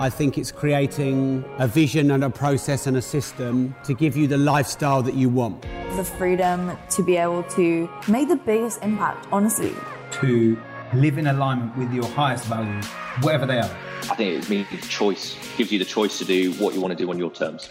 I 0.00 0.08
think 0.08 0.38
it's 0.38 0.50
creating 0.50 1.44
a 1.58 1.68
vision 1.68 2.10
and 2.10 2.24
a 2.24 2.30
process 2.30 2.86
and 2.86 2.96
a 2.96 3.02
system 3.02 3.74
to 3.84 3.92
give 3.92 4.16
you 4.16 4.26
the 4.26 4.38
lifestyle 4.38 5.02
that 5.02 5.12
you 5.12 5.28
want. 5.28 5.60
The 5.94 6.04
freedom 6.04 6.74
to 6.88 7.02
be 7.02 7.18
able 7.18 7.42
to 7.42 7.86
make 8.08 8.28
the 8.28 8.36
biggest 8.36 8.82
impact, 8.82 9.28
honestly. 9.30 9.74
To 10.12 10.58
live 10.94 11.18
in 11.18 11.26
alignment 11.26 11.76
with 11.76 11.92
your 11.92 12.06
highest 12.06 12.46
values, 12.46 12.86
whatever 13.20 13.44
they 13.44 13.58
are. 13.58 13.70
I 14.10 14.14
think 14.14 14.42
it 14.42 14.48
means 14.48 14.88
choice, 14.88 15.36
gives 15.58 15.70
you 15.70 15.78
the 15.78 15.84
choice 15.84 16.16
to 16.16 16.24
do 16.24 16.54
what 16.54 16.72
you 16.72 16.80
want 16.80 16.96
to 16.96 17.04
do 17.04 17.10
on 17.10 17.18
your 17.18 17.30
terms. 17.30 17.68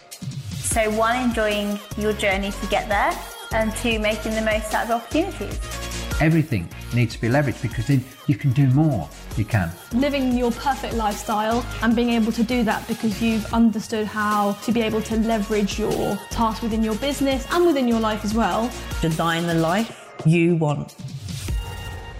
So, 0.59 0.91
one, 0.91 1.19
enjoying 1.29 1.79
your 1.97 2.13
journey 2.13 2.51
to 2.51 2.67
get 2.67 2.87
there, 2.89 3.11
and 3.53 3.75
two, 3.77 3.97
making 3.97 4.35
the 4.35 4.41
most 4.41 4.71
out 4.75 4.85
of 4.85 4.91
opportunities. 5.01 5.88
Everything 6.21 6.67
needs 6.93 7.15
to 7.15 7.21
be 7.21 7.29
leveraged 7.29 7.61
because 7.61 7.87
then 7.87 8.03
you 8.27 8.35
can 8.35 8.51
do 8.51 8.67
more. 8.67 9.07
You 9.37 9.45
can. 9.45 9.71
Living 9.93 10.37
your 10.37 10.51
perfect 10.51 10.95
lifestyle 10.95 11.65
and 11.81 11.95
being 11.95 12.09
able 12.09 12.33
to 12.33 12.43
do 12.43 12.63
that 12.63 12.85
because 12.89 13.21
you've 13.21 13.53
understood 13.53 14.05
how 14.05 14.51
to 14.63 14.71
be 14.73 14.81
able 14.81 15.01
to 15.03 15.15
leverage 15.15 15.79
your 15.79 16.17
tasks 16.29 16.61
within 16.61 16.83
your 16.83 16.95
business 16.95 17.47
and 17.51 17.65
within 17.65 17.87
your 17.87 18.01
life 18.01 18.25
as 18.25 18.33
well. 18.33 18.69
Design 19.01 19.47
the 19.47 19.53
life 19.53 20.13
you 20.25 20.57
want. 20.57 20.95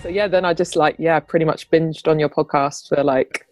So 0.02 0.08
yeah, 0.08 0.28
then 0.28 0.46
I 0.46 0.54
just 0.54 0.78
like 0.78 0.96
yeah, 0.98 1.20
pretty 1.20 1.46
much 1.46 1.70
binged 1.70 2.08
on 2.08 2.20
your 2.20 2.30
podcast 2.30 2.88
for 2.88 3.04
like 3.04 3.46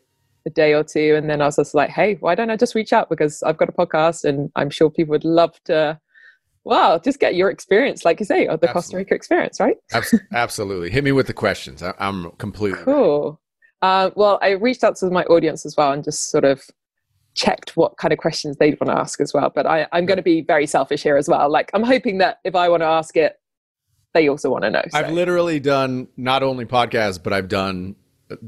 a 0.46 0.50
day 0.50 0.74
or 0.74 0.84
two, 0.84 1.16
and 1.18 1.30
then 1.30 1.42
I 1.42 1.46
was 1.48 1.58
just 1.58 1.76
like, 1.76 1.90
hey, 1.90 2.16
why 2.22 2.36
don't 2.36 2.50
I 2.50 2.56
just 2.56 2.74
reach 2.74 2.94
out 2.94 3.10
because 3.10 3.44
I've 3.44 3.58
got 3.58 3.68
a 3.68 3.74
podcast, 3.74 4.24
and 4.24 4.50
I'm 4.56 4.70
sure 4.70 4.90
people 4.90 5.12
would 5.12 5.26
love 5.26 5.62
to. 5.66 6.00
Wow, 6.68 7.00
just 7.00 7.22
get 7.22 7.36
your 7.36 7.50
experience, 7.50 8.04
like 8.04 8.20
you 8.20 8.26
say, 8.26 8.46
or 8.46 8.58
the 8.58 8.68
Absolutely. 8.68 8.74
Costa 8.74 8.98
Rica 8.98 9.16
experience, 9.16 9.60
right? 9.62 9.78
Absolutely. 10.34 10.90
Hit 10.90 11.06
me 11.06 11.14
with 11.14 11.28
the 11.28 11.34
questions. 11.34 11.82
I, 11.82 11.94
am 11.98 12.32
completely 12.40 12.84
cool. 12.84 13.40
Uh, 13.82 14.10
well, 14.16 14.38
I 14.42 14.50
reached 14.50 14.84
out 14.84 14.98
to 14.98 15.10
my 15.10 15.24
audience 15.26 15.66
as 15.66 15.78
well 15.78 15.94
and 15.94 16.04
just 16.04 16.30
sort 16.30 16.44
of 16.44 16.62
checked 17.36 17.78
what 17.78 17.96
kind 17.96 18.12
of 18.12 18.20
questions 18.20 18.58
they'd 18.58 18.78
want 18.82 18.92
to 18.92 19.00
ask 19.00 19.22
as 19.22 19.34
well. 19.34 19.50
But 19.50 19.66
I, 19.66 19.88
I'm 19.94 20.06
going 20.06 20.18
to 20.18 20.24
be 20.24 20.42
very 20.42 20.66
selfish 20.66 21.04
here 21.04 21.16
as 21.16 21.30
well. 21.30 21.50
Like, 21.50 21.72
I'm 21.74 21.84
hoping 21.84 22.18
that 22.18 22.40
if 22.44 22.54
I 22.54 22.68
want 22.68 22.82
to 22.82 22.88
ask 22.88 23.16
it, 23.16 23.40
they 24.14 24.28
also 24.28 24.50
want 24.50 24.66
to 24.66 24.70
know. 24.70 24.84
So. 24.90 24.98
I've 24.98 25.12
literally 25.12 25.62
done 25.62 26.10
not 26.18 26.44
only 26.44 26.66
podcasts, 26.66 27.22
but 27.24 27.32
I've 27.32 27.48
done 27.48 27.96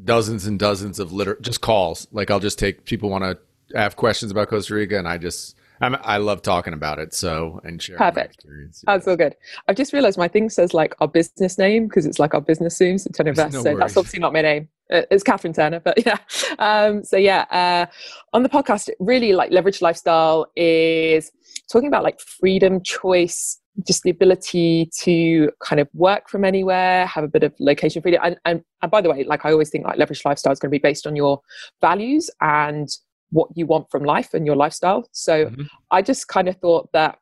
dozens 0.04 0.46
and 0.46 0.60
dozens 0.60 1.00
of 1.00 1.14
liter- 1.14 1.38
just 1.40 1.62
calls. 1.62 2.06
Like 2.12 2.32
I'll 2.32 2.42
just 2.42 2.60
take 2.60 2.84
people 2.84 3.10
want 3.10 3.24
to 3.24 3.78
have 3.78 3.96
questions 3.96 4.30
about 4.30 4.50
Costa 4.50 4.74
Rica, 4.74 4.98
and 4.98 5.08
I 5.08 5.18
just 5.18 5.56
I'm, 5.82 5.98
i 6.04 6.18
love 6.18 6.42
talking 6.42 6.74
about 6.74 7.00
it. 7.00 7.14
So 7.14 7.62
and 7.64 7.82
share 7.82 7.98
perfect. 7.98 8.36
experience. 8.36 8.84
That's 8.86 9.08
all 9.08 9.16
good. 9.16 9.36
I've 9.68 9.76
just 9.76 9.94
realized 9.94 10.18
my 10.18 10.28
thing 10.28 10.50
says 10.50 10.74
like 10.74 10.96
our 11.00 11.08
business 11.08 11.58
name 11.58 11.88
because 11.88 12.06
it's 12.06 12.20
like 12.20 12.34
our 12.34 12.42
business 12.42 12.78
Zoom, 12.78 12.98
so 12.98 13.10
Turner 13.12 13.30
Invest. 13.30 13.54
No 13.54 13.62
so 13.62 13.70
worries. 13.70 13.80
that's 13.80 13.98
obviously 13.98 14.20
not 14.20 14.34
my 14.34 14.42
name. 14.42 14.70
It's 14.90 15.24
Catherine 15.24 15.54
Turner, 15.54 15.80
but 15.80 16.04
yeah. 16.06 16.18
Um, 16.58 17.04
so 17.04 17.18
yeah, 17.18 17.46
uh, 17.52 17.86
on 18.34 18.44
the 18.44 18.50
podcast, 18.50 18.90
really 19.00 19.34
like 19.34 19.52
leverage 19.52 19.82
lifestyle 19.82 20.48
is 20.56 21.32
talking 21.72 21.88
about 21.88 22.04
like 22.04 22.20
freedom, 22.20 22.82
choice, 22.82 23.60
just 23.86 24.04
the 24.04 24.10
ability 24.10 24.90
to 25.02 25.52
kind 25.64 25.80
of 25.80 25.88
work 25.94 26.30
from 26.30 26.44
anywhere, 26.44 27.06
have 27.06 27.24
a 27.24 27.28
bit 27.28 27.44
of 27.44 27.54
location 27.60 28.02
freedom. 28.02 28.20
And, 28.24 28.38
and, 28.46 28.64
and 28.82 28.92
by 28.92 29.02
the 29.02 29.10
way, 29.10 29.24
like 29.24 29.46
I 29.46 29.52
always 29.52 29.70
think 29.70 29.86
like 29.86 29.98
leverage 29.98 30.24
lifestyle 30.26 30.52
is 30.52 30.60
going 30.60 30.70
to 30.70 30.78
be 30.78 30.82
based 30.82 31.06
on 31.08 31.16
your 31.16 31.40
values 31.82 32.30
and 32.42 32.90
what 33.32 33.50
you 33.56 33.66
want 33.66 33.90
from 33.92 34.04
life 34.04 34.34
and 34.34 34.46
your 34.46 34.56
lifestyle. 34.56 35.08
So 35.12 35.46
mm-hmm. 35.46 35.64
I 35.92 36.02
just 36.02 36.28
kind 36.28 36.48
of 36.48 36.58
thought 36.58 36.92
that 36.94 37.20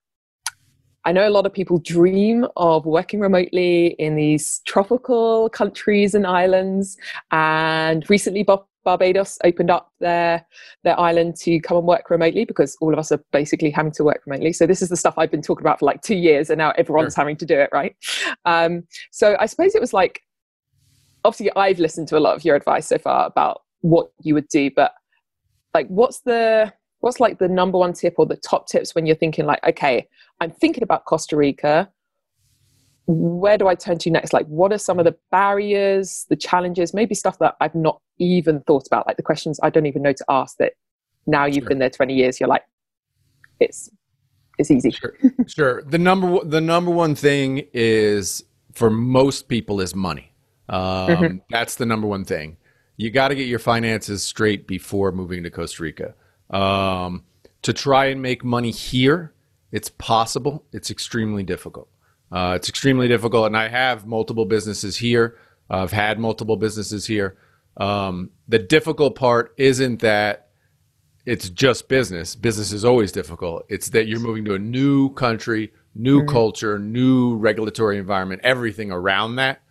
I 1.06 1.14
know 1.14 1.28
a 1.28 1.32
lot 1.32 1.46
of 1.46 1.54
people 1.54 1.80
dream 1.80 2.46
of 2.58 2.86
working 2.86 3.22
remotely 3.22 3.96
in 3.98 4.18
these 4.18 4.62
tropical 4.66 5.50
countries 5.50 6.14
and 6.14 6.28
islands. 6.28 6.98
And 7.32 8.08
recently, 8.10 8.44
Bob 8.44 8.66
Barbados 8.84 9.38
opened 9.44 9.70
up 9.70 9.92
their 10.00 10.46
their 10.84 11.00
island 11.00 11.38
to 11.38 11.60
come 11.62 11.78
and 11.78 11.88
work 11.88 12.10
remotely 12.10 12.44
because 12.44 12.78
all 12.82 12.92
of 12.92 13.00
us 13.00 13.12
are 13.12 13.24
basically 13.32 13.70
having 13.70 13.92
to 13.94 14.04
work 14.04 14.22
remotely. 14.26 14.52
So 14.52 14.66
this 14.66 14.82
is 14.82 14.90
the 14.90 14.98
stuff 14.98 15.14
I've 15.18 15.32
been 15.32 15.42
talking 15.42 15.64
about 15.64 15.80
for 15.80 15.86
like 15.86 16.02
two 16.02 16.16
years, 16.16 16.50
and 16.50 16.58
now 16.58 16.72
everyone's 16.78 17.14
sure. 17.14 17.22
having 17.22 17.38
to 17.38 17.46
do 17.46 17.58
it, 17.58 17.70
right? 17.72 17.96
Um, 18.44 18.84
so 19.12 19.38
I 19.40 19.46
suppose 19.46 19.76
it 19.76 19.82
was 19.82 19.94
like, 19.94 20.22
obviously, 21.24 21.52
I've 21.56 21.80
listened 21.80 22.10
to 22.10 22.18
a 22.18 22.20
lot 22.20 22.36
of 22.36 22.44
your 22.44 22.56
advice 22.58 22.88
so 22.88 22.98
far 22.98 23.28
about 23.28 23.62
what 23.80 24.10
you 24.24 24.34
would 24.34 24.50
do, 24.50 24.72
but 24.76 24.92
like, 25.74 25.88
what's 25.88 26.22
the 26.22 26.74
what's 27.00 27.20
like 27.20 27.38
the 27.38 27.48
number 27.48 27.78
one 27.78 27.94
tip 27.94 28.16
or 28.18 28.26
the 28.26 28.38
top 28.38 28.68
tips 28.68 28.96
when 28.96 29.06
you're 29.06 29.16
thinking 29.16 29.46
like, 29.46 29.64
okay, 29.66 30.08
I'm 30.42 30.52
thinking 30.52 30.84
about 30.84 31.06
Costa 31.06 31.38
Rica 31.38 31.90
where 33.08 33.58
do 33.58 33.68
I 33.68 33.76
turn 33.76 33.98
to 34.00 34.12
next? 34.12 34.34
Like, 34.34 34.46
what 34.48 34.74
are 34.74 34.78
some 34.78 35.00
of 35.00 35.06
the 35.06 35.16
barriers, 35.32 36.26
the 36.30 36.36
challenges, 36.36 36.94
maybe 36.94 37.16
stuff 37.16 37.40
that 37.40 37.56
I've 37.62 37.74
not 37.74 38.02
even 38.20 38.60
thought 38.62 38.86
about, 38.86 39.08
like 39.08 39.16
the 39.16 39.24
questions 39.24 39.60
I 39.64 39.70
don't 39.70 39.86
even 39.86 40.02
know 40.02 40.12
to 40.12 40.26
ask 40.28 40.58
that 40.58 40.74
now 41.26 41.46
you've 41.46 41.64
sure. 41.64 41.70
been 41.70 41.80
there 41.80 41.90
20 41.90 42.14
years, 42.14 42.40
you're 42.40 42.50
like, 42.50 42.64
it's, 43.62 43.90
it's 44.58 44.70
easy. 44.70 44.92
Sure. 44.92 45.14
sure. 45.48 45.84
The 45.84 45.98
number, 45.98 46.44
the 46.44 46.60
number 46.60 46.92
one 46.92 47.16
thing 47.16 47.66
is 47.74 48.44
for 48.74 48.90
most 48.90 49.48
people 49.48 49.80
is 49.80 49.96
money. 49.96 50.34
Um, 50.68 50.82
mm-hmm. 51.10 51.38
That's 51.50 51.76
the 51.76 51.86
number 51.86 52.08
one 52.08 52.26
thing. 52.26 52.58
You 52.98 53.12
got 53.12 53.30
to 53.30 53.36
get 53.36 53.48
your 53.48 53.60
finances 53.60 54.24
straight 54.24 54.68
before 54.68 55.12
moving 55.12 55.44
to 55.44 55.50
Costa 55.50 55.84
Rica. 55.84 56.16
Um, 56.50 57.24
to 57.62 57.72
try 57.72 58.06
and 58.06 58.22
make 58.22 58.44
money 58.44 58.72
here, 58.72 59.34
it's 59.72 59.90
possible. 59.90 60.66
It's 60.72 60.90
extremely 60.90 61.44
difficult. 61.44 61.88
Uh, 62.32 62.54
it's 62.56 62.68
extremely 62.68 63.08
difficult, 63.08 63.46
and 63.46 63.56
I 63.56 63.70
have 63.70 64.06
multiple 64.06 64.46
businesses 64.46 64.98
here. 64.98 65.38
I've 65.70 65.92
had 65.92 66.20
multiple 66.20 66.58
businesses 66.58 67.06
here. 67.06 67.38
Um, 67.78 68.32
the 68.48 68.60
difficult 68.60 69.16
part 69.16 69.54
isn't 69.58 70.02
that 70.02 70.50
it's 71.26 71.50
just 71.50 71.90
business. 71.90 72.36
Business 72.36 72.72
is 72.72 72.84
always 72.84 73.12
difficult. 73.12 73.66
It's 73.70 73.90
that 73.90 74.08
you're 74.08 74.20
moving 74.20 74.46
to 74.46 74.56
a 74.56 74.60
new 74.60 75.10
country, 75.14 75.74
new 75.94 76.20
mm-hmm. 76.22 76.30
culture, 76.30 76.80
new 76.80 77.36
regulatory 77.36 77.98
environment, 77.98 78.42
everything 78.44 78.92
around 78.92 79.36
that, 79.36 79.62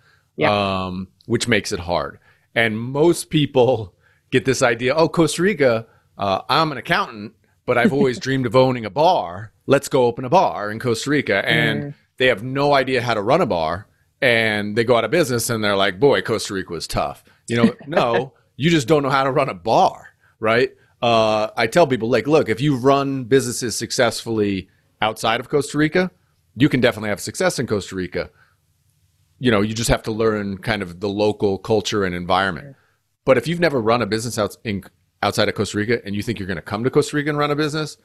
um, 0.45 1.09
which 1.25 1.49
makes 1.49 1.73
it 1.73 1.81
hard. 1.81 2.19
And 2.57 2.77
most 2.77 3.31
people 3.31 3.95
get 4.31 4.45
this 4.45 4.63
idea 4.63 4.95
oh, 4.97 5.09
Costa 5.09 5.43
Rica, 5.43 5.87
uh, 6.19 6.43
I'm 6.49 6.73
an 6.73 6.79
accountant, 6.79 7.35
but 7.67 7.79
I've 7.79 7.93
always 7.93 8.19
dreamed 8.27 8.47
of 8.47 8.57
owning 8.57 8.85
a 8.85 8.91
bar. 8.91 9.53
Let's 9.67 9.89
go 9.89 10.07
open 10.07 10.25
a 10.25 10.29
bar 10.29 10.73
in 10.73 10.81
Costa 10.81 11.11
Rica. 11.11 11.49
And 11.49 11.85
mm 11.85 11.95
they 12.17 12.27
have 12.27 12.43
no 12.43 12.73
idea 12.73 13.03
how 13.03 13.15
to 13.15 13.23
run 13.23 13.41
a 13.41 13.47
bar 13.47 13.87
and 14.21 14.77
they 14.77 14.85
go 14.85 14.97
out 14.97 15.05
of 15.05 15.11
business 15.11 15.51
and 15.51 15.63
they're 15.63 15.77
like, 15.77 16.01
boy, 16.01 16.23
Costa 16.23 16.55
Rica 16.55 16.73
was 16.73 16.87
tough. 16.87 17.23
You 17.49 17.57
know, 17.57 17.75
no, 17.87 18.33
you 18.57 18.71
just 18.71 18.89
don't 18.89 19.03
know 19.03 19.11
how 19.11 19.25
to 19.25 19.31
run 19.31 19.49
a 19.49 19.55
bar, 19.55 20.15
right? 20.41 20.73
Uh, 21.03 21.49
I 21.57 21.67
tell 21.67 21.87
people, 21.87 22.09
like, 22.09 22.27
look, 22.27 22.49
if 22.49 22.61
you 22.61 22.77
run 22.77 23.25
businesses 23.25 23.77
successfully 23.77 24.71
outside 25.03 25.41
of 25.41 25.49
Costa 25.49 25.77
Rica, 25.77 26.11
you 26.57 26.69
can 26.69 26.81
definitely 26.81 27.11
have 27.11 27.21
success 27.21 27.59
in 27.59 27.67
Costa 27.67 27.95
Rica. 27.95 28.31
You 29.39 29.51
know, 29.51 29.61
you 29.61 29.75
just 29.75 29.91
have 29.91 30.03
to 30.05 30.13
learn 30.13 30.59
kind 30.59 30.83
of 30.83 31.01
the 31.01 31.09
local 31.09 31.59
culture 31.59 32.05
and 32.05 32.15
environment. 32.15 32.77
But 33.25 33.37
if 33.37 33.47
you've 33.47 33.61
never 33.61 33.81
run 33.81 34.03
a 34.03 34.07
business 34.07 34.39
out 34.39 34.57
in, 34.65 34.85
outside 35.23 35.49
of 35.49 35.55
Costa 35.55 35.77
Rica 35.77 36.01
and 36.05 36.15
you 36.15 36.23
think 36.23 36.39
you're 36.39 36.47
going 36.47 36.57
to 36.57 36.63
come 36.63 36.85
to 36.85 36.91
Costa 36.91 37.17
Rica 37.17 37.31
and 37.31 37.39
run 37.39 37.51
a 37.51 37.57
business, 37.57 37.99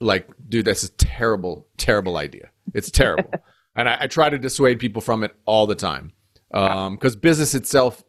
like, 0.00 0.28
dude, 0.48 0.64
that's 0.64 0.84
a 0.84 0.90
terrible, 0.92 1.66
terrible 1.76 2.16
idea. 2.16 2.50
It's 2.74 2.90
terrible. 2.90 3.30
and 3.76 3.88
I, 3.88 3.98
I, 4.00 4.06
try 4.06 4.28
to 4.28 4.38
dissuade 4.38 4.78
people 4.78 5.02
from 5.02 5.22
it 5.22 5.34
all 5.44 5.66
the 5.66 5.74
time. 5.74 6.12
Because 6.50 7.14
um, 7.14 7.20
business 7.20 7.54
itself, 7.54 8.02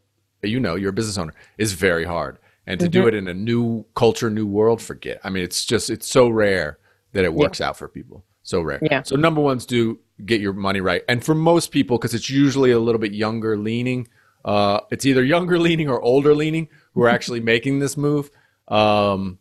you 0.43 0.59
know, 0.59 0.75
you're 0.75 0.91
a 0.91 0.93
business 0.93 1.17
owner, 1.17 1.33
is 1.57 1.73
very 1.73 2.05
hard. 2.05 2.39
And 2.65 2.79
to 2.79 2.85
mm-hmm. 2.85 2.91
do 2.91 3.07
it 3.07 3.13
in 3.13 3.27
a 3.27 3.33
new 3.33 3.85
culture, 3.95 4.29
new 4.29 4.45
world, 4.45 4.81
forget. 4.81 5.19
I 5.23 5.29
mean, 5.29 5.43
it's 5.43 5.65
just, 5.65 5.89
it's 5.89 6.07
so 6.07 6.29
rare 6.29 6.79
that 7.13 7.23
it 7.23 7.33
works 7.33 7.59
yeah. 7.59 7.69
out 7.69 7.77
for 7.77 7.87
people. 7.87 8.23
So 8.43 8.61
rare. 8.61 8.79
Yeah. 8.81 9.03
So 9.03 9.15
number 9.15 9.41
one's 9.41 9.65
do 9.65 9.99
get 10.25 10.41
your 10.41 10.53
money 10.53 10.81
right. 10.81 11.03
And 11.07 11.23
for 11.23 11.35
most 11.35 11.71
people, 11.71 11.97
because 11.97 12.13
it's 12.13 12.29
usually 12.29 12.71
a 12.71 12.79
little 12.79 12.99
bit 12.99 13.13
younger 13.13 13.57
leaning, 13.57 14.07
uh, 14.43 14.81
it's 14.91 15.05
either 15.05 15.23
younger 15.23 15.59
leaning 15.67 15.89
or 15.89 16.01
older 16.01 16.33
leaning 16.33 16.69
who 16.93 17.03
are 17.03 17.09
actually 17.09 17.39
making 17.39 17.79
this 17.79 17.97
move. 17.97 18.31
Um, 18.67 19.39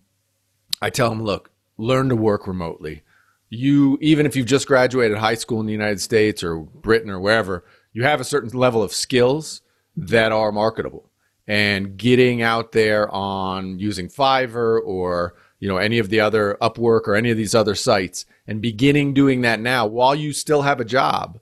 I 0.80 0.90
tell 0.90 1.08
them, 1.10 1.22
look, 1.22 1.50
learn 1.78 2.08
to 2.10 2.16
work 2.16 2.46
remotely. 2.46 3.02
You, 3.48 3.96
even 4.00 4.26
if 4.26 4.34
you've 4.34 4.46
just 4.46 4.66
graduated 4.66 5.18
high 5.18 5.34
school 5.34 5.60
in 5.60 5.66
the 5.66 5.72
United 5.72 6.00
States 6.00 6.42
or 6.42 6.58
Britain 6.58 7.10
or 7.10 7.20
wherever, 7.20 7.64
you 7.92 8.02
have 8.02 8.20
a 8.20 8.24
certain 8.24 8.50
level 8.50 8.82
of 8.82 8.92
skills 8.92 9.62
that 9.96 10.32
are 10.32 10.52
marketable. 10.52 11.10
And 11.48 11.96
getting 11.96 12.42
out 12.42 12.72
there 12.72 13.08
on 13.08 13.78
using 13.78 14.08
Fiverr 14.08 14.80
or 14.84 15.36
you 15.58 15.68
know 15.68 15.76
any 15.76 15.98
of 15.98 16.10
the 16.10 16.20
other 16.20 16.56
Upwork 16.60 17.06
or 17.06 17.14
any 17.14 17.30
of 17.30 17.36
these 17.36 17.54
other 17.54 17.74
sites 17.74 18.26
and 18.46 18.60
beginning 18.60 19.14
doing 19.14 19.42
that 19.42 19.60
now 19.60 19.86
while 19.86 20.14
you 20.14 20.32
still 20.32 20.62
have 20.62 20.80
a 20.80 20.84
job 20.84 21.38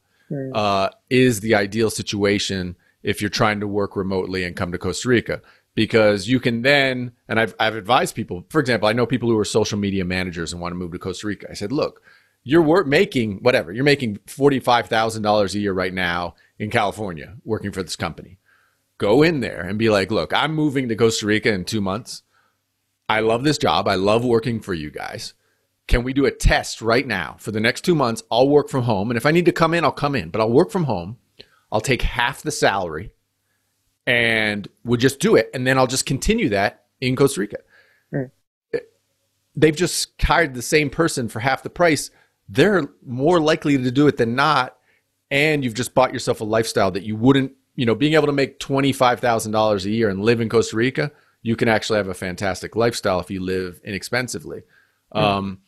uh, 0.55 0.89
is 1.11 1.41
the 1.41 1.55
ideal 1.55 1.91
situation 1.91 2.77
if 3.03 3.21
you're 3.21 3.31
trying 3.31 3.61
to 3.61 3.69
work 3.69 3.97
remotely 3.97 4.45
and 4.45 4.57
come 4.57 4.73
to 4.73 4.79
Costa 4.79 5.09
Rica 5.09 5.43
because 5.75 6.29
you 6.29 6.41
can 6.41 6.63
then, 6.63 7.13
and 7.29 7.41
I've, 7.41 7.55
I've 7.59 7.77
advised 7.77 8.15
people, 8.15 8.45
for 8.49 8.61
example, 8.61 8.89
I 8.89 8.93
know 8.93 9.07
people 9.07 9.29
who 9.29 9.39
are 9.39 9.45
social 9.45 9.79
media 9.79 10.05
managers 10.05 10.53
and 10.53 10.61
want 10.61 10.73
to 10.73 10.77
move 10.77 10.93
to 10.93 10.99
Costa 10.99 11.27
Rica. 11.27 11.49
I 11.51 11.55
said, 11.55 11.73
look, 11.73 12.03
you're 12.45 12.63
work, 12.63 12.87
making 12.87 13.39
whatever, 13.39 13.73
you're 13.73 13.85
making 13.85 14.19
$45,000 14.27 15.55
a 15.55 15.59
year 15.59 15.73
right 15.73 15.93
now 15.93 16.35
in 16.59 16.71
California 16.71 17.37
working 17.45 17.73
for 17.73 17.83
this 17.83 17.97
company. 17.97 18.39
Go 18.99 19.23
in 19.23 19.41
there 19.41 19.61
and 19.61 19.79
be 19.79 19.91
like, 19.91 20.11
look, 20.11 20.33
I'm 20.33 20.55
moving 20.55 20.89
to 20.89 20.97
Costa 20.97 21.27
Rica 21.27 21.53
in 21.53 21.65
two 21.65 21.81
months. 21.81 22.23
I 23.09 23.21
love 23.21 23.45
this 23.45 23.59
job. 23.59 23.87
I 23.89 23.95
love 23.97 24.25
working 24.25 24.61
for 24.61 24.75
you 24.75 24.91
guys. 24.91 25.35
Can 25.87 26.03
we 26.03 26.13
do 26.13 26.25
a 26.25 26.31
test 26.31 26.81
right 26.81 27.07
now 27.07 27.37
for 27.39 27.51
the 27.51 27.61
next 27.61 27.83
two 27.83 27.95
months? 27.95 28.23
I'll 28.31 28.49
work 28.49 28.71
from 28.71 28.85
home. 28.85 29.11
And 29.11 29.19
if 29.19 29.27
I 29.27 29.31
need 29.31 29.45
to 29.45 29.53
come 29.53 29.75
in, 29.75 29.85
I'll 29.85 29.93
come 29.93 30.15
in, 30.15 30.31
but 30.31 30.41
I'll 30.41 30.51
work 30.51 30.71
from 30.71 30.85
home. 30.85 31.19
I'll 31.71 31.83
take 31.83 32.03
half 32.03 32.43
the 32.43 32.51
salary 32.51 33.13
and 34.07 34.69
we'll 34.85 34.99
just 34.99 35.21
do 35.21 35.37
it. 35.37 35.51
And 35.53 35.67
then 35.67 35.77
I'll 35.77 35.87
just 35.87 36.07
continue 36.07 36.49
that 36.51 36.85
in 37.01 37.17
Costa 37.17 37.41
Rica. 37.41 37.59
Mm. 38.13 38.31
They've 39.57 39.77
just 39.77 40.13
hired 40.21 40.55
the 40.55 40.63
same 40.63 40.91
person 40.91 41.29
for 41.29 41.41
half 41.41 41.63
the 41.63 41.71
price. 41.71 42.11
They're 42.49 42.89
more 43.05 43.41
likely 43.41 43.77
to 43.77 43.91
do 43.91 44.07
it 44.07 44.17
than 44.17 44.35
not. 44.35 44.77
And 45.31 45.65
you've 45.65 45.75
just 45.75 45.95
bought 45.95 46.13
yourself 46.13 46.41
a 46.41 46.45
lifestyle 46.45 46.91
that 46.93 47.03
you 47.03 47.17
wouldn't, 47.17 47.53
you 47.77 47.87
know, 47.87 47.95
being 47.95 48.15
able 48.15 48.27
to 48.27 48.33
make 48.33 48.61
$25,000 48.61 49.85
a 49.85 49.91
year 49.91 50.09
and 50.09 50.23
live 50.23 50.41
in 50.41 50.49
Costa 50.49 50.77
Rica, 50.77 51.11
you 51.45 51.55
can 51.57 51.69
actually 51.69 51.99
have 51.99 52.09
a 52.09 52.15
fantastic 52.15 52.75
lifestyle 52.75 53.21
if 53.21 53.31
you 53.31 53.39
live 53.39 53.79
inexpensively. 53.85 54.63
Mm. 55.15 55.21
Um, 55.21 55.59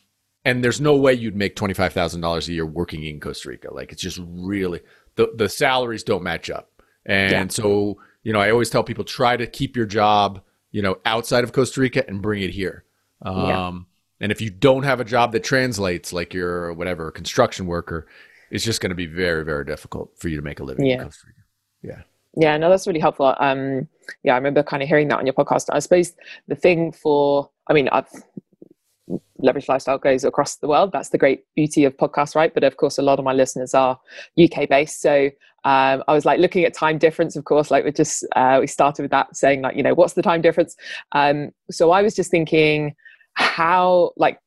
and 0.43 0.63
there's 0.63 0.81
no 0.81 0.95
way 0.95 1.13
you'd 1.13 1.35
make 1.35 1.55
$25,000 1.55 2.47
a 2.47 2.51
year 2.51 2.65
working 2.65 3.03
in 3.03 3.19
Costa 3.19 3.49
Rica. 3.49 3.71
Like 3.71 3.91
it's 3.91 4.01
just 4.01 4.19
really, 4.25 4.81
the, 5.15 5.31
the 5.35 5.47
salaries 5.47 6.03
don't 6.03 6.23
match 6.23 6.49
up. 6.49 6.71
And 7.05 7.31
yeah. 7.31 7.47
so, 7.49 7.99
you 8.23 8.33
know, 8.33 8.39
I 8.39 8.49
always 8.49 8.71
tell 8.71 8.83
people 8.83 9.03
try 9.03 9.37
to 9.37 9.45
keep 9.45 9.77
your 9.77 9.85
job, 9.85 10.41
you 10.71 10.81
know, 10.81 10.97
outside 11.05 11.43
of 11.43 11.53
Costa 11.53 11.79
Rica 11.79 12.03
and 12.07 12.23
bring 12.23 12.41
it 12.41 12.49
here. 12.49 12.83
Um, 13.21 13.37
yeah. 13.37 13.79
And 14.19 14.31
if 14.31 14.41
you 14.41 14.49
don't 14.49 14.83
have 14.83 14.99
a 14.99 15.05
job 15.05 15.31
that 15.33 15.43
translates, 15.43 16.11
like 16.11 16.33
you're 16.33 16.73
whatever, 16.73 17.09
a 17.09 17.11
construction 17.11 17.67
worker, 17.67 18.07
it's 18.49 18.63
just 18.63 18.81
going 18.81 18.89
to 18.89 18.95
be 18.95 19.05
very, 19.05 19.45
very 19.45 19.63
difficult 19.63 20.17
for 20.17 20.27
you 20.27 20.37
to 20.37 20.41
make 20.41 20.59
a 20.59 20.63
living 20.63 20.87
yeah. 20.87 20.93
in 20.95 21.03
Costa 21.03 21.27
Rica. 21.27 21.41
Yeah. 21.83 22.01
Yeah, 22.35 22.57
no, 22.57 22.69
that's 22.69 22.87
really 22.87 22.99
helpful. 22.99 23.35
Um, 23.39 23.87
yeah, 24.23 24.33
I 24.33 24.37
remember 24.37 24.63
kind 24.63 24.83
of 24.83 24.89
hearing 24.89 25.07
that 25.09 25.19
on 25.19 25.25
your 25.25 25.33
podcast. 25.33 25.65
I 25.71 25.79
suppose 25.79 26.13
the 26.47 26.55
thing 26.55 26.91
for, 26.91 27.49
I 27.69 27.73
mean, 27.73 27.89
I've 27.89 28.07
leverage 29.39 29.69
lifestyle 29.69 29.97
goes 29.97 30.23
across 30.23 30.57
the 30.57 30.67
world. 30.67 30.91
That's 30.91 31.09
the 31.09 31.17
great 31.17 31.43
beauty 31.55 31.85
of 31.85 31.95
podcasts, 31.97 32.35
right? 32.35 32.53
But 32.53 32.63
of 32.63 32.77
course, 32.77 32.97
a 32.97 33.01
lot 33.01 33.19
of 33.19 33.25
my 33.25 33.33
listeners 33.33 33.73
are 33.73 33.99
UK 34.41 34.67
based. 34.67 35.01
So 35.01 35.29
um, 35.63 36.03
I 36.07 36.13
was 36.13 36.25
like 36.25 36.39
looking 36.39 36.63
at 36.65 36.73
time 36.73 36.97
difference, 36.97 37.35
of 37.35 37.45
course, 37.45 37.71
like 37.71 37.85
we 37.85 37.91
just, 37.91 38.25
uh, 38.35 38.57
we 38.59 38.67
started 38.67 39.03
with 39.03 39.11
that 39.11 39.35
saying 39.35 39.61
like, 39.61 39.75
you 39.75 39.83
know, 39.83 39.93
what's 39.93 40.13
the 40.13 40.21
time 40.21 40.41
difference? 40.41 40.75
Um, 41.13 41.51
so 41.71 41.91
I 41.91 42.01
was 42.01 42.15
just 42.15 42.31
thinking 42.31 42.95
how, 43.33 44.11
like, 44.17 44.39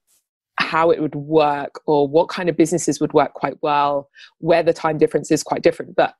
how 0.58 0.90
it 0.90 1.00
would 1.00 1.14
work 1.14 1.80
or 1.86 2.06
what 2.06 2.28
kind 2.28 2.48
of 2.48 2.56
businesses 2.56 3.00
would 3.00 3.14
work 3.14 3.32
quite 3.32 3.56
well 3.62 4.10
where 4.38 4.62
the 4.62 4.74
time 4.74 4.98
difference 4.98 5.30
is 5.30 5.42
quite 5.42 5.62
different 5.62 5.96
but 5.96 6.14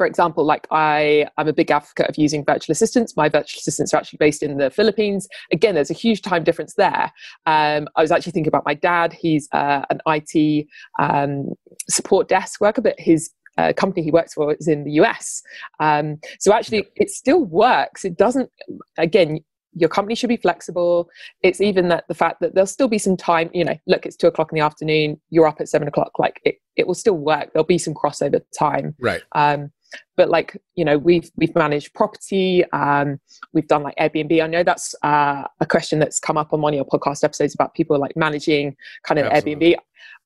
for 0.00 0.06
example, 0.06 0.46
like 0.46 0.66
I, 0.70 1.26
I'm 1.36 1.46
a 1.46 1.52
big 1.52 1.70
advocate 1.70 2.08
of 2.08 2.16
using 2.16 2.42
virtual 2.42 2.72
assistants. 2.72 3.18
My 3.18 3.28
virtual 3.28 3.58
assistants 3.58 3.92
are 3.92 3.98
actually 3.98 4.16
based 4.16 4.42
in 4.42 4.56
the 4.56 4.70
Philippines. 4.70 5.28
Again, 5.52 5.74
there's 5.74 5.90
a 5.90 6.00
huge 6.06 6.22
time 6.22 6.42
difference 6.42 6.72
there. 6.72 7.12
Um, 7.44 7.86
I 7.96 8.00
was 8.00 8.10
actually 8.10 8.32
thinking 8.32 8.48
about 8.48 8.64
my 8.64 8.72
dad. 8.72 9.12
He's 9.12 9.46
uh, 9.52 9.82
an 9.90 10.00
IT 10.06 10.66
um, 10.98 11.50
support 11.90 12.28
desk 12.28 12.62
worker, 12.62 12.80
but 12.80 12.98
his 12.98 13.30
uh, 13.58 13.74
company 13.76 14.02
he 14.02 14.10
works 14.10 14.32
for 14.32 14.54
is 14.54 14.68
in 14.68 14.84
the 14.84 14.92
US. 14.92 15.42
Um, 15.80 16.18
so 16.38 16.54
actually, 16.54 16.86
it 16.96 17.10
still 17.10 17.44
works. 17.44 18.02
It 18.06 18.16
doesn't. 18.16 18.48
Again, 18.96 19.40
your 19.74 19.90
company 19.90 20.14
should 20.14 20.28
be 20.28 20.38
flexible. 20.38 21.10
It's 21.42 21.60
even 21.60 21.88
that 21.88 22.04
the 22.08 22.14
fact 22.14 22.40
that 22.40 22.54
there'll 22.54 22.66
still 22.66 22.88
be 22.88 22.98
some 22.98 23.18
time, 23.18 23.50
you 23.52 23.64
know, 23.64 23.76
look, 23.86 24.06
it's 24.06 24.16
two 24.16 24.28
o'clock 24.28 24.50
in 24.50 24.56
the 24.56 24.64
afternoon, 24.64 25.20
you're 25.28 25.46
up 25.46 25.60
at 25.60 25.68
seven 25.68 25.88
o'clock, 25.88 26.12
like 26.18 26.40
it, 26.44 26.56
it 26.76 26.86
will 26.86 26.94
still 26.94 27.18
work. 27.18 27.52
There'll 27.52 27.66
be 27.66 27.76
some 27.76 27.92
crossover 27.92 28.40
time. 28.58 28.94
Right. 28.98 29.20
Um, 29.32 29.70
but 30.16 30.28
like 30.28 30.56
you 30.74 30.84
know 30.84 30.98
we've 30.98 31.30
we've 31.36 31.54
managed 31.54 31.94
property 31.94 32.64
um, 32.72 33.20
we've 33.52 33.68
done 33.68 33.82
like 33.82 33.96
airbnb. 33.96 34.42
I 34.42 34.46
know 34.46 34.62
that's 34.62 34.94
uh, 35.02 35.44
a 35.60 35.66
question 35.66 35.98
that's 35.98 36.18
come 36.18 36.36
up 36.36 36.52
on 36.52 36.60
one 36.60 36.74
of 36.74 36.76
your 36.76 36.84
podcast 36.86 37.24
episodes 37.24 37.54
about 37.54 37.74
people 37.74 37.98
like 37.98 38.16
managing 38.16 38.76
kind 39.04 39.18
of 39.18 39.26
Absolutely. 39.26 39.72
airbnb. 39.72 39.76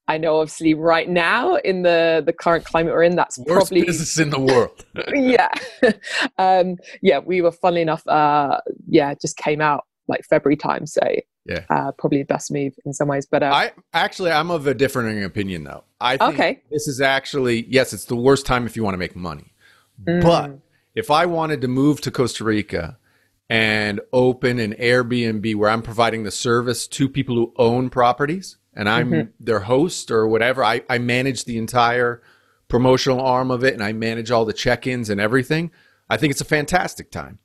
I 0.06 0.18
know 0.18 0.36
obviously 0.40 0.74
right 0.74 1.08
now 1.08 1.56
in 1.56 1.82
the 1.82 2.22
the 2.24 2.32
current 2.32 2.64
climate 2.64 2.92
we're 2.92 3.04
in 3.04 3.16
that's 3.16 3.38
Worst 3.38 3.48
probably 3.48 3.84
business 3.84 4.18
in 4.18 4.30
the 4.30 4.40
world. 4.40 4.84
Yeah. 5.14 5.48
Um, 6.38 6.76
yeah 7.02 7.18
we 7.18 7.40
were 7.40 7.52
funnily 7.52 7.82
enough 7.82 8.06
uh, 8.06 8.60
yeah 8.88 9.14
just 9.14 9.36
came 9.36 9.60
out 9.60 9.84
like 10.08 10.24
february 10.24 10.56
time 10.56 10.86
so 10.86 11.00
yeah. 11.46 11.64
uh, 11.70 11.92
probably 11.92 12.18
the 12.18 12.24
best 12.24 12.50
move 12.50 12.74
in 12.84 12.92
some 12.92 13.08
ways 13.08 13.26
but 13.30 13.42
uh, 13.42 13.46
i 13.46 13.72
actually 13.92 14.30
i'm 14.30 14.50
of 14.50 14.66
a 14.66 14.74
different 14.74 15.24
opinion 15.24 15.64
though. 15.64 15.84
I 16.00 16.16
think 16.16 16.34
okay. 16.34 16.62
this 16.70 16.88
is 16.88 17.00
actually 17.00 17.66
yes 17.68 17.92
it's 17.92 18.04
the 18.06 18.16
worst 18.16 18.44
time 18.44 18.66
if 18.66 18.76
you 18.76 18.82
want 18.82 18.94
to 18.94 18.98
make 18.98 19.16
money 19.16 19.53
Mm. 20.02 20.22
But 20.22 20.58
if 20.94 21.10
I 21.10 21.26
wanted 21.26 21.60
to 21.62 21.68
move 21.68 22.00
to 22.02 22.10
Costa 22.10 22.44
Rica 22.44 22.98
and 23.48 24.00
open 24.12 24.58
an 24.58 24.74
Airbnb 24.74 25.54
where 25.56 25.70
I'm 25.70 25.82
providing 25.82 26.22
the 26.24 26.30
service 26.30 26.86
to 26.88 27.08
people 27.08 27.34
who 27.34 27.52
own 27.56 27.90
properties 27.90 28.56
and 28.74 28.88
I'm 28.88 29.10
mm-hmm. 29.10 29.30
their 29.38 29.60
host 29.60 30.10
or 30.10 30.26
whatever, 30.26 30.64
I, 30.64 30.82
I 30.88 30.98
manage 30.98 31.44
the 31.44 31.58
entire 31.58 32.22
promotional 32.68 33.20
arm 33.20 33.50
of 33.50 33.62
it 33.62 33.74
and 33.74 33.82
I 33.82 33.92
manage 33.92 34.30
all 34.30 34.44
the 34.44 34.52
check 34.52 34.86
ins 34.86 35.10
and 35.10 35.20
everything. 35.20 35.70
I 36.08 36.16
think 36.16 36.30
it's 36.30 36.40
a 36.40 36.46
fantastic 36.46 37.10
time 37.10 37.38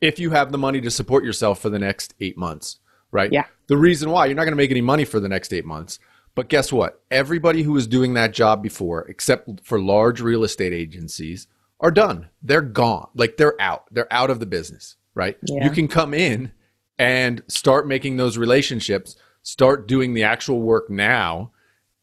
if 0.00 0.18
you 0.18 0.30
have 0.30 0.52
the 0.52 0.58
money 0.58 0.80
to 0.80 0.90
support 0.90 1.24
yourself 1.24 1.60
for 1.60 1.70
the 1.70 1.78
next 1.78 2.14
eight 2.20 2.36
months, 2.36 2.78
right? 3.10 3.32
Yeah. 3.32 3.44
The 3.68 3.76
reason 3.76 4.10
why 4.10 4.26
you're 4.26 4.34
not 4.34 4.44
going 4.44 4.52
to 4.52 4.56
make 4.56 4.70
any 4.70 4.82
money 4.82 5.04
for 5.04 5.20
the 5.20 5.28
next 5.28 5.52
eight 5.52 5.64
months. 5.64 5.98
But 6.34 6.48
guess 6.48 6.72
what? 6.72 7.00
Everybody 7.10 7.62
who 7.62 7.72
was 7.72 7.86
doing 7.86 8.14
that 8.14 8.32
job 8.32 8.62
before, 8.62 9.02
except 9.08 9.64
for 9.64 9.80
large 9.80 10.20
real 10.20 10.42
estate 10.42 10.72
agencies, 10.72 11.46
are 11.80 11.90
done. 11.90 12.28
They're 12.42 12.62
gone. 12.62 13.08
Like 13.14 13.36
they're 13.36 13.60
out. 13.60 13.84
They're 13.90 14.12
out 14.12 14.30
of 14.30 14.40
the 14.40 14.46
business, 14.46 14.96
right? 15.14 15.36
Yeah. 15.42 15.64
You 15.64 15.70
can 15.70 15.88
come 15.88 16.14
in 16.14 16.52
and 16.98 17.42
start 17.48 17.86
making 17.86 18.16
those 18.16 18.38
relationships, 18.38 19.16
start 19.42 19.88
doing 19.88 20.14
the 20.14 20.22
actual 20.22 20.60
work 20.60 20.88
now. 20.88 21.50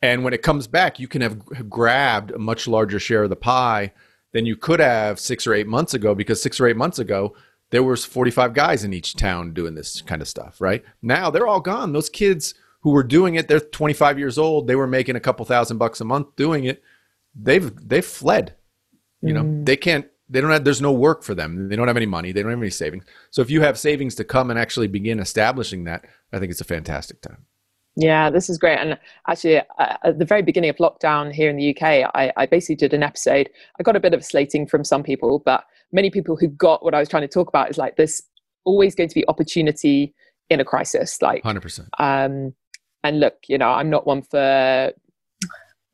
And 0.01 0.23
when 0.23 0.33
it 0.33 0.41
comes 0.41 0.67
back, 0.67 0.99
you 0.99 1.07
can 1.07 1.21
have 1.21 1.69
grabbed 1.69 2.31
a 2.31 2.39
much 2.39 2.67
larger 2.67 2.99
share 2.99 3.23
of 3.23 3.29
the 3.29 3.35
pie 3.35 3.93
than 4.33 4.45
you 4.45 4.55
could 4.55 4.79
have 4.79 5.19
six 5.19 5.45
or 5.45 5.53
eight 5.53 5.67
months 5.67 5.93
ago 5.93 6.15
because 6.15 6.41
six 6.41 6.59
or 6.59 6.67
eight 6.67 6.77
months 6.77 6.99
ago, 6.99 7.35
there 7.69 7.83
was 7.83 8.03
45 8.03 8.53
guys 8.53 8.83
in 8.83 8.93
each 8.93 9.15
town 9.15 9.53
doing 9.53 9.75
this 9.75 10.01
kind 10.01 10.21
of 10.21 10.27
stuff, 10.27 10.59
right? 10.59 10.83
Now 11.01 11.29
they're 11.29 11.47
all 11.47 11.61
gone. 11.61 11.93
Those 11.93 12.09
kids 12.09 12.53
who 12.81 12.91
were 12.91 13.03
doing 13.03 13.35
it, 13.35 13.47
they're 13.47 13.59
25 13.59 14.19
years 14.19 14.37
old. 14.37 14.67
They 14.67 14.75
were 14.75 14.87
making 14.87 15.15
a 15.15 15.21
couple 15.21 15.45
thousand 15.45 15.77
bucks 15.77 16.01
a 16.01 16.05
month 16.05 16.35
doing 16.35 16.65
it. 16.65 16.83
They've 17.33 17.71
they've 17.87 18.05
fled. 18.05 18.55
You 19.21 19.33
know, 19.33 19.43
mm. 19.43 19.65
they 19.65 19.77
can't, 19.77 20.07
they 20.29 20.41
don't 20.41 20.51
have, 20.51 20.63
there's 20.63 20.81
no 20.81 20.91
work 20.91 21.23
for 21.23 21.35
them. 21.35 21.69
They 21.69 21.75
don't 21.75 21.87
have 21.87 21.97
any 21.97 22.05
money. 22.05 22.31
They 22.31 22.41
don't 22.41 22.51
have 22.51 22.61
any 22.61 22.69
savings. 22.69 23.03
So 23.29 23.41
if 23.41 23.49
you 23.49 23.61
have 23.61 23.77
savings 23.77 24.15
to 24.15 24.23
come 24.23 24.49
and 24.49 24.57
actually 24.57 24.87
begin 24.87 25.19
establishing 25.19 25.83
that, 25.85 26.05
I 26.33 26.39
think 26.39 26.51
it's 26.51 26.61
a 26.61 26.65
fantastic 26.65 27.21
time. 27.21 27.45
Yeah, 27.97 28.29
this 28.29 28.49
is 28.49 28.57
great. 28.57 28.77
And 28.79 28.97
actually, 29.27 29.59
uh, 29.59 29.97
at 30.03 30.17
the 30.17 30.25
very 30.25 30.41
beginning 30.41 30.69
of 30.69 30.77
lockdown 30.77 31.33
here 31.33 31.49
in 31.49 31.57
the 31.57 31.75
UK, 31.75 32.09
I, 32.15 32.31
I, 32.37 32.45
basically 32.45 32.75
did 32.75 32.93
an 32.93 33.03
episode. 33.03 33.49
I 33.79 33.83
got 33.83 33.97
a 33.97 33.99
bit 33.99 34.13
of 34.13 34.23
slating 34.23 34.65
from 34.65 34.85
some 34.85 35.03
people, 35.03 35.39
but 35.45 35.65
many 35.91 36.09
people 36.09 36.37
who 36.37 36.47
got 36.47 36.85
what 36.85 36.93
I 36.93 36.99
was 36.99 37.09
trying 37.09 37.23
to 37.23 37.27
talk 37.27 37.49
about 37.49 37.69
is 37.69 37.77
like 37.77 37.97
there's 37.97 38.21
always 38.63 38.95
going 38.95 39.09
to 39.09 39.15
be 39.15 39.27
opportunity 39.27 40.13
in 40.49 40.61
a 40.61 40.65
crisis. 40.65 41.21
Like, 41.21 41.43
100%. 41.43 41.87
Um, 41.99 42.53
and 43.03 43.19
look, 43.19 43.35
you 43.47 43.57
know, 43.57 43.69
I'm 43.69 43.89
not 43.89 44.07
one 44.07 44.21
for 44.21 44.93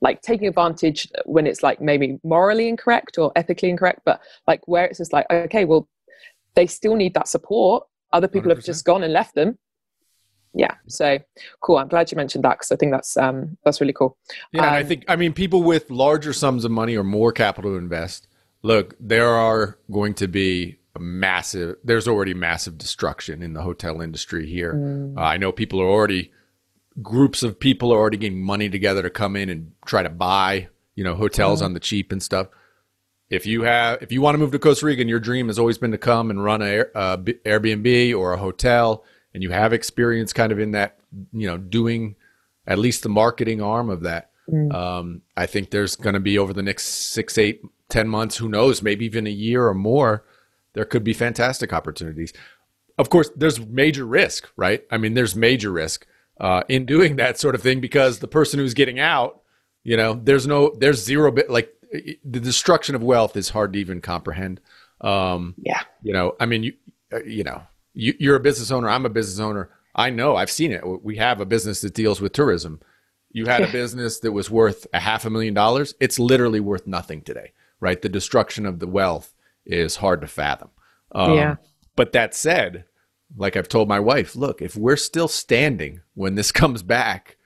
like 0.02 0.22
taking 0.22 0.48
advantage 0.48 1.10
when 1.26 1.48
it's 1.48 1.64
like 1.64 1.82
maybe 1.82 2.20
morally 2.24 2.68
incorrect 2.68 3.18
or 3.18 3.32
ethically 3.36 3.70
incorrect, 3.70 4.02
but 4.06 4.22
like 4.48 4.62
where 4.68 4.86
it's 4.86 5.00
just 5.00 5.14
like, 5.14 5.26
okay, 5.32 5.66
well, 5.66 5.88
they 6.56 6.68
still 6.68 6.96
need 6.96 7.14
that 7.16 7.28
support. 7.28 7.84
Other 8.14 8.28
people 8.28 8.52
100%. 8.52 8.56
have 8.56 8.64
just 8.64 8.86
gone 8.86 9.04
and 9.04 9.14
left 9.14 9.36
them. 9.36 9.58
Yeah. 10.54 10.74
So 10.88 11.20
cool. 11.62 11.78
I'm 11.78 11.88
glad 11.88 12.12
you 12.12 12.16
mentioned 12.16 12.44
that 12.44 12.58
because 12.58 12.72
I 12.72 12.78
think 12.78 12.92
that's 12.92 13.16
um 13.18 13.58
that's 13.64 13.80
really 13.80 13.94
cool. 13.94 14.18
Yeah, 14.52 14.68
um, 14.68 14.74
I 14.74 14.84
think 14.84 15.06
I 15.08 15.16
mean 15.16 15.34
people 15.34 15.62
with 15.62 15.90
larger 15.92 16.34
sums 16.34 16.66
of 16.66 16.72
money 16.72 16.96
or 16.96 17.04
more 17.04 17.32
capital 17.32 17.72
to 17.72 17.78
invest. 17.78 18.28
Look, 18.64 18.96
there 19.00 19.30
are 19.30 19.78
going 19.92 20.16
to 20.16 20.28
be 20.28 20.80
massive. 20.98 21.76
There's 21.84 22.08
already 22.08 22.34
massive 22.34 22.78
destruction 22.78 23.44
in 23.44 23.54
the 23.54 23.62
hotel 23.62 24.02
industry 24.02 24.48
here. 24.48 24.74
Mm. 24.74 25.18
Uh, 25.18 25.22
I 25.22 25.38
know 25.38 25.52
people 25.52 25.80
are 25.80 25.88
already 25.88 26.32
groups 27.02 27.44
of 27.44 27.60
people 27.60 27.94
are 27.94 27.98
already 27.98 28.18
getting 28.18 28.42
money 28.42 28.70
together 28.70 29.02
to 29.02 29.10
come 29.10 29.36
in 29.36 29.50
and 29.50 29.72
try 29.86 30.04
to 30.04 30.10
buy, 30.10 30.68
you 30.96 31.04
know, 31.04 31.16
hotels 31.16 31.60
mm-hmm. 31.60 31.66
on 31.66 31.74
the 31.74 31.80
cheap 31.80 32.12
and 32.12 32.24
stuff. 32.24 32.48
If 33.30 33.46
you 33.46 33.64
have, 33.64 34.02
if 34.02 34.12
you 34.12 34.22
want 34.22 34.36
to 34.36 34.40
move 34.40 34.52
to 34.52 34.60
Costa 34.60 34.86
Rica 34.86 35.02
and 35.02 35.10
your 35.10 35.20
dream 35.20 35.48
has 35.48 35.60
always 35.60 35.78
been 35.78 35.92
to 35.92 35.98
come 35.98 36.30
and 36.30 36.44
run 36.44 36.62
a, 36.62 36.80
a 36.96 37.18
Airbnb 37.18 38.18
or 38.18 38.34
a 38.34 38.38
hotel, 38.38 39.04
and 39.34 39.44
you 39.44 39.52
have 39.52 39.74
experience 39.74 40.34
kind 40.34 40.52
of 40.52 40.60
in 40.60 40.72
that, 40.72 40.98
you 41.34 41.46
know, 41.46 41.58
doing 41.58 42.16
at 42.66 42.80
least 42.80 43.04
the 43.04 43.10
marketing 43.10 43.62
arm 43.62 43.90
of 43.90 44.02
that, 44.04 44.32
mm. 44.50 44.74
um, 44.74 45.22
I 45.36 45.46
think 45.46 45.70
there's 45.70 45.96
going 45.96 46.16
to 46.16 46.20
be 46.20 46.38
over 46.38 46.54
the 46.54 46.64
next 46.64 46.86
six, 46.86 47.38
eight, 47.38 47.62
ten 47.90 48.08
months, 48.08 48.38
who 48.38 48.50
knows, 48.50 48.82
maybe 48.82 49.06
even 49.06 49.28
a 49.28 49.32
year 49.32 49.68
or 49.68 49.74
more, 49.74 50.26
there 50.74 50.86
could 50.86 51.04
be 51.04 51.14
fantastic 51.14 51.74
opportunities. 51.74 52.34
Of 52.98 53.10
course, 53.10 53.30
there's 53.36 53.60
major 53.60 54.06
risk, 54.06 54.50
right? 54.56 54.84
I 54.90 54.98
mean, 54.98 55.14
there's 55.14 55.36
major 55.36 55.72
risk 55.72 56.08
uh, 56.40 56.64
in 56.70 56.86
doing 56.86 57.16
that 57.18 57.40
sort 57.40 57.56
of 57.56 57.62
thing 57.62 57.80
because 57.80 58.20
the 58.20 58.28
person 58.28 58.60
who's 58.60 58.74
getting 58.74 59.00
out, 59.00 59.42
you 59.84 59.98
know, 59.98 60.20
there's 60.22 60.48
no, 60.48 60.74
there's 60.78 61.04
zero 61.04 61.32
bit 61.32 61.50
like 61.50 61.74
the 61.92 62.40
destruction 62.40 62.96
of 62.96 63.04
wealth 63.04 63.36
is 63.36 63.50
hard 63.50 63.74
to 63.74 63.80
even 63.80 64.02
comprehend. 64.02 64.60
Um, 65.02 65.56
yeah. 65.58 65.82
You 66.02 66.14
know, 66.14 66.36
I 66.40 66.46
mean, 66.46 66.64
you, 66.64 66.74
uh, 67.12 67.24
you 67.24 67.44
know, 67.44 67.62
you, 67.94 68.14
you're 68.20 68.36
a 68.36 68.42
business 68.42 68.72
owner. 68.72 68.90
I'm 68.90 69.06
a 69.06 69.10
business 69.10 69.40
owner. 69.40 69.70
I 69.96 70.10
know. 70.10 70.36
I've 70.36 70.52
seen 70.52 70.72
it. 70.72 70.84
We 71.04 71.18
have 71.18 71.42
a 71.42 71.46
business 71.46 71.82
that 71.82 71.94
deals 71.94 72.22
with 72.22 72.34
tourism. 72.34 72.82
You 73.32 73.46
had 73.46 73.64
a 73.64 73.72
business 73.72 74.20
that 74.20 74.32
was 74.32 74.50
worth 74.50 74.86
a 74.94 75.00
half 75.00 75.26
a 75.26 75.30
million 75.30 75.54
dollars. 75.54 75.96
It's 76.00 76.20
literally 76.20 76.60
worth 76.60 76.86
nothing 76.86 77.22
today, 77.22 77.54
right? 77.80 78.02
The 78.02 78.10
destruction 78.10 78.66
of 78.66 78.80
the 78.80 78.88
wealth 78.88 79.34
is 79.66 79.98
hard 79.98 80.22
to 80.22 80.28
fathom. 80.28 80.70
Um, 81.14 81.34
Yeah. 81.34 81.56
But 81.96 82.12
that 82.12 82.36
said, 82.36 82.86
like 83.36 83.56
I've 83.56 83.68
told 83.68 83.88
my 83.88 84.00
wife, 84.00 84.36
look, 84.36 84.62
if 84.62 84.76
we're 84.76 84.96
still 84.96 85.28
standing 85.28 86.02
when 86.14 86.36
this 86.36 86.52
comes 86.62 86.84
back, 86.84 87.38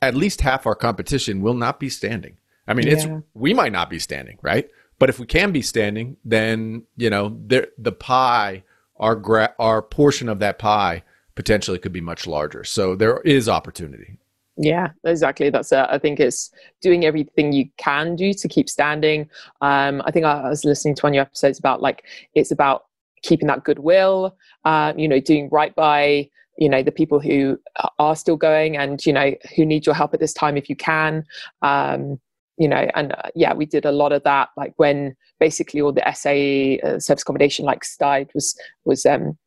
at 0.00 0.14
least 0.14 0.40
half 0.40 0.66
our 0.66 0.74
competition 0.74 1.40
will 1.40 1.54
not 1.54 1.80
be 1.80 1.88
standing. 1.88 2.36
I 2.66 2.74
mean, 2.74 2.86
it's 2.86 3.06
we 3.34 3.54
might 3.54 3.72
not 3.72 3.90
be 3.90 3.98
standing, 3.98 4.38
right? 4.40 4.68
But 4.98 5.08
if 5.08 5.18
we 5.18 5.26
can 5.26 5.50
be 5.50 5.62
standing, 5.62 6.16
then 6.24 6.84
you 6.96 7.10
know 7.10 7.36
there, 7.46 7.68
the 7.76 7.92
pie, 7.92 8.62
our 8.96 9.16
gra- 9.16 9.54
our 9.58 9.82
portion 9.82 10.28
of 10.28 10.38
that 10.38 10.58
pie 10.58 11.02
potentially 11.34 11.78
could 11.78 11.92
be 11.92 12.00
much 12.00 12.26
larger. 12.26 12.62
So 12.62 12.94
there 12.94 13.20
is 13.22 13.48
opportunity. 13.48 14.18
Yeah, 14.56 14.90
exactly. 15.04 15.50
That's 15.50 15.72
it. 15.72 15.86
I 15.88 15.98
think 15.98 16.20
it's 16.20 16.50
doing 16.82 17.04
everything 17.04 17.52
you 17.52 17.68
can 17.78 18.16
do 18.16 18.32
to 18.34 18.48
keep 18.48 18.68
standing. 18.68 19.28
Um, 19.60 20.02
I 20.04 20.10
think 20.10 20.26
I, 20.26 20.42
I 20.42 20.48
was 20.48 20.64
listening 20.64 20.94
to 20.96 21.02
one 21.02 21.12
of 21.12 21.14
your 21.14 21.22
episodes 21.22 21.58
about 21.58 21.80
like 21.82 22.04
it's 22.34 22.50
about 22.50 22.84
keeping 23.22 23.48
that 23.48 23.64
goodwill. 23.64 24.36
Um, 24.64 24.98
you 24.98 25.08
know, 25.08 25.20
doing 25.20 25.48
right 25.50 25.74
by 25.74 26.28
you 26.58 26.68
know 26.68 26.82
the 26.82 26.92
people 26.92 27.18
who 27.18 27.58
are 27.98 28.16
still 28.16 28.36
going 28.36 28.76
and 28.76 29.04
you 29.06 29.12
know 29.12 29.34
who 29.56 29.64
need 29.64 29.86
your 29.86 29.94
help 29.94 30.14
at 30.14 30.20
this 30.20 30.32
time 30.32 30.56
if 30.56 30.68
you 30.68 30.76
can. 30.76 31.24
Um, 31.62 32.20
you 32.58 32.68
know, 32.68 32.88
and 32.94 33.12
uh, 33.12 33.30
yeah, 33.34 33.54
we 33.54 33.66
did 33.66 33.84
a 33.84 33.92
lot 33.92 34.12
of 34.12 34.22
that. 34.24 34.50
Like 34.56 34.74
when 34.76 35.16
basically 35.40 35.80
all 35.80 35.92
the 35.92 36.04
SAE 36.14 36.80
uh, 36.80 36.98
service 36.98 37.22
accommodation 37.22 37.64
like 37.64 37.82
died 37.98 38.30
was 38.34 38.56
was 38.84 39.06
um, 39.06 39.38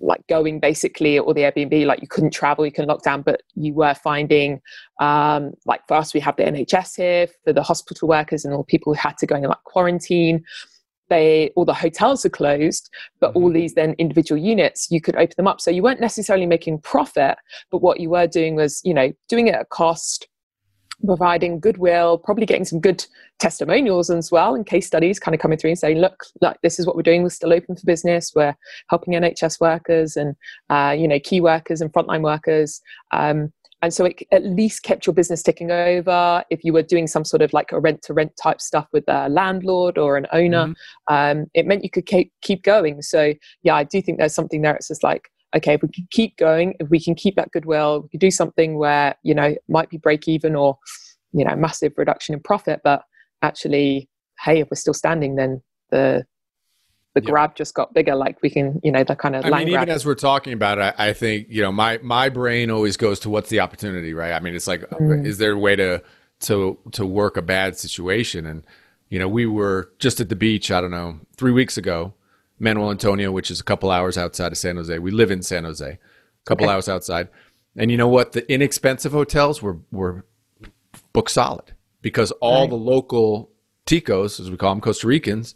like 0.00 0.26
going 0.28 0.58
basically 0.60 1.18
or 1.18 1.34
the 1.34 1.42
airbnb 1.42 1.84
like 1.86 2.00
you 2.00 2.08
couldn't 2.08 2.32
travel 2.32 2.64
you 2.64 2.72
couldn't 2.72 2.88
lock 2.88 3.02
down 3.02 3.22
but 3.22 3.42
you 3.54 3.74
were 3.74 3.94
finding 3.94 4.60
um 4.98 5.52
like 5.66 5.82
for 5.86 5.94
us 5.94 6.14
we 6.14 6.20
have 6.20 6.36
the 6.36 6.42
nhs 6.42 6.96
here 6.96 7.26
for 7.44 7.52
the 7.52 7.62
hospital 7.62 8.08
workers 8.08 8.44
and 8.44 8.54
all 8.54 8.64
people 8.64 8.94
who 8.94 8.98
had 8.98 9.16
to 9.18 9.26
go 9.26 9.36
in 9.36 9.42
like 9.42 9.62
quarantine 9.64 10.42
they 11.10 11.50
all 11.56 11.66
the 11.66 11.74
hotels 11.74 12.24
are 12.24 12.30
closed 12.30 12.88
but 13.20 13.34
all 13.34 13.52
these 13.52 13.74
then 13.74 13.94
individual 13.98 14.40
units 14.40 14.90
you 14.90 15.00
could 15.00 15.16
open 15.16 15.34
them 15.36 15.46
up 15.46 15.60
so 15.60 15.70
you 15.70 15.82
weren't 15.82 16.00
necessarily 16.00 16.46
making 16.46 16.78
profit 16.78 17.36
but 17.70 17.82
what 17.82 18.00
you 18.00 18.08
were 18.08 18.26
doing 18.26 18.54
was 18.54 18.80
you 18.84 18.94
know 18.94 19.12
doing 19.28 19.48
it 19.48 19.54
at 19.54 19.68
cost 19.68 20.26
providing 21.04 21.60
goodwill, 21.60 22.18
probably 22.18 22.46
getting 22.46 22.64
some 22.64 22.80
good 22.80 23.04
testimonials 23.38 24.10
as 24.10 24.30
well 24.30 24.54
and 24.54 24.66
case 24.66 24.86
studies 24.86 25.18
kind 25.18 25.34
of 25.34 25.40
coming 25.40 25.56
through 25.56 25.70
and 25.70 25.78
saying, 25.78 25.98
look, 25.98 26.24
like 26.40 26.58
this 26.62 26.78
is 26.78 26.86
what 26.86 26.96
we're 26.96 27.02
doing. 27.02 27.22
We're 27.22 27.30
still 27.30 27.52
open 27.52 27.76
for 27.76 27.84
business. 27.84 28.32
We're 28.34 28.54
helping 28.88 29.14
NHS 29.14 29.60
workers 29.60 30.16
and, 30.16 30.36
uh, 30.68 30.94
you 30.96 31.08
know, 31.08 31.18
key 31.18 31.40
workers 31.40 31.80
and 31.80 31.92
frontline 31.92 32.22
workers. 32.22 32.80
Um, 33.12 33.52
and 33.82 33.94
so 33.94 34.04
it 34.04 34.22
at 34.30 34.44
least 34.44 34.82
kept 34.82 35.06
your 35.06 35.14
business 35.14 35.42
ticking 35.42 35.70
over. 35.70 36.44
If 36.50 36.64
you 36.64 36.72
were 36.72 36.82
doing 36.82 37.06
some 37.06 37.24
sort 37.24 37.42
of 37.42 37.52
like 37.52 37.72
a 37.72 37.80
rent 37.80 38.02
to 38.02 38.12
rent 38.12 38.32
type 38.40 38.60
stuff 38.60 38.86
with 38.92 39.04
a 39.08 39.28
landlord 39.28 39.96
or 39.96 40.16
an 40.16 40.26
owner, 40.32 40.74
um, 41.08 41.46
it 41.54 41.66
meant 41.66 41.82
you 41.82 41.90
could 41.90 42.06
keep, 42.06 42.32
keep 42.42 42.62
going. 42.62 43.00
So 43.02 43.34
yeah, 43.62 43.74
I 43.74 43.84
do 43.84 44.02
think 44.02 44.18
there's 44.18 44.34
something 44.34 44.62
there. 44.62 44.74
It's 44.74 44.88
just 44.88 45.02
like, 45.02 45.30
okay, 45.56 45.74
if 45.74 45.82
we 45.82 45.88
can 45.88 46.06
keep 46.10 46.36
going, 46.36 46.74
if 46.78 46.90
we 46.90 47.02
can 47.02 47.14
keep 47.14 47.36
that 47.36 47.50
goodwill, 47.52 48.02
we 48.02 48.08
can 48.10 48.20
do 48.20 48.30
something 48.30 48.78
where, 48.78 49.14
you 49.22 49.34
know, 49.34 49.44
it 49.44 49.62
might 49.68 49.88
be 49.88 49.96
break 49.96 50.28
even 50.28 50.54
or, 50.54 50.78
you 51.32 51.44
know, 51.44 51.56
massive 51.56 51.92
reduction 51.96 52.34
in 52.34 52.40
profit, 52.40 52.80
but 52.84 53.02
actually, 53.42 54.08
hey, 54.44 54.60
if 54.60 54.68
we're 54.70 54.76
still 54.76 54.94
standing, 54.94 55.36
then 55.36 55.62
the 55.90 56.24
the 57.14 57.20
grab 57.20 57.56
just 57.56 57.74
got 57.74 57.92
bigger. 57.92 58.14
Like 58.14 58.40
we 58.42 58.50
can, 58.50 58.80
you 58.84 58.92
know, 58.92 59.02
the 59.04 59.16
kind 59.16 59.34
of 59.36 59.44
I 59.44 59.50
mean, 59.50 59.68
grab. 59.68 59.82
even 59.84 59.88
as 59.88 60.06
we're 60.06 60.14
talking 60.14 60.52
about 60.52 60.78
it, 60.78 60.94
I, 60.98 61.08
I 61.08 61.12
think 61.12 61.46
you 61.50 61.62
know 61.62 61.72
my 61.72 61.98
my 62.02 62.28
brain 62.28 62.70
always 62.70 62.96
goes 62.96 63.18
to 63.20 63.30
what's 63.30 63.48
the 63.50 63.60
opportunity, 63.60 64.14
right? 64.14 64.32
I 64.32 64.40
mean, 64.40 64.54
it's 64.54 64.66
like, 64.66 64.82
Mm. 64.90 65.26
is 65.26 65.38
there 65.38 65.52
a 65.52 65.58
way 65.58 65.76
to 65.76 66.02
to 66.40 66.78
to 66.92 67.04
work 67.06 67.36
a 67.36 67.42
bad 67.42 67.76
situation? 67.76 68.46
And 68.46 68.64
you 69.08 69.18
know, 69.18 69.28
we 69.28 69.44
were 69.46 69.90
just 69.98 70.20
at 70.20 70.28
the 70.28 70.36
beach. 70.36 70.70
I 70.70 70.80
don't 70.80 70.92
know, 70.92 71.18
three 71.36 71.52
weeks 71.52 71.76
ago, 71.76 72.14
Manuel 72.60 72.90
Antonio, 72.90 73.32
which 73.32 73.50
is 73.50 73.58
a 73.60 73.64
couple 73.64 73.90
hours 73.90 74.16
outside 74.16 74.52
of 74.52 74.58
San 74.58 74.76
Jose. 74.76 74.98
We 75.00 75.10
live 75.10 75.30
in 75.32 75.42
San 75.42 75.64
Jose, 75.64 75.84
a 75.88 75.98
couple 76.44 76.66
Okay. 76.66 76.72
hours 76.72 76.88
outside. 76.88 77.28
And 77.76 77.90
you 77.90 77.96
know 77.96 78.08
what? 78.08 78.32
The 78.32 78.50
inexpensive 78.52 79.12
hotels 79.12 79.60
were 79.62 79.78
were 79.90 80.24
booked 81.12 81.30
solid 81.30 81.72
because 82.02 82.30
all 82.40 82.62
Right. 82.62 82.70
the 82.70 82.76
local 82.76 83.50
ticos, 83.86 84.38
as 84.38 84.48
we 84.50 84.56
call 84.56 84.72
them, 84.74 84.80
Costa 84.80 85.06
Ricans, 85.08 85.54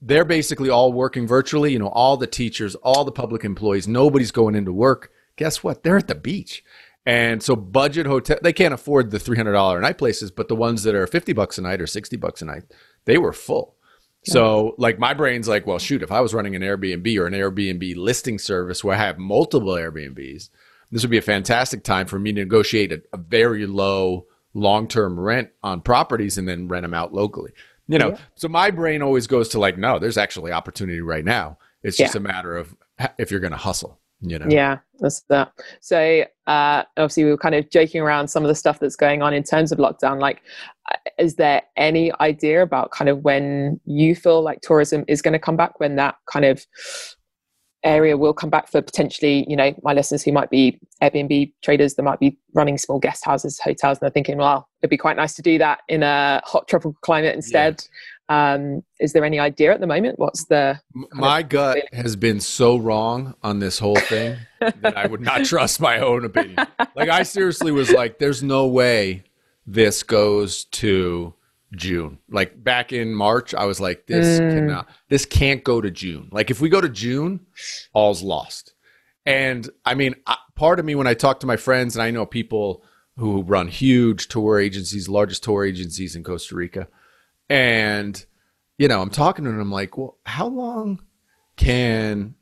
they're 0.00 0.24
basically 0.24 0.70
all 0.70 0.92
working 0.92 1.26
virtually. 1.26 1.72
You 1.72 1.78
know, 1.78 1.88
all 1.88 2.16
the 2.16 2.26
teachers, 2.26 2.74
all 2.76 3.04
the 3.04 3.12
public 3.12 3.44
employees, 3.44 3.88
nobody's 3.88 4.30
going 4.30 4.54
into 4.54 4.72
work. 4.72 5.12
Guess 5.36 5.62
what? 5.62 5.82
They're 5.82 5.98
at 5.98 6.08
the 6.08 6.14
beach. 6.14 6.64
And 7.06 7.42
so 7.42 7.56
budget 7.56 8.06
hotel, 8.06 8.38
they 8.42 8.52
can't 8.52 8.74
afford 8.74 9.10
the 9.10 9.18
$300 9.18 9.78
a 9.78 9.80
night 9.80 9.96
places, 9.96 10.30
but 10.30 10.48
the 10.48 10.56
ones 10.56 10.82
that 10.82 10.94
are 10.94 11.06
50 11.06 11.32
bucks 11.32 11.56
a 11.56 11.62
night 11.62 11.80
or 11.80 11.86
60 11.86 12.16
bucks 12.16 12.42
a 12.42 12.44
night, 12.44 12.64
they 13.06 13.16
were 13.16 13.32
full. 13.32 13.76
So 14.24 14.74
like 14.76 14.98
my 14.98 15.14
brain's 15.14 15.48
like, 15.48 15.66
well, 15.66 15.78
shoot, 15.78 16.02
if 16.02 16.12
I 16.12 16.20
was 16.20 16.34
running 16.34 16.54
an 16.54 16.62
Airbnb 16.62 17.16
or 17.18 17.26
an 17.26 17.32
Airbnb 17.32 17.96
listing 17.96 18.38
service 18.38 18.84
where 18.84 18.94
I 18.94 18.98
have 18.98 19.16
multiple 19.16 19.72
Airbnbs, 19.72 20.50
this 20.90 21.02
would 21.02 21.10
be 21.10 21.18
a 21.18 21.22
fantastic 21.22 21.82
time 21.82 22.06
for 22.06 22.18
me 22.18 22.32
to 22.32 22.40
negotiate 22.40 22.92
a, 22.92 23.02
a 23.12 23.16
very 23.16 23.66
low 23.66 24.26
long-term 24.54 25.18
rent 25.18 25.50
on 25.62 25.80
properties 25.80 26.36
and 26.36 26.48
then 26.48 26.68
rent 26.68 26.82
them 26.82 26.94
out 26.94 27.14
locally. 27.14 27.52
You 27.88 27.98
know, 27.98 28.10
Yeah. 28.10 28.18
so 28.34 28.48
my 28.48 28.70
brain 28.70 29.02
always 29.02 29.26
goes 29.26 29.48
to 29.50 29.58
like, 29.58 29.78
no, 29.78 29.98
there's 29.98 30.18
actually 30.18 30.52
opportunity 30.52 31.00
right 31.00 31.24
now. 31.24 31.58
It's 31.82 31.96
just 31.96 32.14
Yeah. 32.14 32.18
a 32.20 32.22
matter 32.22 32.56
of 32.56 32.76
if 33.18 33.30
you're 33.30 33.40
going 33.40 33.52
to 33.52 33.56
hustle, 33.56 33.98
you 34.20 34.38
know? 34.38 34.46
Yeah, 34.48 34.78
that's 35.00 35.20
that. 35.30 35.52
So 35.80 36.24
uh, 36.46 36.82
obviously, 36.96 37.24
we 37.24 37.30
were 37.30 37.38
kind 37.38 37.54
of 37.54 37.70
joking 37.70 38.00
around 38.02 38.28
some 38.28 38.44
of 38.44 38.48
the 38.48 38.54
stuff 38.54 38.78
that's 38.78 38.96
going 38.96 39.22
on 39.22 39.32
in 39.32 39.42
terms 39.42 39.72
of 39.72 39.78
lockdown. 39.78 40.20
Like, 40.20 40.42
uh, 40.90 40.96
is 41.18 41.36
there 41.36 41.62
any 41.76 42.12
idea 42.20 42.62
about 42.62 42.90
kind 42.90 43.08
of 43.08 43.22
when 43.24 43.80
you 43.84 44.14
feel 44.14 44.42
like 44.42 44.60
tourism 44.60 45.04
is 45.08 45.22
going 45.22 45.32
to 45.32 45.38
come 45.38 45.56
back? 45.56 45.80
When 45.80 45.96
that 45.96 46.16
kind 46.30 46.44
of 46.44 46.66
area 47.84 48.16
will 48.16 48.32
come 48.32 48.50
back 48.50 48.68
for 48.68 48.82
potentially, 48.82 49.44
you 49.48 49.56
know, 49.56 49.74
my 49.82 49.92
listeners 49.92 50.22
who 50.22 50.32
might 50.32 50.50
be 50.50 50.78
Airbnb 51.02 51.52
traders 51.62 51.94
that 51.94 52.02
might 52.02 52.18
be 52.18 52.36
running 52.54 52.78
small 52.78 52.98
guest 52.98 53.24
houses, 53.24 53.58
hotels, 53.58 53.98
and 53.98 54.06
they're 54.06 54.10
thinking, 54.10 54.36
well, 54.36 54.68
it'd 54.82 54.90
be 54.90 54.96
quite 54.96 55.16
nice 55.16 55.34
to 55.34 55.42
do 55.42 55.58
that 55.58 55.80
in 55.88 56.02
a 56.02 56.40
hot 56.44 56.68
tropical 56.68 56.96
climate 57.02 57.34
instead. 57.34 57.84
Um, 58.28 58.82
is 59.00 59.14
there 59.14 59.24
any 59.24 59.38
idea 59.38 59.72
at 59.72 59.80
the 59.80 59.86
moment? 59.86 60.18
What's 60.18 60.44
the 60.46 60.80
My 61.12 61.42
gut 61.42 61.78
has 61.92 62.14
been 62.14 62.40
so 62.40 62.76
wrong 62.76 63.34
on 63.42 63.58
this 63.58 63.78
whole 63.78 63.96
thing 63.96 64.36
that 64.60 64.96
I 64.96 65.06
would 65.06 65.22
not 65.22 65.44
trust 65.44 65.80
my 65.80 65.98
own 65.98 66.24
opinion. 66.24 66.66
Like 66.94 67.08
I 67.08 67.22
seriously 67.22 67.72
was 67.72 67.90
like, 67.90 68.18
there's 68.18 68.42
no 68.42 68.66
way 68.66 69.24
this 69.66 70.02
goes 70.02 70.64
to 70.64 71.34
June. 71.74 72.18
Like 72.30 72.62
back 72.62 72.92
in 72.92 73.14
March, 73.14 73.54
I 73.54 73.64
was 73.66 73.80
like, 73.80 74.06
this 74.06 74.40
Mm. 74.40 74.50
cannot, 74.54 74.88
this 75.08 75.24
can't 75.26 75.62
go 75.64 75.80
to 75.80 75.90
June. 75.90 76.28
Like 76.32 76.50
if 76.50 76.60
we 76.60 76.68
go 76.68 76.80
to 76.80 76.88
June, 76.88 77.40
all's 77.92 78.22
lost. 78.22 78.74
And 79.26 79.68
I 79.84 79.94
mean, 79.94 80.14
I- 80.26 80.38
part 80.54 80.78
of 80.80 80.86
me 80.86 80.94
when 80.94 81.06
I 81.06 81.14
talk 81.14 81.40
to 81.40 81.46
my 81.46 81.56
friends, 81.56 81.94
and 81.94 82.02
I 82.02 82.10
know 82.10 82.24
people 82.26 82.82
who 83.16 83.42
run 83.42 83.68
huge 83.68 84.28
tour 84.28 84.58
agencies, 84.58 85.08
largest 85.08 85.42
tour 85.44 85.64
agencies 85.64 86.16
in 86.16 86.22
Costa 86.24 86.54
Rica, 86.56 86.88
and 87.48 88.24
you 88.78 88.86
know, 88.88 89.02
I'm 89.02 89.10
talking 89.10 89.44
to 89.44 89.50
them. 89.50 89.58
I'm 89.60 89.72
like, 89.72 89.98
well, 89.98 90.18
how 90.24 90.46
long 90.46 91.02
can 91.56 92.36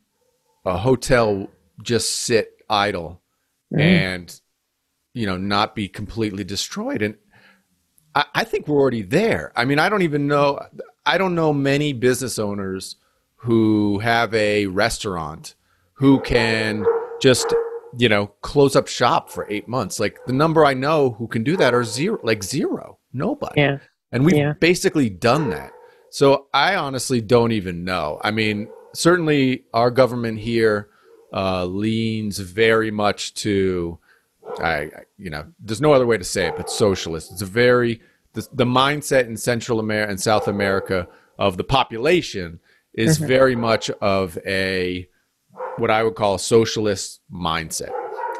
a 0.66 0.76
hotel 0.76 1.48
just 1.82 2.12
sit 2.12 2.50
idle 2.68 3.22
Mm. 3.72 3.80
and 3.80 4.40
you 5.14 5.26
know 5.26 5.36
not 5.38 5.74
be 5.74 5.88
completely 5.88 6.44
destroyed? 6.44 7.02
And 7.02 7.16
I, 8.16 8.24
I 8.34 8.44
think 8.44 8.66
we're 8.66 8.80
already 8.80 9.02
there. 9.02 9.52
I 9.54 9.64
mean, 9.64 9.78
I 9.78 9.88
don't 9.88 10.02
even 10.02 10.26
know. 10.26 10.58
I 11.04 11.18
don't 11.18 11.36
know 11.36 11.52
many 11.52 11.92
business 11.92 12.38
owners 12.38 12.96
who 13.36 14.00
have 14.00 14.34
a 14.34 14.66
restaurant 14.66 15.54
who 15.94 16.18
can 16.20 16.84
just 17.20 17.54
you 17.96 18.08
know 18.08 18.26
close 18.42 18.74
up 18.74 18.88
shop 18.88 19.30
for 19.30 19.46
eight 19.48 19.68
months. 19.68 20.00
Like 20.00 20.18
the 20.26 20.32
number 20.32 20.64
I 20.64 20.74
know 20.74 21.10
who 21.10 21.28
can 21.28 21.44
do 21.44 21.56
that 21.58 21.74
are 21.74 21.84
zero, 21.84 22.18
like 22.24 22.42
zero, 22.42 22.98
nobody. 23.12 23.60
Yeah. 23.60 23.78
And 24.10 24.24
we've 24.24 24.36
Yeah. 24.36 24.54
basically 24.58 25.10
done 25.10 25.50
that. 25.50 25.72
So 26.10 26.46
I 26.54 26.76
honestly 26.76 27.20
don't 27.20 27.52
even 27.52 27.84
know. 27.84 28.18
I 28.24 28.30
mean, 28.30 28.68
certainly 28.94 29.64
our 29.74 29.90
government 29.90 30.38
here 30.40 30.88
uh, 31.32 31.66
leans 31.66 32.38
very 32.38 32.90
much 32.90 33.34
to, 33.34 33.98
I, 34.60 34.72
I- 34.72 34.90
you 35.18 35.30
know, 35.30 35.44
there's 35.60 35.80
no 35.80 35.92
other 35.92 36.06
way 36.06 36.18
to 36.18 36.24
say 36.24 36.46
it, 36.46 36.56
but 36.56 36.70
socialist. 36.70 37.32
It's 37.32 37.42
a 37.42 37.46
very 37.46 38.00
the, 38.34 38.46
the 38.52 38.64
mindset 38.66 39.26
in 39.26 39.36
Central 39.36 39.80
America 39.80 40.10
and 40.10 40.20
South 40.20 40.46
America 40.46 41.08
of 41.38 41.56
the 41.56 41.64
population 41.64 42.60
is 42.92 43.18
Mhm. 43.18 43.26
very 43.26 43.56
much 43.56 43.88
of 44.02 44.38
a 44.46 45.08
what 45.78 45.90
I 45.90 46.02
would 46.02 46.14
call 46.16 46.34
a 46.34 46.38
socialist 46.38 47.20
mindset, 47.32 47.92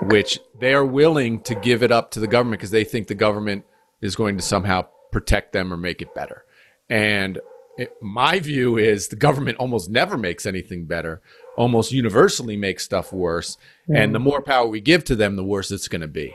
which 0.03 0.39
they 0.61 0.75
are 0.75 0.85
willing 0.85 1.41
to 1.43 1.55
give 1.55 1.83
it 1.83 1.91
up 1.93 2.11
to 2.13 2.21
the 2.21 2.27
government 2.27 2.61
because 2.61 2.71
they 2.71 2.85
think 2.85 3.09
the 3.09 3.15
government 3.15 3.65
is 4.03 4.17
going 4.17 4.37
to 4.37 4.43
somehow 4.43 4.87
protect 5.13 5.53
them 5.53 5.73
or 5.73 5.77
make 5.79 6.01
it 6.03 6.15
better. 6.15 6.45
And 6.91 7.39
it, 7.79 7.93
my 8.03 8.39
view 8.39 8.77
is 8.79 9.09
the 9.09 9.17
government 9.17 9.59
almost 9.59 9.91
never 9.91 10.17
makes 10.19 10.47
anything 10.47 10.85
better, 10.87 11.21
almost 11.57 11.93
universally 11.93 12.57
makes 12.57 12.85
stuff 12.85 13.13
worse. 13.13 13.57
And 13.89 14.15
the 14.15 14.21
more 14.21 14.43
power 14.43 14.67
we 14.67 14.81
give 14.81 15.05
to 15.05 15.17
them, 15.17 15.37
the 15.37 15.45
worse 15.45 15.71
it's 15.71 15.89
going 15.89 16.01
to 16.01 16.09
be. 16.09 16.35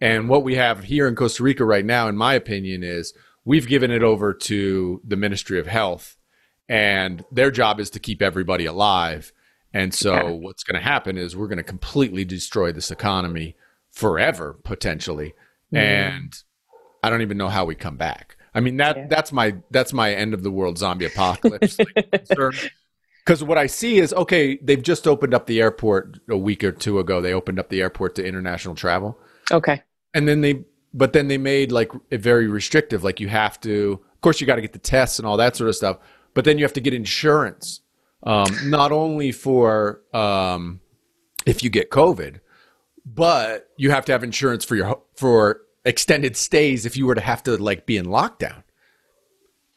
And 0.00 0.28
what 0.28 0.42
we 0.42 0.56
have 0.56 0.84
here 0.84 1.08
in 1.08 1.14
Costa 1.14 1.42
Rica 1.42 1.64
right 1.64 1.84
now, 1.84 2.08
in 2.08 2.16
my 2.16 2.34
opinion, 2.34 2.82
is 2.82 3.14
we've 3.44 3.66
given 3.66 3.90
it 3.90 4.02
over 4.02 4.34
to 4.34 5.00
the 5.04 5.16
Ministry 5.16 5.58
of 5.58 5.66
Health, 5.66 6.16
and 6.68 7.24
their 7.30 7.50
job 7.50 7.80
is 7.80 7.90
to 7.90 7.98
keep 7.98 8.20
everybody 8.20 8.66
alive. 8.66 9.32
And 9.72 9.94
so, 9.94 10.14
okay. 10.14 10.32
what's 10.32 10.64
going 10.64 10.80
to 10.80 10.86
happen 10.86 11.16
is 11.16 11.36
we're 11.36 11.48
going 11.48 11.58
to 11.58 11.62
completely 11.62 12.24
destroy 12.24 12.72
this 12.72 12.90
economy 12.90 13.56
forever, 13.90 14.58
potentially. 14.64 15.34
Mm. 15.72 15.78
And 15.78 16.42
I 17.02 17.10
don't 17.10 17.22
even 17.22 17.38
know 17.38 17.48
how 17.48 17.64
we 17.64 17.74
come 17.74 17.96
back. 17.96 18.36
I 18.54 18.60
mean 18.60 18.78
that 18.78 18.96
yeah. 18.96 19.06
that's 19.08 19.32
my 19.32 19.56
that's 19.70 19.92
my 19.92 20.14
end 20.14 20.32
of 20.32 20.42
the 20.42 20.50
world 20.50 20.78
zombie 20.78 21.04
apocalypse 21.04 21.76
Because 23.26 23.42
what 23.42 23.58
I 23.58 23.66
see 23.66 23.98
is 23.98 24.14
okay, 24.14 24.56
they've 24.62 24.82
just 24.82 25.08
opened 25.08 25.34
up 25.34 25.46
the 25.46 25.60
airport 25.60 26.20
a 26.30 26.38
week 26.38 26.62
or 26.62 26.70
two 26.70 27.00
ago. 27.00 27.20
They 27.20 27.34
opened 27.34 27.58
up 27.58 27.70
the 27.70 27.80
airport 27.80 28.14
to 28.14 28.24
international 28.24 28.76
travel. 28.76 29.18
Okay. 29.50 29.82
And 30.14 30.28
then 30.28 30.42
they, 30.42 30.64
but 30.94 31.12
then 31.12 31.26
they 31.26 31.36
made 31.36 31.72
like 31.72 31.90
it 32.10 32.20
very 32.20 32.46
restrictive. 32.46 33.02
Like 33.02 33.18
you 33.18 33.26
have 33.26 33.60
to, 33.62 34.00
of 34.14 34.20
course, 34.20 34.40
you 34.40 34.46
got 34.46 34.54
to 34.54 34.62
get 34.62 34.72
the 34.72 34.78
tests 34.78 35.18
and 35.18 35.26
all 35.26 35.36
that 35.38 35.56
sort 35.56 35.68
of 35.68 35.74
stuff. 35.74 35.98
But 36.34 36.44
then 36.44 36.56
you 36.56 36.64
have 36.64 36.72
to 36.74 36.80
get 36.80 36.94
insurance, 36.94 37.80
um, 38.22 38.46
not 38.64 38.92
only 38.92 39.32
for 39.32 40.02
um, 40.14 40.80
if 41.46 41.64
you 41.64 41.70
get 41.70 41.90
COVID, 41.90 42.38
but 43.04 43.70
you 43.76 43.90
have 43.90 44.04
to 44.04 44.12
have 44.12 44.22
insurance 44.22 44.64
for 44.64 44.76
your 44.76 45.02
for 45.16 45.62
extended 45.84 46.36
stays 46.36 46.86
if 46.86 46.96
you 46.96 47.06
were 47.06 47.14
to 47.16 47.20
have 47.20 47.42
to 47.42 47.56
like 47.56 47.86
be 47.86 47.96
in 47.96 48.06
lockdown. 48.06 48.62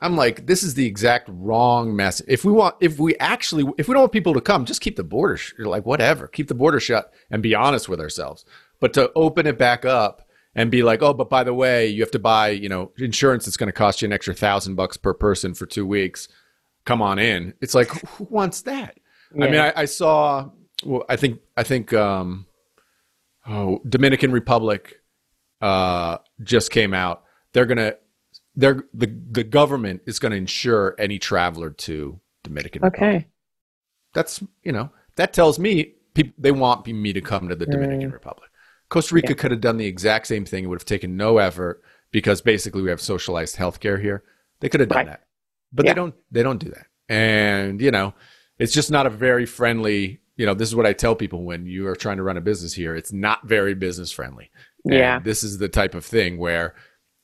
I'm 0.01 0.15
like, 0.15 0.46
this 0.46 0.63
is 0.63 0.75
the 0.75 0.86
exact 0.86 1.29
wrong 1.32 1.96
message. 1.96 2.25
If 2.29 2.46
we 2.46 2.53
want, 2.53 2.75
if 2.79 3.00
we 3.00 3.18
actually, 3.18 3.72
if 3.77 3.88
we 3.88 3.94
don't 3.94 4.03
want 4.03 4.13
people 4.13 4.34
to 4.34 4.41
come, 4.41 4.65
just 4.65 4.82
keep 4.82 4.96
the 4.96 5.03
border, 5.03 5.36
sh- 5.36 5.53
like 5.58 5.86
whatever, 5.86 6.27
keep 6.27 6.48
the 6.48 6.56
border 6.56 6.79
shut 6.79 7.12
and 7.29 7.44
be 7.44 7.53
honest 7.53 7.89
with 7.89 8.00
ourselves. 8.00 8.46
But 8.79 8.94
to 8.94 9.12
open 9.13 9.46
it 9.46 9.58
back 9.58 9.84
up 9.84 10.25
and 10.56 10.72
be 10.72 10.84
like, 10.84 11.01
oh, 11.01 11.13
but 11.13 11.29
by 11.29 11.44
the 11.44 11.53
way, 11.53 11.88
you 11.88 12.01
have 12.01 12.12
to 12.12 12.20
buy, 12.20 12.50
you 12.50 12.70
know, 12.70 12.91
insurance 12.98 13.46
that's 13.46 13.58
going 13.58 13.68
to 13.68 13.74
cost 13.74 14.01
you 14.01 14.06
an 14.06 14.13
extra 14.13 14.34
thousand 14.34 14.75
bucks 14.75 14.96
per 14.96 15.13
person 15.13 15.53
for 15.53 15.65
two 15.65 15.86
weeks. 15.86 16.29
Come 16.86 17.01
on 17.01 17.20
in. 17.20 17.53
It's 17.62 17.75
like, 17.75 17.89
who 17.89 18.24
wants 18.29 18.62
that? 18.62 18.98
Yeah. 19.36 19.46
I 19.46 19.50
mean, 19.50 19.60
I, 19.60 19.74
I, 19.75 19.86
saw, 19.86 20.50
well, 20.86 21.03
I 21.10 21.18
think, 21.18 21.39
I 21.58 21.63
think, 21.63 21.94
um, 21.94 22.48
oh, 23.48 23.82
Dominican 23.88 24.32
Republic 24.32 25.01
uh, 25.62 26.20
just 26.41 26.72
came 26.72 26.94
out. 26.94 27.24
They're 27.51 27.65
gonna, 27.65 27.96
they're 28.59 28.83
the 28.93 29.07
the 29.31 29.43
government 29.43 30.01
is 30.05 30.19
going 30.19 30.31
to 30.31 30.37
insure 30.37 30.95
any 30.99 31.17
traveler 31.17 31.69
to 31.69 32.19
Dominican. 32.43 32.83
Okay, 32.83 33.05
Republic. 33.05 33.27
that's 34.13 34.43
you 34.63 34.71
know 34.71 34.91
that 35.15 35.33
tells 35.33 35.57
me 35.57 35.93
people 36.13 36.33
they 36.37 36.51
want 36.51 36.85
me 36.85 37.13
to 37.13 37.21
come 37.21 37.47
to 37.47 37.55
the 37.55 37.65
Dominican 37.65 38.09
mm. 38.09 38.13
Republic. 38.13 38.49
Costa 38.89 39.15
Rica 39.15 39.29
yeah. 39.29 39.35
could 39.35 39.51
have 39.51 39.61
done 39.61 39.77
the 39.77 39.85
exact 39.85 40.27
same 40.27 40.45
thing. 40.45 40.63
It 40.63 40.67
would 40.67 40.81
have 40.81 40.85
taken 40.85 41.15
no 41.15 41.37
effort 41.37 41.81
because 42.11 42.41
basically 42.41 42.81
we 42.81 42.89
have 42.89 42.99
socialized 42.99 43.55
healthcare 43.55 44.01
here. 44.01 44.23
They 44.59 44.67
could 44.67 44.81
have 44.81 44.89
done 44.89 44.97
right. 44.97 45.07
that, 45.07 45.27
but 45.71 45.85
yeah. 45.85 45.91
they 45.91 45.95
don't. 45.95 46.15
They 46.31 46.43
don't 46.43 46.59
do 46.59 46.69
that, 46.71 46.87
and 47.07 47.79
you 47.79 47.91
know, 47.91 48.13
it's 48.57 48.73
just 48.73 48.91
not 48.91 49.05
a 49.05 49.09
very 49.09 49.45
friendly. 49.45 50.19
You 50.35 50.45
know, 50.45 50.53
this 50.53 50.67
is 50.67 50.75
what 50.75 50.85
I 50.85 50.93
tell 50.93 51.15
people 51.15 51.43
when 51.43 51.65
you 51.65 51.87
are 51.87 51.95
trying 51.95 52.17
to 52.17 52.23
run 52.23 52.37
a 52.37 52.41
business 52.41 52.73
here. 52.73 52.95
It's 52.95 53.13
not 53.13 53.45
very 53.45 53.73
business 53.73 54.11
friendly. 54.11 54.51
Yeah. 54.85 55.19
This 55.19 55.43
is 55.43 55.57
the 55.57 55.67
type 55.67 55.95
of 55.95 56.05
thing 56.05 56.37
where 56.37 56.75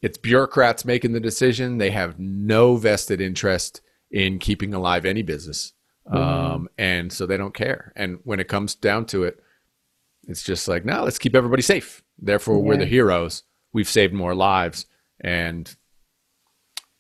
it's 0.06 0.20
bureaucrats 0.20 0.86
making 0.86 1.14
the 1.14 1.20
decision. 1.20 1.80
They 1.80 1.90
have 1.90 2.20
no 2.20 2.76
vested 2.76 3.20
interest 3.20 3.82
in 4.12 4.38
keeping 4.38 4.72
alive 4.72 5.04
any 5.04 5.24
business. 5.24 5.74
Mm-hmm. 6.08 6.16
Um, 6.16 6.70
and 6.78 7.12
so 7.12 7.26
they 7.26 7.38
don't 7.38 7.56
care. 7.56 7.92
And 7.96 8.20
when 8.24 8.40
it 8.40 8.48
comes 8.48 8.76
down 8.76 9.08
to 9.08 9.24
it, 9.24 9.40
it's 10.28 10.44
just 10.44 10.68
like, 10.68 10.86
no, 10.86 11.04
let's 11.04 11.18
keep 11.18 11.36
everybody 11.36 11.64
safe. 11.64 12.04
Therefore, 12.20 12.58
yeah. 12.58 12.62
we're 12.62 12.78
the 12.78 12.86
heroes. 12.86 13.42
We've 13.74 13.90
saved 13.90 14.14
more 14.14 14.36
lives. 14.36 14.86
And 15.22 15.76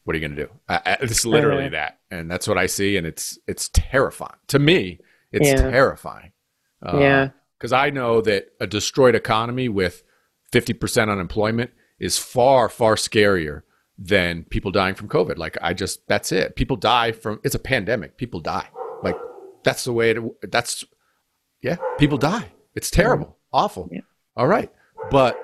what 0.04 0.16
are 0.16 0.18
you 0.18 0.28
going 0.28 0.36
to 0.36 0.46
do? 0.48 0.52
I, 0.68 0.98
it's 1.02 1.28
literally 1.28 1.70
that. 1.70 2.00
And 2.10 2.30
that's 2.30 2.48
what 2.48 2.58
I 2.58 2.66
see. 2.66 2.98
And 2.98 3.06
it's, 3.06 3.38
it's 3.48 3.70
terrifying. 3.72 4.40
To 4.48 4.58
me, 4.58 5.00
it's 5.32 5.46
yeah. 5.48 5.70
terrifying. 5.70 6.32
Uh, 6.84 6.98
yeah. 6.98 7.30
Because 7.60 7.72
I 7.72 7.92
know 7.92 8.22
that 8.22 8.48
a 8.60 8.66
destroyed 8.66 9.14
economy 9.14 9.70
with 9.70 10.02
50% 10.52 11.12
unemployment 11.12 11.70
is 12.00 12.18
far, 12.18 12.70
far 12.70 12.96
scarier 12.96 13.62
than 13.98 14.44
people 14.44 14.72
dying 14.72 14.96
from 14.96 15.08
COVID. 15.08 15.38
Like, 15.38 15.58
I 15.62 15.74
just, 15.74 16.08
that's 16.08 16.32
it. 16.32 16.56
People 16.56 16.76
die 16.76 17.12
from, 17.12 17.40
it's 17.44 17.56
a 17.56 17.60
pandemic. 17.60 18.18
People 18.18 18.40
die. 18.40 18.68
Like, 19.04 19.18
that's 19.64 19.86
the 19.86 19.94
way 19.94 20.12
it, 20.12 20.52
that's, 20.52 20.84
yeah, 21.62 21.78
people 21.98 22.18
die. 22.18 22.52
It's 22.76 22.92
terrible, 22.92 23.38
awful. 23.54 23.88
Yeah. 23.92 24.02
All 24.36 24.48
right. 24.48 24.72
But 25.10 25.40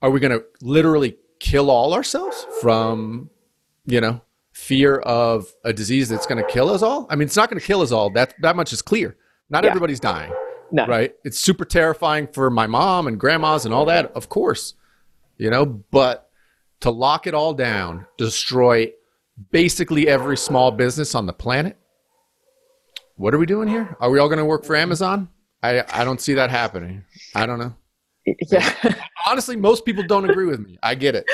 are 0.00 0.10
we 0.10 0.20
going 0.20 0.32
to 0.32 0.44
literally 0.62 1.18
kill 1.40 1.70
all 1.70 1.92
ourselves 1.92 2.46
from, 2.60 3.28
you 3.84 4.00
know, 4.00 4.22
fear 4.52 4.98
of 5.00 5.52
a 5.64 5.72
disease 5.72 6.08
that's 6.08 6.26
going 6.26 6.42
to 6.42 6.50
kill 6.50 6.70
us 6.70 6.82
all? 6.82 7.06
I 7.10 7.16
mean, 7.16 7.26
it's 7.26 7.36
not 7.36 7.50
going 7.50 7.60
to 7.60 7.66
kill 7.66 7.82
us 7.82 7.92
all. 7.92 8.08
That, 8.10 8.34
that 8.40 8.56
much 8.56 8.72
is 8.72 8.80
clear. 8.80 9.16
Not 9.50 9.64
yeah. 9.64 9.70
everybody's 9.70 10.00
dying. 10.00 10.32
No. 10.72 10.86
Right? 10.86 11.14
It's 11.22 11.38
super 11.38 11.66
terrifying 11.66 12.28
for 12.28 12.48
my 12.48 12.66
mom 12.66 13.06
and 13.06 13.20
grandmas 13.20 13.66
and 13.66 13.74
all 13.74 13.84
that, 13.84 14.10
of 14.12 14.30
course. 14.30 14.74
You 15.38 15.50
know, 15.50 15.66
but 15.66 16.30
to 16.80 16.90
lock 16.90 17.26
it 17.26 17.34
all 17.34 17.54
down, 17.54 18.06
destroy 18.18 18.92
basically 19.50 20.08
every 20.08 20.36
small 20.36 20.70
business 20.70 21.14
on 21.14 21.26
the 21.26 21.32
planet. 21.32 21.76
What 23.16 23.34
are 23.34 23.38
we 23.38 23.46
doing 23.46 23.68
here? 23.68 23.96
Are 24.00 24.10
we 24.10 24.18
all 24.18 24.28
going 24.28 24.38
to 24.38 24.44
work 24.44 24.64
for 24.64 24.76
Amazon? 24.76 25.28
I 25.62 25.82
I 25.92 26.04
don't 26.04 26.20
see 26.20 26.34
that 26.34 26.50
happening. 26.50 27.04
I 27.34 27.46
don't 27.46 27.58
know. 27.58 27.74
Yeah. 28.50 28.72
Honestly, 29.26 29.56
most 29.56 29.84
people 29.84 30.04
don't 30.06 30.28
agree 30.28 30.46
with 30.46 30.60
me. 30.60 30.78
I 30.82 30.94
get 30.94 31.14
it. 31.14 31.24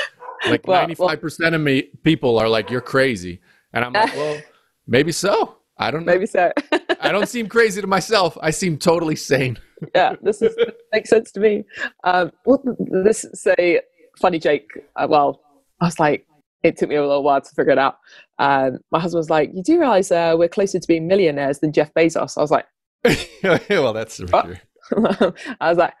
Like 0.47 0.65
ninety 0.67 0.95
five 0.95 1.19
percent 1.21 1.53
of 1.53 1.61
me 1.61 1.83
people 2.03 2.39
are 2.39 2.47
like, 2.49 2.69
"You're 2.69 2.81
crazy," 2.81 3.41
and 3.73 3.83
I'm 3.85 3.93
like, 3.93 4.15
"Well, 4.15 4.41
maybe 4.87 5.11
so." 5.11 5.57
I 5.77 5.89
don't 5.89 6.05
know. 6.05 6.13
Maybe 6.13 6.27
so. 6.27 6.51
I 6.99 7.11
don't 7.11 7.27
seem 7.27 7.47
crazy 7.47 7.81
to 7.81 7.87
myself. 7.87 8.37
I 8.41 8.51
seem 8.51 8.77
totally 8.77 9.15
sane. 9.15 9.57
yeah, 9.95 10.15
this 10.21 10.41
is, 10.41 10.55
makes 10.93 11.09
sense 11.09 11.31
to 11.31 11.39
me. 11.39 11.63
Um, 12.03 12.31
well, 12.45 12.61
this 13.03 13.25
say 13.33 13.81
funny 14.21 14.39
joke. 14.39 14.63
Uh, 14.95 15.07
well, 15.09 15.41
I 15.81 15.85
was 15.85 15.99
like, 15.99 16.25
it 16.63 16.77
took 16.77 16.89
me 16.89 16.95
a 16.95 17.01
little 17.01 17.23
while 17.23 17.41
to 17.41 17.49
figure 17.55 17.71
it 17.71 17.79
out. 17.79 17.97
Um, 18.39 18.79
my 18.91 18.99
husband 18.99 19.19
was 19.19 19.29
like, 19.29 19.51
"You 19.53 19.63
do 19.63 19.79
realize 19.79 20.11
uh, 20.11 20.35
we're 20.37 20.47
closer 20.47 20.79
to 20.79 20.87
being 20.87 21.07
millionaires 21.07 21.59
than 21.59 21.73
Jeff 21.73 21.93
Bezos?" 21.93 22.37
I 22.37 22.41
was 22.41 22.51
like, 22.51 22.65
"Well, 23.69 23.93
that's 23.93 24.17
true." 24.17 24.55
I 25.59 25.69
was 25.69 25.77
like, 25.77 25.93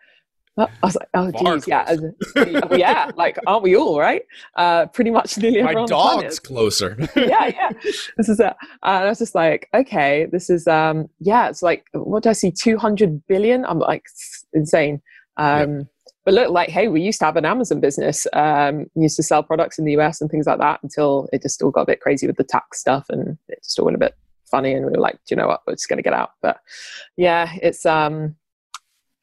I 0.57 0.67
was 0.83 0.95
like, 0.95 1.07
oh, 1.13 1.31
geez, 1.31 1.67
yeah, 1.67 1.95
yeah, 2.71 3.09
like, 3.15 3.37
aren't 3.47 3.63
we 3.63 3.75
all 3.75 3.99
right? 3.99 4.21
Uh, 4.55 4.85
pretty 4.87 5.09
much 5.09 5.37
nearly 5.37 5.63
My 5.63 5.85
dog's 5.85 6.39
closer. 6.39 6.97
yeah, 7.15 7.47
yeah. 7.47 7.69
This 8.17 8.27
is 8.27 8.39
it. 8.39 8.53
And 8.83 9.05
I 9.05 9.07
was 9.07 9.19
just 9.19 9.33
like, 9.33 9.69
okay, 9.73 10.27
this 10.29 10.49
is, 10.49 10.67
um, 10.67 11.07
yeah, 11.19 11.47
it's 11.47 11.61
like, 11.61 11.85
what 11.93 12.23
do 12.23 12.29
I 12.29 12.33
see? 12.33 12.51
200 12.51 13.25
billion? 13.27 13.65
I'm 13.65 13.79
like, 13.79 14.03
insane. 14.53 15.01
Um, 15.37 15.77
yeah. 15.77 15.83
But 16.23 16.35
look, 16.35 16.51
like, 16.51 16.69
hey, 16.69 16.87
we 16.87 17.01
used 17.01 17.19
to 17.19 17.25
have 17.25 17.35
an 17.35 17.45
Amazon 17.45 17.79
business, 17.79 18.27
um, 18.33 18.85
used 18.95 19.15
to 19.15 19.23
sell 19.23 19.41
products 19.41 19.79
in 19.79 19.85
the 19.85 19.97
US 19.97 20.21
and 20.21 20.29
things 20.29 20.45
like 20.45 20.59
that 20.59 20.81
until 20.83 21.27
it 21.33 21.41
just 21.41 21.61
all 21.61 21.71
got 21.71 21.81
a 21.81 21.85
bit 21.85 22.01
crazy 22.01 22.27
with 22.27 22.37
the 22.37 22.43
tax 22.43 22.79
stuff 22.79 23.07
and 23.09 23.37
it 23.47 23.63
just 23.63 23.79
all 23.79 23.85
went 23.85 23.95
a 23.95 23.99
bit 23.99 24.15
funny. 24.45 24.73
And 24.73 24.85
we 24.85 24.91
were 24.91 24.99
like, 24.99 25.15
do 25.15 25.33
you 25.33 25.37
know 25.37 25.47
what? 25.47 25.61
We're 25.65 25.73
just 25.73 25.89
going 25.89 25.97
to 25.97 26.03
get 26.03 26.13
out. 26.13 26.31
But 26.41 26.59
yeah, 27.17 27.51
it's, 27.61 27.85
um, 27.85 28.35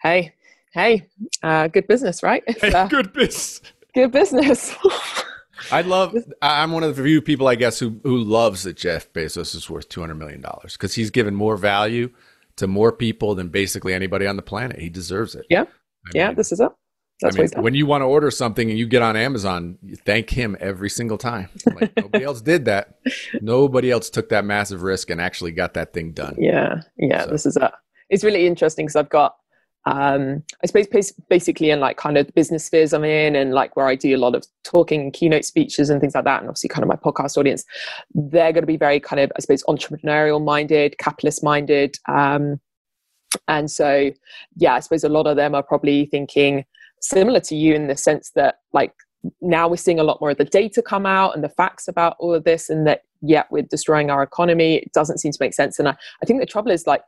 hey, 0.02 0.34
hey, 0.72 1.06
uh, 1.42 1.68
good 1.68 1.86
business, 1.86 2.22
right? 2.22 2.42
Hey, 2.60 2.72
uh, 2.72 2.88
good 2.88 3.12
business. 3.12 3.60
Good 3.94 4.12
business. 4.12 4.74
I 5.72 5.82
love. 5.82 6.16
I'm 6.40 6.72
one 6.72 6.84
of 6.84 6.94
the 6.94 7.02
few 7.02 7.20
people, 7.20 7.48
I 7.48 7.56
guess, 7.56 7.78
who 7.78 8.00
who 8.04 8.18
loves 8.18 8.62
that 8.62 8.76
Jeff 8.76 9.12
Bezos 9.12 9.54
is 9.56 9.68
worth 9.68 9.88
200 9.88 10.14
million 10.14 10.40
dollars 10.40 10.74
because 10.74 10.94
he's 10.94 11.10
given 11.10 11.34
more 11.34 11.56
value 11.56 12.10
to 12.56 12.66
more 12.66 12.92
people 12.92 13.34
than 13.34 13.48
basically 13.48 13.92
anybody 13.92 14.26
on 14.26 14.36
the 14.36 14.42
planet. 14.42 14.78
He 14.78 14.88
deserves 14.88 15.34
it. 15.34 15.46
Yeah, 15.50 15.62
I 15.62 16.10
yeah. 16.14 16.26
Mean, 16.28 16.36
this 16.36 16.52
is 16.52 16.60
it. 16.60 16.70
That's 17.20 17.36
I 17.36 17.42
mean, 17.42 17.50
when 17.62 17.74
you 17.74 17.84
want 17.86 18.02
to 18.02 18.06
order 18.06 18.30
something 18.30 18.70
and 18.70 18.78
you 18.78 18.86
get 18.86 19.02
on 19.02 19.16
Amazon, 19.16 19.78
you 19.82 19.96
thank 19.96 20.30
him 20.30 20.56
every 20.60 20.88
single 20.88 21.18
time. 21.18 21.48
Like 21.66 21.96
nobody 21.96 22.24
else 22.24 22.40
did 22.40 22.66
that. 22.66 22.98
Nobody 23.40 23.90
else 23.90 24.08
took 24.08 24.28
that 24.28 24.44
massive 24.44 24.82
risk 24.82 25.10
and 25.10 25.20
actually 25.20 25.50
got 25.50 25.74
that 25.74 25.92
thing 25.92 26.12
done. 26.12 26.36
Yeah, 26.38 26.82
yeah. 26.96 27.24
So. 27.24 27.30
This 27.30 27.46
is 27.46 27.56
a. 27.56 27.72
It's 28.08 28.22
really 28.22 28.46
interesting 28.46 28.86
because 28.86 28.96
I've 28.96 29.08
got 29.08 29.36
um, 29.84 30.42
I 30.62 30.66
suppose 30.66 31.12
basically 31.30 31.70
in 31.70 31.80
like 31.80 31.96
kind 31.96 32.18
of 32.18 32.26
the 32.26 32.32
business 32.32 32.64
spheres 32.64 32.92
I'm 32.92 33.04
in 33.04 33.34
and 33.34 33.52
like 33.52 33.74
where 33.74 33.86
I 33.86 33.94
do 33.94 34.14
a 34.14 34.18
lot 34.18 34.34
of 34.34 34.44
talking 34.62 35.00
and 35.00 35.12
keynote 35.12 35.44
speeches 35.44 35.88
and 35.88 36.00
things 36.00 36.14
like 36.14 36.24
that, 36.24 36.40
and 36.40 36.48
obviously 36.48 36.68
kind 36.68 36.82
of 36.82 36.88
my 36.88 36.96
podcast 36.96 37.38
audience, 37.38 37.64
they're 38.14 38.52
going 38.52 38.62
to 38.62 38.66
be 38.66 38.76
very 38.76 39.00
kind 39.00 39.20
of 39.20 39.32
I 39.36 39.40
suppose 39.40 39.62
entrepreneurial 39.64 40.44
minded, 40.44 40.98
capitalist 40.98 41.42
minded, 41.42 41.96
um, 42.06 42.60
and 43.46 43.70
so 43.70 44.10
yeah, 44.56 44.74
I 44.74 44.80
suppose 44.80 45.04
a 45.04 45.08
lot 45.08 45.26
of 45.26 45.36
them 45.36 45.54
are 45.54 45.62
probably 45.62 46.06
thinking 46.06 46.64
similar 47.00 47.40
to 47.40 47.56
you 47.56 47.74
in 47.74 47.86
the 47.86 47.96
sense 47.96 48.30
that 48.34 48.56
like 48.72 48.92
now 49.40 49.68
we're 49.68 49.76
seeing 49.76 49.98
a 49.98 50.04
lot 50.04 50.20
more 50.20 50.30
of 50.30 50.38
the 50.38 50.44
data 50.44 50.80
come 50.80 51.04
out 51.04 51.34
and 51.34 51.42
the 51.42 51.48
facts 51.48 51.88
about 51.88 52.16
all 52.18 52.34
of 52.34 52.44
this, 52.44 52.68
and 52.70 52.86
that 52.86 53.02
yet 53.20 53.46
we're 53.50 53.62
destroying 53.62 54.10
our 54.10 54.22
economy. 54.22 54.76
It 54.76 54.92
doesn't 54.92 55.18
seem 55.18 55.32
to 55.32 55.38
make 55.40 55.54
sense. 55.54 55.78
And 55.78 55.88
I, 55.88 55.96
I 56.22 56.26
think 56.26 56.40
the 56.40 56.46
trouble 56.46 56.70
is 56.70 56.86
like 56.86 57.02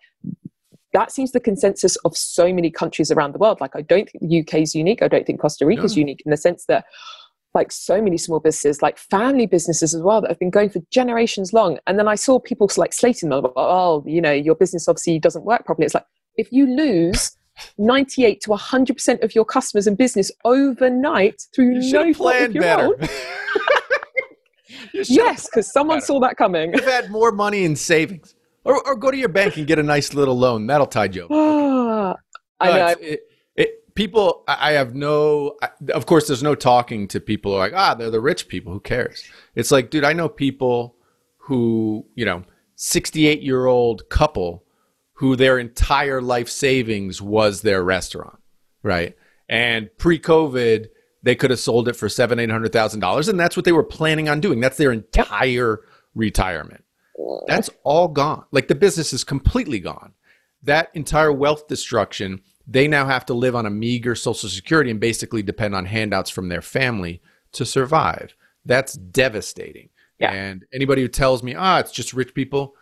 that 0.93 1.13
seems 1.13 1.33
the 1.33 1.41
consensus 1.41 1.97
of 2.05 2.17
so 2.17 2.53
many 2.53 2.71
countries 2.71 3.11
around 3.11 3.33
the 3.33 3.39
world. 3.39 3.61
Like 3.61 3.77
I 3.77 3.83
don't 3.83 4.11
think 4.11 4.29
the 4.29 4.41
UK 4.41 4.63
is 4.63 4.75
unique. 4.75 5.03
I 5.03 5.09
don't 5.09 5.27
think 5.27 5.41
Costa 5.41 5.67
Rica 5.67 5.85
is 5.85 5.97
no. 5.97 6.01
unique 6.01 6.23
in 6.25 6.31
the 6.31 6.37
sense 6.37 6.65
that 6.67 6.85
like 7.55 7.73
so 7.73 8.01
many 8.01 8.17
small 8.17 8.41
businesses, 8.41 8.83
like 8.83 8.99
family 8.99 9.47
businesses 9.47 9.95
as 9.95 10.03
well, 10.03 10.21
that 10.21 10.31
have 10.31 10.39
been 10.39 10.51
going 10.51 10.71
for 10.71 10.81
generations 10.91 11.53
long. 11.53 11.79
And 11.87 11.99
then 11.99 12.09
I 12.09 12.15
saw 12.15 12.39
people 12.39 12.71
like 12.77 12.93
slating 12.93 13.29
them, 13.29 13.47
oh, 13.57 14.05
you 14.07 14.21
know, 14.21 14.33
your 14.33 14.55
business 14.55 14.89
obviously 14.89 15.19
doesn't 15.19 15.45
work 15.45 15.65
properly. 15.65 15.87
It's 15.87 15.95
like 15.95 16.07
if 16.37 16.53
you 16.53 16.67
lose 16.67 17.37
98 17.79 18.41
to 18.43 18.51
100% 18.51 19.23
of 19.23 19.35
your 19.35 19.45
customers 19.45 19.87
and 19.87 19.97
business 19.97 20.31
overnight 20.45 21.43
through 21.55 21.81
you 21.81 21.93
no 21.93 22.15
fault 22.15 22.37
of 22.37 22.55
your 22.55 22.63
better. 22.63 22.87
own. 22.87 22.95
yes, 24.95 25.47
because 25.47 25.73
someone 25.73 25.99
better. 25.99 26.07
saw 26.07 26.21
that 26.21 26.37
coming. 26.37 26.73
You've 26.75 26.85
had 26.85 27.11
more 27.11 27.33
money 27.33 27.65
in 27.65 27.77
savings. 27.77 28.35
Or, 28.65 28.87
or 28.87 28.95
go 28.95 29.11
to 29.11 29.17
your 29.17 29.31
bank 29.31 29.57
and 29.57 29.67
get 29.67 29.79
a 29.79 29.83
nice 29.83 30.13
little 30.13 30.37
loan. 30.37 30.67
That'll 30.67 30.87
tide 30.87 31.15
you 31.15 31.27
over. 31.31 32.17
I 32.61 32.73
know. 32.73 32.95
It, 33.01 33.21
it, 33.57 33.95
people, 33.95 34.45
I 34.47 34.73
have 34.73 34.95
no, 34.95 35.57
I, 35.63 35.71
of 35.93 36.07
course, 36.07 36.27
there's 36.27 36.43
no 36.43 36.55
talking 36.55 37.09
to 37.09 37.21
people 37.21 37.53
like, 37.53 37.73
ah, 37.75 37.95
they're 37.95 38.11
the 38.11 38.21
rich 38.21 38.49
people. 38.49 38.73
Who 38.73 38.81
cares? 38.81 39.25
It's 39.55 39.71
like, 39.71 39.91
dude, 39.91 40.05
I 40.05 40.13
know 40.13 40.29
people 40.29 40.97
who, 41.39 42.07
you 42.15 42.27
know, 42.27 42.45
68 42.77 43.43
year 43.43 43.67
old 43.67 44.09
couple 44.11 44.65
who 45.21 45.37
their 45.37 45.59
entire 45.59 46.23
life 46.23 46.49
savings 46.49 47.21
was 47.21 47.61
their 47.61 47.85
restaurant, 47.85 48.39
right? 48.83 49.15
And 49.51 49.91
pre-COVID, 49.99 50.87
they 51.23 51.35
could 51.35 51.51
have 51.51 51.61
sold 51.61 51.89
it 51.89 51.97
for 51.97 52.09
seven, 52.09 52.39
eight 52.39 52.51
hundred 52.51 52.73
thousand 52.73 53.01
dollars, 53.01 53.29
and 53.29 53.39
that's 53.39 53.55
what 53.55 53.67
they 53.67 53.73
were 53.73 53.85
planning 53.85 54.31
on 54.31 54.41
doing. 54.41 54.61
That's 54.61 54.79
their 54.79 54.93
entire 54.93 55.81
retirement. 56.15 56.85
That's 57.47 57.69
all 57.85 58.09
gone. 58.09 58.47
Like 58.51 58.69
the 58.69 58.75
business 58.75 59.13
is 59.13 59.23
completely 59.23 59.79
gone. 59.79 60.15
That 60.63 60.89
entire 60.95 61.35
wealth 61.35 61.69
destruction, 61.69 62.41
they 62.67 62.89
now 62.89 63.05
have 63.05 63.27
to 63.27 63.35
live 63.35 63.55
on 63.55 63.67
a 63.67 63.71
meager 63.71 64.15
social 64.15 64.49
security 64.49 64.91
and 64.91 65.01
basically 65.01 65.43
depend 65.43 65.75
on 65.75 65.85
handouts 65.85 66.31
from 66.31 66.49
their 66.49 66.63
family 66.63 67.21
to 67.53 67.67
survive. 67.67 68.35
That's 68.65 68.95
devastating. 68.95 69.91
Yeah. 70.19 70.33
And 70.33 70.65
anybody 70.73 71.03
who 71.03 71.09
tells 71.09 71.43
me, 71.43 71.55
ah, 71.55 71.79
it's 71.79 71.93
just 71.93 72.15
rich 72.15 72.33
people, 72.33 72.75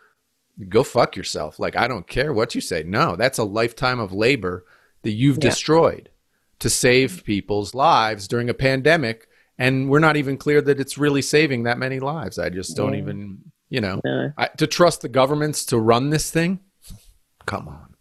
go 0.66 0.82
fuck 0.82 1.16
yourself. 1.16 1.58
Like, 1.58 1.76
I 1.76 1.88
don't 1.88 2.06
care 2.06 2.32
what 2.32 2.54
you 2.54 2.60
say. 2.60 2.82
No, 2.82 3.16
that's 3.16 3.38
a 3.38 3.44
lifetime 3.44 4.00
of 4.00 4.12
labor 4.12 4.64
that 5.02 5.12
you've 5.12 5.36
yeah. 5.36 5.50
destroyed 5.50 6.10
to 6.58 6.70
save 6.70 7.24
people's 7.24 7.74
lives 7.74 8.26
during 8.26 8.50
a 8.50 8.54
pandemic. 8.54 9.28
And 9.58 9.88
we're 9.88 9.98
not 9.98 10.16
even 10.16 10.36
clear 10.36 10.60
that 10.62 10.80
it's 10.80 10.98
really 10.98 11.22
saving 11.22 11.64
that 11.64 11.78
many 11.78 12.00
lives. 12.00 12.38
I 12.38 12.48
just 12.48 12.76
don't 12.76 12.94
yeah. 12.94 13.00
even, 13.00 13.38
you 13.68 13.80
know. 13.80 14.00
I, 14.36 14.48
to 14.58 14.66
trust 14.66 15.02
the 15.02 15.08
governments 15.08 15.64
to 15.66 15.78
run 15.78 16.10
this 16.10 16.30
thing. 16.30 16.60
Come 17.46 17.68
on. 17.68 17.94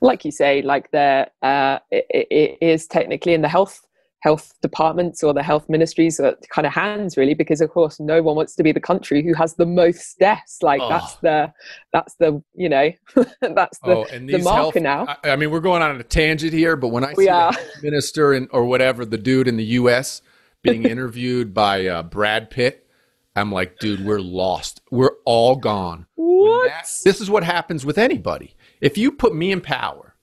like 0.00 0.24
you 0.24 0.30
say, 0.30 0.62
like 0.62 0.90
there, 0.90 1.30
uh, 1.42 1.78
it, 1.90 2.06
it 2.10 2.58
is 2.60 2.86
technically 2.86 3.34
in 3.34 3.42
the 3.42 3.48
health 3.48 3.83
health 4.24 4.54
departments 4.62 5.22
or 5.22 5.34
the 5.34 5.42
health 5.42 5.68
ministries 5.68 6.18
are 6.18 6.34
kind 6.48 6.66
of 6.66 6.72
hands 6.72 7.18
really 7.18 7.34
because 7.34 7.60
of 7.60 7.68
course 7.68 8.00
no 8.00 8.22
one 8.22 8.34
wants 8.34 8.56
to 8.56 8.62
be 8.62 8.72
the 8.72 8.80
country 8.80 9.22
who 9.22 9.34
has 9.34 9.54
the 9.56 9.66
most 9.66 10.18
deaths. 10.18 10.62
Like 10.62 10.80
oh. 10.80 10.88
that's 10.88 11.16
the 11.16 11.52
that's 11.92 12.14
the 12.14 12.42
you 12.54 12.70
know 12.70 12.90
that's 13.42 13.78
the, 13.80 13.96
oh, 13.96 14.06
the 14.10 14.38
marker 14.38 14.56
health, 14.56 14.76
now. 14.76 15.06
I, 15.22 15.32
I, 15.32 15.36
mean 15.36 15.50
we're 15.50 15.60
going 15.60 15.82
on 15.82 16.00
a 16.00 16.02
tangent 16.02 16.54
here 16.54 16.74
but 16.74 16.88
when 16.88 17.04
i 17.04 17.12
see 17.12 17.28
a 17.28 17.52
minister 17.82 18.32
in, 18.32 18.48
or 18.50 18.64
whatever 18.64 19.04
the 19.04 19.18
dude 19.18 19.46
in 19.46 19.58
the 19.58 19.66
us 19.66 20.22
being 20.62 20.84
interviewed 20.94 21.52
by 21.52 21.86
uh, 21.86 22.02
brad 22.02 22.48
pitt 22.48 22.88
i'm 23.36 23.52
like 23.52 23.78
dude 23.78 24.04
we're 24.04 24.20
lost. 24.20 24.80
We're 24.90 25.16
all 25.26 25.56
gone. 25.56 26.06
What? 26.14 26.70
That, 26.70 26.86
this 27.04 27.20
is 27.20 27.28
what 27.28 27.44
happens 27.44 27.84
with 27.84 27.98
anybody. 27.98 28.56
If 28.80 28.96
you 28.96 29.12
put 29.12 29.34
me 29.34 29.52
in 29.52 29.60
power 29.60 30.14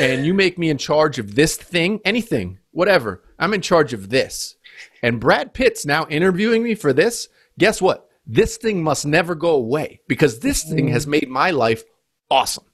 and 0.00 0.24
you 0.24 0.32
make 0.32 0.58
me 0.58 0.70
in 0.70 0.78
charge 0.78 1.18
of 1.18 1.34
this 1.34 1.56
thing 1.56 2.00
anything 2.04 2.58
whatever 2.72 3.22
I'm 3.40 3.54
in 3.54 3.62
charge 3.62 3.92
of 3.92 4.10
this. 4.10 4.54
And 5.02 5.18
Brad 5.18 5.54
Pitt's 5.54 5.84
now 5.84 6.06
interviewing 6.06 6.62
me 6.62 6.74
for 6.74 6.92
this. 6.92 7.28
Guess 7.58 7.82
what? 7.82 8.06
This 8.26 8.58
thing 8.58 8.84
must 8.84 9.06
never 9.06 9.34
go 9.34 9.50
away 9.52 10.00
because 10.06 10.38
this 10.38 10.64
mm-hmm. 10.64 10.74
thing 10.76 10.88
has 10.88 11.06
made 11.06 11.28
my 11.28 11.50
life 11.50 11.82
awesome. 12.30 12.64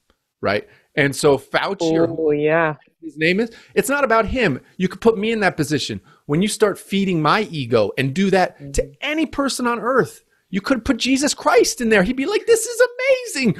Right. 0.41 0.67
And 0.95 1.15
so 1.15 1.37
Fauci, 1.37 2.17
oh, 2.17 2.31
yeah. 2.31 2.75
his 3.01 3.17
name 3.17 3.39
is, 3.39 3.51
it's 3.73 3.89
not 3.89 4.03
about 4.03 4.25
him. 4.25 4.59
You 4.77 4.87
could 4.87 5.01
put 5.01 5.17
me 5.17 5.31
in 5.31 5.39
that 5.39 5.57
position. 5.57 6.01
When 6.25 6.41
you 6.41 6.47
start 6.47 6.77
feeding 6.77 7.21
my 7.21 7.41
ego 7.43 7.91
and 7.97 8.13
do 8.13 8.29
that 8.31 8.59
mm. 8.59 8.73
to 8.73 8.91
any 9.01 9.25
person 9.25 9.67
on 9.67 9.79
earth, 9.79 10.23
you 10.49 10.61
could 10.61 10.85
put 10.85 10.97
Jesus 10.97 11.33
Christ 11.33 11.81
in 11.81 11.89
there. 11.89 12.03
He'd 12.03 12.15
be 12.15 12.25
like, 12.25 12.45
this 12.45 12.65
is 12.65 12.81
amazing. 12.81 13.57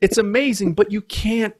It's 0.00 0.18
amazing, 0.18 0.74
but 0.74 0.92
you 0.92 1.00
can't 1.00 1.54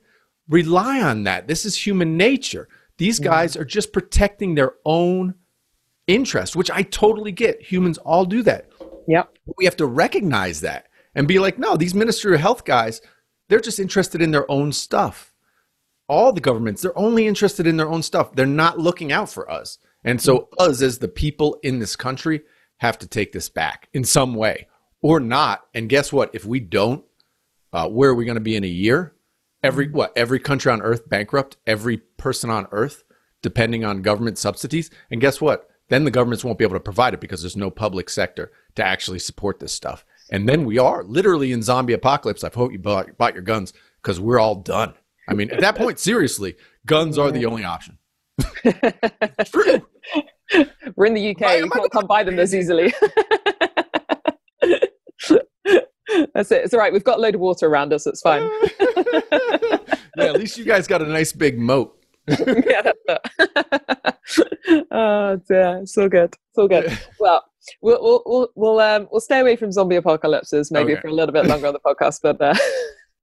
rely 0.48 1.00
on 1.00 1.24
that. 1.24 1.48
This 1.48 1.64
is 1.64 1.76
human 1.87 2.16
nature. 2.16 2.68
These 2.98 3.18
guys 3.18 3.56
are 3.56 3.64
just 3.64 3.92
protecting 3.92 4.54
their 4.54 4.74
own 4.85 5.35
interest, 6.06 6.56
which 6.56 6.70
I 6.70 6.82
totally 6.82 7.32
get. 7.32 7.61
Humans 7.61 7.98
all 7.98 8.24
do 8.24 8.42
that. 8.42 8.70
Yep. 9.09 9.38
We 9.59 9.64
have 9.64 9.76
to 9.76 9.87
recognize 9.87 10.62
that 10.62 10.88
and 11.14 11.28
be 11.28 11.38
like, 11.38 11.59
no, 11.59 11.76
these 11.76 11.94
Ministry 11.94 12.35
of 12.35 12.40
Health 12.40 12.64
guys, 12.64 13.00
they're 13.48 13.61
just 13.61 13.78
interested 13.78 14.22
in 14.22 14.30
their 14.30 14.50
own 14.50 14.72
stuff. 14.72 15.35
All 16.09 16.32
the 16.32 16.40
governments, 16.40 16.82
they're 16.82 16.98
only 16.98 17.26
interested 17.26 17.66
in 17.66 17.76
their 17.76 17.88
own 17.88 18.02
stuff. 18.02 18.35
They're 18.35 18.46
not 18.46 18.78
looking 18.78 19.12
out 19.12 19.28
for 19.28 19.50
us. 19.50 19.78
And 20.04 20.20
so, 20.22 20.48
us 20.59 20.82
as 20.82 20.98
the 20.98 21.09
people 21.09 21.59
in 21.64 21.80
this 21.80 21.96
country 21.96 22.42
have 22.76 22.96
to 22.98 23.09
take 23.09 23.32
this 23.32 23.48
back 23.48 23.88
in 23.92 24.04
some 24.04 24.35
way 24.35 24.68
or 25.02 25.18
not. 25.18 25.64
And 25.74 25.88
guess 25.88 26.12
what? 26.12 26.30
If 26.32 26.44
we 26.44 26.61
don't, 26.61 27.04
uh, 27.72 27.88
where 27.88 28.11
are 28.11 28.14
we 28.14 28.24
going 28.24 28.37
to 28.37 28.40
be 28.40 28.54
in 28.54 28.62
a 28.62 28.68
year? 28.68 29.15
Every 29.62 29.88
what 29.88 30.12
every 30.16 30.38
country 30.38 30.71
on 30.71 30.83
earth 30.83 31.09
bankrupt 31.09 31.57
every 31.66 31.99
person 31.99 32.51
on 32.51 32.66
earth 32.73 33.05
depending 33.42 33.85
on 33.85 34.03
government 34.03 34.38
subsidies? 34.38 34.90
And 35.11 35.21
guess 35.21 35.40
what? 35.40 35.69
Then 35.88 36.05
the 36.05 36.11
governments 36.11 36.45
won't 36.45 36.59
be 36.59 36.64
able 36.64 36.75
to 36.75 36.81
provide 36.81 37.14
it 37.14 37.21
because 37.21 37.42
there's 37.42 37.57
no 37.57 37.71
public 37.71 38.11
sector 38.11 38.51
to 38.75 38.85
actually 38.85 39.21
support 39.21 39.61
this 39.61 39.73
stuff. 39.73 40.05
And 40.31 40.49
then 40.49 40.64
we 40.64 40.79
are 40.79 41.05
literally 41.05 41.53
in 41.53 41.62
zombie 41.62 41.92
apocalypse. 41.92 42.42
I 42.42 42.51
hope 42.53 42.73
you 42.73 42.81
bought, 42.81 43.16
bought 43.16 43.35
your 43.35 43.42
guns 43.42 43.73
because 44.03 44.19
we're 44.19 44.40
all 44.40 44.57
done. 44.57 44.95
I 45.29 45.35
mean 45.35 45.51
at 45.51 45.61
that 45.61 45.77
point 45.77 45.99
seriously 45.99 46.57
guns 46.87 47.19
are 47.19 47.31
the 47.31 47.47
only 47.47 47.64
option. 47.64 47.99
True. 49.47 49.87
We're 50.95 51.07
in 51.07 51.14
the 51.14 51.31
uk 51.31 51.40
you 51.40 51.71
can't 51.71 51.92
come 51.92 52.07
buy 52.07 52.23
them 52.23 52.38
as 52.38 52.55
easily 52.55 52.95
That's 56.35 56.51
it. 56.53 56.64
It's 56.64 56.75
all 56.75 56.81
right. 56.81 56.92
We've 56.92 57.05
got 57.05 57.19
a 57.19 57.21
load 57.21 57.35
of 57.35 57.40
water 57.40 57.66
around 57.66 57.92
us. 57.92 58.07
It's 58.07 58.21
fine. 58.21 58.49
yeah, 60.16 60.25
at 60.25 60.35
least 60.35 60.57
you 60.59 60.64
guys 60.64 60.87
got 60.87 61.03
a 61.03 61.07
nice 61.07 61.33
big 61.33 61.59
moat. 61.59 61.97
yeah, 62.29 62.92
oh 64.90 65.40
dear, 65.49 65.83
so 65.85 66.09
good, 66.09 66.35
so 66.55 66.66
good. 66.66 66.99
Well, 67.21 67.45
we'll 67.81 68.03
we'll 68.03 68.23
we'll 68.27 68.49
we'll, 68.57 68.81
um, 68.81 69.07
we'll 69.12 69.21
stay 69.21 69.38
away 69.38 69.55
from 69.55 69.71
zombie 69.71 69.95
apocalypses 69.95 70.73
maybe 70.73 70.95
okay. 70.95 71.03
for 71.03 71.09
a 71.09 71.12
little 71.12 71.33
bit 71.33 71.47
longer 71.47 71.69
on 71.69 71.73
the 71.73 71.79
podcast, 71.79 72.21
but 72.23 72.40
uh, 72.40 72.53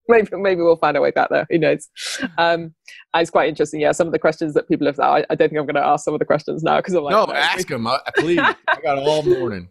maybe 0.07 0.29
maybe 0.37 0.61
we'll 0.61 0.77
find 0.77 0.95
our 0.95 1.03
way 1.03 1.11
back 1.11 1.27
there. 1.29 1.45
Who 1.49 1.57
knows? 1.57 1.89
Um, 2.37 2.73
it's 3.13 3.29
quite 3.29 3.49
interesting. 3.49 3.81
Yeah, 3.81 3.91
some 3.91 4.07
of 4.07 4.13
the 4.13 4.19
questions 4.19 4.53
that 4.53 4.69
people 4.69 4.87
have. 4.87 4.97
I, 5.01 5.25
I 5.29 5.35
don't 5.35 5.49
think 5.49 5.59
I'm 5.59 5.65
going 5.65 5.75
to 5.75 5.85
ask 5.85 6.05
some 6.05 6.13
of 6.13 6.21
the 6.21 6.25
questions 6.25 6.63
now 6.63 6.77
because 6.77 6.93
I'm 6.93 7.03
like, 7.03 7.11
no, 7.11 7.25
no 7.25 7.33
ask 7.33 7.67
them, 7.67 7.85
please. 8.15 8.39
I 8.39 8.55
got 8.81 8.99
all 8.99 9.23
morning. 9.23 9.67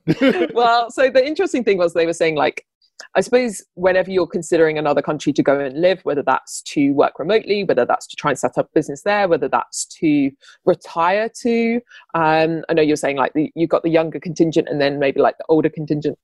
well, 0.53 0.90
so 0.90 1.09
the 1.09 1.27
interesting 1.27 1.64
thing 1.64 1.79
was 1.79 1.94
they 1.94 2.05
were 2.05 2.12
saying 2.12 2.35
like 2.35 2.66
I 3.14 3.20
suppose 3.20 3.62
whenever 3.74 4.10
you're 4.10 4.26
considering 4.26 4.78
another 4.78 5.02
country 5.02 5.32
to 5.32 5.42
go 5.42 5.58
and 5.58 5.80
live, 5.80 6.00
whether 6.04 6.22
that's 6.22 6.62
to 6.62 6.92
work 6.92 7.18
remotely, 7.18 7.64
whether 7.64 7.84
that's 7.84 8.06
to 8.08 8.16
try 8.16 8.30
and 8.30 8.38
set 8.38 8.58
up 8.58 8.72
business 8.74 9.02
there, 9.02 9.28
whether 9.28 9.48
that's 9.48 9.84
to 9.86 10.30
retire 10.64 11.28
to, 11.42 11.80
um, 12.14 12.62
I 12.68 12.74
know 12.74 12.82
you're 12.82 12.96
saying 12.96 13.16
like 13.16 13.32
the, 13.34 13.50
you've 13.54 13.70
got 13.70 13.82
the 13.82 13.90
younger 13.90 14.20
contingent 14.20 14.68
and 14.68 14.80
then 14.80 14.98
maybe 14.98 15.20
like 15.20 15.38
the 15.38 15.44
older 15.48 15.68
contingent. 15.68 16.18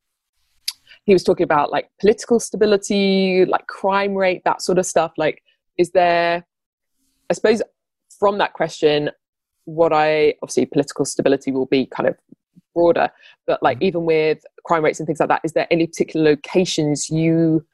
He 1.04 1.12
was 1.12 1.24
talking 1.24 1.44
about 1.44 1.70
like 1.70 1.90
political 2.00 2.38
stability, 2.38 3.44
like 3.46 3.66
crime 3.66 4.14
rate, 4.14 4.42
that 4.44 4.62
sort 4.62 4.78
of 4.78 4.86
stuff. 4.86 5.12
Like, 5.16 5.42
is 5.78 5.90
there, 5.92 6.44
I 7.30 7.32
suppose, 7.32 7.62
from 8.18 8.38
that 8.38 8.52
question, 8.52 9.10
what 9.64 9.92
I 9.92 10.34
obviously 10.42 10.66
political 10.66 11.04
stability 11.04 11.50
will 11.52 11.66
be 11.66 11.86
kind 11.86 12.08
of 12.08 12.16
broader, 12.74 13.08
but 13.46 13.62
like 13.62 13.78
mm-hmm. 13.78 13.86
even 13.86 14.04
with 14.04 14.44
crime 14.64 14.84
rates 14.84 15.00
and 15.00 15.06
things 15.06 15.20
like 15.20 15.28
that, 15.28 15.40
is 15.44 15.52
there 15.52 15.66
any 15.70 15.86
particular 15.86 16.30
locations 16.30 17.10
you 17.10 17.64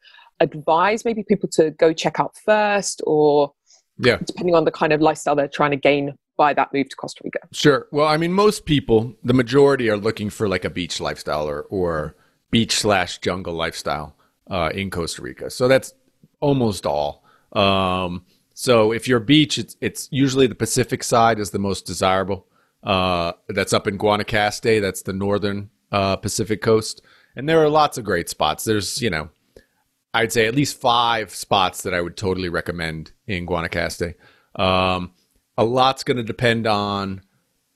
advise 0.40 1.04
maybe 1.04 1.22
people 1.22 1.48
to 1.48 1.70
go 1.72 1.92
check 1.92 2.18
out 2.18 2.37
first 2.44 3.00
or 3.07 3.52
yeah 3.98 4.18
depending 4.24 4.52
on 4.52 4.64
the 4.64 4.70
kind 4.72 4.92
of 4.92 5.00
lifestyle 5.00 5.37
they're 5.37 5.46
trying 5.46 5.70
to 5.70 5.76
gain 5.76 6.12
by 6.37 6.54
that 6.54 6.72
move 6.72 6.88
to 6.88 6.96
Costa 6.96 7.20
Rica? 7.24 7.40
Sure. 7.52 7.87
Well, 7.90 8.07
I 8.07 8.16
mean, 8.16 8.33
most 8.33 8.64
people, 8.64 9.14
the 9.22 9.35
majority 9.35 9.88
are 9.88 9.96
looking 9.96 10.30
for 10.30 10.48
like 10.48 10.64
a 10.64 10.70
beach 10.70 11.00
lifestyle 11.00 11.48
or, 11.48 11.62
or 11.62 12.16
beach 12.50 12.76
slash 12.76 13.18
jungle 13.18 13.54
lifestyle 13.54 14.16
uh, 14.50 14.70
in 14.74 14.90
Costa 14.90 15.22
Rica. 15.22 15.50
So 15.50 15.68
that's 15.68 15.94
almost 16.40 16.87
all. 16.87 17.24
Um, 17.52 18.24
so 18.54 18.92
if 18.92 19.09
you're 19.09 19.20
beach, 19.20 19.59
it's, 19.59 19.76
it's 19.80 20.09
usually 20.11 20.46
the 20.46 20.54
Pacific 20.54 21.02
side 21.02 21.38
is 21.38 21.50
the 21.50 21.59
most 21.59 21.87
desirable. 21.87 22.46
Uh, 22.84 23.32
that's 23.48 23.72
up 23.72 23.88
in 23.88 23.98
Guanacaste. 23.98 24.80
That's 24.80 25.02
the 25.02 25.12
northern 25.12 25.70
uh, 25.90 26.16
Pacific 26.16 26.60
coast. 26.62 27.00
And 27.34 27.48
there 27.48 27.62
are 27.62 27.68
lots 27.68 27.98
of 27.98 28.04
great 28.04 28.28
spots. 28.28 28.64
There's, 28.64 29.00
you 29.00 29.10
know, 29.10 29.30
I'd 30.12 30.32
say 30.32 30.46
at 30.46 30.54
least 30.54 30.80
five 30.80 31.34
spots 31.34 31.82
that 31.82 31.94
I 31.94 32.00
would 32.00 32.16
totally 32.16 32.48
recommend 32.48 33.12
in 33.26 33.46
Guanacaste. 33.46 34.14
Um, 34.54 35.12
a 35.56 35.64
lot's 35.64 36.04
going 36.04 36.18
to 36.18 36.22
depend 36.22 36.66
on, 36.66 37.22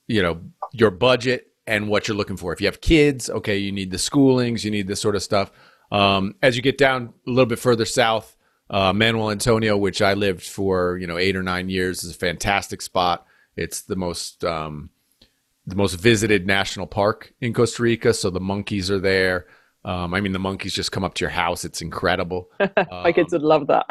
you 0.07 0.21
know, 0.21 0.39
your 0.71 0.91
budget 0.91 1.47
and 1.67 1.89
what 1.89 2.07
you're 2.07 2.17
looking 2.17 2.37
for. 2.37 2.53
If 2.53 2.61
you 2.61 2.67
have 2.67 2.81
kids, 2.81 3.29
okay, 3.29 3.57
you 3.57 3.71
need 3.71 3.91
the 3.91 3.97
schoolings, 3.97 4.63
you 4.63 4.71
need 4.71 4.87
this 4.87 5.01
sort 5.01 5.15
of 5.15 5.23
stuff. 5.23 5.51
Um, 5.91 6.35
as 6.41 6.55
you 6.55 6.61
get 6.61 6.77
down 6.77 7.13
a 7.27 7.29
little 7.29 7.45
bit 7.45 7.59
further 7.59 7.85
south, 7.85 8.37
uh, 8.69 8.93
Manuel 8.93 9.31
Antonio, 9.31 9.75
which 9.75 10.01
I 10.01 10.13
lived 10.13 10.43
for, 10.43 10.97
you 10.97 11.07
know, 11.07 11.17
eight 11.17 11.35
or 11.35 11.43
nine 11.43 11.69
years, 11.69 12.03
is 12.03 12.11
a 12.11 12.17
fantastic 12.17 12.81
spot. 12.81 13.25
It's 13.55 13.81
the 13.81 13.95
most 13.95 14.45
um, 14.45 14.91
the 15.69 15.75
most 15.75 15.95
visited 15.95 16.45
national 16.47 16.87
park 16.87 17.33
in 17.41 17.53
Costa 17.53 17.83
Rica. 17.83 18.13
So 18.13 18.29
the 18.29 18.39
monkeys 18.39 18.89
are 18.91 18.99
there. 18.99 19.45
Um, 19.85 20.13
I 20.13 20.19
mean, 20.21 20.33
the 20.33 20.39
monkeys 20.39 20.73
just 20.73 20.91
come 20.91 21.03
up 21.05 21.13
to 21.15 21.21
your 21.23 21.29
house. 21.29 21.63
It's 21.63 21.81
incredible. 21.81 22.49
My 22.91 23.13
kids 23.13 23.31
would 23.31 23.41
love 23.43 23.67
that. 23.67 23.85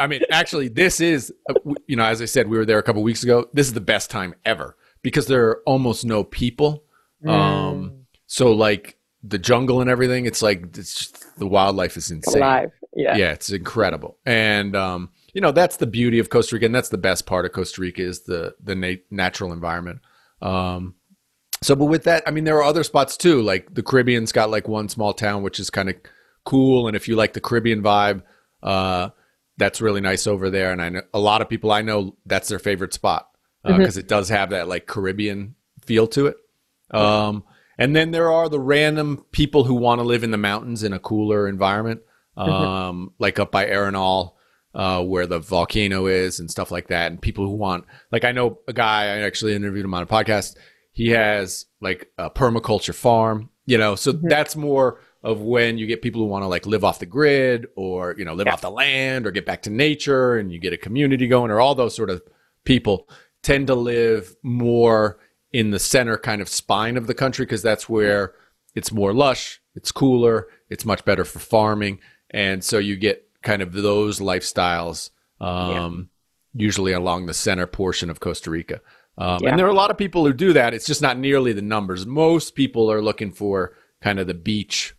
I 0.00 0.06
mean, 0.08 0.22
actually, 0.32 0.68
this 0.68 1.00
is, 1.00 1.32
uh, 1.48 1.54
you 1.86 1.94
know, 1.96 2.04
as 2.04 2.20
I 2.20 2.24
said, 2.24 2.48
we 2.48 2.58
were 2.58 2.64
there 2.66 2.78
a 2.78 2.82
couple 2.82 3.02
weeks 3.04 3.22
ago. 3.22 3.48
This 3.52 3.66
is 3.68 3.72
the 3.72 3.80
best 3.80 4.10
time 4.10 4.34
ever 4.44 4.76
because 5.02 5.26
there 5.28 5.46
are 5.48 5.62
almost 5.64 6.04
no 6.04 6.24
people. 6.24 6.82
Um, 7.26 7.30
Mm. 7.30 7.98
so 8.26 8.52
like 8.52 8.96
the 9.22 9.38
jungle 9.38 9.80
and 9.80 9.88
everything, 9.90 10.26
it's 10.26 10.42
like 10.42 10.76
it's 10.76 10.94
just, 10.94 11.38
the 11.38 11.46
wildlife 11.46 11.96
is 11.96 12.10
insane. 12.10 12.42
Alive. 12.42 12.70
Yeah. 12.94 13.16
Yeah, 13.16 13.32
it's 13.32 13.50
incredible. 13.50 14.18
And 14.26 14.74
um, 14.74 15.10
you 15.34 15.40
know, 15.40 15.52
that's 15.52 15.76
the 15.76 15.86
beauty 15.86 16.18
of 16.18 16.30
Costa 16.30 16.56
Rica, 16.56 16.66
and 16.66 16.74
that's 16.74 16.88
the 16.88 16.98
best 16.98 17.26
part 17.26 17.44
of 17.44 17.52
Costa 17.52 17.80
Rica 17.80 18.02
is 18.02 18.22
the 18.22 18.54
the 18.62 18.74
na- 18.74 19.02
natural 19.10 19.52
environment. 19.52 20.00
Um, 20.42 20.94
so, 21.62 21.74
but 21.76 21.86
with 21.86 22.04
that, 22.04 22.22
I 22.26 22.30
mean, 22.30 22.44
there 22.44 22.56
are 22.58 22.62
other 22.62 22.84
spots 22.84 23.16
too. 23.16 23.42
Like 23.42 23.74
the 23.74 23.82
Caribbean's 23.82 24.32
got 24.32 24.50
like 24.50 24.68
one 24.68 24.88
small 24.88 25.12
town, 25.12 25.42
which 25.42 25.58
is 25.60 25.70
kind 25.70 25.88
of 25.88 25.96
cool. 26.44 26.86
And 26.86 26.96
if 26.96 27.08
you 27.08 27.16
like 27.16 27.32
the 27.32 27.40
Caribbean 27.40 27.82
vibe, 27.82 28.22
uh, 28.62 29.10
that's 29.56 29.80
really 29.80 30.00
nice 30.00 30.26
over 30.26 30.50
there. 30.50 30.70
And 30.72 30.80
I 30.80 30.88
know 30.88 31.02
a 31.12 31.18
lot 31.18 31.42
of 31.42 31.48
people 31.48 31.72
I 31.72 31.82
know 31.82 32.16
that's 32.26 32.48
their 32.48 32.58
favorite 32.60 32.94
spot 32.94 33.28
because 33.64 33.96
Mhm. 33.96 34.00
it 34.00 34.08
does 34.08 34.28
have 34.28 34.50
that 34.50 34.68
like 34.68 34.86
Caribbean 34.86 35.56
feel 35.84 36.06
to 36.08 36.26
it. 36.28 36.36
Um, 36.90 37.42
and 37.76 37.94
then 37.94 38.12
there 38.12 38.30
are 38.30 38.48
the 38.48 38.60
random 38.60 39.24
people 39.32 39.64
who 39.64 39.74
want 39.74 40.00
to 40.00 40.04
live 40.04 40.22
in 40.24 40.30
the 40.30 40.36
mountains 40.38 40.82
in 40.82 40.92
a 40.92 40.98
cooler 40.98 41.46
environment, 41.48 42.00
um, 42.36 43.12
like 43.18 43.38
up 43.38 43.50
by 43.50 43.66
Arenal, 43.66 44.32
uh, 44.74 45.02
where 45.02 45.26
the 45.26 45.38
volcano 45.40 46.06
is 46.06 46.38
and 46.40 46.50
stuff 46.50 46.70
like 46.70 46.88
that. 46.88 47.10
And 47.10 47.20
people 47.20 47.44
who 47.44 47.56
want, 47.56 47.84
like, 48.12 48.24
I 48.24 48.32
know 48.32 48.60
a 48.68 48.72
guy, 48.72 49.04
I 49.04 49.18
actually 49.22 49.54
interviewed 49.54 49.84
him 49.84 49.94
on 49.94 50.02
a 50.02 50.06
podcast. 50.06 50.56
He 50.98 51.10
has 51.10 51.66
like 51.80 52.10
a 52.18 52.28
permaculture 52.28 52.92
farm, 52.92 53.50
you 53.66 53.78
know, 53.78 53.94
so 53.94 54.10
that's 54.10 54.56
more 54.56 55.00
of 55.22 55.40
when 55.40 55.78
you 55.78 55.86
get 55.86 56.02
people 56.02 56.20
who 56.20 56.26
want 56.26 56.42
to 56.42 56.48
like 56.48 56.66
live 56.66 56.82
off 56.82 56.98
the 56.98 57.06
grid 57.06 57.68
or, 57.76 58.16
you 58.18 58.24
know, 58.24 58.34
live 58.34 58.48
off 58.48 58.62
the 58.62 58.70
land 58.70 59.24
or 59.24 59.30
get 59.30 59.46
back 59.46 59.62
to 59.62 59.70
nature 59.70 60.36
and 60.36 60.50
you 60.50 60.58
get 60.58 60.72
a 60.72 60.76
community 60.76 61.28
going 61.28 61.52
or 61.52 61.60
all 61.60 61.76
those 61.76 61.94
sort 61.94 62.10
of 62.10 62.20
people 62.64 63.08
tend 63.44 63.68
to 63.68 63.76
live 63.76 64.34
more 64.42 65.20
in 65.52 65.70
the 65.70 65.78
center 65.78 66.18
kind 66.18 66.42
of 66.42 66.48
spine 66.48 66.96
of 66.96 67.06
the 67.06 67.14
country 67.14 67.44
because 67.44 67.62
that's 67.62 67.88
where 67.88 68.34
it's 68.74 68.90
more 68.90 69.14
lush, 69.14 69.60
it's 69.76 69.92
cooler, 69.92 70.48
it's 70.68 70.84
much 70.84 71.04
better 71.04 71.24
for 71.24 71.38
farming. 71.38 72.00
And 72.30 72.64
so 72.64 72.78
you 72.78 72.96
get 72.96 73.30
kind 73.44 73.62
of 73.62 73.72
those 73.72 74.18
lifestyles 74.18 75.10
um, 75.40 76.10
usually 76.54 76.90
along 76.90 77.26
the 77.26 77.34
center 77.34 77.68
portion 77.68 78.10
of 78.10 78.18
Costa 78.18 78.50
Rica. 78.50 78.80
Um, 79.18 79.40
Yeah. 79.42 79.50
And 79.50 79.58
there 79.58 79.66
are 79.66 79.70
a 79.70 79.74
lot 79.74 79.90
of 79.90 79.98
people 79.98 80.24
who 80.24 80.32
do 80.32 80.52
that. 80.52 80.74
It's 80.74 80.86
just 80.86 81.02
not 81.02 81.18
nearly 81.18 81.52
the 81.52 81.62
numbers. 81.62 82.06
Most 82.06 82.54
people 82.54 82.90
are 82.90 83.02
looking 83.02 83.32
for 83.32 83.74
kind 84.00 84.18
of 84.20 84.26
the 84.26 84.34
beach 84.34 84.94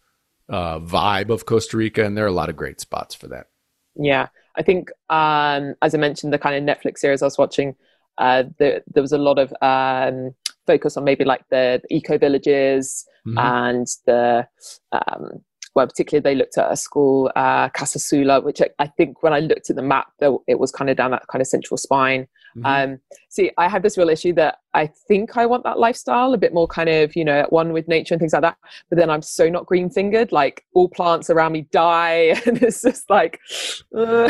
uh, 0.49 0.79
vibe 0.79 1.29
of 1.29 1.45
Costa 1.45 1.77
Rica, 1.77 2.03
and 2.03 2.17
there 2.17 2.25
are 2.25 2.29
a 2.29 2.31
lot 2.41 2.49
of 2.49 2.55
great 2.55 2.81
spots 2.81 3.15
for 3.15 3.27
that. 3.29 3.47
Yeah, 3.95 4.27
I 4.55 4.63
think 4.63 4.89
um, 5.09 5.75
as 5.81 5.93
I 5.93 5.97
mentioned, 5.97 6.33
the 6.33 6.39
kind 6.39 6.55
of 6.69 6.77
Netflix 6.77 6.99
series 6.99 7.21
I 7.21 7.25
was 7.25 7.37
watching, 7.37 7.75
uh, 8.17 8.43
there, 8.57 8.81
there 8.93 9.03
was 9.03 9.11
a 9.13 9.17
lot 9.17 9.39
of 9.39 9.53
um, 9.61 10.33
focus 10.67 10.97
on 10.97 11.03
maybe 11.03 11.23
like 11.23 11.43
the 11.49 11.81
eco 11.89 12.17
villages 12.17 13.05
Mhm. 13.27 13.37
and 13.37 13.87
the 14.05 14.47
um, 14.91 15.43
well, 15.75 15.85
particularly 15.87 16.23
they 16.23 16.35
looked 16.35 16.57
at 16.57 16.71
a 16.71 16.75
school, 16.75 17.31
uh, 17.35 17.69
Casa 17.69 17.99
Sula, 17.99 18.41
which 18.41 18.61
I, 18.61 18.69
I 18.79 18.87
think 18.87 19.21
when 19.21 19.33
I 19.33 19.39
looked 19.39 19.69
at 19.69 19.75
the 19.75 19.81
map, 19.83 20.07
there, 20.19 20.35
it 20.47 20.57
was 20.57 20.71
kind 20.71 20.89
of 20.89 20.97
down 20.97 21.11
that 21.11 21.27
kind 21.27 21.41
of 21.41 21.47
central 21.47 21.77
spine. 21.77 22.27
Mhm. 22.57 22.93
Um, 22.93 22.99
see, 23.29 23.51
I 23.57 23.67
have 23.67 23.83
this 23.83 23.97
real 23.97 24.09
issue 24.09 24.33
that 24.33 24.59
I 24.73 24.87
think 24.87 25.37
I 25.37 25.45
want 25.45 25.63
that 25.63 25.79
lifestyle, 25.79 26.33
a 26.33 26.37
bit 26.37 26.53
more 26.53 26.67
kind 26.67 26.89
of, 26.89 27.15
you 27.15 27.25
know, 27.25 27.39
at 27.39 27.51
one 27.51 27.73
with 27.73 27.87
nature 27.87 28.13
and 28.13 28.19
things 28.19 28.33
like 28.33 28.41
that. 28.41 28.57
But 28.89 28.97
then 28.97 29.09
I'm 29.09 29.21
so 29.21 29.49
not 29.49 29.65
green 29.65 29.89
fingered. 29.89 30.31
Like 30.31 30.65
all 30.73 30.89
plants 30.89 31.29
around 31.29 31.53
me 31.53 31.67
die, 31.71 32.41
and 32.45 32.61
it's 32.61 32.81
just 32.81 33.09
like, 33.09 33.39
uh, 33.97 34.29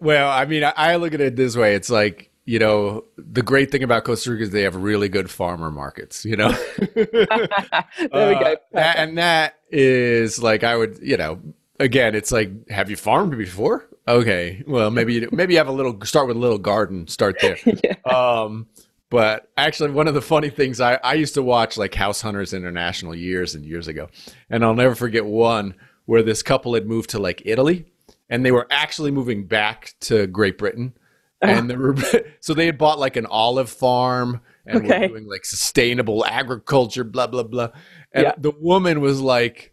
Well, 0.00 0.30
I 0.30 0.44
mean, 0.44 0.64
I, 0.76 0.96
look 0.96 1.14
at 1.14 1.20
it 1.20 1.36
this 1.36 1.56
way. 1.56 1.74
It's 1.74 1.90
like, 1.90 2.30
you 2.44 2.58
know, 2.58 3.04
the 3.16 3.42
great 3.42 3.70
thing 3.70 3.82
about 3.82 4.04
Costa 4.04 4.30
Rica 4.30 4.44
is 4.44 4.50
they 4.50 4.62
have 4.62 4.76
really 4.76 5.08
good 5.08 5.30
farmer 5.30 5.70
markets, 5.70 6.24
you 6.24 6.36
know? 6.36 6.50
there 6.94 7.06
we 7.12 7.26
go. 7.26 8.56
Uh, 8.74 8.78
and 8.78 9.18
that 9.18 9.58
is 9.70 10.42
like, 10.42 10.64
I 10.64 10.76
would, 10.76 10.98
you 11.02 11.16
know, 11.16 11.40
again, 11.80 12.14
it's 12.14 12.32
like, 12.32 12.68
have 12.70 12.90
you 12.90 12.96
farmed 12.96 13.36
before? 13.36 13.86
Okay. 14.06 14.62
Well, 14.66 14.90
maybe, 14.90 15.14
you, 15.14 15.28
maybe 15.32 15.54
you 15.54 15.58
have 15.58 15.68
a 15.68 15.72
little, 15.72 15.98
start 16.04 16.26
with 16.28 16.36
a 16.36 16.40
little 16.40 16.58
garden, 16.58 17.06
start 17.08 17.36
there. 17.40 17.56
Um, 18.04 18.66
but 19.10 19.50
actually, 19.56 19.90
one 19.90 20.06
of 20.08 20.14
the 20.14 20.22
funny 20.22 20.48
things 20.50 20.80
I, 20.80 20.94
I 21.02 21.14
used 21.14 21.34
to 21.34 21.42
watch 21.42 21.76
like 21.76 21.94
House 21.94 22.20
Hunters 22.22 22.52
International 22.54 23.14
years 23.14 23.54
and 23.54 23.64
years 23.64 23.86
ago, 23.88 24.08
and 24.50 24.64
I'll 24.64 24.74
never 24.74 24.94
forget 24.94 25.24
one 25.26 25.74
where 26.06 26.22
this 26.22 26.42
couple 26.42 26.74
had 26.74 26.86
moved 26.86 27.10
to 27.10 27.18
like 27.18 27.42
Italy, 27.44 27.86
and 28.30 28.44
they 28.44 28.52
were 28.52 28.66
actually 28.70 29.10
moving 29.10 29.44
back 29.46 29.94
to 30.00 30.26
Great 30.26 30.56
Britain, 30.58 30.94
and 31.42 31.68
they 31.70 31.76
were 31.76 31.96
so 32.40 32.52
they 32.54 32.66
had 32.66 32.76
bought 32.78 32.98
like 32.98 33.16
an 33.16 33.26
olive 33.26 33.68
farm 33.70 34.40
and 34.66 34.84
Okay. 34.86 35.00
were 35.02 35.08
doing 35.08 35.26
like 35.28 35.44
sustainable 35.46 36.24
agriculture, 36.24 37.04
blah 37.04 37.26
blah 37.26 37.42
blah, 37.42 37.68
and 38.12 38.24
Yeah. 38.24 38.32
the 38.38 38.52
woman 38.58 39.00
was 39.02 39.20
like, 39.20 39.72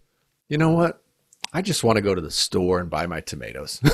you 0.49 0.57
know 0.57 0.71
what? 0.71 1.01
I 1.55 1.61
just 1.61 1.85
want 1.85 1.95
to 1.95 2.01
go 2.01 2.13
to 2.13 2.19
the 2.19 2.29
store 2.29 2.81
and 2.81 2.89
buy 2.89 3.07
my 3.07 3.21
tomatoes. 3.21 3.79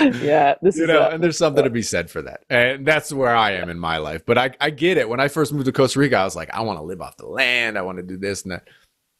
yeah, 0.00 0.54
this 0.62 0.78
you 0.78 0.84
is 0.84 0.88
know, 0.88 1.08
it. 1.08 1.12
and 1.12 1.22
there's 1.22 1.36
something 1.36 1.62
to 1.62 1.68
be 1.68 1.82
said 1.82 2.10
for 2.10 2.22
that. 2.22 2.40
And 2.48 2.86
that's 2.86 3.12
where 3.12 3.36
I 3.36 3.52
am 3.52 3.68
in 3.68 3.78
my 3.78 3.98
life. 3.98 4.24
But 4.24 4.38
I, 4.38 4.52
I 4.62 4.70
get 4.70 4.96
it. 4.96 5.10
When 5.10 5.20
I 5.20 5.28
first 5.28 5.52
moved 5.52 5.66
to 5.66 5.72
Costa 5.72 5.98
Rica, 5.98 6.16
I 6.16 6.24
was 6.24 6.36
like, 6.36 6.48
I 6.54 6.62
want 6.62 6.78
to 6.78 6.82
live 6.82 7.02
off 7.02 7.18
the 7.18 7.26
land. 7.26 7.76
I 7.76 7.82
want 7.82 7.98
to 7.98 8.02
do 8.02 8.16
this 8.16 8.44
and 8.44 8.52
that. 8.52 8.66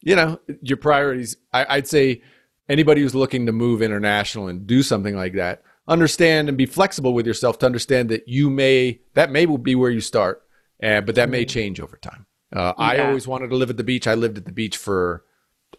You 0.01 0.17
know, 0.17 0.41
your 0.63 0.79
priorities. 0.79 1.37
I, 1.53 1.67
I'd 1.69 1.87
say 1.87 2.23
anybody 2.67 3.03
who's 3.03 3.15
looking 3.15 3.45
to 3.45 3.53
move 3.53 3.83
international 3.83 4.49
and 4.49 4.67
do 4.67 4.83
something 4.83 5.15
like 5.15 5.35
that, 5.35 5.63
understand 5.87 6.49
and 6.49 6.57
be 6.57 6.65
flexible 6.65 7.13
with 7.13 7.27
yourself 7.27 7.59
to 7.59 7.67
understand 7.67 8.09
that 8.09 8.27
you 8.27 8.49
may 8.49 9.01
that 9.13 9.31
may 9.31 9.45
be 9.45 9.75
where 9.75 9.91
you 9.91 10.01
start, 10.01 10.45
uh, 10.83 11.03
but 11.03 11.17
that 11.17 11.29
may 11.29 11.45
change 11.45 11.79
over 11.79 11.99
time. 11.99 12.25
Uh, 12.57 12.73
I 12.79 13.01
always 13.01 13.29
wanted 13.29 13.51
to 13.51 13.57
live 13.57 13.69
at 13.69 13.77
the 13.77 13.85
beach. 13.85 14.07
I 14.07 14.15
lived 14.15 14.39
at 14.39 14.47
the 14.47 14.53
beach 14.53 14.79
for 14.79 15.25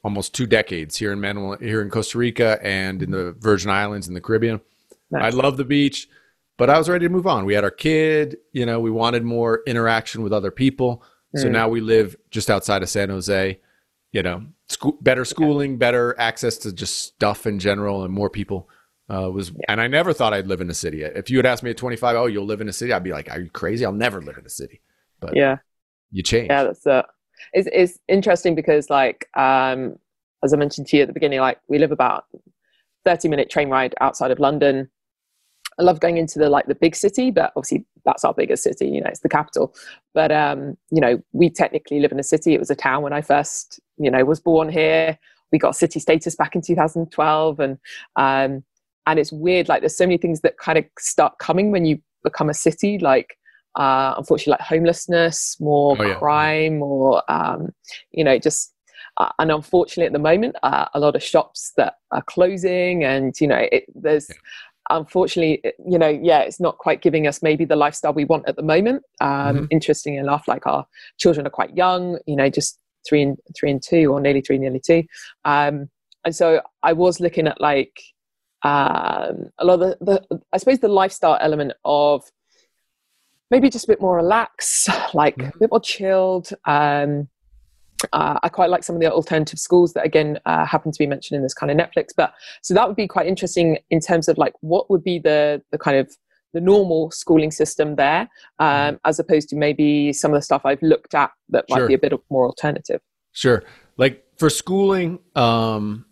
almost 0.04 0.34
two 0.34 0.45
decades 0.47 0.97
here 0.97 1.12
in 1.12 1.19
Manuel, 1.21 1.58
here 1.58 1.82
in 1.82 1.89
Costa 1.89 2.17
Rica 2.17 2.60
and 2.63 3.04
in 3.04 3.12
the 3.12 3.34
Virgin 3.39 3.69
Islands 3.69 4.08
in 4.08 4.13
the 4.13 4.21
Caribbean. 4.21 4.62
I 5.13 5.30
love 5.30 5.58
the 5.58 5.65
beach, 5.65 6.08
but 6.58 6.69
I 6.69 6.77
was 6.77 6.88
ready 6.88 7.06
to 7.06 7.12
move 7.12 7.27
on. 7.27 7.45
We 7.45 7.54
had 7.54 7.63
our 7.63 7.71
kid, 7.71 8.38
you 8.54 8.65
know, 8.65 8.80
we 8.80 8.89
wanted 8.89 9.23
more 9.23 9.62
interaction 9.67 10.23
with 10.23 10.32
other 10.32 10.51
people. 10.51 11.04
So 11.36 11.47
Mm. 11.47 11.51
now 11.51 11.69
we 11.69 11.82
live 11.82 12.15
just 12.30 12.49
outside 12.49 12.82
of 12.82 12.89
San 12.89 13.10
Jose, 13.10 13.60
you 14.12 14.23
know, 14.23 14.45
school, 14.69 14.97
better 15.01 15.25
schooling, 15.25 15.77
better 15.77 16.15
access 16.17 16.58
to 16.60 16.71
just 16.73 16.99
stuff 17.01 17.45
in 17.45 17.60
general 17.60 18.04
and 18.04 18.13
more 18.13 18.30
people. 18.30 18.69
Uh, 19.10 19.30
was 19.30 19.51
and 19.67 19.82
I 19.82 19.88
never 19.88 20.13
thought 20.13 20.34
I'd 20.34 20.47
live 20.47 20.62
in 20.62 20.69
a 20.69 20.73
city. 20.73 21.04
If 21.04 21.30
you 21.30 21.38
had 21.38 21.45
asked 21.45 21.63
me 21.63 21.71
at 21.71 21.77
25, 21.77 22.15
oh, 22.15 22.25
you'll 22.27 22.45
live 22.45 22.62
in 22.62 22.69
a 22.69 22.73
city, 22.73 22.93
I'd 22.93 23.04
be 23.04 23.12
like, 23.12 23.30
are 23.30 23.41
you 23.41 23.49
crazy? 23.49 23.86
I'll 23.86 23.91
never 23.91 24.21
live 24.21 24.38
in 24.38 24.45
a 24.45 24.49
city. 24.49 24.80
But 25.19 25.36
yeah. 25.36 25.58
you 26.12 26.23
change. 26.23 26.47
Yeah, 26.49 26.63
that's 26.63 26.86
it. 26.86 27.06
It's, 27.54 27.67
it's 27.71 27.99
interesting 28.08 28.56
because, 28.56 28.89
like, 28.89 29.27
um, 29.36 29.97
as 30.43 30.54
I 30.54 30.58
mentioned 30.58 30.88
to 30.88 30.97
you 30.97 31.04
at 31.04 31.08
the 31.08 31.13
beginning, 31.13 31.39
like 31.39 31.60
we 31.67 31.77
live 31.77 31.91
about 31.91 32.25
thirty 33.06 33.27
minute 33.27 33.49
train 33.49 33.69
ride 33.69 33.95
outside 34.01 34.32
of 34.32 34.39
London. 34.39 34.89
I 35.80 35.84
love 35.84 35.99
going 35.99 36.17
into 36.17 36.39
the 36.39 36.49
like 36.49 36.65
the 36.67 36.75
big 36.75 36.95
city, 36.95 37.32
but 37.32 37.54
obviously 37.56 37.86
that's 38.06 38.25
our 38.25 38.34
biggest 38.34 38.63
city. 38.63 38.88
You 38.88 39.01
know, 39.01 39.08
it's 39.08 39.21
the 39.21 39.30
capital. 39.30 39.73
But 40.13 40.32
um, 40.32 40.77
you 40.91 41.01
know, 41.01 41.21
we 41.32 41.49
technically 41.49 41.99
live 41.99 42.12
in 42.12 42.19
a 42.19 42.23
city. 42.23 42.54
It 42.54 42.60
was 42.60 42.69
a 42.69 42.75
town 42.75 43.04
when 43.04 43.13
I 43.13 43.21
first, 43.21 43.80
you 43.97 44.12
know, 44.12 44.23
was 44.25 44.39
born 44.39 44.69
here. 44.69 45.17
We 45.51 45.60
got 45.60 45.75
city 45.75 45.99
status 45.99 46.36
back 46.36 46.56
in 46.56 46.62
2012, 46.62 47.60
and 47.60 47.77
um, 48.15 48.63
and 49.08 49.19
it's 49.19 49.32
weird. 49.32 49.67
Like, 49.67 49.82
there's 49.82 49.97
so 49.97 50.06
many 50.06 50.17
things 50.17 50.41
that 50.41 50.58
kind 50.58 50.77
of 50.77 50.86
start 50.99 51.39
coming 51.39 51.71
when 51.71 51.86
you 51.86 51.99
become 52.23 52.49
a 52.49 52.54
city. 52.54 52.97
Like, 52.99 53.38
uh, 53.75 54.15
unfortunately, 54.17 54.51
like 54.51 54.62
homelessness, 54.62 55.57
more 55.60 55.95
Oh, 55.99 56.03
yeah. 56.03 56.15
crime, 56.15 56.81
or 56.81 57.23
um, 57.31 57.73
you 58.12 58.23
know, 58.23 58.38
just 58.38 58.73
uh, 59.17 59.29
and 59.39 59.51
unfortunately, 59.51 60.05
at 60.05 60.13
the 60.13 60.19
moment, 60.19 60.55
uh, 60.63 60.86
a 60.93 60.99
lot 60.99 61.15
of 61.15 61.23
shops 61.23 61.73
that 61.77 61.95
are 62.12 62.23
closing, 62.23 63.03
and 63.03 63.34
you 63.39 63.47
know, 63.47 63.67
it, 63.71 63.86
there's 63.95 64.29
unfortunately, 64.89 65.62
you 65.88 65.97
know, 65.97 66.10
yeah, 66.10 66.39
it's 66.39 66.60
not 66.60 66.77
quite 66.77 67.01
giving 67.01 67.27
us 67.27 67.41
maybe 67.41 67.65
the 67.65 67.75
lifestyle 67.75 68.13
we 68.13 68.25
want 68.25 68.47
at 68.47 68.55
the 68.55 68.63
moment. 68.63 69.03
Um, 69.21 69.29
mm-hmm. 69.29 69.65
Interesting 69.69 70.15
enough, 70.15 70.47
like 70.47 70.67
our 70.67 70.86
children 71.17 71.47
are 71.47 71.51
quite 71.51 71.75
young, 71.75 72.19
you 72.25 72.36
know, 72.36 72.49
just 72.49 72.79
three 73.07 73.21
and 73.21 73.38
three 73.55 73.71
and 73.71 73.81
two, 73.81 74.12
or 74.12 74.19
nearly 74.19 74.41
three, 74.41 74.57
nearly 74.57 74.81
two. 74.86 75.03
Um, 75.45 75.89
and 76.25 76.36
so 76.36 76.62
I 76.84 76.93
was 76.93 77.19
looking 77.19 77.47
at 77.47 77.60
like 77.60 78.01
um, 78.63 79.49
a 79.57 79.65
lot 79.65 79.81
of 79.81 79.97
the, 79.99 80.21
the, 80.29 80.41
I 80.53 80.57
suppose, 80.57 80.79
the 80.79 80.88
lifestyle 80.88 81.38
element 81.41 81.73
of 81.84 82.23
maybe 83.51 83.69
just 83.69 83.85
a 83.85 83.87
bit 83.87 84.01
more 84.01 84.15
relaxed, 84.15 84.89
like 85.13 85.35
mm-hmm. 85.35 85.55
a 85.55 85.59
bit 85.59 85.69
more 85.69 85.81
chilled. 85.81 86.49
Um, 86.65 87.27
uh, 88.13 88.39
I 88.41 88.49
quite 88.49 88.71
like 88.71 88.83
some 88.83 88.95
of 88.95 89.01
the 89.01 89.11
alternative 89.11 89.59
schools 89.59 89.93
that 89.93 90.03
again 90.03 90.39
uh, 90.47 90.65
happen 90.65 90.91
to 90.91 90.97
be 90.97 91.05
mentioned 91.05 91.35
in 91.35 91.43
this 91.43 91.53
kind 91.53 91.71
of 91.71 91.77
Netflix. 91.77 92.07
But 92.15 92.33
so 92.63 92.73
that 92.73 92.87
would 92.87 92.95
be 92.95 93.07
quite 93.07 93.27
interesting 93.27 93.77
in 93.91 93.99
terms 93.99 94.27
of 94.27 94.39
like 94.39 94.53
what 94.61 94.89
would 94.89 95.03
be 95.03 95.19
the 95.19 95.61
the 95.69 95.77
kind 95.77 95.97
of 95.97 96.15
the 96.53 96.61
normal 96.61 97.11
schooling 97.11 97.51
system 97.51 97.95
there, 97.95 98.21
um, 98.59 98.67
mm-hmm. 98.67 98.95
as 99.05 99.19
opposed 99.19 99.49
to 99.49 99.55
maybe 99.55 100.11
some 100.13 100.31
of 100.31 100.37
the 100.37 100.41
stuff 100.41 100.65
I've 100.65 100.81
looked 100.81 101.13
at 101.13 101.31
that 101.49 101.65
might 101.69 101.77
sure. 101.77 101.87
be 101.87 101.93
a 101.93 101.99
bit 101.99 102.13
more 102.29 102.45
alternative. 102.45 103.01
Sure, 103.33 103.63
like 103.97 104.25
for 104.37 104.49
schooling, 104.49 105.19
um, 105.35 106.05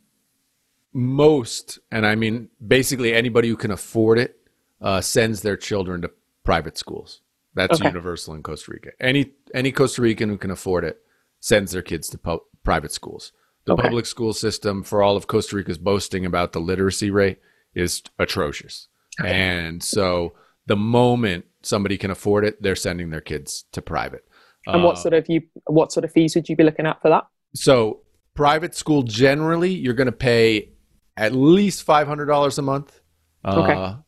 most, 0.93 1.79
and 1.91 2.05
I 2.05 2.15
mean 2.15 2.49
basically 2.65 3.13
anybody 3.13 3.47
who 3.49 3.57
can 3.57 3.71
afford 3.71 4.19
it, 4.19 4.37
uh, 4.79 5.01
sends 5.01 5.41
their 5.41 5.57
children 5.57 6.03
to 6.03 6.11
private 6.43 6.77
schools. 6.77 7.21
That's 7.53 7.79
okay. 7.79 7.89
universal 7.89 8.33
in 8.35 8.43
Costa 8.43 8.71
Rica. 8.71 8.91
Any 8.99 9.31
any 9.53 9.71
Costa 9.71 10.01
Rican 10.01 10.29
who 10.29 10.37
can 10.37 10.51
afford 10.51 10.83
it 10.83 11.01
sends 11.39 11.71
their 11.71 11.81
kids 11.81 12.09
to 12.09 12.17
pu- 12.17 12.41
private 12.63 12.91
schools. 12.91 13.31
The 13.65 13.73
okay. 13.73 13.83
public 13.83 14.05
school 14.05 14.33
system, 14.33 14.83
for 14.83 15.03
all 15.03 15.15
of 15.15 15.27
Costa 15.27 15.55
Rica's 15.55 15.77
boasting 15.77 16.25
about 16.25 16.53
the 16.53 16.59
literacy 16.59 17.11
rate, 17.11 17.39
is 17.73 18.01
atrocious. 18.17 18.87
Okay. 19.19 19.29
And 19.31 19.83
so 19.83 20.33
the 20.65 20.75
moment 20.75 21.45
somebody 21.61 21.97
can 21.97 22.11
afford 22.11 22.45
it, 22.45 22.61
they're 22.61 22.75
sending 22.75 23.09
their 23.09 23.21
kids 23.21 23.65
to 23.73 23.81
private. 23.81 24.23
And 24.67 24.83
what 24.83 24.97
uh, 24.97 25.01
sort 25.01 25.13
of 25.13 25.25
you 25.27 25.41
what 25.65 25.91
sort 25.91 26.03
of 26.03 26.11
fees 26.11 26.35
would 26.35 26.47
you 26.47 26.55
be 26.55 26.63
looking 26.63 26.85
at 26.85 27.01
for 27.01 27.09
that? 27.09 27.25
So 27.55 28.01
private 28.35 28.75
school 28.75 29.03
generally, 29.03 29.73
you're 29.73 29.93
going 29.93 30.05
to 30.05 30.11
pay 30.11 30.71
at 31.17 31.33
least 31.33 31.83
five 31.83 32.07
hundred 32.07 32.27
dollars 32.27 32.57
a 32.57 32.61
month 32.61 33.01
uh, 33.43 33.61
okay. 33.61 34.01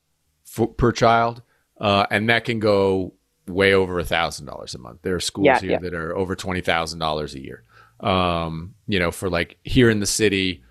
for, 0.45 0.67
per 0.67 0.91
child, 0.91 1.41
uh, 1.79 2.05
and 2.11 2.29
that 2.29 2.45
can 2.45 2.59
go 2.59 3.13
way 3.53 3.73
over 3.73 3.99
a 3.99 4.05
thousand 4.05 4.45
dollars 4.45 4.75
a 4.75 4.79
month. 4.79 4.99
There 5.01 5.15
are 5.15 5.19
schools 5.19 5.45
yeah, 5.45 5.59
here 5.59 5.71
yeah. 5.71 5.79
that 5.79 5.93
are 5.93 6.15
over 6.15 6.35
twenty 6.35 6.61
thousand 6.61 6.99
dollars 6.99 7.35
a 7.35 7.41
year. 7.41 7.63
Um, 7.99 8.75
you 8.87 8.99
know, 8.99 9.11
for 9.11 9.29
like 9.29 9.57
here 9.63 9.89
in 9.89 9.99
the 9.99 10.05
city, 10.05 10.63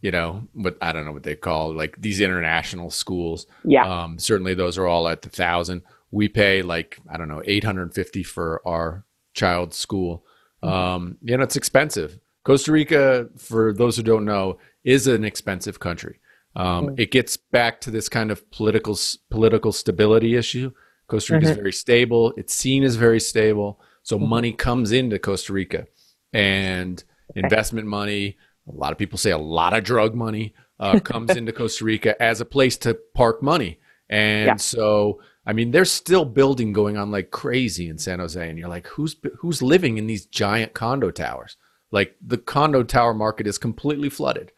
you 0.00 0.10
know, 0.10 0.48
what 0.52 0.76
I 0.80 0.92
don't 0.92 1.04
know 1.04 1.12
what 1.12 1.22
they 1.22 1.34
call 1.34 1.74
like 1.74 1.96
these 2.00 2.20
international 2.20 2.90
schools. 2.90 3.46
Yeah. 3.64 3.84
Um, 3.84 4.18
certainly 4.18 4.54
those 4.54 4.78
are 4.78 4.86
all 4.86 5.08
at 5.08 5.22
the 5.22 5.28
thousand. 5.28 5.82
We 6.10 6.28
pay 6.28 6.62
like 6.62 6.98
I 7.10 7.16
don't 7.16 7.28
know 7.28 7.42
eight 7.44 7.64
hundred 7.64 7.82
and 7.82 7.94
fifty 7.94 8.22
for 8.22 8.62
our 8.66 9.04
child's 9.34 9.76
school. 9.76 10.24
Mm-hmm. 10.62 10.74
Um, 10.74 11.18
you 11.22 11.36
know, 11.36 11.42
it's 11.42 11.56
expensive. 11.56 12.18
Costa 12.44 12.72
Rica, 12.72 13.28
for 13.36 13.74
those 13.74 13.96
who 13.96 14.02
don't 14.02 14.24
know, 14.24 14.58
is 14.84 15.06
an 15.06 15.24
expensive 15.24 15.80
country. 15.80 16.18
Um, 16.56 16.86
mm-hmm. 16.86 16.94
It 16.98 17.10
gets 17.10 17.36
back 17.36 17.80
to 17.82 17.90
this 17.90 18.08
kind 18.08 18.30
of 18.30 18.50
political 18.50 18.96
political 19.30 19.72
stability 19.72 20.34
issue 20.34 20.72
Costa 21.08 21.34
Rica 21.34 21.46
mm-hmm. 21.46 21.52
is 21.52 21.56
very 21.56 21.72
stable. 21.72 22.32
It's 22.36 22.54
seen 22.54 22.84
as 22.84 22.96
very 22.96 23.20
stable. 23.20 23.80
So 24.02 24.16
mm-hmm. 24.16 24.28
money 24.28 24.52
comes 24.52 24.92
into 24.92 25.18
Costa 25.18 25.52
Rica 25.52 25.86
and 26.32 27.02
investment 27.34 27.86
money, 27.86 28.36
a 28.68 28.72
lot 28.72 28.92
of 28.92 28.98
people 28.98 29.18
say 29.18 29.30
a 29.30 29.38
lot 29.38 29.76
of 29.76 29.84
drug 29.84 30.14
money 30.14 30.54
uh, 30.78 31.00
comes 31.04 31.30
into 31.30 31.52
Costa 31.52 31.84
Rica 31.84 32.20
as 32.22 32.40
a 32.40 32.44
place 32.44 32.76
to 32.78 32.98
park 33.14 33.42
money. 33.42 33.78
And 34.10 34.46
yeah. 34.46 34.56
so, 34.56 35.20
I 35.46 35.52
mean, 35.52 35.70
there's 35.70 35.90
still 35.90 36.24
building 36.24 36.72
going 36.72 36.96
on 36.96 37.10
like 37.10 37.30
crazy 37.30 37.88
in 37.88 37.98
San 37.98 38.18
Jose. 38.18 38.48
And 38.48 38.58
you're 38.58 38.68
like, 38.68 38.86
who's, 38.86 39.16
who's 39.38 39.62
living 39.62 39.98
in 39.98 40.06
these 40.06 40.26
giant 40.26 40.74
condo 40.74 41.10
towers? 41.10 41.56
Like 41.90 42.16
the 42.24 42.38
condo 42.38 42.82
tower 42.82 43.14
market 43.14 43.46
is 43.46 43.58
completely 43.58 44.10
flooded. 44.10 44.52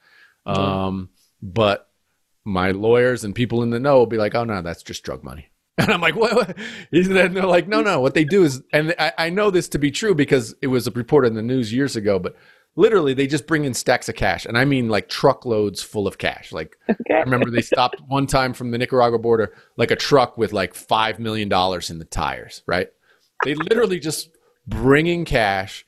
Mm-hmm. 0.47 0.61
Um, 0.61 1.11
but 1.43 1.89
my 2.45 2.73
lawyers 2.73 3.25
and 3.25 3.35
people 3.35 3.63
in 3.63 3.71
the 3.71 3.81
know 3.81 3.99
will 3.99 4.07
be 4.07 4.17
like, 4.17 4.35
oh 4.35 4.45
no, 4.45 4.63
that's 4.63 4.83
just 4.83 5.05
drug 5.05 5.23
money. 5.23 5.50
And 5.85 5.93
I'm 5.93 6.01
like, 6.01 6.17
what? 6.17 6.35
what? 6.35 6.57
And 6.93 7.37
they're 7.37 7.47
like, 7.47 7.67
no, 7.67 7.81
no. 7.81 8.01
What 8.01 8.15
they 8.15 8.25
do 8.25 8.45
is, 8.45 8.63
and 8.73 8.95
I, 8.99 9.13
I 9.17 9.31
know 9.31 9.51
this 9.51 9.69
to 9.69 9.79
be 9.79 9.91
true 9.91 10.15
because 10.15 10.55
it 10.61 10.67
was 10.67 10.95
reported 10.95 11.29
in 11.29 11.35
the 11.35 11.43
news 11.43 11.73
years 11.73 11.97
ago, 11.97 12.19
but 12.19 12.37
literally 12.77 13.15
they 13.15 13.27
just 13.27 13.47
bring 13.47 13.65
in 13.65 13.73
stacks 13.73 14.09
of 14.09 14.15
cash. 14.15 14.45
And 14.45 14.59
I 14.59 14.65
mean 14.67 14.89
like 14.89 15.09
truckloads 15.09 15.83
full 15.83 16.07
of 16.07 16.19
cash. 16.19 16.53
Like, 16.53 16.77
okay. 16.91 17.15
I 17.15 17.21
remember 17.21 17.51
they 17.51 17.63
stopped 17.63 18.01
one 18.09 18.27
time 18.27 18.53
from 18.53 18.73
the 18.73 18.79
Nicaragua 18.79 19.19
border, 19.19 19.55
like 19.77 19.91
a 19.91 19.97
truck 19.97 20.37
with 20.37 20.53
like 20.53 20.75
$5 20.75 21.19
million 21.19 21.49
in 21.49 21.99
the 21.99 22.07
tires, 22.11 22.63
right? 22.67 22.89
They 23.45 23.55
literally 23.55 24.01
just 24.01 24.29
bring 24.67 25.07
in 25.07 25.25
cash. 25.25 25.87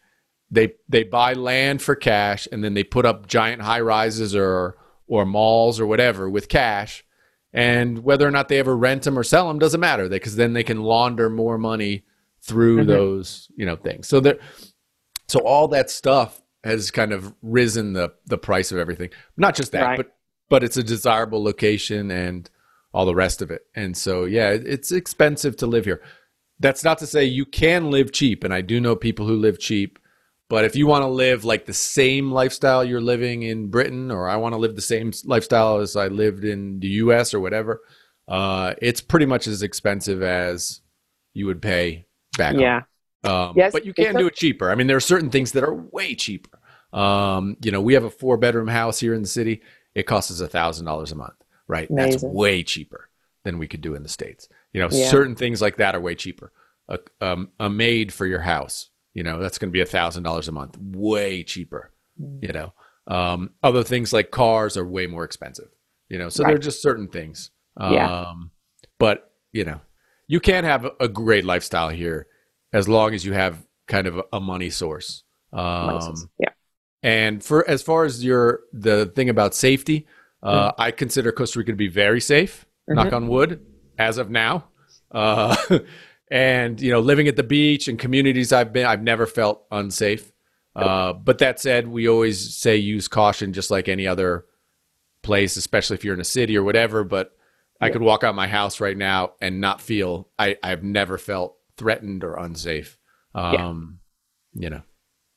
They, 0.51 0.75
they 0.89 1.05
buy 1.05 1.35
land 1.35 1.83
for 1.83 1.95
cash 1.95 2.49
and 2.51 2.65
then 2.65 2.75
they 2.75 2.85
put 2.85 3.05
up 3.05 3.27
giant 3.27 3.63
high 3.63 3.81
rises 3.81 4.35
or, 4.35 4.77
or 5.07 5.27
malls 5.27 5.81
or 5.81 5.87
whatever 5.87 6.31
with 6.31 6.49
cash 6.49 7.05
and 7.53 8.03
whether 8.03 8.27
or 8.27 8.31
not 8.31 8.49
they 8.49 8.59
ever 8.59 8.77
rent 8.77 9.03
them 9.03 9.19
or 9.19 9.23
sell 9.23 9.49
them 9.49 9.59
doesn't 9.59 9.81
matter 9.81 10.09
because 10.09 10.37
then 10.37 10.53
they 10.53 10.65
can 10.65 10.83
launder 10.83 11.29
more 11.29 11.59
money 11.59 12.05
through 12.41 12.79
mm-hmm. 12.79 12.89
those 12.89 13.49
you 13.57 13.67
know 13.67 13.77
things 13.77 14.09
so 14.09 14.21
there 14.21 14.39
so 15.29 15.41
all 15.41 15.69
that 15.69 15.91
stuff 15.91 16.43
has 16.65 16.91
kind 16.91 17.13
of 17.13 17.35
risen 17.43 17.93
the 17.93 18.13
the 18.27 18.39
price 18.39 18.73
of 18.73 18.79
everything 18.79 19.11
not 19.37 19.55
just 19.55 19.73
that 19.73 19.83
right. 19.83 19.97
but 19.97 20.17
but 20.49 20.65
it's 20.65 20.77
a 20.77 20.83
desirable 20.83 21.43
location 21.43 22.11
and 22.11 22.51
all 22.93 23.07
the 23.07 23.15
rest 23.15 23.43
of 23.43 23.51
it 23.51 23.63
and 23.75 23.97
so 23.97 24.25
yeah 24.25 24.51
it's 24.51 24.93
expensive 24.93 25.57
to 25.57 25.67
live 25.67 25.85
here 25.85 26.03
that's 26.61 26.85
not 26.85 26.99
to 26.99 27.07
say 27.07 27.25
you 27.25 27.45
can 27.45 27.91
live 27.91 28.13
cheap 28.13 28.45
and 28.45 28.53
i 28.53 28.61
do 28.61 28.81
know 28.81 28.97
people 28.97 29.27
who 29.27 29.37
live 29.37 29.59
cheap 29.59 29.99
but 30.53 30.67
if 30.67 30.77
you 30.77 30.87
want 30.87 31.01
to 31.01 31.07
live 31.09 31.47
like 31.47 31.65
the 31.65 31.73
same 31.73 32.31
lifestyle 32.31 32.85
you're 32.85 33.01
living 33.01 33.43
in 33.43 33.69
Britain, 33.69 34.11
or 34.11 34.29
I 34.29 34.37
want 34.37 34.53
to 34.53 34.59
live 34.59 34.77
the 34.77 34.83
same 34.83 35.11
lifestyle 35.25 35.79
as 35.79 35.97
I 35.97 36.09
lived 36.09 36.45
in 36.45 36.79
the 36.79 36.89
US 36.89 37.33
or 37.33 37.41
whatever, 37.41 37.81
uh, 38.29 38.75
it's 38.83 39.01
pretty 39.01 39.25
much 39.25 39.47
as 39.47 39.63
expensive 39.63 40.23
as 40.23 40.83
you 41.33 41.47
would 41.47 41.63
pay 41.63 42.05
back 42.37 42.57
yeah. 42.57 42.83
Um, 43.25 43.55
yes, 43.57 43.73
but 43.73 43.87
you 43.87 43.95
can 43.95 44.15
do 44.15 44.27
it 44.27 44.35
cheaper. 44.35 44.71
I 44.71 44.75
mean, 44.75 44.89
there 44.89 44.97
are 44.99 45.01
certain 45.01 45.31
things 45.31 45.53
that 45.53 45.65
are 45.65 45.73
way 45.73 46.15
cheaper. 46.15 46.61
Um, 46.93 47.57
you 47.63 47.71
know, 47.71 47.81
we 47.81 47.95
have 47.95 48.05
a 48.05 48.11
four 48.11 48.37
bedroom 48.37 48.69
house 48.69 49.01
here 49.01 49.15
in 49.15 49.23
the 49.23 49.29
city. 49.29 49.63
It 49.95 50.03
costs 50.03 50.31
us 50.31 50.41
a 50.41 50.49
thousand 50.49 50.85
dollars 50.85 51.13
a 51.13 51.17
month, 51.17 51.43
right? 51.67 51.89
Amazing. 51.89 52.11
That's 52.11 52.25
way 52.25 52.63
cheaper 52.63 53.09
than 53.45 53.57
we 53.57 53.69
could 53.69 53.81
do 53.81 53.95
in 53.95 54.03
the 54.03 54.09
States. 54.11 54.51
You 54.75 54.83
know, 54.83 54.89
yeah. 54.93 55.09
certain 55.09 55.35
things 55.35 55.63
like 55.63 55.79
that 55.79 55.95
are 55.95 56.01
way 56.01 56.15
cheaper. 56.15 56.53
A, 56.91 56.99
um, 57.23 57.53
a 57.59 57.71
maid 57.71 58.13
for 58.13 58.27
your 58.27 58.43
house 58.43 58.91
you 59.15 59.23
know, 59.23 59.41
that's 59.41 59.59
going 59.59 59.71
to 59.71 59.73
be 59.73 59.81
a 59.81 59.87
thousand 59.87 60.23
dollars 60.23 60.49
a 60.49 60.53
month, 60.53 60.77
way 60.79 61.43
cheaper. 61.43 61.93
Mm. 62.21 62.43
You 62.43 62.53
know, 62.53 62.73
um, 63.07 63.51
other 63.63 63.83
things 63.83 64.13
like 64.13 64.31
cars 64.31 64.77
are 64.77 64.87
way 64.87 65.07
more 65.07 65.25
expensive. 65.25 65.69
You 66.09 66.19
know, 66.19 66.29
so 66.29 66.43
right. 66.43 66.51
there 66.51 66.57
are 66.57 66.61
just 66.61 66.83
certain 66.83 67.09
things. 67.09 67.51
Um, 67.77 67.93
yeah. 67.93 68.33
But 68.99 69.33
you 69.53 69.65
know, 69.65 69.81
you 70.27 70.41
can 70.41 70.65
have 70.65 70.87
a 71.01 71.09
great 71.09 71.45
lifestyle 71.45 71.89
here 71.89 72.27
as 72.73 72.89
long 72.89 73.15
as 73.15 73.25
you 73.25 73.33
have 73.33 73.67
kind 73.87 74.07
of 74.07 74.23
a 74.33 74.41
money 74.41 74.71
source. 74.71 75.25
Um, 75.53 76.15
yeah. 76.39 76.51
And 77.03 77.43
for 77.43 77.69
as 77.69 77.83
far 77.83 78.05
as 78.05 78.25
your 78.25 78.61
the 78.73 79.07
thing 79.07 79.29
about 79.29 79.55
safety, 79.55 80.07
uh, 80.43 80.71
mm. 80.71 80.75
I 80.79 80.91
consider 80.91 81.33
Costa 81.33 81.59
Rica 81.59 81.73
to 81.73 81.77
be 81.77 81.89
very 81.89 82.21
safe. 82.21 82.67
Mm-hmm. 82.89 82.95
Knock 82.95 83.13
on 83.13 83.29
wood, 83.29 83.65
as 83.99 84.19
of 84.19 84.31
now. 84.31 84.69
Uh, 85.11 85.57
and 86.33 86.81
you 86.81 86.91
know 86.91 86.99
living 86.99 87.29
at 87.29 87.37
the 87.37 87.43
beach 87.43 87.89
and 87.89 87.99
communities 87.99 88.55
i've 88.55 88.73
been 88.73 88.87
i've 88.87 89.03
never 89.03 89.27
felt 89.27 89.65
unsafe. 89.71 90.33
Uh, 90.75 91.13
but 91.13 91.37
that 91.37 91.61
said 91.61 91.87
we 91.87 92.09
always 92.09 92.57
say 92.57 92.79
use 92.79 93.07
caution 93.07 93.53
just 93.53 93.71
like 93.71 93.91
any 93.91 94.07
other 94.07 94.47
place 95.23 95.59
especially 95.59 95.95
if 95.95 96.03
you're 96.03 96.15
in 96.15 96.21
a 96.21 96.25
city 96.25 96.57
or 96.57 96.65
whatever. 96.65 97.05
But 97.05 97.37
i 97.79 97.91
could 97.91 98.01
walk 98.01 98.25
out 98.25 98.35
my 98.35 98.49
house 98.49 98.81
right 98.81 98.97
now 98.97 99.33
and 99.43 99.61
not 99.61 99.83
feel 99.83 100.31
i 100.39 100.57
i've 100.63 100.83
never 100.83 101.19
felt 101.19 101.57
threatened 101.77 102.25
or 102.25 102.37
unsafe. 102.37 102.99
Um 103.35 104.01
yeah. 104.55 104.63
you 104.63 104.71
know. 104.71 104.83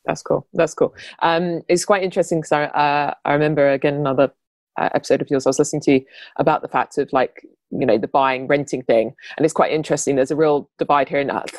That's 0.06 0.22
cool. 0.22 0.48
That's 0.54 0.74
cool. 0.74 0.96
Um 1.20 1.64
it's 1.68 1.84
quite 1.84 2.04
interesting 2.04 2.40
because 2.40 2.54
i 2.54 2.64
uh, 2.64 3.14
i 3.26 3.34
remember 3.34 3.70
again 3.70 3.96
another 3.96 4.32
uh, 4.78 4.90
episode 4.94 5.22
of 5.22 5.30
yours 5.30 5.46
I 5.46 5.50
was 5.50 5.60
listening 5.60 5.82
to 5.82 6.02
about 6.38 6.62
the 6.62 6.70
fact 6.70 6.98
of 6.98 7.12
like 7.12 7.46
you 7.80 7.86
know 7.86 7.98
the 7.98 8.08
buying 8.08 8.48
renting 8.48 8.84
thing 8.84 9.14
and 9.38 9.46
it's 9.46 9.54
quite 9.54 9.72
interesting 9.72 10.16
there's 10.16 10.32
a 10.32 10.36
real 10.36 10.70
divide 10.78 11.10
here 11.10 11.20
in 11.20 11.28
that 11.28 11.52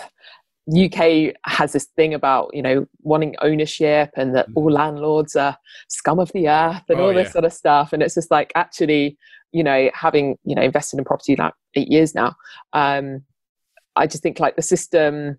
UK 0.68 1.34
has 1.44 1.72
this 1.72 1.84
thing 1.96 2.12
about 2.12 2.50
you 2.52 2.62
know 2.62 2.86
wanting 3.02 3.34
ownership 3.40 4.10
and 4.16 4.34
that 4.34 4.46
all 4.54 4.64
mm-hmm. 4.66 4.74
landlords 4.74 5.36
are 5.36 5.56
scum 5.88 6.18
of 6.18 6.32
the 6.32 6.48
earth 6.48 6.82
and 6.88 6.98
oh, 6.98 7.06
all 7.06 7.14
this 7.14 7.28
yeah. 7.28 7.32
sort 7.32 7.44
of 7.44 7.52
stuff 7.52 7.92
and 7.92 8.02
it's 8.02 8.14
just 8.14 8.30
like 8.30 8.52
actually 8.54 9.16
you 9.52 9.62
know 9.62 9.90
having 9.94 10.36
you 10.44 10.54
know 10.54 10.62
invested 10.62 10.98
in 10.98 11.04
property 11.04 11.36
like 11.36 11.54
eight 11.76 11.88
years 11.88 12.14
now 12.14 12.34
um 12.72 13.22
I 13.94 14.06
just 14.06 14.22
think 14.22 14.38
like 14.38 14.56
the 14.56 14.62
system 14.62 15.38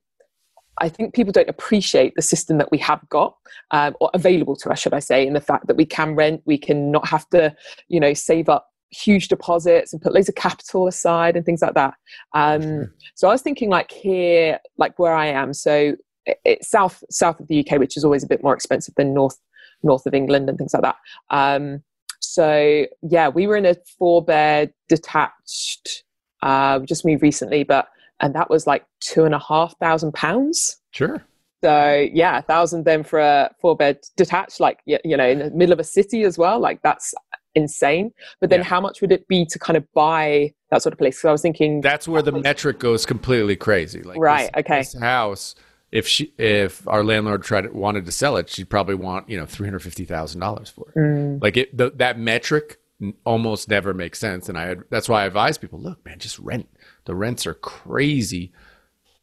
I 0.79 0.89
think 0.89 1.13
people 1.13 1.31
don't 1.31 1.49
appreciate 1.49 2.13
the 2.15 2.21
system 2.21 2.57
that 2.59 2.71
we 2.71 2.77
have 2.79 3.07
got 3.09 3.35
um, 3.71 3.95
or 3.99 4.11
available 4.13 4.55
to 4.57 4.69
us, 4.69 4.79
should 4.79 4.93
I 4.93 4.99
say, 4.99 5.25
in 5.25 5.33
the 5.33 5.41
fact 5.41 5.65
that 5.67 5.75
we 5.75 5.85
can 5.85 6.13
rent, 6.13 6.43
we 6.45 6.57
can 6.57 6.91
not 6.91 7.07
have 7.07 7.27
to, 7.29 7.55
you 7.87 7.99
know, 7.99 8.13
save 8.13 8.47
up 8.47 8.69
huge 8.89 9.27
deposits 9.27 9.93
and 9.93 10.01
put 10.01 10.13
loads 10.13 10.29
of 10.29 10.35
capital 10.35 10.87
aside 10.87 11.35
and 11.35 11.45
things 11.45 11.61
like 11.61 11.73
that. 11.73 11.93
Um, 12.33 12.91
so 13.15 13.27
I 13.27 13.31
was 13.31 13.41
thinking 13.41 13.69
like 13.69 13.91
here, 13.91 14.59
like 14.77 14.97
where 14.99 15.13
I 15.13 15.27
am. 15.27 15.53
So 15.53 15.95
it's 16.43 16.69
south 16.69 17.03
south 17.09 17.39
of 17.39 17.47
the 17.47 17.59
UK, 17.59 17.79
which 17.79 17.97
is 17.97 18.03
always 18.03 18.23
a 18.23 18.27
bit 18.27 18.43
more 18.43 18.53
expensive 18.53 18.95
than 18.95 19.13
north 19.13 19.37
north 19.83 20.05
of 20.05 20.13
England 20.13 20.49
and 20.49 20.57
things 20.57 20.73
like 20.73 20.83
that. 20.83 20.95
Um, 21.29 21.83
so 22.19 22.85
yeah, 23.01 23.29
we 23.29 23.47
were 23.47 23.57
in 23.57 23.65
a 23.65 23.75
four 23.97 24.23
bed 24.23 24.73
detached. 24.89 26.03
Uh, 26.43 26.79
just 26.79 27.05
moved 27.05 27.23
recently, 27.23 27.63
but 27.63 27.87
and 28.19 28.33
that 28.35 28.49
was 28.49 28.67
like 28.67 28.85
two 28.99 29.25
and 29.25 29.35
a 29.35 29.39
half 29.39 29.77
thousand 29.79 30.13
pounds. 30.13 30.77
Sure. 30.91 31.23
So 31.63 32.07
yeah, 32.13 32.39
a 32.39 32.41
thousand 32.41 32.85
then 32.85 33.03
for 33.03 33.19
a 33.19 33.49
four 33.59 33.75
bed 33.75 33.99
detached, 34.15 34.59
like 34.59 34.79
you 34.85 35.17
know, 35.17 35.27
in 35.27 35.39
the 35.39 35.51
middle 35.51 35.73
of 35.73 35.79
a 35.79 35.83
city 35.83 36.23
as 36.23 36.37
well. 36.37 36.59
Like 36.59 36.81
that's 36.83 37.13
insane. 37.57 38.13
But 38.39 38.49
then, 38.49 38.59
yeah. 38.59 38.65
how 38.65 38.79
much 38.79 39.01
would 39.01 39.11
it 39.11 39.27
be 39.27 39.45
to 39.45 39.59
kind 39.59 39.75
of 39.75 39.91
buy 39.93 40.53
that 40.71 40.81
sort 40.81 40.93
of 40.93 40.99
place? 40.99 41.19
So 41.19 41.29
I 41.29 41.31
was 41.31 41.41
thinking 41.41 41.81
that's 41.81 42.07
where 42.07 42.21
the 42.21 42.31
metric 42.31 42.79
goes 42.79 43.05
completely 43.05 43.55
crazy. 43.55 44.01
Like 44.03 44.19
right, 44.19 44.49
this, 44.53 44.59
okay, 44.61 44.79
this 44.79 44.99
house. 44.99 45.55
If 45.89 46.05
she, 46.05 46.33
if 46.37 46.85
our 46.87 47.03
landlord 47.03 47.43
tried 47.43 47.61
to, 47.61 47.69
wanted 47.69 48.05
to 48.05 48.11
sell 48.11 48.35
it, 48.37 48.49
she'd 48.49 48.69
probably 48.69 48.95
want 48.95 49.29
you 49.29 49.37
know 49.37 49.45
three 49.45 49.67
hundred 49.67 49.79
fifty 49.79 50.05
thousand 50.05 50.39
dollars 50.39 50.69
for 50.69 50.89
it. 50.89 50.99
Mm. 50.99 51.41
Like 51.41 51.57
it, 51.57 51.75
the, 51.75 51.91
that 51.95 52.19
metric 52.19 52.77
almost 53.25 53.69
never 53.69 53.93
makes 53.93 54.19
sense. 54.19 54.49
And 54.49 54.57
I 54.57 54.75
that's 54.89 55.09
why 55.09 55.23
I 55.23 55.25
advise 55.25 55.57
people: 55.57 55.79
look, 55.79 56.05
man, 56.05 56.19
just 56.19 56.39
rent. 56.39 56.69
The 57.05 57.15
rents 57.15 57.47
are 57.47 57.53
crazy. 57.53 58.51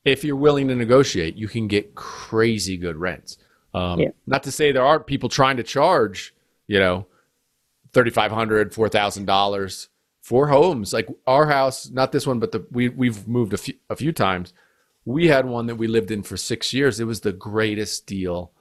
If 0.05 0.25
you're 0.25 0.37
willing 0.37 0.69
to 0.69 0.75
negotiate, 0.75 1.37
you 1.37 1.49
can 1.49 1.69
get 1.69 1.95
crazy 1.95 2.77
good 2.77 2.97
rents. 2.97 3.39
Um, 3.75 4.01
yeah. 4.01 4.11
Not 4.27 4.45
to 4.45 4.53
say 4.53 4.71
there 4.71 4.85
aren't 4.85 5.07
people 5.07 5.29
trying 5.29 5.57
to 5.57 5.63
charge, 5.63 6.35
you 6.67 6.79
know, 6.79 7.07
$3,500, 7.95 8.75
$4,000 8.75 9.89
for 10.23 10.49
homes. 10.49 10.93
Like 10.93 11.09
our 11.27 11.47
house, 11.47 11.91
not 11.91 12.13
this 12.13 12.27
one, 12.27 12.39
but 12.39 12.53
the, 12.53 12.67
we, 12.71 12.89
we've 12.89 13.27
moved 13.29 13.53
a 13.53 13.59
few, 13.59 13.75
a 13.89 13.97
few 13.97 14.13
times. 14.13 14.53
We 15.05 15.29
had 15.29 15.47
one 15.47 15.67
that 15.67 15.77
we 15.77 15.87
lived 15.87 16.11
in 16.11 16.23
for 16.23 16.37
six 16.37 16.73
years. 16.73 16.99
It 16.99 17.05
was 17.05 17.21
the 17.21 17.33
greatest 17.33 18.07
deal 18.07 18.53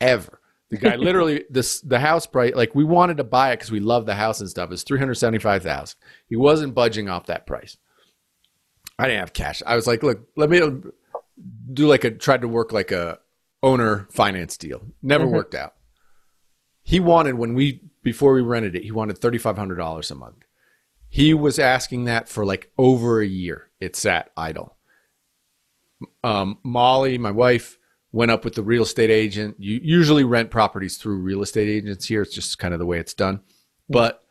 ever. 0.00 0.40
The 0.70 0.76
guy 0.76 0.96
literally 0.96 1.44
this 1.48 1.80
the 1.80 1.98
house 1.98 2.26
price 2.26 2.54
like 2.54 2.74
we 2.74 2.84
wanted 2.84 3.16
to 3.16 3.24
buy 3.24 3.52
it 3.52 3.56
because 3.56 3.70
we 3.70 3.80
love 3.80 4.04
the 4.06 4.14
house 4.14 4.40
and 4.40 4.50
stuff. 4.50 4.70
It's 4.70 4.82
three 4.82 4.98
hundred 4.98 5.14
seventy 5.14 5.38
five 5.38 5.62
thousand. 5.62 5.98
He 6.28 6.36
wasn't 6.36 6.74
budging 6.74 7.08
off 7.08 7.26
that 7.26 7.46
price. 7.46 7.78
I 8.98 9.06
didn't 9.06 9.20
have 9.20 9.32
cash. 9.32 9.62
I 9.64 9.76
was 9.76 9.86
like, 9.86 10.02
look, 10.02 10.28
let 10.36 10.50
me 10.50 10.60
do 11.72 11.86
like 11.86 12.04
a 12.04 12.10
tried 12.10 12.42
to 12.42 12.48
work 12.48 12.72
like 12.72 12.90
a 12.90 13.18
owner 13.62 14.08
finance 14.10 14.56
deal. 14.56 14.82
Never 15.02 15.24
mm-hmm. 15.24 15.34
worked 15.34 15.54
out. 15.54 15.74
He 16.82 17.00
wanted 17.00 17.36
when 17.36 17.54
we 17.54 17.82
before 18.02 18.34
we 18.34 18.42
rented 18.42 18.76
it, 18.76 18.84
he 18.84 18.90
wanted 18.90 19.18
thirty 19.18 19.38
five 19.38 19.56
hundred 19.56 19.76
dollars 19.76 20.10
a 20.10 20.14
month. 20.14 20.44
He 21.08 21.32
was 21.34 21.58
asking 21.58 22.04
that 22.04 22.28
for 22.28 22.44
like 22.44 22.70
over 22.76 23.20
a 23.20 23.26
year. 23.26 23.70
It 23.80 23.96
sat 23.96 24.30
idle. 24.36 24.76
Um, 26.22 26.58
Molly, 26.62 27.18
my 27.18 27.30
wife, 27.30 27.78
went 28.12 28.30
up 28.30 28.44
with 28.44 28.54
the 28.54 28.62
real 28.62 28.82
estate 28.82 29.10
agent. 29.10 29.56
You 29.58 29.80
usually 29.82 30.24
rent 30.24 30.50
properties 30.50 30.96
through 30.96 31.18
real 31.20 31.42
estate 31.42 31.68
agents 31.68 32.06
here. 32.06 32.22
It's 32.22 32.34
just 32.34 32.58
kind 32.58 32.74
of 32.74 32.80
the 32.80 32.86
way 32.86 32.98
it's 32.98 33.14
done. 33.14 33.40
But 33.88 34.22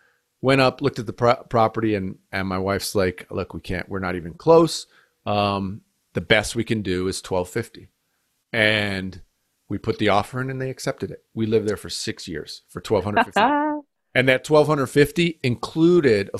went 0.42 0.62
up, 0.62 0.82
looked 0.82 1.00
at 1.00 1.06
the 1.06 1.14
pro- 1.14 1.44
property, 1.50 1.96
and 1.96 2.18
and 2.32 2.48
my 2.48 2.58
wife's 2.58 2.96
like, 2.96 3.28
"Look, 3.32 3.54
we 3.54 3.62
can't. 3.62 3.90
We're 3.90 4.00
not 4.00 4.16
even 4.16 4.34
close. 4.34 4.88
Um, 5.26 5.82
the 6.14 6.22
best 6.22 6.56
we 6.56 6.64
can 6.64 6.82
do 6.82 7.08
is 7.08 7.22
twelve 7.22 7.50
fifty, 7.50 7.90
and 8.54 9.22
we 9.70 9.78
put 9.78 10.00
the 10.00 10.10
offer 10.10 10.42
in, 10.42 10.50
and 10.50 10.62
they 10.62 10.70
accepted 10.70 11.12
it. 11.12 11.24
We 11.34 11.46
lived 11.46 11.68
there 11.68 11.78
for 11.78 11.90
six 11.90 12.28
years 12.28 12.64
for 12.70 12.82
twelve 12.82 13.04
hundred 13.04 13.26
fifty, 13.26 13.42
and 14.16 14.28
that 14.28 14.44
twelve 14.44 14.68
hundred 14.68 14.88
fifty 14.88 15.40
included 15.44 16.30
a, 16.34 16.40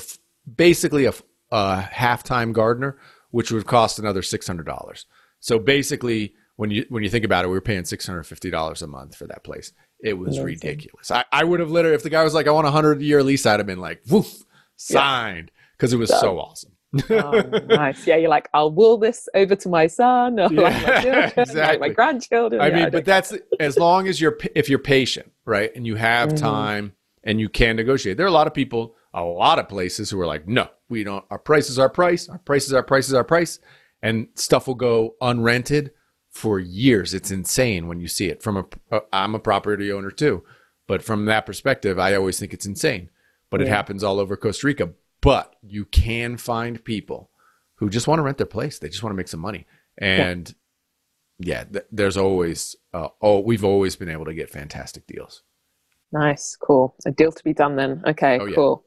basically 0.50 1.04
a, 1.04 1.12
a 1.50 1.80
half-time 1.80 2.52
gardener, 2.52 2.98
which 3.30 3.50
would 3.50 3.66
cost 3.66 3.98
another 3.98 4.22
six 4.22 4.46
hundred 4.46 4.66
dollars. 4.66 5.06
So 5.40 5.58
basically, 5.58 6.34
when 6.56 6.70
you 6.70 6.86
when 6.88 7.02
you 7.02 7.10
think 7.10 7.24
about 7.24 7.44
it, 7.44 7.48
we 7.48 7.54
were 7.54 7.60
paying 7.60 7.84
six 7.84 8.06
hundred 8.06 8.24
fifty 8.24 8.50
dollars 8.50 8.82
a 8.82 8.86
month 8.86 9.16
for 9.16 9.26
that 9.26 9.44
place. 9.44 9.72
It 10.00 10.14
was 10.14 10.38
Amazing. 10.38 10.44
ridiculous. 10.44 11.10
I, 11.10 11.24
I 11.32 11.42
would 11.42 11.58
have 11.60 11.70
literally, 11.70 11.96
if 11.96 12.04
the 12.04 12.10
guy 12.10 12.22
was 12.22 12.32
like, 12.32 12.46
I 12.46 12.52
want 12.52 12.68
a 12.68 12.70
hundred 12.70 13.02
year 13.02 13.22
lease, 13.22 13.46
I'd 13.46 13.58
have 13.58 13.66
been 13.66 13.80
like, 13.80 14.00
woof, 14.08 14.44
signed 14.76 15.50
because 15.76 15.92
it 15.92 15.96
was 15.96 16.10
so 16.10 16.38
awesome. 16.38 16.72
Oh, 17.10 17.42
nice. 17.68 18.06
Yeah, 18.06 18.16
you're 18.16 18.30
like, 18.30 18.48
I'll 18.54 18.70
will 18.70 18.98
this 18.98 19.28
over 19.34 19.54
to 19.56 19.68
my 19.68 19.86
son 19.86 20.40
or 20.40 20.52
yeah, 20.52 20.60
like 20.60 20.82
my 20.82 21.00
children, 21.02 21.32
exactly. 21.36 21.60
like 21.60 21.80
my 21.80 21.88
grandchildren. 21.90 22.60
I 22.60 22.68
yeah, 22.68 22.74
mean, 22.74 22.84
I 22.86 22.90
but 22.90 23.04
that's 23.04 23.34
as 23.60 23.78
long 23.78 24.08
as 24.08 24.20
you're 24.20 24.38
if 24.54 24.68
you're 24.68 24.78
patient, 24.78 25.32
right, 25.44 25.70
and 25.74 25.86
you 25.86 25.96
have 25.96 26.30
mm-hmm. 26.30 26.38
time 26.38 26.92
and 27.24 27.40
you 27.40 27.48
can 27.48 27.76
negotiate. 27.76 28.16
There 28.16 28.26
are 28.26 28.28
a 28.30 28.32
lot 28.32 28.46
of 28.46 28.54
people, 28.54 28.96
a 29.12 29.22
lot 29.22 29.58
of 29.58 29.68
places 29.68 30.10
who 30.10 30.20
are 30.20 30.26
like, 30.26 30.48
no, 30.48 30.68
we 30.88 31.04
don't. 31.04 31.24
Our 31.30 31.38
price 31.38 31.68
is 31.68 31.78
our 31.78 31.90
price. 31.90 32.28
Our 32.28 32.38
price 32.38 32.66
is 32.66 32.72
our 32.72 32.82
price 32.82 33.08
is 33.08 33.14
our 33.14 33.24
price, 33.24 33.58
and 34.02 34.28
stuff 34.34 34.66
will 34.66 34.74
go 34.74 35.14
unrented 35.20 35.90
for 36.30 36.58
years. 36.58 37.14
It's 37.14 37.30
insane 37.30 37.88
when 37.88 38.00
you 38.00 38.08
see 38.08 38.28
it 38.28 38.42
from 38.42 38.56
a. 38.56 38.64
Uh, 38.90 39.00
I'm 39.12 39.34
a 39.34 39.40
property 39.40 39.92
owner 39.92 40.10
too, 40.10 40.44
but 40.86 41.02
from 41.02 41.26
that 41.26 41.44
perspective, 41.46 41.98
I 41.98 42.14
always 42.14 42.38
think 42.38 42.54
it's 42.54 42.66
insane. 42.66 43.10
But 43.50 43.60
yeah. 43.60 43.66
it 43.66 43.70
happens 43.70 44.04
all 44.04 44.20
over 44.20 44.36
Costa 44.36 44.66
Rica. 44.66 44.90
But 45.20 45.56
you 45.62 45.84
can 45.84 46.36
find 46.36 46.82
people 46.82 47.30
who 47.76 47.90
just 47.90 48.06
want 48.06 48.18
to 48.18 48.22
rent 48.22 48.38
their 48.38 48.46
place. 48.46 48.78
They 48.78 48.88
just 48.88 49.02
want 49.02 49.12
to 49.12 49.16
make 49.16 49.28
some 49.28 49.40
money, 49.40 49.66
and 49.96 50.52
yeah, 51.38 51.58
yeah 51.58 51.64
th- 51.64 51.86
there's 51.90 52.16
always. 52.16 52.76
Uh, 52.92 53.08
oh, 53.20 53.40
we've 53.40 53.64
always 53.64 53.96
been 53.96 54.08
able 54.08 54.26
to 54.26 54.34
get 54.34 54.50
fantastic 54.50 55.06
deals. 55.06 55.42
Nice, 56.12 56.56
cool. 56.56 56.94
A 57.06 57.10
deal 57.10 57.32
to 57.32 57.44
be 57.44 57.52
done 57.52 57.76
then. 57.76 58.02
Okay, 58.06 58.38
oh, 58.40 58.52
cool. 58.52 58.84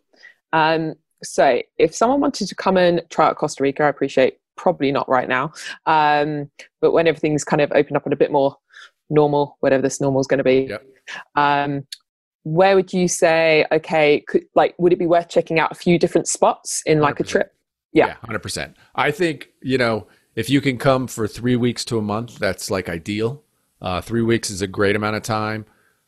Yeah. 0.53 0.73
Um, 0.73 0.95
so 1.23 1.61
if 1.77 1.95
someone 1.95 2.19
wanted 2.19 2.47
to 2.47 2.55
come 2.55 2.77
and 2.77 3.01
try 3.09 3.27
out 3.27 3.37
Costa 3.37 3.63
Rica, 3.63 3.83
I 3.83 3.89
appreciate 3.89 4.39
probably 4.55 4.91
not 4.91 5.07
right 5.07 5.29
now. 5.29 5.53
Um, 5.85 6.49
but 6.81 6.91
when 6.91 7.07
everything's 7.07 7.43
kind 7.43 7.61
of 7.61 7.71
opened 7.73 7.97
up 7.97 8.05
and 8.05 8.13
a 8.13 8.17
bit 8.17 8.31
more 8.31 8.57
normal, 9.09 9.57
whatever 9.59 9.81
this 9.81 10.01
normal 10.01 10.21
is 10.21 10.27
going 10.27 10.39
to 10.39 10.43
be, 10.43 10.67
yep. 10.69 10.83
um, 11.35 11.85
where 12.43 12.75
would 12.75 12.91
you 12.93 13.07
say, 13.07 13.65
okay, 13.71 14.23
could, 14.27 14.45
like, 14.55 14.75
would 14.77 14.93
it 14.93 14.99
be 14.99 15.07
worth 15.07 15.29
checking 15.29 15.59
out 15.59 15.71
a 15.71 15.75
few 15.75 15.99
different 15.99 16.27
spots 16.27 16.81
in 16.85 16.99
like 16.99 17.15
100%. 17.15 17.19
a 17.19 17.23
trip? 17.23 17.55
Yeah. 17.93 18.07
yeah, 18.07 18.15
100%. 18.27 18.73
I 18.95 19.11
think, 19.11 19.49
you 19.61 19.77
know, 19.77 20.07
if 20.35 20.49
you 20.49 20.61
can 20.61 20.77
come 20.77 21.07
for 21.07 21.27
three 21.27 21.55
weeks 21.55 21.83
to 21.85 21.97
a 21.97 22.01
month, 22.01 22.39
that's 22.39 22.71
like 22.71 22.89
ideal. 22.89 23.43
Uh, 23.81 23.99
three 24.01 24.21
weeks 24.21 24.49
is 24.49 24.61
a 24.61 24.67
great 24.67 24.95
amount 24.95 25.15
of 25.15 25.23
time. 25.23 25.65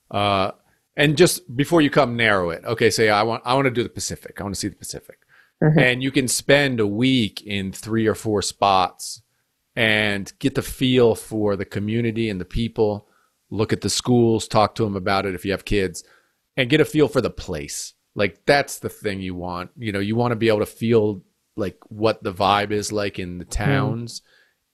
Uh, 0.10 0.52
and 0.96 1.18
just 1.18 1.56
before 1.56 1.82
you 1.82 1.90
come, 1.90 2.16
narrow 2.16 2.52
it. 2.52 2.64
Okay, 2.66 2.90
say 2.90 3.10
I 3.10 3.24
want 3.24 3.42
I 3.46 3.56
want 3.56 3.66
to 3.66 3.72
do 3.72 3.84
the 3.84 3.90
Pacific. 3.90 4.40
I 4.40 4.44
want 4.44 4.54
to 4.56 4.60
see 4.60 4.68
the 4.68 4.76
Pacific. 4.76 5.18
Mm-hmm. 5.62 5.80
And 5.80 6.04
you 6.04 6.12
can 6.12 6.28
spend 6.28 6.80
a 6.80 6.88
week 6.88 7.42
in 7.42 7.72
three 7.72 8.06
or 8.06 8.16
four 8.16 8.42
spots 8.42 9.22
and 9.76 10.32
get 10.40 10.56
the 10.56 10.62
feel 10.62 11.16
for 11.16 11.56
the 11.56 11.66
community 11.66 12.30
and 12.30 12.40
the 12.40 12.46
people, 12.46 13.08
look 13.50 13.74
at 13.74 13.82
the 13.82 13.90
schools, 13.90 14.48
talk 14.48 14.76
to 14.76 14.84
them 14.84 14.96
about 14.96 15.26
it 15.26 15.34
if 15.34 15.46
you 15.46 15.52
have 15.52 15.66
kids, 15.66 16.04
and 16.58 16.70
get 16.70 16.82
a 16.82 16.86
feel 16.86 17.08
for 17.08 17.22
the 17.22 17.30
place. 17.30 17.94
Like 18.16 18.46
that's 18.46 18.80
the 18.80 18.90
thing 18.90 19.22
you 19.22 19.36
want. 19.36 19.72
You 19.78 19.92
know, 19.92 20.00
you 20.00 20.16
want 20.16 20.32
to 20.32 20.36
be 20.36 20.48
able 20.48 20.60
to 20.60 20.66
feel 20.66 21.24
like 21.56 21.78
what 21.90 22.24
the 22.24 22.34
vibe 22.34 22.72
is 22.72 22.92
like 22.92 23.20
in 23.20 23.38
the 23.38 23.46
mm-hmm. 23.46 23.64
towns 23.64 24.22
mm. 24.22 24.24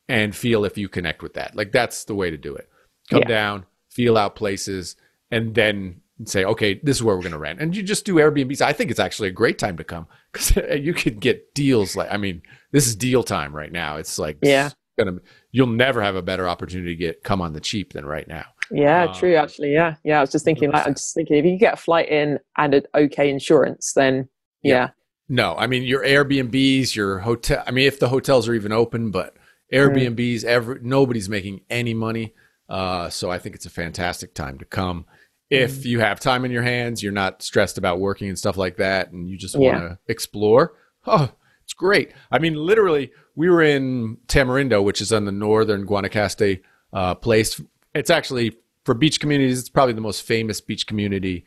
and 0.10 0.36
feel 0.36 0.66
if 0.66 0.78
you 0.78 0.90
connect 0.90 1.22
with 1.22 1.36
that. 1.36 1.56
Like 1.56 1.72
that's 1.72 2.06
the 2.06 2.16
way 2.16 2.30
to 2.30 2.38
do 2.38 2.56
it. 2.56 2.70
Come 3.10 3.22
yeah. 3.22 3.28
down, 3.28 3.66
feel 3.90 4.18
out 4.18 4.36
places, 4.36 4.96
and 5.32 5.56
then 5.56 6.02
say, 6.26 6.44
okay, 6.44 6.80
this 6.84 6.98
is 6.98 7.04
where 7.04 7.16
we're 7.16 7.24
going 7.24 7.32
to 7.32 7.40
rent. 7.40 7.62
And 7.62 7.76
you 7.76 7.82
just 7.82 8.06
do 8.06 8.16
Airbnbs. 8.16 8.62
I 8.62 8.74
think 8.74 8.92
it's 8.92 9.00
actually 9.00 9.30
a 9.30 9.34
great 9.34 9.58
time 9.58 9.78
to 9.78 9.84
come 9.84 10.08
because 10.32 10.56
you 10.80 10.94
could 10.94 11.20
get 11.20 11.54
deals 11.54 11.96
like, 11.96 12.12
I 12.12 12.18
mean, 12.18 12.42
this 12.72 12.88
is 12.88 12.96
deal 12.96 13.24
time 13.24 13.56
right 13.56 13.72
now. 13.72 13.98
It's 13.98 14.20
like, 14.20 14.38
yeah, 14.42 14.72
gonna, 14.98 15.20
you'll 15.52 15.68
never 15.68 16.02
have 16.02 16.16
a 16.16 16.22
better 16.22 16.48
opportunity 16.48 16.96
to 16.96 17.00
get 17.00 17.24
come 17.24 17.42
on 17.42 17.54
the 17.54 17.62
cheap 17.62 17.94
than 17.94 18.06
right 18.06 18.28
now. 18.28 18.46
Yeah, 18.72 19.06
um, 19.06 19.14
true. 19.14 19.36
Actually, 19.36 19.74
yeah, 19.74 19.96
yeah. 20.04 20.20
I 20.20 20.22
was 20.22 20.32
just 20.32 20.46
thinking, 20.46 20.72
like, 20.72 20.86
I'm 20.86 20.94
just 20.94 21.14
thinking, 21.14 21.38
if 21.38 21.46
you 21.46 21.58
get 21.58 21.74
a 21.74 21.78
flight 21.78 22.10
in 22.10 22.40
and 22.58 22.74
an 22.74 22.84
okay 22.96 23.30
insurance, 23.30 23.94
then 23.94 24.30
yeah. 24.62 24.74
yeah. 24.74 24.90
No, 25.28 25.56
I 25.56 25.68
mean 25.68 25.84
your 25.84 26.04
Airbnbs, 26.04 26.96
your 26.96 27.20
hotel. 27.20 27.64
I 27.66 27.72
mean, 27.72 27.88
if 27.88 28.00
the 28.00 28.10
hotels 28.10 28.48
are 28.48 28.54
even 28.54 28.72
open, 28.72 29.12
but 29.12 29.36
Airbnbs, 29.74 30.42
mm. 30.42 30.44
every 30.46 30.80
nobody's 30.82 31.30
making 31.30 31.62
any 31.70 31.94
money. 31.94 32.34
Uh, 32.68 33.10
so 33.10 33.32
I 33.32 33.40
think 33.40 33.56
it's 33.56 33.66
a 33.66 33.72
fantastic 33.72 34.34
time 34.34 34.60
to 34.60 34.66
come 34.66 35.06
if 35.50 35.78
mm. 35.78 35.86
you 35.86 36.00
have 36.00 36.20
time 36.20 36.46
in 36.46 36.52
your 36.52 36.62
hands, 36.62 37.02
you're 37.02 37.12
not 37.12 37.42
stressed 37.42 37.78
about 37.78 38.00
working 38.00 38.30
and 38.30 38.38
stuff 38.38 38.58
like 38.58 38.78
that, 38.78 39.12
and 39.12 39.28
you 39.28 39.38
just 39.38 39.58
want 39.58 39.78
to 39.78 39.84
yeah. 39.84 39.96
explore. 40.08 40.74
Oh, 41.08 41.32
it's 41.64 41.74
great. 41.74 42.12
I 42.32 42.40
mean, 42.40 42.56
literally, 42.56 43.12
we 43.36 43.50
were 43.50 43.62
in 43.62 44.18
Tamarindo, 44.28 44.84
which 44.84 45.02
is 45.02 45.12
on 45.12 45.26
the 45.26 45.32
northern 45.32 45.88
Guanacaste 45.88 46.62
uh, 46.94 47.16
place. 47.16 47.62
It's 47.94 48.10
actually 48.10 48.58
for 48.86 48.94
beach 48.94 49.20
communities. 49.20 49.60
It's 49.60 49.70
probably 49.70 49.94
the 49.94 50.02
most 50.02 50.24
famous 50.24 50.62
beach 50.62 50.88
community 50.88 51.46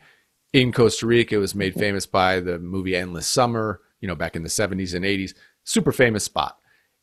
in 0.51 0.71
Costa 0.71 1.07
Rica. 1.07 1.35
It 1.35 1.39
was 1.39 1.55
made 1.55 1.71
mm-hmm. 1.71 1.79
famous 1.79 2.05
by 2.05 2.39
the 2.39 2.59
movie 2.59 2.95
Endless 2.95 3.27
Summer. 3.27 3.81
You 4.01 4.07
know, 4.07 4.15
back 4.15 4.35
in 4.35 4.43
the 4.43 4.49
70s 4.49 4.93
and 4.93 5.05
80s. 5.05 5.33
Super 5.63 5.93
famous 5.93 6.25
spot. 6.25 6.57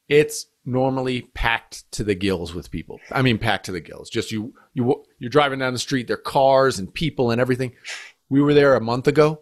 It's 0.08 0.46
normally 0.66 1.22
packed 1.22 1.90
to 1.92 2.04
the 2.04 2.14
gills 2.14 2.52
with 2.52 2.70
people. 2.70 3.00
I 3.10 3.22
mean, 3.22 3.38
packed 3.38 3.66
to 3.66 3.72
the 3.72 3.80
gills. 3.80 4.10
Just 4.10 4.30
you, 4.30 4.52
you, 4.74 5.02
you're 5.18 5.30
driving 5.30 5.60
down 5.60 5.72
the 5.72 5.78
street. 5.78 6.08
There 6.08 6.14
are 6.16 6.20
cars 6.20 6.78
and 6.78 6.92
people 6.92 7.30
and 7.30 7.40
everything. 7.40 7.72
We 8.28 8.42
were 8.42 8.52
there 8.52 8.74
a 8.74 8.80
month 8.80 9.08
ago. 9.08 9.40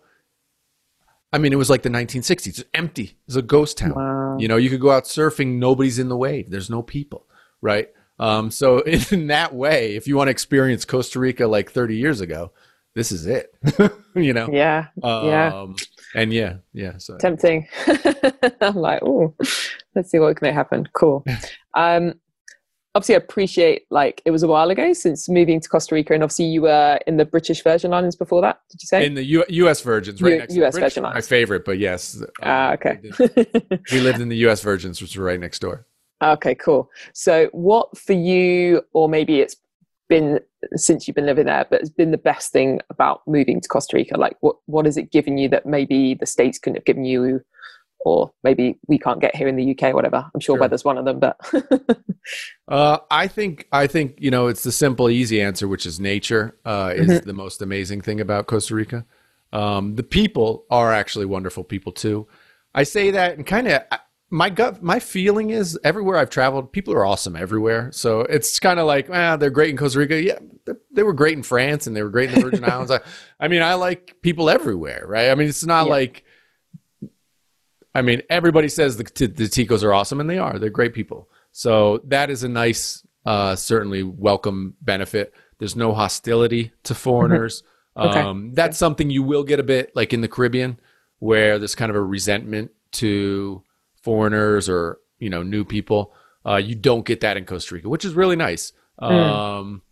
I 1.32 1.38
mean, 1.38 1.52
it 1.52 1.56
was 1.56 1.68
like 1.68 1.82
the 1.82 1.90
1960s. 1.90 2.46
It's 2.46 2.64
empty. 2.72 3.18
It's 3.26 3.36
a 3.36 3.42
ghost 3.42 3.78
town. 3.78 3.94
Wow. 3.94 4.38
You 4.38 4.48
know, 4.48 4.56
you 4.56 4.70
could 4.70 4.80
go 4.80 4.90
out 4.90 5.04
surfing. 5.04 5.58
Nobody's 5.58 5.98
in 5.98 6.08
the 6.08 6.16
wave. 6.16 6.50
There's 6.50 6.70
no 6.70 6.82
people, 6.82 7.26
right? 7.60 7.88
Um, 8.18 8.50
so 8.50 8.80
in 9.10 9.28
that 9.28 9.54
way, 9.54 9.96
if 9.96 10.06
you 10.06 10.16
want 10.16 10.28
to 10.28 10.32
experience 10.32 10.84
Costa 10.84 11.18
Rica 11.18 11.46
like 11.46 11.70
30 11.70 11.96
years 11.96 12.20
ago, 12.20 12.52
this 12.94 13.12
is 13.12 13.26
it. 13.26 13.54
you 14.14 14.32
know? 14.32 14.48
Yeah. 14.52 14.86
Um, 15.02 15.26
yeah. 15.26 15.66
And 16.14 16.32
yeah, 16.32 16.56
yeah. 16.72 16.98
So 16.98 17.16
Tempting. 17.18 17.68
I'm 18.60 18.76
like, 18.76 19.02
oh, 19.02 19.34
let's 19.94 20.10
see 20.10 20.18
what 20.18 20.36
can 20.36 20.52
happen. 20.52 20.88
Cool. 20.94 21.24
Um, 21.74 22.14
obviously, 22.94 23.14
I 23.14 23.18
appreciate 23.18 23.82
like 23.90 24.22
it 24.24 24.30
was 24.30 24.42
a 24.42 24.48
while 24.48 24.70
ago 24.70 24.92
since 24.92 25.28
moving 25.28 25.60
to 25.60 25.68
Costa 25.68 25.94
Rica, 25.94 26.14
and 26.14 26.22
obviously 26.22 26.46
you 26.46 26.62
were 26.62 26.98
in 27.06 27.18
the 27.18 27.24
British 27.24 27.62
Virgin 27.62 27.92
Islands 27.92 28.16
before 28.16 28.40
that. 28.42 28.60
Did 28.70 28.82
you 28.82 28.86
say? 28.86 29.06
in 29.06 29.14
the 29.14 29.24
U- 29.24 29.44
U.S. 29.48 29.82
Virgins, 29.82 30.20
right 30.20 30.32
U- 30.32 30.38
next 30.38 30.54
US 30.54 30.74
to 30.74 30.80
British 30.80 30.94
Virgin 30.94 31.04
Islands. 31.04 31.26
my 31.26 31.28
favorite, 31.28 31.64
but 31.64 31.78
yes. 31.78 32.22
Ah, 32.42 32.68
um, 32.68 32.74
okay. 32.74 33.00
we 33.02 33.78
we 33.92 34.00
lived 34.00 34.20
in 34.20 34.28
the 34.28 34.38
U.S. 34.38 34.62
Virgins, 34.62 35.00
which 35.00 35.16
were 35.16 35.24
right 35.24 35.38
next 35.38 35.60
door. 35.60 35.86
Okay, 36.22 36.54
cool. 36.54 36.90
So, 37.12 37.48
what 37.52 37.96
for 37.96 38.12
you, 38.12 38.82
or 38.92 39.08
maybe 39.08 39.40
it's 39.40 39.56
been 40.08 40.40
since 40.74 41.06
you've 41.06 41.14
been 41.14 41.26
living 41.26 41.46
there, 41.46 41.66
but 41.70 41.80
it's 41.80 41.90
been 41.90 42.10
the 42.10 42.18
best 42.18 42.50
thing 42.52 42.80
about 42.90 43.22
moving 43.26 43.60
to 43.60 43.68
Costa 43.68 43.96
Rica? 43.96 44.18
Like, 44.18 44.36
what 44.40 44.56
what 44.66 44.84
has 44.86 44.96
it 44.96 45.12
given 45.12 45.38
you 45.38 45.48
that 45.50 45.66
maybe 45.66 46.14
the 46.14 46.26
states 46.26 46.58
couldn't 46.58 46.76
have 46.76 46.84
given 46.84 47.04
you, 47.04 47.40
or 48.00 48.32
maybe 48.42 48.78
we 48.88 48.98
can't 48.98 49.20
get 49.20 49.36
here 49.36 49.46
in 49.48 49.56
the 49.56 49.76
UK? 49.78 49.94
Whatever. 49.94 50.28
I'm 50.34 50.40
sure 50.40 50.56
Sure. 50.56 50.60
weather's 50.60 50.84
one 50.84 50.98
of 50.98 51.04
them, 51.04 51.20
but 51.20 51.36
Uh, 52.68 52.98
I 53.10 53.26
think 53.28 53.66
I 53.72 53.86
think 53.86 54.16
you 54.18 54.30
know 54.30 54.48
it's 54.48 54.62
the 54.62 54.72
simple, 54.72 55.08
easy 55.08 55.40
answer, 55.40 55.66
which 55.66 55.86
is 55.86 55.98
nature 55.98 56.56
uh, 56.66 56.92
is 56.94 57.08
Mhm. 57.08 57.24
the 57.24 57.32
most 57.32 57.62
amazing 57.62 58.02
thing 58.02 58.20
about 58.20 58.46
Costa 58.46 58.74
Rica. 58.74 59.06
Um, 59.52 59.94
the 59.94 60.02
people 60.02 60.66
are 60.70 60.92
actually 60.92 61.24
wonderful 61.24 61.64
people 61.64 61.92
too. 61.92 62.26
I 62.74 62.82
say 62.82 63.10
that 63.12 63.36
and 63.38 63.46
kind 63.46 63.66
of 63.68 63.82
my 64.30 64.50
gut, 64.50 64.82
my 64.82 65.00
feeling 65.00 65.50
is 65.50 65.78
everywhere 65.84 66.16
I've 66.18 66.30
traveled, 66.30 66.70
people 66.72 66.92
are 66.94 67.04
awesome 67.06 67.34
everywhere. 67.36 67.90
So 67.92 68.20
it's 68.20 68.58
kind 68.58 68.78
of 68.78 68.86
like, 68.86 69.08
ah, 69.10 69.36
they're 69.36 69.50
great 69.50 69.70
in 69.70 69.76
Costa 69.76 69.98
Rica. 69.98 70.20
Yeah, 70.22 70.38
they- 70.92 71.02
were 71.02 71.14
great 71.14 71.36
in 71.36 71.42
France 71.42 71.86
and 71.86 71.96
they 71.96 72.02
were 72.02 72.10
great 72.10 72.30
in 72.30 72.34
the 72.36 72.42
Virgin 72.42 72.64
Islands. 72.70 72.90
I, 72.90 73.00
I 73.40 73.48
mean, 73.48 73.62
I 73.62 73.74
like 73.74 74.16
people 74.20 74.50
everywhere, 74.50 75.04
right? 75.06 75.30
I 75.30 75.34
mean, 75.34 75.48
it's 75.48 75.64
not 75.64 75.86
Yeah. 75.86 75.92
like. 75.92 76.24
I 77.94 78.02
mean, 78.02 78.22
everybody 78.30 78.68
says 78.68 78.96
the, 78.96 79.04
t- 79.04 79.26
the 79.26 79.44
Ticos 79.44 79.82
are 79.82 79.94
awesome, 79.94 80.20
and 80.20 80.28
they 80.28 80.38
are. 80.38 80.58
They're 80.58 80.70
great 80.70 80.92
people. 80.94 81.28
So 81.52 82.00
that 82.04 82.30
is 82.30 82.44
a 82.44 82.48
nice, 82.48 83.04
uh, 83.26 83.56
certainly 83.56 84.02
welcome 84.02 84.74
benefit. 84.82 85.34
There's 85.58 85.74
no 85.74 85.92
hostility 85.94 86.72
to 86.84 86.94
foreigners. 86.94 87.62
Okay. 87.96 88.20
Um, 88.20 88.52
that's 88.54 88.78
something 88.78 89.10
you 89.10 89.24
will 89.24 89.42
get 89.42 89.58
a 89.58 89.64
bit 89.64 89.90
like 89.96 90.12
in 90.12 90.20
the 90.20 90.28
Caribbean, 90.28 90.78
where 91.18 91.58
there's 91.58 91.74
kind 91.74 91.90
of 91.90 91.96
a 91.96 92.00
resentment 92.00 92.70
to 92.92 93.64
foreigners 94.08 94.70
or 94.70 95.00
you 95.18 95.28
know 95.28 95.42
new 95.42 95.66
people. 95.66 96.14
Uh, 96.46 96.56
you 96.56 96.74
don't 96.74 97.04
get 97.04 97.20
that 97.20 97.36
in 97.36 97.44
Costa 97.44 97.74
Rica, 97.74 97.90
which 97.90 98.06
is 98.06 98.14
really 98.14 98.36
nice. 98.36 98.72
Um, 98.98 99.82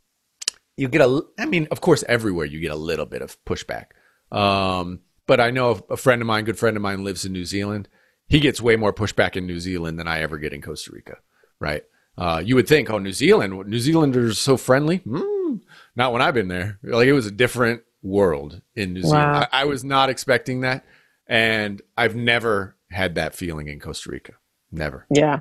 you 0.78 0.88
get 0.88 1.02
a, 1.02 1.22
I 1.38 1.44
mean, 1.44 1.68
of 1.70 1.82
course, 1.82 2.02
everywhere 2.08 2.46
you 2.46 2.60
get 2.60 2.70
a 2.70 2.76
little 2.76 3.04
bit 3.04 3.20
of 3.20 3.36
pushback. 3.44 3.88
Um, 4.32 5.00
but 5.26 5.38
I 5.38 5.50
know 5.50 5.84
a 5.90 5.98
friend 5.98 6.22
of 6.22 6.26
mine, 6.26 6.44
good 6.44 6.58
friend 6.58 6.78
of 6.78 6.82
mine, 6.82 7.04
lives 7.04 7.26
in 7.26 7.32
New 7.34 7.44
Zealand. 7.44 7.88
He 8.26 8.40
gets 8.40 8.58
way 8.62 8.76
more 8.76 8.94
pushback 8.94 9.36
in 9.36 9.46
New 9.46 9.60
Zealand 9.60 9.98
than 9.98 10.08
I 10.08 10.22
ever 10.22 10.38
get 10.38 10.54
in 10.54 10.62
Costa 10.62 10.92
Rica. 10.92 11.18
Right? 11.60 11.84
Uh, 12.16 12.42
you 12.42 12.54
would 12.54 12.66
think, 12.66 12.88
oh, 12.88 12.98
New 12.98 13.12
Zealand, 13.12 13.68
New 13.68 13.78
Zealanders 13.78 14.32
are 14.32 14.34
so 14.34 14.56
friendly. 14.56 15.00
Mm, 15.00 15.60
not 15.94 16.14
when 16.14 16.22
I've 16.22 16.32
been 16.32 16.48
there. 16.48 16.78
Like 16.82 17.06
it 17.06 17.12
was 17.12 17.26
a 17.26 17.30
different 17.30 17.82
world 18.02 18.62
in 18.74 18.94
New 18.94 19.02
Zealand. 19.02 19.46
I, 19.52 19.60
I 19.60 19.64
was 19.64 19.84
not 19.84 20.08
expecting 20.08 20.62
that, 20.62 20.86
and 21.26 21.82
I've 21.98 22.16
never 22.16 22.75
had 22.96 23.14
that 23.14 23.34
feeling 23.34 23.68
in 23.68 23.78
Costa 23.78 24.10
Rica. 24.10 24.32
Never. 24.72 25.06
yeah, 25.10 25.40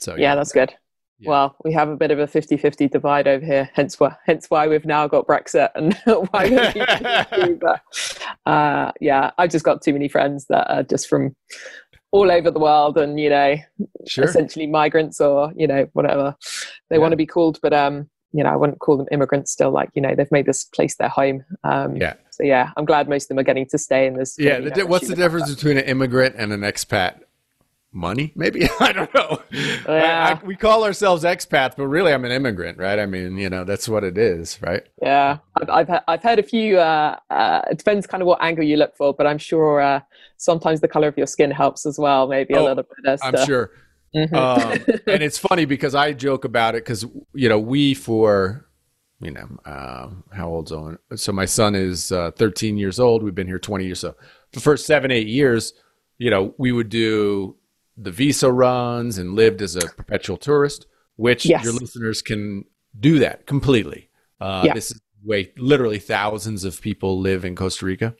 So 0.00 0.16
yeah, 0.16 0.34
that's 0.34 0.52
good. 0.52 0.72
Yeah. 1.18 1.28
Well, 1.30 1.56
we 1.64 1.72
have 1.74 1.88
a 1.88 1.96
bit 1.96 2.10
of 2.10 2.18
a 2.18 2.26
50-50 2.26 2.90
divide 2.90 3.28
over 3.28 3.44
here, 3.44 3.70
hence 3.74 4.00
why 4.00 4.16
hence 4.26 4.46
why 4.48 4.66
we've 4.66 4.84
now 4.86 5.06
got 5.06 5.26
Brexit 5.26 5.68
and 5.76 5.94
why 6.30 6.48
we're 6.50 6.72
keeping 6.72 7.58
but 7.66 7.80
uh, 8.46 8.90
yeah, 9.00 9.30
I've 9.38 9.50
just 9.50 9.64
got 9.64 9.82
too 9.82 9.92
many 9.92 10.08
friends 10.08 10.46
that 10.48 10.68
are 10.68 10.82
just 10.82 11.08
from 11.08 11.36
all 12.10 12.30
over 12.30 12.50
the 12.50 12.58
world 12.58 12.98
and 12.98 13.18
you 13.20 13.30
know 13.30 13.56
sure. 14.06 14.24
essentially 14.24 14.66
migrants 14.66 15.20
or 15.20 15.52
you 15.56 15.66
know 15.66 15.86
whatever 15.94 16.34
they 16.90 16.96
Yeah. 16.96 17.00
want 17.00 17.12
to 17.12 17.16
be 17.16 17.24
called 17.24 17.58
but 17.62 17.72
um 17.72 18.10
you 18.34 18.44
know 18.44 18.50
i 18.50 18.56
wouldn't 18.56 18.80
call 18.80 18.98
them 18.98 19.06
immigrants 19.10 19.50
still 19.50 19.70
like 19.70 19.88
you 19.94 20.02
know 20.02 20.14
they've 20.14 20.30
made 20.30 20.44
this 20.44 20.64
place 20.64 20.94
their 20.96 21.08
home 21.08 21.42
um 21.64 21.96
Yeah. 21.96 22.14
So 22.32 22.42
yeah 22.42 22.70
i'm 22.76 22.84
glad 22.84 23.08
most 23.08 23.24
of 23.24 23.28
them 23.28 23.38
are 23.38 23.44
getting 23.44 23.66
to 23.66 23.78
stay 23.78 24.06
in 24.06 24.16
this 24.16 24.36
Yeah. 24.38 24.58
The, 24.60 24.84
what's 24.86 25.06
the 25.06 25.14
difference 25.14 25.54
between 25.54 25.78
an 25.78 25.84
immigrant 25.84 26.34
and 26.36 26.52
an 26.52 26.60
expat? 26.62 27.20
Money, 27.94 28.32
maybe. 28.34 28.66
I 28.80 28.90
don't 28.92 29.12
know. 29.14 29.42
Yeah. 29.86 30.38
I- 30.42 30.46
we 30.46 30.56
call 30.56 30.82
ourselves 30.84 31.24
expats, 31.24 31.76
but 31.76 31.86
really, 31.88 32.10
I'm 32.14 32.24
an 32.24 32.32
immigrant, 32.32 32.78
right? 32.78 32.98
I 32.98 33.04
mean, 33.04 33.36
you 33.36 33.50
know, 33.50 33.64
that's 33.64 33.86
what 33.86 34.02
it 34.02 34.16
is, 34.16 34.58
right? 34.62 34.82
yeah 35.02 35.38
I've, 35.60 35.68
I've, 35.90 36.00
I've 36.08 36.22
heard 36.22 36.38
a 36.38 36.42
few 36.42 36.78
uh, 36.78 37.18
uh 37.28 37.60
it 37.70 37.76
depends 37.76 38.06
kind 38.06 38.22
of 38.22 38.26
what 38.26 38.38
angle 38.42 38.64
you 38.64 38.76
look 38.78 38.96
for 38.96 39.12
but 39.12 39.26
i'm 39.26 39.36
sure 39.38 39.80
uh 39.80 40.00
sometimes 40.38 40.80
the 40.80 40.86
color 40.88 41.08
of 41.08 41.18
your 41.18 41.26
skin 41.26 41.50
helps 41.50 41.84
as 41.86 41.98
well 41.98 42.28
maybe 42.28 42.54
a 42.54 42.60
Oh, 42.60 42.64
little 42.64 42.84
bit 43.04 43.20
I'm 43.22 43.44
sure. 43.44 43.72
Mhm. 44.14 44.34
um, 44.34 44.84
and 45.06 45.22
it's 45.22 45.38
funny 45.38 45.64
because 45.64 45.94
I 45.94 46.12
joke 46.12 46.44
about 46.44 46.74
it 46.76 46.84
because 46.84 47.04
you 47.34 47.48
know 47.48 47.58
we 47.58 47.94
for 47.94 48.66
you 49.22 49.30
know 49.30 49.48
um, 49.64 50.24
how 50.32 50.48
old's 50.48 50.72
Owen? 50.72 50.98
So 51.14 51.32
my 51.32 51.44
son 51.44 51.74
is 51.74 52.12
uh, 52.12 52.32
13 52.32 52.76
years 52.76 52.98
old. 52.98 53.22
We've 53.22 53.34
been 53.34 53.46
here 53.46 53.58
20 53.58 53.84
years. 53.86 54.00
So 54.00 54.12
for 54.12 54.18
the 54.52 54.60
first 54.60 54.86
seven 54.86 55.10
eight 55.10 55.26
years, 55.28 55.74
you 56.18 56.30
know, 56.30 56.54
we 56.58 56.72
would 56.72 56.88
do 56.88 57.56
the 57.96 58.10
visa 58.10 58.50
runs 58.50 59.18
and 59.18 59.34
lived 59.34 59.62
as 59.62 59.76
a 59.76 59.80
perpetual 59.80 60.36
tourist, 60.36 60.86
which 61.16 61.44
Yes. 61.46 61.64
your 61.64 61.72
listeners 61.74 62.22
can 62.22 62.64
do 62.98 63.18
that 63.20 63.46
completely. 63.46 64.10
Uh, 64.40 64.62
Yeah. 64.66 64.74
This 64.74 64.90
is 64.90 65.00
way 65.24 65.52
literally 65.56 65.98
thousands 66.00 66.64
of 66.64 66.80
people 66.80 67.20
live 67.20 67.44
in 67.44 67.54
Costa 67.54 67.86
Rica. 67.86 68.14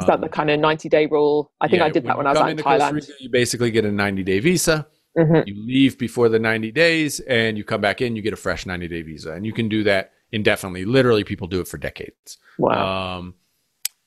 is 0.00 0.06
that 0.06 0.20
the 0.20 0.28
kind 0.28 0.50
of 0.50 0.58
90 0.60 0.88
day 0.90 1.06
rule 1.06 1.50
i 1.60 1.66
think 1.68 1.80
Yeah, 1.80 1.86
i 1.86 1.90
did 1.90 2.04
that 2.04 2.16
when 2.18 2.26
i 2.26 2.30
was 2.30 2.38
out 2.38 2.50
in 2.50 2.56
thailand 2.58 2.92
Rica, 2.94 3.12
you 3.20 3.30
basically 3.30 3.70
get 3.70 3.84
a 3.86 3.92
90 3.92 4.22
day 4.22 4.38
visa. 4.38 4.86
Mhm. 5.16 5.46
You 5.46 5.54
leave 5.66 5.98
before 5.98 6.28
the 6.28 6.38
90 6.38 6.70
days 6.70 7.20
and 7.20 7.56
you 7.58 7.64
come 7.64 7.80
back 7.80 8.00
in, 8.02 8.14
you 8.16 8.22
get 8.22 8.32
a 8.32 8.36
fresh 8.36 8.66
90 8.66 8.86
day 8.88 9.02
visa. 9.02 9.32
And 9.32 9.44
you 9.46 9.52
can 9.52 9.68
do 9.68 9.82
that 9.84 10.12
indefinitely. 10.32 10.84
Literally, 10.84 11.24
people 11.24 11.46
do 11.46 11.60
it 11.60 11.68
for 11.68 11.78
decades. 11.78 12.38
wow 12.58 13.18
Um, 13.18 13.34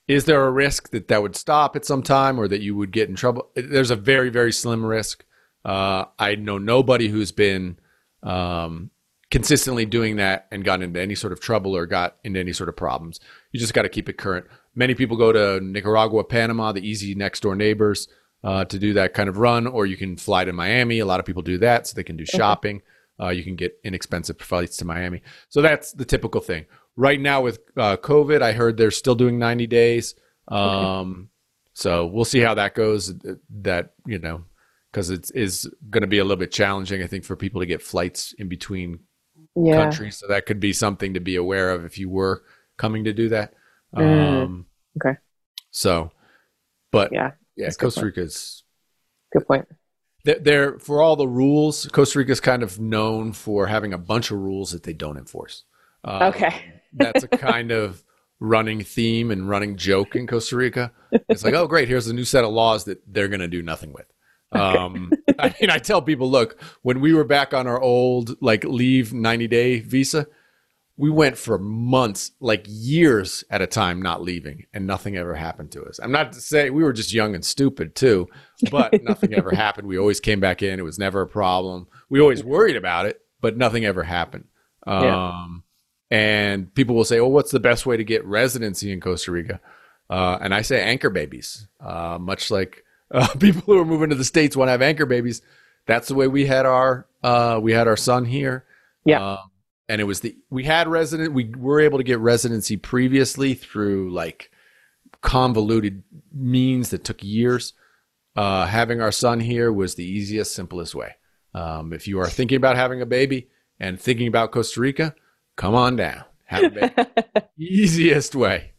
is 0.08 0.26
there 0.26 0.46
a 0.46 0.52
risk 0.52 0.90
that 0.90 1.08
that 1.08 1.22
would 1.22 1.36
stop 1.36 1.76
at 1.76 1.86
some 1.86 2.04
time 2.04 2.38
or 2.38 2.48
that 2.48 2.62
you 2.62 2.76
would 2.76 2.92
get 2.92 3.08
in 3.08 3.16
trouble? 3.16 3.50
There's 3.56 3.92
a 3.92 3.96
very, 3.96 4.30
very 4.30 4.52
slim 4.52 4.86
risk. 4.86 5.24
Uh, 5.64 6.06
I 6.20 6.36
know 6.36 6.58
nobody 6.58 7.08
who's 7.08 7.32
been 7.32 7.78
um, 8.24 8.90
consistently 9.30 9.86
doing 9.86 10.18
that 10.18 10.48
and 10.52 10.66
gotten 10.66 10.84
into 10.84 11.00
any 11.00 11.16
sort 11.16 11.32
of 11.32 11.40
trouble 11.40 11.76
or 11.76 11.86
got 11.86 12.18
into 12.24 12.40
any 12.40 12.52
sort 12.52 12.68
of 12.68 12.76
problems. 12.76 13.20
You 13.52 13.60
just 13.60 13.74
got 13.74 13.84
to 13.84 13.90
keep 13.90 14.10
it 14.10 14.18
current. 14.18 14.48
Many 14.76 14.96
people 14.96 15.18
go 15.18 15.32
to 15.32 15.64
Nicaragua, 15.64 16.24
Panama, 16.24 16.72
the 16.74 16.86
easy 16.86 17.16
next 17.16 17.42
door 17.42 17.56
neighbors, 17.56 18.10
uh, 18.44 18.66
to 18.66 18.80
do 18.80 18.94
that 18.94 19.14
kind 19.14 19.30
of 19.30 19.38
run, 19.38 19.68
or 19.68 19.86
you 19.86 19.96
can 19.96 20.18
fly 20.18 20.44
to 20.44 20.52
Miami. 20.52 21.00
A 21.00 21.06
lot 21.06 21.20
of 21.20 21.26
people 21.26 21.42
do 21.42 21.58
that 21.60 21.88
so 21.88 21.96
they 21.96 22.04
can 22.04 22.18
do 22.18 22.26
shopping. 22.26 22.82
Uh, 23.22 23.30
you 23.30 23.44
can 23.44 23.56
get 23.56 23.78
inexpensive 23.84 24.40
flights 24.40 24.78
to 24.78 24.86
Miami. 24.86 25.22
So 25.50 25.62
that's 25.62 25.94
the 25.94 26.06
typical 26.06 26.42
thing. 26.42 26.66
Right 26.96 27.20
now 27.20 27.42
with 27.42 27.60
uh, 27.78 27.98
COVID, 27.98 28.42
I 28.42 28.52
heard 28.52 28.78
they're 28.78 28.92
still 28.92 29.16
doing 29.16 29.38
90 29.38 29.68
days. 29.68 30.16
Um, 30.48 31.30
So 31.74 32.06
we'll 32.06 32.26
see 32.26 32.40
how 32.40 32.56
that 32.56 32.76
goes. 32.76 33.14
That, 33.62 33.94
you 34.06 34.20
know, 34.20 34.44
because 34.92 35.10
it 35.10 35.32
is 35.34 35.70
going 35.90 36.02
to 36.02 36.08
be 36.08 36.18
a 36.18 36.24
little 36.24 36.38
bit 36.38 36.52
challenging, 36.52 37.02
I 37.02 37.08
think, 37.08 37.24
for 37.24 37.36
people 37.36 37.62
to 37.62 37.68
get 37.68 37.82
flights 37.82 38.34
in 38.34 38.50
between 38.50 39.00
yeah 39.56 39.84
countries. 39.84 40.18
So 40.18 40.28
that 40.28 40.46
could 40.46 40.60
be 40.60 40.74
something 40.74 41.14
to 41.14 41.20
be 41.20 41.36
aware 41.36 41.72
of 41.72 41.86
if 41.86 41.98
you 41.98 42.10
were 42.10 42.44
coming 42.78 43.04
to 43.06 43.14
do 43.14 43.30
that. 43.30 43.54
Mm. 43.96 44.44
Um, 44.44 44.66
okay 44.98 45.18
so, 45.72 46.12
but 46.92 47.12
yeah 47.12 47.32
yeah, 47.56 47.66
that's 47.66 47.78
a 47.78 47.80
good 47.80 47.86
Costa. 47.86 48.06
Rica's 48.06 48.64
good 49.34 49.48
point 49.48 49.68
they're, 50.24 50.40
they're 50.40 50.80
for 50.80 51.02
all 51.02 51.16
the 51.16 51.28
rules. 51.28 51.88
Costa 51.92 52.20
Rica 52.20 52.32
is 52.32 52.40
kind 52.40 52.64
of 52.64 52.80
known 52.80 53.34
for 53.34 53.68
having 53.68 53.94
a 53.94 53.98
bunch 53.98 54.32
of 54.32 54.40
rules 54.40 54.72
that 54.72 54.84
they 54.84 54.94
don't 54.94 55.18
enforce. 55.18 55.64
Um, 56.04 56.24
okay 56.24 56.74
that's 56.94 57.24
a 57.24 57.28
kind 57.28 57.72
of 57.72 58.04
running 58.40 58.84
theme 58.84 59.32
and 59.32 59.48
running 59.48 59.78
joke 59.78 60.16
in 60.16 60.28
Costa 60.28 60.56
Rica. 60.56 60.92
It's 61.30 61.44
like, 61.44 61.54
oh, 61.54 61.68
great, 61.68 61.88
here's 61.88 62.08
a 62.08 62.14
new 62.14 62.26
set 62.26 62.44
of 62.44 62.52
laws 62.52 62.86
that 62.86 63.02
they're 63.08 63.28
going 63.28 63.42
to 63.42 63.48
do 63.48 63.62
nothing 63.62 63.94
with. 63.94 64.12
Um, 64.52 65.12
I 65.40 65.54
mean, 65.62 65.70
I 65.70 65.78
tell 65.78 66.02
people, 66.02 66.30
look, 66.30 66.62
when 66.82 67.00
we 67.00 67.14
were 67.14 67.24
back 67.24 67.54
on 67.54 67.68
our 67.68 67.80
old 67.80 68.42
like 68.42 68.64
leave 68.64 69.14
90 69.14 69.48
day 69.48 69.80
visa, 69.80 70.28
we 70.98 71.10
went 71.10 71.38
for 71.38 71.58
months, 71.58 72.32
like 72.40 72.66
years 72.68 73.44
at 73.50 73.62
a 73.62 73.68
time, 73.68 74.02
not 74.02 74.22
leaving, 74.22 74.66
and 74.74 74.86
nothing 74.86 75.16
ever 75.16 75.36
happened 75.36 75.72
to 75.72 75.84
us. 75.84 76.00
I'm 76.02 76.12
not 76.12 76.34
to 76.34 76.42
say 76.42 76.70
we 76.70 76.84
were 76.84 76.94
just 76.94 77.14
young 77.14 77.34
and 77.34 77.46
stupid 77.46 77.96
too, 77.96 78.28
but 78.70 79.04
nothing 79.04 79.34
ever 79.34 79.52
happened. 79.52 79.88
We 79.88 79.98
always 79.98 80.20
came 80.20 80.40
back 80.40 80.62
in. 80.62 80.80
It 80.80 80.84
was 80.84 81.00
never 81.00 81.22
a 81.22 81.28
problem. 81.28 81.88
We 82.10 82.20
always 82.20 82.44
worried 82.44 82.76
about 82.76 83.06
it, 83.06 83.22
but 83.40 83.58
nothing 83.58 83.86
ever 83.86 84.04
happened. 84.04 84.46
Yeah. 84.86 85.30
Um, 85.30 85.64
and 86.10 86.74
people 86.74 86.96
will 86.96 87.06
say, 87.06 87.22
"Well, 87.22 87.32
what's 87.32 87.52
the 87.52 87.60
best 87.60 87.86
way 87.86 87.98
to 87.98 88.04
get 88.04 88.26
residency 88.26 88.92
in 88.92 89.00
Costa 89.00 89.32
Rica?" 89.32 89.62
uh, 90.12 90.38
and 90.42 90.54
I 90.54 90.62
say 90.62 90.84
anchor 90.84 91.10
babies, 91.10 91.68
uh, 91.80 92.18
much 92.20 92.52
like 92.52 92.84
uh, 93.12 93.28
people 93.40 93.62
who 93.66 93.80
are 93.80 93.86
moving 93.86 94.10
to 94.10 94.16
the 94.16 94.26
states 94.26 94.56
want 94.56 94.68
to 94.68 94.74
have 94.74 94.82
anchor 94.82 95.06
babies. 95.06 95.42
That's 95.88 96.10
the 96.10 96.16
way 96.16 96.28
we 96.28 96.46
had 96.46 96.66
our 96.66 97.08
uh, 97.24 97.60
we 97.64 97.72
had 97.72 97.88
our 97.88 97.98
son 97.98 98.26
here. 98.26 98.66
Yeah. 99.06 99.32
Um, 99.32 99.52
and 99.88 100.00
it 100.00 100.04
was 100.04 100.20
the 100.20 100.36
we 100.50 100.66
had 100.66 100.88
resident 100.88 101.34
we 101.34 101.54
were 101.56 101.80
able 101.80 101.98
to 101.98 102.04
get 102.04 102.20
residency 102.20 102.78
previously 102.78 103.54
through 103.56 104.12
like 104.12 104.52
convoluted 105.22 106.04
means 106.32 106.90
that 106.90 107.04
took 107.04 107.24
years. 107.24 107.74
Uh, 108.36 108.66
having 108.66 109.02
our 109.02 109.12
son 109.12 109.40
here 109.40 109.72
was 109.74 109.96
the 109.96 110.06
easiest, 110.06 110.54
simplest 110.54 110.96
way. 110.96 111.16
Um, 111.54 111.92
if 111.94 112.08
you 112.08 112.20
are 112.20 112.30
thinking 112.30 112.56
about 112.56 112.76
having 112.78 113.02
a 113.02 113.06
baby 113.06 113.50
and 113.80 114.00
thinking 114.00 114.28
about 114.28 114.52
Costa 114.52 114.80
Rica, 114.80 115.14
come 115.58 115.76
on 115.76 115.96
down. 115.98 116.24
Have 116.46 116.64
a 116.64 116.70
baby. 116.70 116.94
easiest 117.58 118.36
way. 118.36 118.72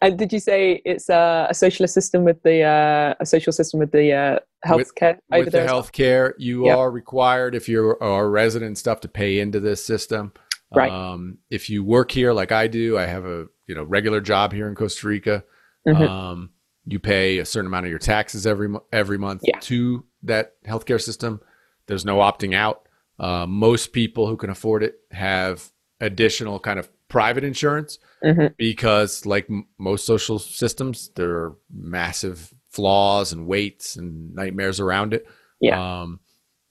And 0.00 0.16
did 0.18 0.32
you 0.32 0.38
say 0.38 0.80
it's 0.84 1.10
uh, 1.10 1.48
a 1.50 1.54
socialist 1.54 1.94
system 1.94 2.22
with 2.24 2.40
the 2.44 2.62
uh, 2.62 3.14
a 3.18 3.26
social 3.26 3.52
system 3.52 3.80
with 3.80 3.90
the 3.90 4.12
uh, 4.12 4.38
healthcare 4.64 5.18
with, 5.30 5.46
with 5.46 5.52
the 5.52 5.58
healthcare, 5.66 6.32
you 6.38 6.66
Yep. 6.66 6.78
are 6.78 6.90
required 6.90 7.54
if 7.56 7.68
you're 7.68 7.94
a 8.00 8.26
resident 8.28 8.68
and 8.68 8.78
stuff 8.78 9.00
to 9.00 9.08
pay 9.08 9.40
into 9.40 9.58
this 9.58 9.84
system. 9.84 10.32
Right. 10.72 10.92
Um, 10.92 11.38
if 11.50 11.68
you 11.68 11.82
work 11.84 12.10
here 12.12 12.32
like 12.32 12.52
I 12.52 12.68
do, 12.68 12.96
I 12.96 13.06
have 13.06 13.24
a 13.26 13.46
you 13.66 13.74
know 13.74 13.82
regular 13.82 14.20
job 14.20 14.52
here 14.52 14.68
in 14.68 14.76
Costa 14.76 15.08
Rica. 15.08 15.44
Mhm. 15.88 16.08
Um, 16.08 16.50
you 16.86 16.98
pay 16.98 17.38
a 17.38 17.44
certain 17.44 17.66
amount 17.66 17.86
of 17.86 17.90
your 17.90 17.98
taxes 17.98 18.46
every 18.46 18.68
every 18.92 19.18
month 19.18 19.42
Yeah. 19.44 19.58
to 19.60 20.04
that 20.24 20.52
healthcare 20.66 21.00
system. 21.00 21.40
There's 21.86 22.04
no 22.04 22.18
opting 22.18 22.54
out. 22.54 22.88
Uh, 23.18 23.46
most 23.46 23.92
people 23.92 24.26
who 24.26 24.36
can 24.36 24.50
afford 24.50 24.82
it 24.82 24.96
have 25.12 25.70
additional 26.00 26.58
kind 26.58 26.78
of 26.78 26.90
private 27.08 27.44
insurance 27.44 27.98
Mhm. 28.24 28.56
because, 28.56 29.24
like 29.24 29.46
m- 29.48 29.66
most 29.78 30.04
social 30.04 30.38
systems, 30.38 31.10
there 31.14 31.30
are 31.30 31.56
massive 31.72 32.52
flaws 32.70 33.32
and 33.32 33.46
weights 33.46 33.96
and 33.96 34.34
nightmares 34.34 34.80
around 34.80 35.14
it. 35.14 35.26
Yeah. 35.60 36.00
Um, 36.02 36.20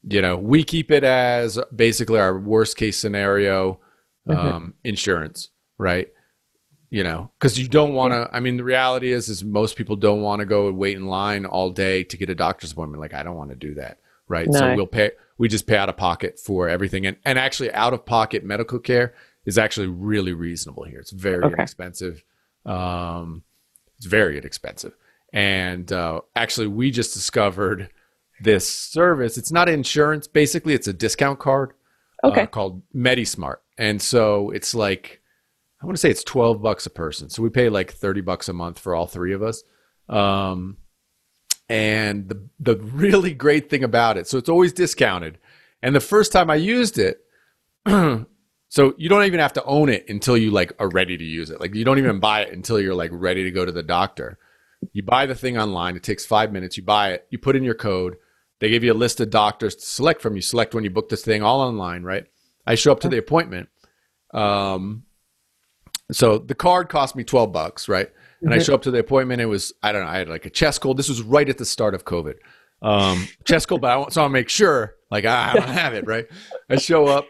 you 0.03 0.22
know, 0.22 0.36
we 0.36 0.64
keep 0.66 0.91
it 0.91 1.05
as 1.05 1.57
basically 1.74 2.20
our 2.20 2.38
worst 2.38 2.76
case 2.76 2.97
scenario 2.97 3.80
Mhm. 4.28 4.36
um, 4.36 4.74
insurance, 4.84 5.49
right? 5.78 6.09
You 6.93 7.03
know, 7.03 7.31
because 7.39 7.57
you 7.57 7.67
don't 7.67 7.93
want 7.95 8.13
to. 8.13 8.29
I 8.31 8.39
mean, 8.39 8.57
the 8.57 8.63
reality 8.63 9.11
is, 9.11 9.27
is 9.27 9.43
most 9.43 9.77
people 9.77 9.95
don't 9.95 10.21
want 10.21 10.41
to 10.41 10.45
go 10.45 10.67
and 10.67 10.77
wait 10.77 10.95
in 10.95 11.07
line 11.07 11.43
all 11.43 11.71
day 11.71 12.03
to 12.03 12.17
get 12.17 12.29
a 12.29 12.35
doctor's 12.35 12.71
appointment. 12.71 13.01
Like, 13.01 13.15
I 13.15 13.23
don't 13.23 13.35
want 13.35 13.49
to 13.49 13.55
do 13.55 13.73
that, 13.73 13.97
right? 14.27 14.47
So 14.53 14.75
we'll 14.75 14.85
pay. 14.85 15.09
We 15.39 15.47
just 15.47 15.65
pay 15.65 15.75
out 15.75 15.89
of 15.89 15.97
pocket 15.97 16.39
for 16.39 16.69
everything, 16.69 17.07
and 17.07 17.17
and 17.25 17.39
actually, 17.39 17.73
out 17.73 17.93
of 17.93 18.05
pocket 18.05 18.43
medical 18.43 18.77
care 18.77 19.15
is 19.43 19.57
actually 19.57 19.87
really 19.87 20.33
reasonable 20.33 20.83
here. 20.83 20.99
It's 20.99 21.09
very 21.09 21.43
Okay. 21.43 21.55
inexpensive. 21.55 22.23
Um, 22.63 23.41
it's 23.97 24.05
very 24.05 24.37
inexpensive, 24.37 24.93
and 25.33 25.91
uh, 25.91 26.21
actually, 26.35 26.67
we 26.67 26.91
just 26.91 27.15
discovered 27.15 27.89
this 28.39 28.69
service. 28.69 29.39
It's 29.39 29.51
not 29.51 29.67
insurance. 29.67 30.27
Basically, 30.27 30.75
it's 30.75 30.87
a 30.87 30.93
discount 30.93 31.39
card 31.39 31.73
Okay. 32.23 32.41
uh, 32.41 32.45
called 32.45 32.83
MediSmart. 32.93 33.57
And 33.79 33.99
so 33.99 34.51
it's 34.51 34.75
like, 34.75 35.22
I 35.84 35.86
want 35.86 35.97
to 35.97 35.99
say 35.99 36.09
it's 36.09 36.23
12 36.23 36.61
bucks 36.61 36.86
a 36.86 36.89
person. 36.89 37.29
So 37.29 37.43
we 37.43 37.49
pay 37.49 37.67
like 37.67 37.91
30 37.91 38.21
bucks 38.21 38.47
a 38.47 38.53
month 38.53 38.79
for 38.79 38.95
all 38.95 39.05
three 39.05 39.34
of 39.34 39.43
us. 39.43 39.63
Um, 40.07 40.77
and 41.67 42.29
the, 42.29 42.47
the 42.59 42.77
really 42.77 43.34
great 43.34 43.69
thing 43.69 43.84
about 43.84 44.17
it, 44.17 44.25
so 44.27 44.38
it's 44.38 44.47
always 44.47 44.71
discounted. 44.71 45.39
And 45.81 45.93
the 45.93 45.99
first 45.99 46.31
time 46.31 46.49
I 46.49 46.55
used 46.55 46.97
it, 46.97 47.19
so 47.86 48.93
you 48.97 49.09
don't 49.09 49.25
even 49.25 49.41
have 49.41 49.53
to 49.53 49.63
own 49.65 49.89
it 49.89 50.05
until 50.07 50.38
you 50.38 50.51
like 50.51 50.71
are 50.79 50.89
ready 50.89 51.17
to 51.17 51.23
use 51.23 51.49
it. 51.49 51.59
Like 51.59 51.75
you 51.75 51.84
don't 51.84 51.99
even 51.99 52.21
buy 52.21 52.43
it 52.43 52.53
until 52.53 52.79
you're 52.79 52.95
like 52.95 53.11
ready 53.13 53.43
to 53.43 53.51
go 53.51 53.65
to 53.65 53.71
the 53.71 53.84
doctor. 53.84 54.38
You 54.93 55.03
buy 55.03 55.25
the 55.25 55.36
thing 55.36 55.57
online. 55.57 55.97
It 55.97 56.03
takes 56.03 56.25
five 56.25 56.53
minutes. 56.53 56.77
You 56.77 56.84
buy 56.84 57.11
it. 57.11 57.27
You 57.29 57.39
put 57.39 57.57
in 57.57 57.63
your 57.63 57.75
code. 57.75 58.15
They 58.61 58.69
give 58.69 58.86
you 58.86 58.93
a 58.93 58.95
list 58.95 59.19
of 59.19 59.29
doctors 59.29 59.75
to 59.75 59.86
select 59.86 60.21
from. 60.21 60.38
You 60.38 60.41
select 60.41 60.73
when 60.73 60.86
you 60.86 60.89
book 60.89 61.09
this 61.09 61.25
thing 61.25 61.43
all 61.43 61.59
online, 61.59 62.03
right? 62.03 62.25
I 62.65 62.75
show 62.75 62.93
up 62.93 63.01
to 63.01 63.09
the 63.09 63.17
appointment. 63.17 63.67
Um, 64.34 65.03
so 66.11 66.37
the 66.37 66.55
card 66.55 66.89
cost 66.89 67.15
me 67.15 67.23
12 67.23 67.51
bucks, 67.51 67.87
right? 67.87 68.09
And 68.41 68.53
I 68.53 68.57
Mhm. 68.57 68.65
show 68.65 68.73
up 68.75 68.81
to 68.83 68.91
the 68.91 68.99
appointment. 68.99 69.41
It 69.41 69.45
was, 69.45 69.73
I 69.81 69.91
don't 69.91 70.03
know, 70.03 70.09
I 70.09 70.17
had 70.17 70.27
like 70.29 70.45
a 70.45 70.49
chest 70.49 70.81
cold. 70.81 70.97
This 70.97 71.09
was 71.09 71.21
right 71.21 71.47
at 71.47 71.57
the 71.57 71.65
start 71.65 71.93
of 71.95 72.03
COVID. 72.05 72.35
Um, 72.81 73.27
chest 73.45 73.67
cold, 73.67 73.81
but 73.81 73.91
I 73.91 73.95
want, 73.97 74.13
so 74.13 74.23
I 74.23 74.27
make 74.27 74.49
sure, 74.49 74.95
like, 75.09 75.25
I 75.25 75.53
don't 75.53 75.63
have 75.69 75.93
it, 75.93 76.05
right? 76.05 76.25
I 76.69 76.75
show 76.75 77.07
up 77.07 77.27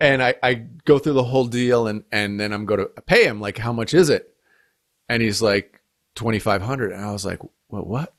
and 0.00 0.22
I, 0.22 0.34
I 0.42 0.54
go 0.84 0.98
through 0.98 1.12
the 1.14 1.22
whole 1.22 1.46
deal 1.46 1.86
and, 1.86 2.02
and 2.10 2.38
then 2.40 2.52
I'm 2.52 2.66
going 2.66 2.80
to 2.80 2.86
pay 3.02 3.24
him, 3.24 3.40
like, 3.40 3.56
how 3.58 3.72
much 3.72 3.94
is 3.94 4.10
it? 4.10 4.34
And 5.08 5.22
he's 5.22 5.40
like, 5.40 5.80
2,500. 6.16 6.92
And 6.92 7.04
I 7.04 7.12
was 7.12 7.24
like, 7.24 7.38
what, 7.68 7.86
what? 7.86 8.12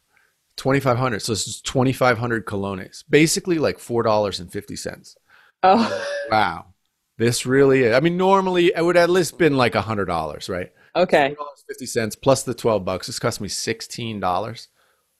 2,500. 0.56 1.22
So 1.22 1.34
this 1.34 1.48
is 1.48 1.62
2,500 1.62 2.46
colones, 2.46 3.04
basically 3.10 3.60
like 3.60 3.78
$4.50. 3.80 5.16
Oh, 5.64 6.08
Wow. 6.32 6.66
This 7.18 7.46
really 7.46 7.84
is. 7.84 7.96
I 7.96 8.00
mean, 8.00 8.18
normally 8.18 8.72
it 8.76 8.84
would 8.84 8.98
at 8.98 9.10
least 9.10 9.38
been 9.38 9.58
like 9.58 9.76
a 9.76 9.82
hundred 9.82 10.06
dollars, 10.06 10.50
right? 10.50 10.72
okay. 10.96 11.36
Fifty 11.68 11.86
cents 11.86 12.16
plus 12.16 12.44
the 12.44 12.54
twelve 12.54 12.86
bucks. 12.86 13.08
This 13.08 13.20
cost 13.20 13.42
me 13.42 13.48
sixteen 13.48 14.20
dollars. 14.20 14.70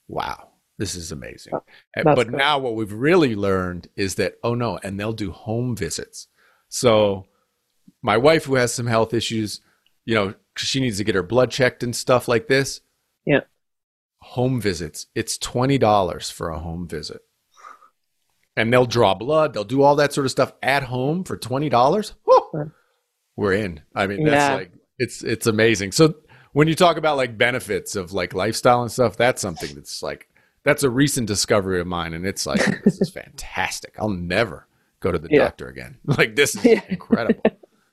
Wow, 0.08 0.48
this 0.78 0.94
is 0.94 1.12
amazing. 1.12 1.52
Oh, 1.54 1.62
that's 1.94 2.04
but 2.04 2.28
good. 2.28 2.36
now 2.36 2.58
what 2.58 2.74
we've 2.74 2.92
really 2.92 3.34
learned 3.36 3.88
is 3.96 4.14
that 4.14 4.36
oh 4.42 4.54
no, 4.54 4.78
and 4.82 4.98
they'll 4.98 5.12
do 5.12 5.30
home 5.32 5.76
visits. 5.76 6.28
So 6.68 7.26
my 8.02 8.16
wife, 8.16 8.44
who 8.44 8.54
has 8.54 8.72
some 8.72 8.86
health 8.86 9.12
issues, 9.12 9.60
you 10.06 10.14
know, 10.14 10.28
'cause 10.54 10.66
she 10.68 10.80
needs 10.80 10.98
to 10.98 11.04
get 11.04 11.14
her 11.14 11.22
blood 11.22 11.50
checked 11.50 11.82
and 11.82 11.94
stuff 11.94 12.28
like 12.28 12.46
this. 12.48 12.80
Yeah. 13.26 13.40
Home 14.20 14.60
visits. 14.60 15.06
It's 15.14 15.36
twenty 15.36 15.78
dollars 15.78 16.30
for 16.30 16.48
a 16.50 16.58
home 16.58 16.88
visit 16.88 17.20
and 18.58 18.72
they'll 18.72 18.86
draw 18.86 19.14
blood. 19.14 19.54
They'll 19.54 19.64
do 19.64 19.82
all 19.82 19.96
that 19.96 20.12
sort 20.12 20.24
of 20.26 20.30
stuff 20.30 20.52
at 20.62 20.82
home 20.82 21.24
for 21.24 21.36
twenty 21.36 21.68
dollars. 21.68 22.12
We're 23.36 23.52
in. 23.52 23.80
I 23.94 24.06
mean, 24.08 24.24
that's 24.24 24.34
Yeah. 24.50 24.54
like 24.56 24.72
it's 24.98 25.22
it's 25.22 25.46
amazing. 25.46 25.92
So 25.92 26.14
when 26.52 26.66
you 26.66 26.74
talk 26.74 26.96
about 26.96 27.16
like 27.16 27.38
benefits 27.38 27.94
of 27.94 28.12
like 28.12 28.34
lifestyle 28.34 28.82
and 28.82 28.90
stuff, 28.90 29.16
that's 29.16 29.40
something 29.40 29.74
that's 29.76 30.02
like 30.02 30.28
that's 30.64 30.82
a 30.82 30.90
recent 30.90 31.28
discovery 31.28 31.80
of 31.80 31.86
mine, 31.86 32.14
and 32.14 32.26
it's 32.26 32.46
like 32.46 32.82
this 32.82 33.00
is 33.00 33.10
fantastic. 33.22 33.94
I'll 33.98 34.08
never 34.10 34.66
go 35.00 35.12
to 35.12 35.18
the 35.18 35.28
Yeah. 35.30 35.44
doctor 35.44 35.68
again. 35.68 35.98
Like 36.04 36.34
this 36.34 36.56
is 36.56 36.64
Yeah. 36.64 36.80
incredible. 36.88 37.42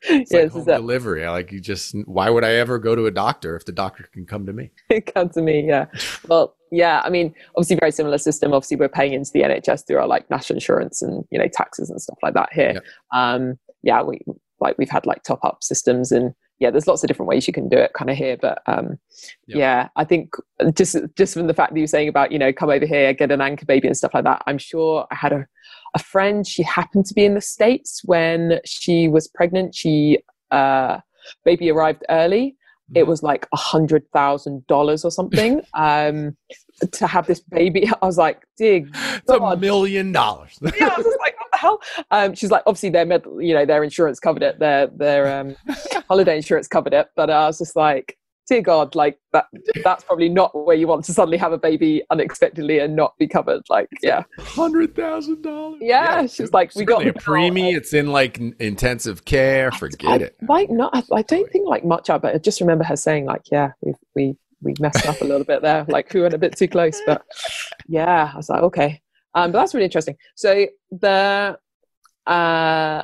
It's 0.08 0.32
Yeah, 0.32 0.42
like 0.44 0.52
home 0.52 0.66
delivery. 0.66 1.28
Like 1.28 1.52
you 1.52 1.60
just. 1.60 1.96
Why 2.06 2.30
would 2.30 2.44
I 2.44 2.54
ever 2.56 2.80
go 2.80 2.96
to 2.96 3.06
a 3.06 3.12
doctor 3.12 3.56
if 3.56 3.66
the 3.66 3.72
doctor 3.72 4.08
can 4.14 4.26
come 4.26 4.46
to 4.46 4.54
me? 4.54 4.72
come 5.14 5.30
to 5.30 5.42
me 5.42 5.66
yeah 5.68 5.86
well 6.28 6.56
yeah 6.72 7.02
i 7.06 7.10
mean 7.10 7.34
obviously 7.56 7.76
very 7.76 7.92
similar 7.92 8.18
system 8.18 8.54
obviously 8.54 8.76
we're 8.78 8.90
paying 8.90 9.14
into 9.14 9.32
the 9.34 9.42
nhs 9.42 9.86
through 9.86 9.98
our 9.98 10.08
like 10.08 10.30
national 10.30 10.56
insurance 10.58 11.02
and 11.02 11.24
you 11.32 11.38
know 11.40 11.48
taxes 11.48 11.90
and 11.90 12.02
stuff 12.02 12.18
like 12.24 12.34
that 12.34 12.50
here 12.52 12.74
Yep. 12.74 12.84
um 13.14 13.60
yeah 13.84 14.02
we 14.02 14.20
like 14.60 14.78
we've 14.78 14.90
had 14.90 15.06
like 15.06 15.24
top 15.24 15.40
up 15.44 15.64
systems 15.64 16.12
and 16.12 16.34
yeah 16.60 16.70
there's 16.72 16.88
lots 16.88 17.04
of 17.04 17.08
different 17.08 17.28
ways 17.30 17.48
you 17.48 17.54
can 17.54 17.70
do 17.70 17.78
it 17.78 17.94
kind 17.94 18.10
of 18.10 18.18
here 18.18 18.38
but 18.42 18.62
um 18.68 18.98
Yep. 19.48 19.58
yeah 19.58 19.90
i 19.96 20.04
think 20.04 20.34
just 20.74 20.96
just 21.16 21.34
from 21.36 21.48
the 21.48 21.54
fact 21.54 21.74
that 21.74 21.80
you're 21.80 21.88
saying 21.88 22.10
about 22.10 22.32
you 22.32 22.40
know 22.40 22.52
come 22.52 22.70
over 22.70 22.86
here 22.86 23.14
get 23.14 23.32
an 23.32 23.42
anchor 23.42 23.66
baby 23.66 23.88
and 23.88 23.96
stuff 23.98 24.14
like 24.14 24.24
that 24.26 24.42
i'm 24.48 24.58
sure 24.58 25.06
i 25.12 25.16
had 25.16 25.34
a 25.34 25.46
a 25.96 26.00
friend. 26.00 26.46
She 26.46 26.62
happened 26.62 27.06
to 27.08 27.14
be 27.14 27.26
in 27.26 27.34
the 27.34 27.42
states 27.42 28.02
when 28.06 28.60
she 28.66 29.08
was 29.08 29.28
pregnant. 29.28 29.74
She 29.74 30.20
uh 30.52 31.00
baby 31.44 31.72
arrived 31.72 32.04
early. 32.10 32.56
It 32.94 33.08
was 33.08 33.24
like 33.24 33.48
a 33.52 33.58
hundred 33.58 34.04
thousand 34.14 34.68
dollars 34.68 35.04
or 35.04 35.10
something 35.10 35.62
um 35.74 36.38
to 36.92 37.08
have 37.08 37.26
this 37.26 37.40
baby. 37.40 37.90
I 38.02 38.06
was 38.06 38.18
like 38.18 38.44
It's 38.60 39.30
a 39.30 39.58
million 39.58 40.12
dollars. 40.12 40.60
yeah, 40.62 40.90
I 40.92 40.98
was 40.98 41.06
just 41.06 41.20
like, 41.20 41.40
what 41.40 41.52
the 41.52 41.58
hell? 41.58 41.82
Um, 42.12 42.36
she's 42.36 42.52
like, 42.52 42.64
obviously 42.68 42.90
their 42.90 43.06
med, 43.06 43.24
you 43.40 43.54
know, 43.54 43.66
their 43.66 43.84
insurance 43.84 44.20
covered 44.20 44.44
it, 44.44 44.60
their 44.60 44.88
their 44.88 45.40
um, 45.40 45.56
holiday 46.10 46.36
insurance 46.36 46.68
covered 46.68 46.94
it, 46.94 47.08
but 47.16 47.30
I 47.30 47.48
was 47.48 47.58
just 47.58 47.76
like, 47.76 48.18
dear 48.48 48.62
God, 48.62 48.96
like 48.96 49.20
that 49.34 49.48
that's 49.84 50.04
probably 50.04 50.30
not 50.30 50.52
where 50.66 50.76
you 50.76 50.88
want 50.88 51.06
to 51.06 51.14
suddenly 51.14 51.38
have 51.38 51.52
a 51.52 51.58
baby 51.58 52.04
unexpectedly 52.10 52.80
and 52.80 52.96
not 52.96 53.18
be 53.18 53.28
covered. 53.28 53.64
Like, 53.70 53.88
yeah, 54.02 54.24
Hundred 54.38 54.96
thousand 54.96 55.42
dollars. 55.42 55.80
yeah. 55.82 56.26
She's 56.28 56.54
like, 56.54 56.74
we 56.76 56.86
got 56.86 57.06
a 57.06 57.14
preemie. 57.14 57.76
It's 57.76 57.94
in 57.94 58.12
like 58.12 58.40
intensive 58.60 59.26
care. 59.26 59.72
Forget 59.72 60.22
I, 60.22 60.26
it. 60.26 60.36
Like, 60.48 60.70
not, 60.70 60.96
I, 60.96 61.04
I 61.14 61.22
don't 61.24 61.52
think 61.52 61.68
like 61.68 61.84
much 61.86 62.10
of 62.10 62.24
it. 62.24 62.36
I 62.36 62.38
just 62.38 62.62
remember 62.62 62.84
her 62.84 62.96
saying 62.96 63.26
like, 63.26 63.44
yeah, 63.52 63.72
we 63.82 63.94
we 64.16 64.36
we 64.62 64.74
messed 64.80 65.06
up 65.08 65.22
a 65.22 65.26
little 65.26 65.46
bit 65.46 65.62
there. 65.62 65.86
Like, 65.88 66.14
we 66.14 66.22
went 66.22 66.34
a 66.34 66.38
bit 66.40 66.58
too 66.58 66.68
close, 66.68 67.02
but 67.06 67.24
yeah, 67.88 68.32
I 68.34 68.38
was 68.38 68.50
like, 68.50 68.64
okay. 68.64 69.02
Um, 69.34 69.52
but 69.52 69.60
that's 69.60 69.74
really 69.74 69.86
interesting. 69.86 70.16
So 70.36 70.66
the 70.92 71.58
uh, 72.26 73.04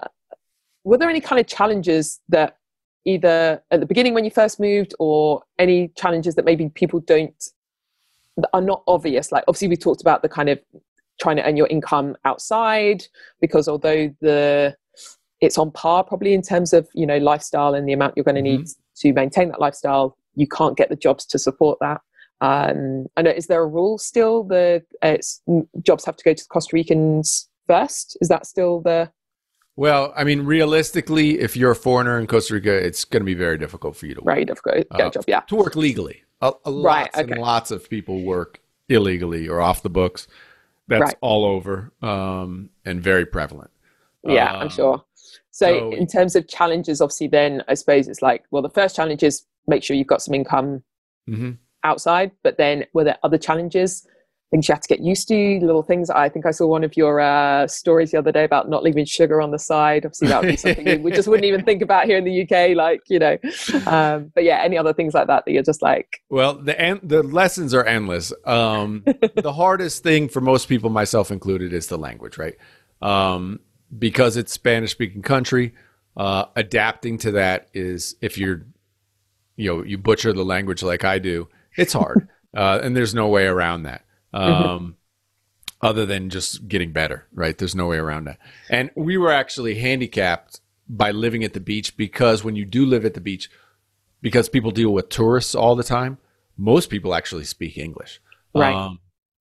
were 0.83 0.97
there 0.97 1.09
any 1.09 1.21
kind 1.21 1.39
of 1.39 1.47
challenges 1.47 2.19
that 2.29 2.57
either 3.05 3.61
at 3.71 3.79
the 3.79 3.85
beginning 3.85 4.13
when 4.13 4.25
you 4.25 4.31
first 4.31 4.59
moved, 4.59 4.93
or 4.99 5.43
any 5.59 5.89
challenges 5.89 6.35
that 6.35 6.45
maybe 6.45 6.69
people 6.69 6.99
don't 6.99 7.49
that 8.37 8.49
are 8.53 8.61
not 8.61 8.83
obvious? 8.87 9.31
Like, 9.31 9.43
obviously, 9.47 9.67
we 9.67 9.77
talked 9.77 10.01
about 10.01 10.21
the 10.21 10.29
kind 10.29 10.49
of 10.49 10.59
trying 11.19 11.35
to 11.35 11.43
earn 11.47 11.57
your 11.57 11.67
income 11.67 12.15
outside 12.25 13.03
because 13.41 13.67
although 13.67 14.13
the 14.21 14.75
it's 15.39 15.57
on 15.57 15.69
par 15.71 16.03
probably 16.03 16.33
in 16.33 16.41
terms 16.41 16.73
of 16.73 16.87
you 16.95 17.05
know 17.05 17.17
lifestyle 17.17 17.75
and 17.75 17.87
the 17.87 17.93
amount 17.93 18.13
you're 18.15 18.23
going 18.23 18.35
to 18.35 18.41
need 18.41 18.65
to 18.95 19.13
maintain 19.13 19.49
that 19.49 19.61
lifestyle 19.61 20.17
you 20.35 20.47
can't 20.47 20.77
get 20.77 20.89
the 20.89 20.95
jobs 20.95 21.25
to 21.25 21.39
support 21.39 21.77
that. 21.81 22.01
Um, 22.41 23.05
I 23.15 23.21
know, 23.21 23.31
is 23.31 23.47
there 23.47 23.61
a 23.61 23.67
rule 23.67 23.97
still? 23.97 24.43
The 24.43 24.83
uh, 25.01 25.17
jobs 25.83 26.05
have 26.05 26.15
to 26.15 26.23
go 26.23 26.33
to 26.33 26.43
the 26.43 26.47
Costa 26.47 26.75
Ricans 26.75 27.47
first. 27.67 28.17
Is 28.21 28.27
that 28.29 28.45
still 28.45 28.81
the? 28.81 29.11
Well, 29.76 30.13
I 30.15 30.24
mean, 30.24 30.41
realistically, 30.41 31.39
if 31.39 31.55
you're 31.55 31.72
a 31.72 31.76
foreigner 31.76 32.19
in 32.19 32.28
Costa 32.28 32.55
Rica, 32.55 32.74
it's 32.74 33.05
going 33.05 33.22
to 33.22 33.26
be 33.26 33.34
very 33.34 33.57
difficult 33.57 33.95
for 33.95 34.05
you 34.05 34.15
to 34.15 34.22
work. 34.22 34.36
Very 34.36 34.45
difficult 34.45 34.86
uh, 34.91 35.07
a 35.07 35.11
job. 35.11 35.24
Yeah, 35.28 35.39
to 35.41 35.55
work 35.55 35.76
legally. 35.76 36.24
A, 36.41 36.51
a 36.65 36.72
right. 36.72 37.09
Lots 37.13 37.17
okay. 37.17 37.32
and 37.32 37.41
lots 37.41 37.72
of 37.72 37.89
people 37.89 38.22
work 38.24 38.59
illegally 38.89 39.47
or 39.47 39.61
off 39.61 39.82
the 39.82 39.89
books. 39.89 40.28
That's 40.88 41.01
right. 41.01 41.15
all 41.22 41.45
over 41.45 41.93
um, 42.01 42.69
and 42.86 43.01
very 43.01 43.26
prevalent. 43.26 43.72
Yeah, 44.24 44.51
um, 44.51 44.61
I'm 44.63 44.69
sure. 44.69 45.03
So, 45.13 45.32
so, 45.51 45.91
in 45.93 46.07
terms 46.07 46.36
of 46.36 46.47
challenges, 46.47 47.01
obviously, 47.01 47.28
then 47.28 47.63
I 47.67 47.74
suppose 47.76 48.07
it's 48.07 48.22
like, 48.22 48.43
well, 48.51 48.61
the 48.61 48.69
first 48.69 48.95
challenge 48.95 49.24
is 49.24 49.43
make 49.67 49.84
sure 49.84 49.95
you've 49.95 50.07
got 50.07 50.22
some 50.22 50.34
income 50.34 50.84
mm-hmm. 51.30 51.51
outside. 51.84 52.32
But 52.43 52.57
then, 52.57 52.86
were 52.93 53.05
there 53.05 53.17
other 53.24 53.38
challenges? 53.38 54.05
Things 54.51 54.67
you 54.67 54.73
had 54.73 54.81
to 54.81 54.87
get 54.89 54.99
used 54.99 55.29
to, 55.29 55.59
little 55.61 55.81
things. 55.81 56.09
I 56.09 56.27
think 56.27 56.45
I 56.45 56.51
saw 56.51 56.67
one 56.67 56.83
of 56.83 56.97
your 56.97 57.21
uh, 57.21 57.67
stories 57.67 58.11
the 58.11 58.17
other 58.17 58.33
day 58.33 58.43
about 58.43 58.69
not 58.69 58.83
leaving 58.83 59.05
sugar 59.05 59.41
on 59.41 59.51
the 59.51 59.57
side. 59.57 60.05
Obviously, 60.05 60.27
that 60.27 60.41
would 60.41 60.49
be 60.49 60.57
something 60.57 61.03
we 61.03 61.11
just 61.11 61.27
wouldn't 61.29 61.45
even 61.45 61.63
think 61.63 61.81
about 61.81 62.05
here 62.05 62.17
in 62.17 62.25
the 62.25 62.43
UK. 62.43 62.75
Like, 62.75 63.01
you 63.07 63.17
know, 63.17 63.37
um, 63.87 64.31
but 64.35 64.43
yeah, 64.43 64.61
any 64.61 64.77
other 64.77 64.93
things 64.93 65.13
like 65.13 65.27
that 65.27 65.45
that 65.45 65.51
you're 65.51 65.63
just 65.63 65.81
like. 65.81 66.21
Well, 66.29 66.55
the 66.55 66.79
en- 66.79 66.99
the 67.01 67.23
lessons 67.23 67.73
are 67.73 67.85
endless. 67.85 68.33
Um, 68.45 69.03
the 69.35 69.53
hardest 69.53 70.03
thing 70.03 70.27
for 70.27 70.41
most 70.41 70.67
people, 70.67 70.89
myself 70.89 71.31
included, 71.31 71.71
is 71.71 71.87
the 71.87 71.97
language, 71.97 72.37
right? 72.37 72.55
Um, 73.01 73.61
because 73.97 74.37
it's 74.37 74.51
Spanish 74.51 74.91
speaking 74.91 75.21
country, 75.21 75.73
uh, 76.17 76.45
adapting 76.55 77.17
to 77.19 77.31
that 77.31 77.69
is 77.73 78.15
if 78.21 78.37
you're, 78.37 78.65
you 79.55 79.73
know, 79.73 79.83
you 79.83 79.97
butcher 79.97 80.33
the 80.33 80.45
language 80.45 80.83
like 80.83 81.03
I 81.03 81.19
do, 81.19 81.47
it's 81.77 81.93
hard. 81.93 82.27
uh, 82.55 82.79
and 82.83 82.95
there's 82.95 83.13
no 83.13 83.27
way 83.27 83.45
around 83.45 83.83
that. 83.83 84.03
Mm-hmm. 84.34 84.63
Um, 84.63 84.79
mm-hmm. 84.79 84.91
Other 85.84 86.05
than 86.05 86.29
just 86.29 86.67
getting 86.67 86.91
better, 86.91 87.25
right? 87.34 87.57
There's 87.57 87.73
no 87.73 87.88
way 87.88 87.97
around 87.97 88.25
that. 88.25 88.38
And 88.69 88.91
we 88.95 89.17
were 89.17 89.32
actually 89.32 89.75
handicapped 89.79 90.61
by 90.88 91.09
living 91.09 91.43
at 91.43 91.53
the 91.53 91.59
beach 91.59 91.97
because 91.97 92.43
when 92.43 92.55
you 92.55 92.65
do 92.65 92.86
live 92.86 93.03
at 93.03 93.15
the 93.15 93.21
beach, 93.21 93.49
because 94.21 94.47
people 94.47 94.69
deal 94.69 94.93
with 94.93 95.09
tourists 95.09 95.55
all 95.55 95.75
the 95.75 95.84
time, 95.84 96.19
most 96.55 96.91
people 96.91 97.15
actually 97.15 97.45
speak 97.45 97.79
English. 97.79 98.21
Right. 98.53 98.75
Um, 98.75 98.99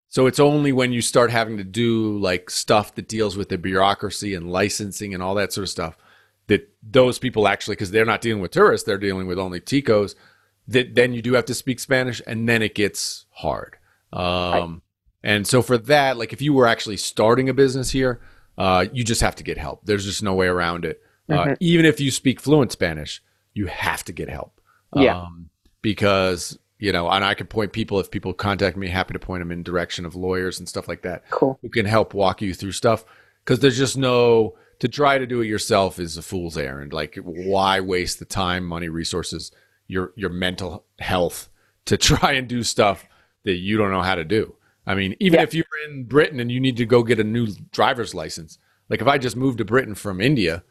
so 0.08 0.26
it's 0.26 0.40
only 0.40 0.72
when 0.72 0.92
you 0.92 1.02
start 1.02 1.30
having 1.30 1.58
to 1.58 1.64
do 1.64 2.18
like 2.18 2.48
stuff 2.48 2.94
that 2.94 3.06
deals 3.06 3.36
with 3.36 3.50
the 3.50 3.58
bureaucracy 3.58 4.34
and 4.34 4.50
licensing 4.50 5.12
and 5.12 5.22
all 5.22 5.34
that 5.34 5.52
sort 5.52 5.64
of 5.64 5.68
stuff 5.68 5.96
that 6.50 6.68
those 6.82 7.18
people 7.20 7.46
actually, 7.46 7.76
because 7.76 7.92
they're 7.92 8.04
not 8.04 8.20
dealing 8.20 8.42
with 8.42 8.50
tourists, 8.50 8.84
they're 8.84 8.98
dealing 8.98 9.28
with 9.28 9.38
only 9.38 9.60
ticos. 9.60 10.16
That 10.66 10.94
then 10.94 11.12
you 11.12 11.22
do 11.22 11.34
have 11.34 11.44
to 11.46 11.54
speak 11.54 11.80
Spanish, 11.80 12.20
and 12.26 12.48
then 12.48 12.60
it 12.60 12.74
gets 12.74 13.26
hard. 13.30 13.76
Um, 14.12 14.22
right. 14.22 14.80
And 15.22 15.46
so 15.46 15.62
for 15.62 15.78
that, 15.78 16.16
like 16.16 16.32
if 16.32 16.40
you 16.40 16.52
were 16.52 16.66
actually 16.66 16.96
starting 16.96 17.48
a 17.48 17.54
business 17.54 17.90
here, 17.90 18.20
uh, 18.56 18.86
you 18.92 19.04
just 19.04 19.20
have 19.20 19.36
to 19.36 19.44
get 19.44 19.58
help. 19.58 19.84
There's 19.84 20.04
just 20.04 20.22
no 20.22 20.34
way 20.34 20.46
around 20.46 20.84
it. 20.84 21.02
Uh, 21.28 21.44
mm-hmm. 21.44 21.52
even 21.60 21.86
if 21.86 22.00
you 22.00 22.10
speak 22.10 22.40
fluent 22.40 22.72
Spanish, 22.72 23.22
you 23.54 23.66
have 23.66 24.04
to 24.04 24.12
get 24.12 24.28
help. 24.28 24.60
Yeah. 24.94 25.20
Um, 25.20 25.50
because 25.82 26.58
you 26.78 26.92
know, 26.92 27.10
and 27.10 27.24
I 27.24 27.34
can 27.34 27.46
point 27.46 27.72
people 27.72 28.00
if 28.00 28.10
people 28.10 28.32
contact 28.32 28.76
me, 28.76 28.88
happy 28.88 29.12
to 29.12 29.18
point 29.18 29.42
them 29.42 29.52
in 29.52 29.62
direction 29.62 30.06
of 30.06 30.14
lawyers 30.14 30.58
and 30.58 30.68
stuff 30.68 30.88
like 30.88 31.02
that. 31.02 31.28
Cool. 31.28 31.58
Who 31.60 31.68
can 31.68 31.84
help 31.84 32.14
walk 32.14 32.40
you 32.40 32.54
through 32.54 32.72
stuff 32.72 33.04
because 33.44 33.60
there's 33.60 33.76
just 33.76 33.98
no 33.98 34.56
to 34.78 34.88
try 34.88 35.18
to 35.18 35.26
do 35.26 35.42
it 35.42 35.46
yourself 35.46 35.98
is 35.98 36.16
a 36.16 36.22
fool's 36.22 36.56
errand. 36.56 36.94
Like, 36.94 37.18
why 37.22 37.80
waste 37.80 38.18
the 38.18 38.24
time, 38.24 38.64
money, 38.64 38.88
resources, 38.88 39.52
your 39.86 40.12
your 40.16 40.30
mental 40.30 40.84
health 40.98 41.50
to 41.84 41.96
try 41.98 42.32
and 42.32 42.48
do 42.48 42.62
stuff 42.62 43.04
that 43.44 43.54
you 43.54 43.76
don't 43.76 43.90
know 43.90 44.02
how 44.02 44.14
to 44.14 44.24
do? 44.24 44.54
I 44.86 44.94
mean, 44.94 45.14
even 45.20 45.38
yeah. 45.38 45.44
if 45.44 45.54
you're 45.54 45.64
in 45.88 46.04
Britain 46.04 46.40
and 46.40 46.50
you 46.50 46.60
need 46.60 46.76
to 46.78 46.86
go 46.86 47.02
get 47.02 47.20
a 47.20 47.24
new 47.24 47.48
driver's 47.72 48.14
license, 48.14 48.58
like 48.88 49.00
if 49.00 49.06
I 49.06 49.18
just 49.18 49.36
moved 49.36 49.58
to 49.58 49.64
Britain 49.64 49.94
from 49.94 50.20
India, 50.20 50.64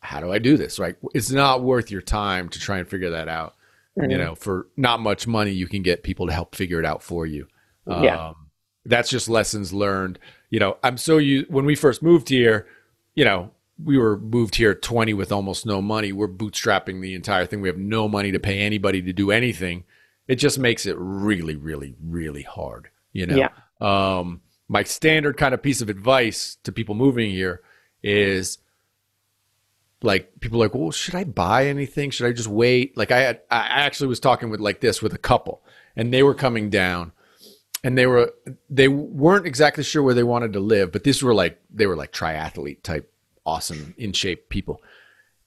how 0.00 0.20
do 0.20 0.32
I 0.32 0.38
do 0.38 0.56
this? 0.56 0.78
Right? 0.78 0.96
It's 1.14 1.30
not 1.30 1.62
worth 1.62 1.90
your 1.90 2.02
time 2.02 2.48
to 2.50 2.60
try 2.60 2.78
and 2.78 2.88
figure 2.88 3.10
that 3.10 3.28
out. 3.28 3.54
Mm-hmm. 3.98 4.10
You 4.10 4.18
know, 4.18 4.34
for 4.34 4.68
not 4.76 5.00
much 5.00 5.26
money, 5.26 5.50
you 5.50 5.66
can 5.66 5.82
get 5.82 6.02
people 6.02 6.26
to 6.26 6.32
help 6.32 6.54
figure 6.54 6.78
it 6.78 6.86
out 6.86 7.02
for 7.02 7.26
you. 7.26 7.46
Yeah. 7.86 8.28
Um, 8.28 8.36
that's 8.84 9.10
just 9.10 9.28
lessons 9.28 9.72
learned. 9.72 10.18
You 10.50 10.60
know, 10.60 10.76
I'm 10.82 10.96
so 10.96 11.18
you 11.18 11.46
when 11.48 11.64
we 11.64 11.74
first 11.74 12.02
moved 12.02 12.28
here, 12.28 12.66
you 13.14 13.24
know, 13.24 13.50
we 13.82 13.98
were 13.98 14.18
moved 14.18 14.56
here 14.56 14.74
20 14.74 15.14
with 15.14 15.32
almost 15.32 15.66
no 15.66 15.82
money. 15.82 16.12
We're 16.12 16.28
bootstrapping 16.28 17.00
the 17.00 17.14
entire 17.14 17.46
thing. 17.46 17.60
We 17.60 17.68
have 17.68 17.78
no 17.78 18.08
money 18.08 18.32
to 18.32 18.38
pay 18.38 18.60
anybody 18.60 19.02
to 19.02 19.12
do 19.12 19.30
anything. 19.30 19.84
It 20.28 20.36
just 20.36 20.58
makes 20.58 20.86
it 20.86 20.96
really, 20.98 21.56
really, 21.56 21.94
really 22.02 22.42
hard. 22.42 22.88
You 23.12 23.26
know, 23.26 23.36
yeah. 23.36 23.48
um, 23.80 24.40
my 24.68 24.82
standard 24.84 25.36
kind 25.36 25.52
of 25.52 25.62
piece 25.62 25.82
of 25.82 25.88
advice 25.88 26.56
to 26.64 26.72
people 26.72 26.94
moving 26.94 27.30
here 27.30 27.60
is 28.02 28.58
like 30.02 30.40
people 30.40 30.58
like, 30.58 30.74
well, 30.74 30.90
should 30.90 31.14
I 31.14 31.24
buy 31.24 31.66
anything? 31.66 32.10
Should 32.10 32.26
I 32.26 32.32
just 32.32 32.48
wait? 32.48 32.96
Like 32.96 33.10
I 33.10 33.20
had, 33.20 33.40
I 33.50 33.66
actually 33.66 34.08
was 34.08 34.20
talking 34.20 34.50
with 34.50 34.60
like 34.60 34.80
this 34.80 35.02
with 35.02 35.12
a 35.14 35.18
couple, 35.18 35.62
and 35.96 36.12
they 36.12 36.22
were 36.22 36.34
coming 36.34 36.70
down, 36.70 37.12
and 37.84 37.96
they 37.96 38.06
were 38.06 38.32
they 38.70 38.88
weren't 38.88 39.46
exactly 39.46 39.84
sure 39.84 40.02
where 40.02 40.14
they 40.14 40.22
wanted 40.22 40.52
to 40.54 40.60
live, 40.60 40.92
but 40.92 41.04
these 41.04 41.22
were 41.22 41.34
like 41.34 41.60
they 41.70 41.86
were 41.86 41.96
like 41.96 42.12
triathlete 42.12 42.82
type, 42.82 43.12
awesome 43.44 43.94
in 43.98 44.12
shape 44.12 44.48
people, 44.48 44.82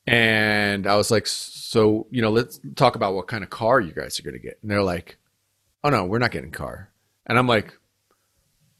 and 0.08 0.88
I 0.88 0.96
was 0.96 1.12
like, 1.12 1.28
so 1.28 2.08
you 2.12 2.22
know, 2.22 2.32
let's 2.32 2.60
talk 2.76 2.96
about 2.96 3.14
what 3.14 3.28
kind 3.28 3.44
of 3.44 3.50
car 3.50 3.80
you 3.80 3.92
guys 3.92 4.20
are 4.20 4.24
going 4.24 4.36
to 4.36 4.40
get, 4.40 4.60
and 4.62 4.72
they're 4.72 4.84
like, 4.84 5.18
oh 5.84 5.90
no, 5.90 6.06
we're 6.06 6.20
not 6.20 6.32
getting 6.32 6.52
car, 6.52 6.92
and 7.26 7.38
I'm 7.38 7.48
like, 7.48 7.74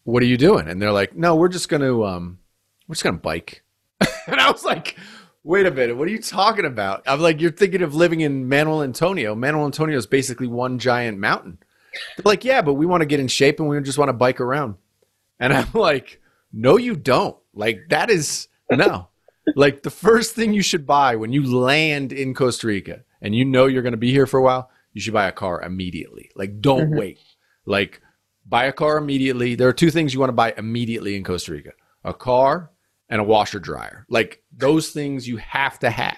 what 0.04 0.22
are 0.24 0.28
you 0.28 0.38
doing? 0.38 0.68
And 0.68 0.82
they're 0.82 0.92
like, 0.92 1.16
no, 1.16 1.36
we're 1.36 1.50
just 1.50 1.70
going 1.70 1.82
to 1.82 2.06
um, 2.06 2.40
we're 2.88 2.96
just 2.96 3.04
going 3.04 3.16
to 3.16 3.22
bike, 3.22 3.64
and 4.28 4.40
I 4.40 4.52
was 4.52 4.64
like 4.64 4.98
wait 5.46 5.68
a 5.68 5.72
minute, 5.72 5.96
what 5.96 6.08
are 6.08 6.12
you 6.12 6.22
talking 6.22 6.66
about? 6.66 7.04
I'm 7.06 7.22
like, 7.22 7.40
you're 7.40 7.52
thinking 7.52 7.84
of 7.84 7.94
living 7.94 8.22
in 8.22 8.50
Manuel 8.50 8.82
Antonio. 8.82 9.36
Manuel 9.36 9.66
Antonio 9.66 9.96
is 9.96 10.08
basically 10.08 10.48
one 10.48 10.80
giant 10.80 11.20
mountain. 11.20 11.60
They're 12.18 12.24
like, 12.26 12.44
yeah, 12.44 12.64
but 12.64 12.74
we 12.74 12.88
want 12.88 13.02
to 13.02 13.06
get 13.06 13.20
in 13.20 13.28
shape 13.28 13.60
and 13.60 13.70
we 13.70 13.80
just 13.82 14.00
want 14.00 14.10
to 14.10 14.14
bike 14.14 14.42
around. 14.42 14.76
And 15.40 15.54
I'm 15.54 15.70
like, 15.74 16.20
no, 16.52 16.78
you 16.78 16.96
don't. 16.96 17.38
Like, 17.54 17.80
that 17.90 18.10
is 18.10 18.48
no. 18.72 19.10
Like, 19.56 19.84
the 19.84 19.90
first 19.90 20.36
thing 20.36 20.54
you 20.54 20.62
should 20.62 20.86
buy 20.86 21.16
when 21.16 21.32
you 21.32 21.44
land 21.46 22.12
in 22.12 22.34
Costa 22.34 22.68
Rica 22.68 23.04
and 23.22 23.36
you 23.36 23.46
know 23.46 23.66
you're 23.66 23.84
going 23.84 23.92
to 23.92 23.98
be 23.98 24.12
here 24.12 24.28
for 24.28 24.40
a 24.40 24.44
while, 24.44 24.70
you 24.94 25.02
should 25.02 25.14
buy 25.14 25.28
a 25.28 25.32
car 25.32 25.62
immediately. 25.62 26.30
Like, 26.36 26.62
don't 26.62 26.90
mm-hmm. 26.90 26.98
wait. 26.98 27.20
Like, 27.66 28.02
buy 28.46 28.66
a 28.66 28.74
car 28.74 28.98
immediately. 28.98 29.56
There 29.56 29.68
are 29.68 29.74
two 29.74 29.92
things 29.92 30.14
you 30.14 30.20
want 30.20 30.30
to 30.30 30.34
buy 30.34 30.54
immediately 30.58 31.16
in 31.16 31.24
Costa 31.24 31.52
Rica 31.52 31.72
a 32.04 32.14
car 32.14 32.72
and 33.10 33.20
a 33.20 33.24
washer 33.24 33.60
dryer. 33.60 34.06
Like 34.10 34.44
those 34.56 34.92
things 34.92 35.28
you 35.28 35.38
have 35.38 35.80
to 35.80 35.90
have. 35.90 36.18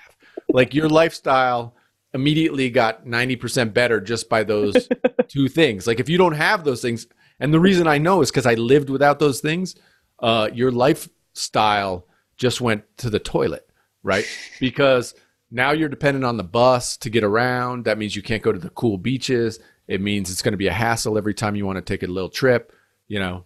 Like 0.50 0.74
your 0.74 0.90
lifestyle 0.90 1.76
immediately 2.14 2.70
got 2.70 3.06
90% 3.06 3.74
better 3.74 4.00
just 4.00 4.30
by 4.30 4.44
those 4.44 4.88
two 5.28 5.48
things. 5.48 5.88
Like 5.88 6.00
if 6.00 6.10
you 6.10 6.18
don't 6.18 6.36
have 6.36 6.64
those 6.64 6.82
things, 6.82 7.08
and 7.40 7.54
the 7.54 7.60
reason 7.60 7.88
I 7.88 7.98
know 7.98 8.22
is 8.22 8.32
because 8.32 8.46
I 8.46 8.56
lived 8.56 8.90
without 8.90 9.20
those 9.20 9.40
things, 9.40 9.76
uh, 10.20 10.50
your 10.54 10.72
lifestyle 10.72 12.07
just 12.38 12.62
went 12.62 12.84
to 12.98 13.10
the 13.10 13.20
toilet, 13.20 13.70
right? 14.04 14.26
Because 14.60 15.16
now 15.52 15.72
you're 15.72 15.90
dependent 15.90 16.26
on 16.26 16.38
the 16.38 16.44
bus 16.44 16.98
to 16.98 17.10
get 17.10 17.24
around. 17.24 17.86
That 17.86 17.98
means 17.98 18.16
you 18.16 18.22
can't 18.22 18.44
go 18.44 18.52
to 18.52 18.60
the 18.60 18.70
cool 18.70 18.98
beaches. 18.98 19.60
It 19.88 20.02
means 20.02 20.30
it's 20.30 20.42
going 20.42 20.54
to 20.54 20.58
be 20.58 20.68
a 20.68 20.74
hassle 20.74 21.18
every 21.18 21.34
time 21.34 21.56
you 21.56 21.66
want 21.66 21.78
to 21.78 21.82
take 21.82 22.04
a 22.04 22.08
little 22.08 22.30
trip. 22.30 22.74
You 23.08 23.20
know, 23.20 23.46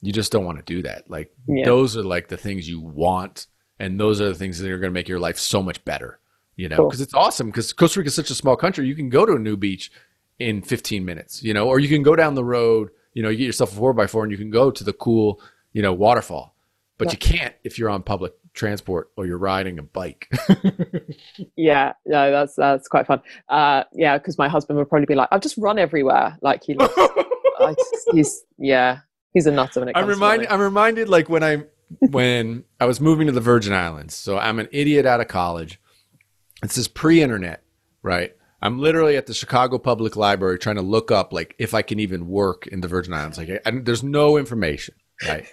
you 0.00 0.12
just 0.12 0.30
don't 0.30 0.44
want 0.44 0.58
to 0.58 0.64
do 0.64 0.82
that. 0.82 1.10
Like 1.10 1.34
yeah. 1.48 1.64
those 1.64 1.96
are 1.96 2.02
like 2.02 2.28
the 2.28 2.36
things 2.36 2.68
you 2.68 2.80
want, 2.80 3.46
and 3.78 3.98
those 3.98 4.20
are 4.20 4.28
the 4.28 4.34
things 4.34 4.58
that 4.58 4.70
are 4.70 4.78
going 4.78 4.92
to 4.92 4.94
make 4.94 5.08
your 5.08 5.18
life 5.18 5.38
so 5.38 5.62
much 5.62 5.84
better. 5.84 6.18
You 6.56 6.68
know, 6.68 6.76
because 6.76 6.98
cool. 6.98 7.04
it's 7.04 7.14
awesome. 7.14 7.48
Because 7.48 7.72
Costa 7.72 8.00
Rica 8.00 8.08
is 8.08 8.14
such 8.14 8.30
a 8.30 8.34
small 8.34 8.56
country, 8.56 8.86
you 8.86 8.94
can 8.94 9.08
go 9.08 9.24
to 9.26 9.32
a 9.32 9.38
new 9.38 9.56
beach 9.56 9.90
in 10.38 10.62
15 10.62 11.04
minutes. 11.04 11.42
You 11.42 11.54
know, 11.54 11.66
or 11.66 11.80
you 11.80 11.88
can 11.88 12.02
go 12.02 12.14
down 12.14 12.34
the 12.34 12.44
road. 12.44 12.90
You 13.14 13.24
know, 13.24 13.28
you 13.28 13.38
get 13.38 13.46
yourself 13.46 13.72
a 13.72 13.74
four 13.74 13.92
by 13.92 14.06
four, 14.06 14.22
and 14.22 14.30
you 14.30 14.38
can 14.38 14.50
go 14.50 14.70
to 14.70 14.84
the 14.84 14.92
cool, 14.92 15.40
you 15.72 15.82
know, 15.82 15.92
waterfall. 15.92 16.54
But 17.00 17.08
yeah. 17.08 17.12
you 17.12 17.38
can't 17.38 17.54
if 17.64 17.78
you're 17.78 17.88
on 17.88 18.02
public 18.02 18.34
transport 18.52 19.10
or 19.16 19.24
you're 19.24 19.38
riding 19.38 19.78
a 19.78 19.82
bike. 19.82 20.28
yeah, 21.56 21.94
yeah, 22.04 22.28
that's 22.28 22.54
that's 22.56 22.88
quite 22.88 23.06
fun. 23.06 23.22
Uh, 23.48 23.84
yeah, 23.94 24.18
because 24.18 24.36
my 24.36 24.48
husband 24.50 24.78
would 24.78 24.90
probably 24.90 25.06
be 25.06 25.14
like, 25.14 25.28
"I've 25.32 25.40
just 25.40 25.56
run 25.56 25.78
everywhere." 25.78 26.36
Like 26.42 26.62
he, 26.62 26.74
loves, 26.74 26.94
just, 27.78 28.08
he's 28.12 28.44
yeah, 28.58 28.98
he's 29.32 29.46
a 29.46 29.50
nuts 29.50 29.76
when 29.76 29.88
it 29.88 29.94
comes. 29.94 30.02
I'm 30.02 30.10
reminded. 30.10 30.48
I'm 30.48 30.60
reminded 30.60 31.08
like 31.08 31.30
when 31.30 31.42
I 31.42 31.64
when 32.00 32.64
I 32.78 32.84
was 32.84 33.00
moving 33.00 33.28
to 33.28 33.32
the 33.32 33.40
Virgin 33.40 33.72
Islands. 33.72 34.14
So 34.14 34.36
I'm 34.36 34.58
an 34.58 34.68
idiot 34.70 35.06
out 35.06 35.22
of 35.22 35.28
college. 35.28 35.80
It's 36.62 36.74
this 36.74 36.86
pre-internet, 36.86 37.62
right? 38.02 38.36
I'm 38.60 38.78
literally 38.78 39.16
at 39.16 39.24
the 39.24 39.32
Chicago 39.32 39.78
Public 39.78 40.16
Library 40.16 40.58
trying 40.58 40.76
to 40.76 40.82
look 40.82 41.10
up 41.10 41.32
like 41.32 41.54
if 41.58 41.72
I 41.72 41.80
can 41.80 41.98
even 41.98 42.28
work 42.28 42.66
in 42.66 42.82
the 42.82 42.88
Virgin 42.88 43.14
Islands. 43.14 43.38
Like, 43.38 43.62
I, 43.64 43.70
there's 43.70 44.02
no 44.02 44.36
information, 44.36 44.94
right? 45.26 45.46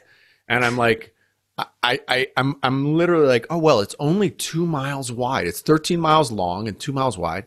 and 0.50 0.66
I'm 0.66 0.78
like, 0.78 1.14
I, 1.58 2.00
I, 2.08 2.28
I'm, 2.38 2.56
I'm 2.62 2.96
literally 2.96 3.28
like, 3.28 3.48
oh 3.50 3.58
well, 3.58 3.80
it's 3.80 3.96
only 4.00 4.30
two 4.30 4.66
miles 4.66 5.12
wide. 5.12 5.48
It's 5.48 5.62
13 5.62 6.00
miles 6.00 6.32
long 6.32 6.68
and 6.68 6.80
two 6.80 6.92
miles 6.92 7.18
wide. 7.18 7.46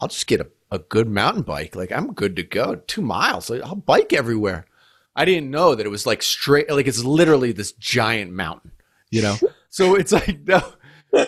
I'll 0.00 0.08
just 0.08 0.26
get 0.26 0.40
a, 0.40 0.48
a 0.70 0.78
good 0.78 1.08
mountain 1.08 1.42
bike. 1.42 1.74
Like 1.74 1.92
I'm 1.92 2.12
good 2.12 2.36
to 2.36 2.42
go. 2.42 2.74
Two 2.74 3.02
miles. 3.02 3.48
Like, 3.48 3.62
I'll 3.62 3.76
bike 3.76 4.12
everywhere. 4.12 4.66
I 5.14 5.24
didn't 5.24 5.50
know 5.50 5.74
that 5.74 5.86
it 5.86 5.90
was 5.90 6.06
like 6.06 6.22
straight. 6.22 6.70
Like 6.70 6.86
it's 6.86 7.04
literally 7.04 7.52
this 7.52 7.72
giant 7.72 8.32
mountain. 8.32 8.72
You 9.10 9.22
know. 9.22 9.36
so 9.70 9.94
it's 9.94 10.12
like 10.12 10.40
no, 10.46 10.62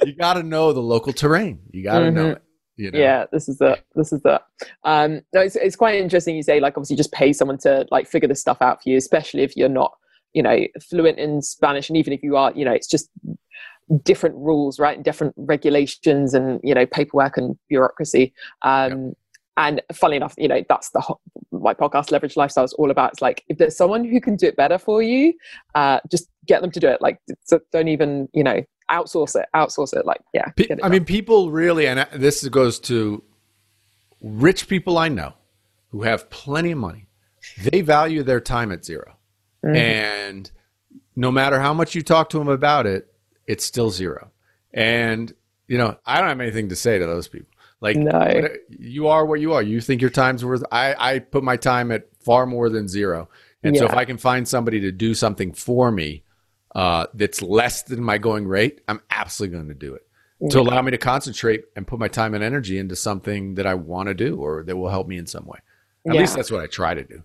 you 0.05 0.14
got 0.14 0.34
to 0.34 0.42
know 0.42 0.72
the 0.72 0.80
local 0.80 1.12
terrain. 1.12 1.61
You 1.70 1.84
got 1.84 2.00
to 2.00 2.07
mm-hmm. 2.07 2.16
know 2.16 2.30
it. 2.30 2.42
You 2.76 2.90
know? 2.90 2.98
Yeah, 2.98 3.26
this 3.30 3.48
is 3.48 3.59
the 3.59 3.78
This 3.94 4.12
is 4.12 4.20
the 4.22 4.42
Um, 4.82 5.22
no, 5.32 5.40
it's 5.40 5.57
it's 5.57 5.76
quite 5.76 5.94
interesting. 6.00 6.36
You 6.36 6.42
say 6.42 6.61
like 6.61 6.76
obviously 6.76 6.96
just 6.96 7.12
pay 7.12 7.32
someone 7.32 7.59
to 7.59 7.86
like 7.90 8.09
figure 8.09 8.28
this 8.28 8.40
stuff 8.40 8.59
out 8.61 8.82
for 8.82 8.88
you, 8.88 8.96
especially 8.96 9.42
if 9.42 9.57
you're 9.57 9.68
not 9.68 9.92
you 10.35 10.43
know 10.43 10.66
fluent 10.89 11.18
in 11.18 11.43
Spanish, 11.43 11.89
and 11.89 11.97
even 11.97 12.12
if 12.12 12.22
you 12.22 12.37
are, 12.37 12.53
you 12.55 12.64
know, 12.64 12.72
it's 12.72 12.89
just 12.89 13.09
different 14.03 14.37
rules, 14.37 14.78
right, 14.78 14.97
and 14.97 15.05
different 15.05 15.35
regulations, 15.37 16.35
and 16.35 16.61
you 16.62 16.74
know 16.74 16.87
paperwork 16.87 17.37
and 17.37 17.57
bureaucracy. 17.68 18.32
Um. 18.62 19.14
And 19.57 19.80
funnily 19.93 20.16
enough, 20.16 20.35
you 20.37 20.49
know 20.49 20.64
that's 20.68 20.91
the 20.91 21.14
my 21.53 21.74
podcast, 21.74 22.11
Leverage 22.11 22.37
Lifestyle, 22.37 22.64
is 22.64 22.72
all 22.72 22.91
about. 22.91 23.12
It's 23.12 23.22
like 23.22 23.45
if 23.49 23.57
there's 23.57 23.76
someone 23.76 24.05
who 24.05 24.20
can 24.20 24.35
do 24.35 24.49
it 24.49 24.57
better 24.57 24.78
for 24.78 25.01
you, 25.01 25.32
uh, 25.76 26.01
just 26.11 26.28
get 26.45 26.61
them 26.61 26.72
to 26.72 26.80
do 26.80 26.89
it. 26.89 27.01
Like, 27.01 27.20
so 27.45 27.61
don't 27.70 27.87
even 27.87 28.28
you 28.32 28.43
know 28.43 28.64
outsource 28.91 29.37
it, 29.41 29.47
outsource 29.55 29.95
it. 29.95 30.07
Like, 30.07 30.20
yeah. 30.32 30.51
It 30.57 30.80
I 30.82 30.89
mean, 30.89 31.05
people 31.05 31.51
really, 31.51 31.87
and 31.87 32.07
this 32.12 32.47
goes 32.49 32.78
to 32.80 33.22
rich 34.20 34.68
people 34.68 34.99
I 34.99 35.09
know 35.09 35.35
who 35.89 36.03
have 36.03 36.30
plenty 36.30 36.72
of 36.72 36.78
money. 36.78 37.09
They 37.62 37.82
value 37.82 38.22
their 38.22 38.41
time 38.41 38.72
at 38.72 38.85
0 38.85 39.16
mm-hmm. 39.64 39.76
and 39.76 40.50
no 41.16 41.30
matter 41.30 41.60
how 41.60 41.72
much 41.72 41.94
you 41.94 42.02
talk 42.02 42.30
to 42.30 42.38
them 42.38 42.48
about 42.48 42.86
it, 42.86 43.12
it's 43.46 43.64
still 43.64 43.90
zero. 43.90 44.30
And 44.72 45.32
you 45.68 45.78
know, 45.78 45.96
I 46.04 46.20
don't 46.20 46.28
have 46.28 46.40
anything 46.40 46.68
to 46.68 46.76
say 46.76 46.98
to 46.98 47.06
those 47.06 47.28
people. 47.28 47.48
Like, 47.80 47.96
no. 47.96 48.48
you 48.68 49.08
are 49.08 49.26
what 49.26 49.40
you 49.40 49.52
are. 49.52 49.62
You 49.62 49.80
think 49.80 50.00
your 50.00 50.10
time's 50.10 50.44
worth. 50.44 50.64
I 50.72 50.94
I 50.98 51.18
put 51.18 51.44
my 51.44 51.56
time 51.56 51.90
at 51.90 52.08
far 52.20 52.46
more 52.46 52.68
than 52.68 52.88
zero. 52.88 53.28
And 53.62 53.74
yeah. 53.74 53.80
so 53.80 53.86
if 53.86 53.94
I 53.94 54.04
can 54.04 54.18
find 54.18 54.46
somebody 54.46 54.80
to 54.80 54.92
do 54.92 55.14
something 55.14 55.52
for 55.52 55.90
me 55.90 56.22
uh, 56.74 57.06
that's 57.14 57.40
less 57.40 57.82
than 57.82 58.02
my 58.02 58.18
going 58.18 58.46
rate, 58.46 58.82
I'm 58.88 59.00
absolutely 59.10 59.56
going 59.56 59.68
to 59.68 59.74
do 59.74 59.94
it 59.94 60.02
to 60.50 60.60
allow 60.60 60.82
me 60.82 60.90
to 60.90 60.98
concentrate 60.98 61.64
and 61.74 61.86
put 61.86 61.98
my 61.98 62.08
time 62.08 62.34
and 62.34 62.44
energy 62.44 62.78
into 62.78 62.96
something 62.96 63.54
that 63.54 63.66
I 63.66 63.74
want 63.74 64.08
to 64.08 64.14
do 64.14 64.36
or 64.36 64.62
that 64.64 64.76
will 64.76 64.90
help 64.90 65.06
me 65.06 65.16
in 65.16 65.26
some 65.26 65.46
way. 65.46 65.58
At 66.06 66.14
yeah. 66.14 66.20
least 66.20 66.36
that's 66.36 66.50
what 66.50 66.60
I 66.60 66.66
try 66.66 66.94
to 66.94 67.04
do. 67.04 67.22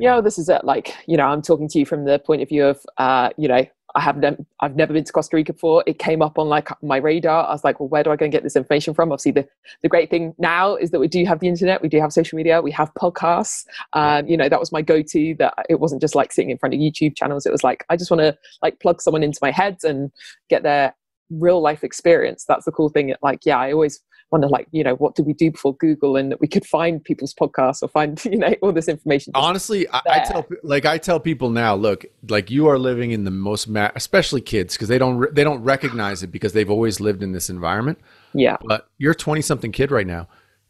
You 0.00 0.08
know, 0.08 0.20
this 0.20 0.38
is 0.38 0.48
it. 0.48 0.64
Like, 0.64 0.94
you 1.06 1.16
know, 1.16 1.26
I'm 1.26 1.42
talking 1.42 1.68
to 1.68 1.78
you 1.78 1.86
from 1.86 2.04
the 2.04 2.18
point 2.18 2.42
of 2.42 2.48
view 2.48 2.66
of, 2.66 2.80
uh, 2.96 3.30
you 3.36 3.48
know, 3.48 3.64
I 3.94 4.00
have 4.00 4.18
never, 4.18 4.36
I've 4.60 4.76
never 4.76 4.92
been 4.92 5.04
to 5.04 5.12
Costa 5.12 5.36
Rica 5.36 5.52
before. 5.52 5.82
It 5.86 5.98
came 5.98 6.22
up 6.22 6.38
on 6.38 6.48
like 6.48 6.68
my 6.82 6.98
radar. 6.98 7.46
I 7.46 7.50
was 7.50 7.64
like, 7.64 7.80
well, 7.80 7.88
where 7.88 8.04
do 8.04 8.10
I 8.10 8.16
go 8.16 8.24
and 8.24 8.32
get 8.32 8.42
this 8.42 8.54
information 8.54 8.94
from? 8.94 9.10
Obviously, 9.10 9.32
the, 9.32 9.48
the 9.82 9.88
great 9.88 10.10
thing 10.10 10.34
now 10.38 10.76
is 10.76 10.90
that 10.92 11.00
we 11.00 11.08
do 11.08 11.24
have 11.24 11.40
the 11.40 11.48
internet, 11.48 11.82
we 11.82 11.88
do 11.88 12.00
have 12.00 12.12
social 12.12 12.36
media, 12.36 12.62
we 12.62 12.70
have 12.70 12.92
podcasts. 12.94 13.64
Um, 13.92 14.28
you 14.28 14.36
know, 14.36 14.48
that 14.48 14.60
was 14.60 14.70
my 14.70 14.82
go-to. 14.82 15.34
That 15.38 15.54
it 15.68 15.80
wasn't 15.80 16.00
just 16.00 16.14
like 16.14 16.32
sitting 16.32 16.50
in 16.50 16.58
front 16.58 16.74
of 16.74 16.80
YouTube 16.80 17.16
channels. 17.16 17.46
It 17.46 17.52
was 17.52 17.64
like 17.64 17.84
I 17.88 17.96
just 17.96 18.10
want 18.10 18.20
to 18.20 18.38
like 18.62 18.78
plug 18.78 19.02
someone 19.02 19.24
into 19.24 19.40
my 19.42 19.50
head 19.50 19.78
and 19.82 20.12
get 20.48 20.62
their 20.62 20.94
real 21.30 21.60
life 21.60 21.82
experience. 21.82 22.44
That's 22.46 22.64
the 22.64 22.72
cool 22.72 22.90
thing. 22.90 23.14
Like, 23.22 23.40
yeah, 23.44 23.58
I 23.58 23.72
always 23.72 24.00
wonder 24.30 24.48
like 24.48 24.68
you 24.70 24.84
know 24.84 24.94
what 24.94 25.14
did 25.14 25.26
we 25.26 25.32
do 25.32 25.50
before 25.50 25.74
google 25.76 26.16
and 26.16 26.30
that 26.30 26.40
we 26.40 26.46
could 26.46 26.64
find 26.64 27.02
people's 27.02 27.34
podcasts 27.34 27.82
or 27.82 27.88
find 27.88 28.24
you 28.24 28.38
know 28.38 28.54
all 28.62 28.72
this 28.72 28.88
information 28.88 29.32
honestly 29.34 29.88
I, 29.88 30.00
I, 30.08 30.18
tell 30.20 30.46
like 30.62 30.86
i 30.86 30.98
tell 30.98 31.18
people 31.18 31.50
now 31.50 31.74
look 31.74 32.04
like 32.28 32.50
you 32.50 32.68
are 32.68 32.78
living 32.78 33.10
in 33.10 33.24
the 33.24 33.30
most 33.30 33.68
ma- 33.68 33.90
especially 33.94 34.40
kids 34.40 34.74
because 34.74 34.88
they 34.88 34.98
don't 34.98 35.16
re- 35.16 35.28
they 35.32 35.44
don't 35.44 35.62
recognize 35.62 36.22
it 36.22 36.28
because 36.28 36.52
they've 36.52 36.70
always 36.70 37.00
lived 37.00 37.22
in 37.22 37.32
this 37.32 37.50
environment. 37.50 37.98
Yeah. 38.32 38.56
But 38.64 38.88
you're 38.98 39.14
20 39.14 39.42
something 39.42 39.72
kid 39.72 39.90
right 39.90 40.06
now. 40.06 40.28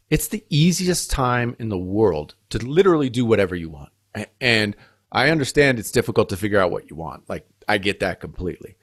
It's 0.09 0.27
the 0.27 0.43
easiest 0.49 1.11
time 1.11 1.55
in 1.59 1.69
the 1.69 1.77
world 1.77 2.35
to 2.49 2.57
literally 2.59 3.09
do 3.09 3.25
whatever 3.25 3.55
you 3.55 3.69
want. 3.69 3.91
And 4.39 4.75
i 5.13 5.29
understand 5.29 5.77
it's 5.77 5.91
difficult 5.91 6.29
to 6.29 6.37
figure 6.37 6.59
out 6.59 6.71
what 6.71 6.89
you 6.89 6.95
want. 6.95 7.29
Like 7.29 7.45
i 7.67 7.77
get 7.77 7.99
that 7.99 8.19
completely. 8.19 8.75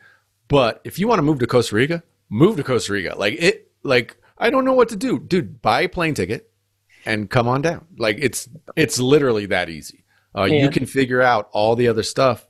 But 0.48 0.80
if 0.84 0.98
you 0.98 1.08
want 1.08 1.18
to 1.18 1.22
move 1.22 1.38
to 1.40 1.46
costa 1.46 1.74
rica 1.74 2.02
move 2.30 2.56
to 2.56 2.64
costa 2.64 2.92
rica. 2.92 3.14
Like 3.16 3.34
it 3.38 3.70
like 3.82 4.16
I 4.38 4.50
don't 4.50 4.64
know 4.64 4.72
what 4.72 4.88
to 4.90 4.96
do. 4.96 5.18
Dude, 5.18 5.60
buy 5.60 5.82
a 5.82 5.88
plane 5.88 6.14
ticket 6.14 6.50
and 7.04 7.28
come 7.28 7.48
on 7.48 7.62
down. 7.62 7.86
Like 7.98 8.18
it's 8.20 8.48
it's 8.76 8.98
literally 8.98 9.46
that 9.46 9.68
easy. 9.68 10.04
Uh, 10.36 10.44
yeah. 10.44 10.62
You 10.62 10.70
can 10.70 10.86
figure 10.86 11.22
out 11.22 11.48
all 11.52 11.74
the 11.74 11.88
other 11.88 12.02
stuff 12.02 12.46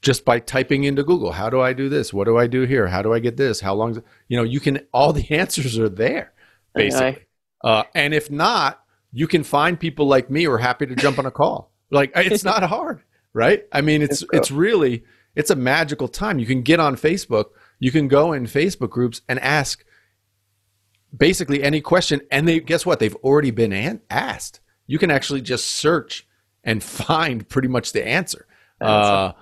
just 0.00 0.24
by 0.24 0.38
typing 0.38 0.84
into 0.84 1.02
Google. 1.02 1.32
How 1.32 1.50
do 1.50 1.60
I 1.60 1.72
do 1.72 1.88
this? 1.88 2.12
What 2.12 2.24
do 2.24 2.38
I 2.38 2.46
do 2.46 2.62
here? 2.62 2.86
How 2.86 3.02
do 3.02 3.12
I 3.12 3.18
get 3.18 3.36
this? 3.36 3.60
How 3.60 3.74
long? 3.74 4.02
You 4.28 4.36
know, 4.36 4.44
you 4.44 4.60
can. 4.60 4.80
All 4.92 5.12
the 5.12 5.28
answers 5.34 5.78
are 5.78 5.88
there, 5.88 6.32
basically. 6.74 7.24
Uh, 7.64 7.84
and 7.94 8.14
if 8.14 8.30
not, 8.30 8.82
you 9.12 9.26
can 9.26 9.42
find 9.42 9.78
people 9.78 10.06
like 10.06 10.30
me 10.30 10.44
who 10.44 10.52
are 10.52 10.58
happy 10.58 10.86
to 10.86 10.94
jump 10.94 11.18
on 11.18 11.26
a 11.26 11.30
call. 11.30 11.72
Like 11.90 12.12
it's 12.14 12.44
not 12.44 12.62
hard, 12.68 13.02
right? 13.32 13.64
I 13.72 13.80
mean, 13.80 14.02
it's 14.02 14.22
it's, 14.22 14.30
it's 14.32 14.50
really 14.50 15.04
it's 15.34 15.50
a 15.50 15.56
magical 15.56 16.08
time. 16.08 16.38
You 16.38 16.46
can 16.46 16.62
get 16.62 16.80
on 16.80 16.96
Facebook. 16.96 17.46
You 17.80 17.90
can 17.90 18.08
go 18.08 18.32
in 18.32 18.44
Facebook 18.44 18.90
groups 18.90 19.22
and 19.28 19.38
ask 19.40 19.84
basically 21.16 21.62
any 21.62 21.80
question, 21.80 22.20
and 22.30 22.46
they 22.46 22.60
guess 22.60 22.84
what? 22.84 22.98
They've 22.98 23.16
already 23.16 23.50
been 23.50 23.72
an- 23.72 24.02
asked. 24.10 24.60
You 24.86 24.98
can 24.98 25.10
actually 25.10 25.42
just 25.42 25.66
search 25.66 26.26
and 26.64 26.82
find 26.82 27.48
pretty 27.48 27.68
much 27.68 27.92
the 27.92 28.06
answer. 28.06 28.46
Uh, 28.80 29.32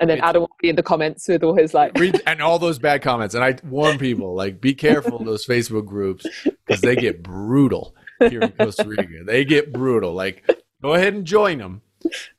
and 0.00 0.08
then 0.08 0.20
Adam 0.20 0.42
will 0.42 0.56
be 0.60 0.70
in 0.70 0.76
the 0.76 0.82
comments 0.82 1.28
with 1.28 1.44
all 1.44 1.54
his 1.54 1.74
like 1.74 1.96
read, 1.98 2.20
and 2.26 2.40
all 2.40 2.58
those 2.58 2.78
bad 2.78 3.02
comments. 3.02 3.34
And 3.34 3.44
I 3.44 3.56
warn 3.64 3.98
people 3.98 4.34
like 4.34 4.60
be 4.60 4.74
careful 4.74 5.22
those 5.22 5.46
Facebook 5.46 5.86
groups 5.86 6.26
because 6.44 6.80
they 6.80 6.96
get 6.96 7.22
brutal 7.22 7.94
here 8.18 8.40
in 8.40 8.52
Costa 8.52 8.88
Rica. 8.88 9.24
They 9.24 9.44
get 9.44 9.72
brutal. 9.72 10.14
Like 10.14 10.48
go 10.82 10.94
ahead 10.94 11.12
and 11.12 11.26
join 11.26 11.58
them, 11.58 11.82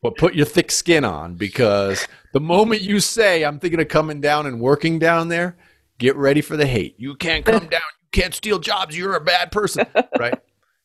but 0.01 0.17
put 0.17 0.33
your 0.33 0.47
thick 0.47 0.71
skin 0.71 1.05
on 1.05 1.35
because 1.35 2.07
the 2.33 2.39
moment 2.39 2.81
you 2.81 2.99
say 2.99 3.43
I'm 3.43 3.59
thinking 3.59 3.79
of 3.79 3.87
coming 3.87 4.21
down 4.21 4.47
and 4.47 4.59
working 4.59 4.97
down 4.97 5.27
there, 5.27 5.55
get 5.99 6.15
ready 6.15 6.41
for 6.41 6.57
the 6.57 6.65
hate. 6.65 6.95
You 6.97 7.15
can't 7.15 7.45
come 7.45 7.67
down 7.69 7.81
can't 8.11 8.33
steal 8.33 8.59
jobs. 8.59 8.97
You're 8.97 9.15
a 9.15 9.21
bad 9.21 9.51
person, 9.51 9.85
right? 10.19 10.39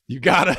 you 0.08 0.20
gotta 0.20 0.56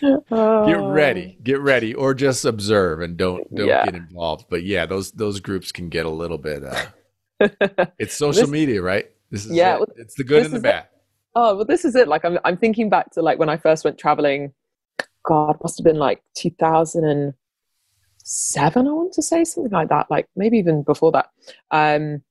get 0.00 0.80
ready, 0.80 1.38
get 1.42 1.60
ready, 1.60 1.94
or 1.94 2.14
just 2.14 2.44
observe 2.44 3.00
and 3.00 3.16
don't 3.16 3.52
don't 3.54 3.68
yeah. 3.68 3.84
get 3.84 3.94
involved. 3.94 4.46
But 4.50 4.64
yeah, 4.64 4.86
those 4.86 5.12
those 5.12 5.38
groups 5.40 5.70
can 5.72 5.88
get 5.88 6.04
a 6.06 6.10
little 6.10 6.38
bit. 6.38 6.64
Uh, 6.64 6.86
it's 7.98 8.16
social 8.16 8.42
this, 8.42 8.50
media, 8.50 8.82
right? 8.82 9.06
This 9.30 9.46
is 9.46 9.52
yeah, 9.52 9.78
it. 9.80 9.88
it's 9.96 10.16
the 10.16 10.24
good 10.24 10.46
and 10.46 10.54
the 10.54 10.60
bad. 10.60 10.84
It. 10.84 10.90
Oh 11.34 11.56
well, 11.56 11.64
this 11.64 11.84
is 11.84 11.94
it. 11.94 12.08
Like 12.08 12.24
I'm 12.24 12.38
I'm 12.44 12.56
thinking 12.56 12.88
back 12.90 13.10
to 13.12 13.22
like 13.22 13.38
when 13.38 13.48
I 13.48 13.56
first 13.56 13.84
went 13.84 13.98
traveling. 13.98 14.52
God, 15.24 15.56
must 15.62 15.78
have 15.78 15.84
been 15.84 15.98
like 15.98 16.22
2007. 16.36 18.86
I 18.86 18.90
want 18.90 19.12
to 19.12 19.22
say 19.22 19.44
something 19.44 19.72
like 19.72 19.90
that. 19.90 20.10
Like 20.10 20.26
maybe 20.36 20.58
even 20.58 20.82
before 20.82 21.12
that. 21.12 21.28
Um, 21.70 22.22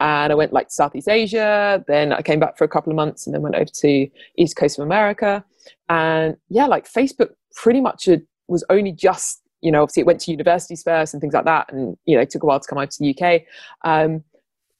and 0.00 0.32
I 0.32 0.34
went 0.34 0.52
like 0.52 0.68
to 0.68 0.74
Southeast 0.74 1.08
Asia. 1.08 1.84
Then 1.86 2.12
I 2.12 2.22
came 2.22 2.40
back 2.40 2.58
for 2.58 2.64
a 2.64 2.68
couple 2.68 2.92
of 2.92 2.96
months, 2.96 3.26
and 3.26 3.34
then 3.34 3.42
went 3.42 3.54
over 3.54 3.64
to 3.66 4.08
East 4.36 4.56
Coast 4.56 4.78
of 4.78 4.84
America. 4.84 5.44
And 5.88 6.36
yeah, 6.48 6.66
like 6.66 6.90
Facebook 6.90 7.30
pretty 7.54 7.80
much 7.80 8.08
was 8.48 8.64
only 8.70 8.92
just 8.92 9.40
you 9.62 9.72
know 9.72 9.82
obviously 9.82 10.02
it 10.02 10.06
went 10.06 10.20
to 10.20 10.30
universities 10.30 10.82
first 10.82 11.14
and 11.14 11.20
things 11.20 11.34
like 11.34 11.44
that, 11.44 11.72
and 11.72 11.96
you 12.04 12.16
know 12.16 12.22
it 12.22 12.30
took 12.30 12.42
a 12.42 12.46
while 12.46 12.60
to 12.60 12.68
come 12.68 12.78
over 12.78 12.86
to 12.86 12.98
the 12.98 13.16
UK. 13.16 13.42
Um, 13.84 14.24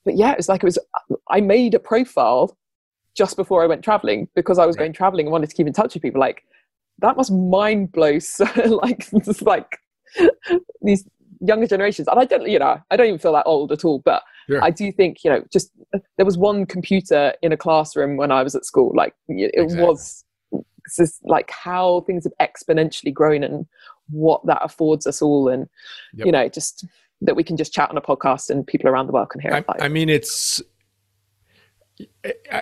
but 0.04 0.16
yeah, 0.16 0.32
it 0.32 0.36
was 0.36 0.48
like 0.48 0.62
it 0.62 0.66
was. 0.66 0.78
I 1.30 1.40
made 1.40 1.74
a 1.74 1.78
profile 1.78 2.56
just 3.16 3.36
before 3.36 3.62
I 3.62 3.66
went 3.66 3.82
traveling 3.82 4.28
because 4.34 4.58
I 4.58 4.66
was 4.66 4.76
going 4.76 4.92
traveling 4.92 5.26
and 5.26 5.32
wanted 5.32 5.48
to 5.48 5.56
keep 5.56 5.66
in 5.66 5.72
touch 5.72 5.94
with 5.94 6.02
people. 6.02 6.20
Like 6.20 6.44
that 6.98 7.16
must 7.16 7.32
mind 7.32 7.92
blow. 7.92 8.18
So, 8.18 8.44
like 8.82 9.08
just 9.24 9.42
like 9.46 9.78
these 10.82 11.04
younger 11.46 11.66
generations, 11.66 12.08
and 12.08 12.18
I 12.18 12.24
don't, 12.24 12.48
you 12.48 12.58
know, 12.58 12.80
I 12.90 12.96
don't 12.96 13.06
even 13.06 13.18
feel 13.18 13.32
that 13.32 13.46
old 13.46 13.72
at 13.72 13.84
all, 13.84 14.00
but 14.00 14.22
Sure. 14.48 14.62
I 14.62 14.70
do 14.70 14.92
think, 14.92 15.24
you 15.24 15.30
know, 15.30 15.42
just 15.50 15.70
there 16.16 16.26
was 16.26 16.36
one 16.36 16.66
computer 16.66 17.32
in 17.42 17.52
a 17.52 17.56
classroom 17.56 18.16
when 18.16 18.30
I 18.30 18.42
was 18.42 18.54
at 18.54 18.64
school. 18.64 18.92
Like 18.94 19.14
it 19.28 19.52
exactly. 19.54 19.86
was 19.86 20.24
just 20.96 21.20
like 21.24 21.50
how 21.50 22.02
things 22.02 22.24
have 22.24 22.34
exponentially 22.40 23.12
grown 23.12 23.42
and 23.42 23.66
what 24.10 24.44
that 24.46 24.62
affords 24.62 25.06
us 25.06 25.22
all. 25.22 25.48
And, 25.48 25.68
yep. 26.14 26.26
you 26.26 26.32
know, 26.32 26.48
just 26.48 26.84
that 27.22 27.36
we 27.36 27.44
can 27.44 27.56
just 27.56 27.72
chat 27.72 27.88
on 27.88 27.96
a 27.96 28.02
podcast 28.02 28.50
and 28.50 28.66
people 28.66 28.88
around 28.88 29.06
the 29.06 29.12
world 29.12 29.30
can 29.30 29.40
hear 29.40 29.52
I, 29.52 29.58
it. 29.58 29.66
I 29.80 29.88
mean, 29.88 30.10
it's, 30.10 30.60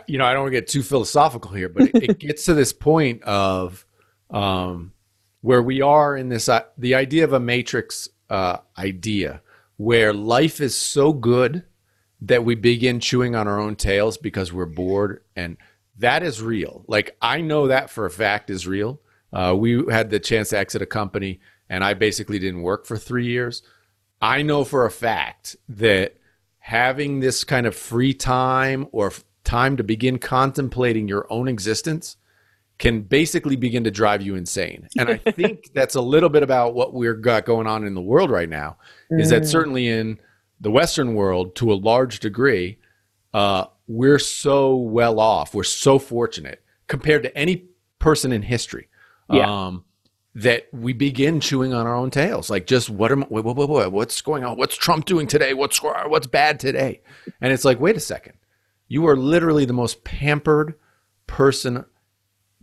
you 0.06 0.18
know, 0.18 0.24
I 0.24 0.32
don't 0.32 0.42
want 0.42 0.52
to 0.52 0.60
get 0.60 0.68
too 0.68 0.82
philosophical 0.82 1.50
here, 1.50 1.68
but 1.68 1.84
it, 1.84 2.10
it 2.10 2.18
gets 2.20 2.44
to 2.44 2.54
this 2.54 2.72
point 2.72 3.22
of 3.24 3.84
um, 4.30 4.92
where 5.40 5.62
we 5.62 5.82
are 5.82 6.16
in 6.16 6.28
this, 6.28 6.48
uh, 6.48 6.62
the 6.78 6.94
idea 6.94 7.24
of 7.24 7.32
a 7.32 7.40
matrix 7.40 8.08
uh, 8.32 8.56
idea 8.78 9.42
where 9.76 10.14
life 10.14 10.60
is 10.60 10.74
so 10.74 11.12
good 11.12 11.64
that 12.22 12.44
we 12.44 12.54
begin 12.54 12.98
chewing 12.98 13.34
on 13.34 13.46
our 13.46 13.60
own 13.60 13.76
tails 13.76 14.16
because 14.16 14.52
we're 14.52 14.64
bored 14.64 15.22
and 15.36 15.58
that 15.98 16.22
is 16.22 16.40
real. 16.40 16.82
Like 16.88 17.14
i 17.20 17.42
know 17.42 17.68
that 17.68 17.90
for 17.90 18.06
a 18.06 18.10
fact 18.10 18.48
is 18.48 18.66
real. 18.66 19.00
Uh, 19.32 19.54
we 19.56 19.84
had 19.90 20.10
the 20.10 20.18
chance 20.18 20.48
to 20.50 20.58
exit 20.58 20.82
a 20.82 20.86
company 20.86 21.40
and 21.68 21.84
i 21.84 21.94
basically 21.94 22.38
didn't 22.38 22.62
work 22.62 22.86
for 22.86 22.96
three 22.96 23.26
years. 23.26 23.62
I 24.20 24.40
know 24.42 24.64
for 24.64 24.86
a 24.86 24.90
fact 24.90 25.56
that 25.68 26.16
having 26.58 27.20
this 27.20 27.44
kind 27.44 27.66
of 27.66 27.76
free 27.76 28.14
time 28.14 28.88
or 28.92 29.12
time 29.44 29.76
to 29.76 29.84
begin 29.84 30.18
contemplating 30.18 31.06
your 31.06 31.26
own 31.28 31.48
existence 31.48 32.16
can 32.82 33.00
basically 33.02 33.54
begin 33.56 33.84
to 33.84 33.90
drive 33.92 34.22
you 34.22 34.34
insane. 34.34 34.88
And 34.98 35.08
I 35.08 35.16
think 35.38 35.70
that's 35.72 35.94
a 35.94 36.00
little 36.00 36.28
bit 36.28 36.42
about 36.42 36.74
what 36.74 36.92
we're 36.92 37.14
got 37.14 37.44
going 37.46 37.66
on 37.68 37.86
in 37.86 37.94
the 37.94 38.00
world 38.02 38.28
right 38.30 38.48
now. 38.48 38.76
Is 39.10 39.30
that 39.30 39.42
Mm. 39.42 39.46
certainly 39.46 39.86
in 39.88 40.18
the 40.60 40.70
Western 40.70 41.14
world, 41.14 41.54
to 41.56 41.72
a 41.72 41.74
large 41.74 42.18
degree, 42.18 42.78
uh, 43.32 43.66
we're 43.86 44.18
so 44.18 44.74
well 44.76 45.20
off. 45.20 45.54
We're 45.54 45.62
so 45.64 45.98
fortunate 45.98 46.62
compared 46.88 47.22
to 47.22 47.38
any 47.38 47.66
person 48.00 48.32
in 48.32 48.42
history. 48.42 48.88
Yeah. 49.30 49.48
Um, 49.66 49.84
that 50.34 50.66
we 50.72 50.92
begin 50.94 51.40
chewing 51.40 51.74
on 51.74 51.86
our 51.86 51.94
own 51.94 52.10
tails. 52.10 52.48
Like, 52.50 52.66
just 52.66 52.88
what 52.90 53.12
am 53.12 53.22
what, 53.24 53.44
what, 53.44 53.54
what, 53.56 53.68
what- 53.68 53.92
what's 53.92 54.20
going 54.22 54.44
on? 54.44 54.56
What's 54.56 54.76
Trump 54.76 55.04
doing 55.04 55.26
today? 55.26 55.52
What's 55.54 55.78
what's 55.82 56.26
bad 56.26 56.58
today? 56.58 57.02
And 57.40 57.52
it's 57.52 57.64
like, 57.66 57.78
wait 57.80 57.96
a 57.96 58.00
second, 58.00 58.34
you 58.88 59.06
are 59.06 59.16
literally 59.16 59.66
the 59.66 59.72
most 59.74 60.04
pampered 60.04 60.74
person, 61.26 61.84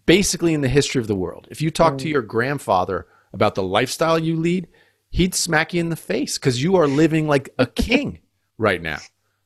basically 0.10 0.56
in 0.56 0.62
the 0.62 0.68
history 0.68 1.00
of 1.00 1.06
the 1.06 1.14
world. 1.14 1.48
If 1.52 1.62
you 1.62 1.70
talk 1.70 2.00
to 2.00 2.06
mm. 2.06 2.10
your 2.10 2.24
grandfather 2.24 3.06
about 3.32 3.54
the 3.54 3.62
lifestyle 3.62 4.18
you 4.18 4.36
lead, 4.36 4.68
he'd 5.12 5.36
smack 5.36 5.72
you 5.72 5.82
in 5.82 5.90
the 5.90 5.96
face 5.96 6.40
because 6.40 6.64
you 6.64 6.78
are 6.78 6.88
living 6.88 7.28
like 7.28 7.54
a 7.60 7.68
king 7.86 8.18
right 8.58 8.82
now. 8.82 8.98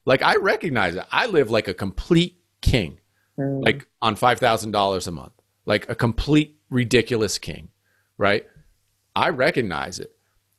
Like 0.05 0.22
I 0.22 0.38
recognize 0.38 0.95
it. 0.95 1.03
I 1.11 1.26
live 1.26 1.51
like 1.51 1.68
a 1.68 1.74
complete 1.74 2.39
king, 2.61 3.01
mm. 3.38 3.61
like 3.66 3.88
on 4.01 4.16
five 4.16 4.39
thousand 4.39 4.72
dollars 4.72 5.05
a 5.05 5.11
month, 5.11 5.34
like 5.66 5.89
a 5.89 5.95
complete 5.95 6.57
ridiculous 6.70 7.38
king, 7.38 7.68
right? 8.18 8.47
I 9.18 9.30
recognize 9.32 9.99
it. 9.99 10.16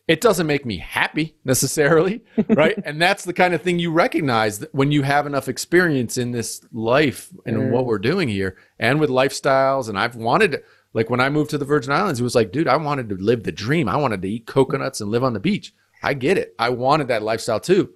It 0.06 0.20
doesn't 0.20 0.46
make 0.46 0.66
me 0.66 0.76
happy 0.76 1.34
necessarily, 1.44 2.22
right? 2.48 2.78
and 2.84 3.00
that's 3.00 3.24
the 3.24 3.32
kind 3.32 3.54
of 3.54 3.62
thing 3.62 3.78
you 3.78 3.90
recognize 3.90 4.58
that 4.58 4.74
when 4.74 4.92
you 4.92 5.02
have 5.02 5.26
enough 5.26 5.48
experience 5.48 6.18
in 6.18 6.30
this 6.30 6.60
life 6.72 7.30
and 7.46 7.56
mm. 7.56 7.70
what 7.70 7.86
we're 7.86 7.98
doing 7.98 8.28
here 8.28 8.58
and 8.78 9.00
with 9.00 9.08
lifestyles. 9.08 9.88
And 9.88 9.98
I've 9.98 10.14
wanted 10.14 10.52
to, 10.52 10.62
like 10.92 11.08
when 11.08 11.20
I 11.20 11.30
moved 11.30 11.50
to 11.50 11.58
the 11.58 11.64
Virgin 11.64 11.92
Islands, 11.92 12.20
it 12.20 12.24
was 12.24 12.34
like, 12.34 12.52
dude, 12.52 12.68
I 12.68 12.76
wanted 12.76 13.08
to 13.08 13.14
live 13.16 13.44
the 13.44 13.52
dream. 13.52 13.88
I 13.88 13.96
wanted 13.96 14.20
to 14.22 14.28
eat 14.28 14.46
coconuts 14.46 15.00
and 15.00 15.10
live 15.10 15.24
on 15.24 15.32
the 15.32 15.40
beach. 15.40 15.72
I 16.02 16.12
get 16.12 16.36
it. 16.36 16.54
I 16.58 16.68
wanted 16.68 17.08
that 17.08 17.22
lifestyle 17.22 17.60
too. 17.60 17.94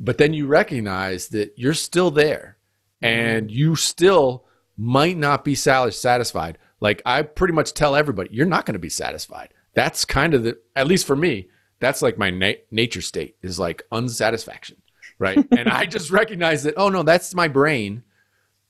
But 0.00 0.18
then 0.18 0.34
you 0.34 0.48
recognize 0.48 1.28
that 1.28 1.52
you're 1.56 1.74
still 1.74 2.10
there 2.10 2.56
and 3.00 3.48
mm. 3.48 3.52
you 3.52 3.76
still 3.76 4.46
might 4.76 5.16
not 5.16 5.44
be 5.44 5.54
satisfied. 5.54 6.58
Like 6.80 7.02
I 7.06 7.22
pretty 7.22 7.54
much 7.54 7.72
tell 7.72 7.94
everybody, 7.94 8.30
you're 8.32 8.46
not 8.46 8.66
going 8.66 8.72
to 8.72 8.80
be 8.80 8.88
satisfied. 8.88 9.54
That's 9.80 10.04
kind 10.04 10.34
of 10.34 10.42
the, 10.42 10.58
at 10.76 10.86
least 10.86 11.06
for 11.06 11.16
me, 11.16 11.48
that's 11.78 12.02
like 12.02 12.18
my 12.18 12.28
na- 12.28 12.60
nature 12.70 13.00
state 13.00 13.36
is 13.40 13.58
like 13.58 13.82
unsatisfaction, 13.90 14.76
right? 15.18 15.38
and 15.56 15.70
I 15.70 15.86
just 15.86 16.10
recognize 16.10 16.64
that, 16.64 16.74
oh 16.76 16.90
no, 16.90 17.02
that's 17.02 17.34
my 17.34 17.48
brain 17.48 18.02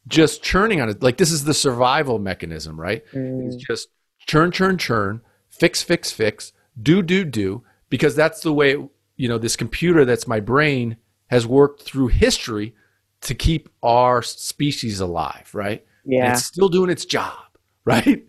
just 0.07 0.41
churning 0.41 0.81
on 0.81 0.89
it. 0.89 1.03
Like 1.03 1.17
this 1.17 1.33
is 1.33 1.43
the 1.43 1.53
survival 1.53 2.21
mechanism, 2.21 2.81
right? 2.81 3.03
It's 3.13 3.57
mm. 3.57 3.59
just 3.59 3.89
churn, 4.29 4.53
churn, 4.53 4.79
churn, 4.79 5.21
fix, 5.49 5.83
fix, 5.83 6.13
fix, 6.13 6.53
do, 6.81 7.03
do, 7.03 7.25
do, 7.25 7.65
because 7.89 8.15
that's 8.15 8.43
the 8.43 8.53
way, 8.53 8.77
you 9.17 9.29
know, 9.29 9.39
this 9.39 9.57
computer 9.57 10.05
that's 10.05 10.29
my 10.29 10.39
brain 10.39 10.97
has 11.27 11.45
worked 11.45 11.83
through 11.83 12.09
history 12.09 12.77
to 13.23 13.35
keep 13.35 13.69
our 13.83 14.23
species 14.23 15.01
alive, 15.01 15.51
right? 15.55 15.85
And 16.05 16.13
Yeah. 16.13 16.33
it's 16.33 16.45
still 16.45 16.69
doing 16.69 16.89
its 16.89 17.05
job, 17.05 17.35
right? 17.85 18.25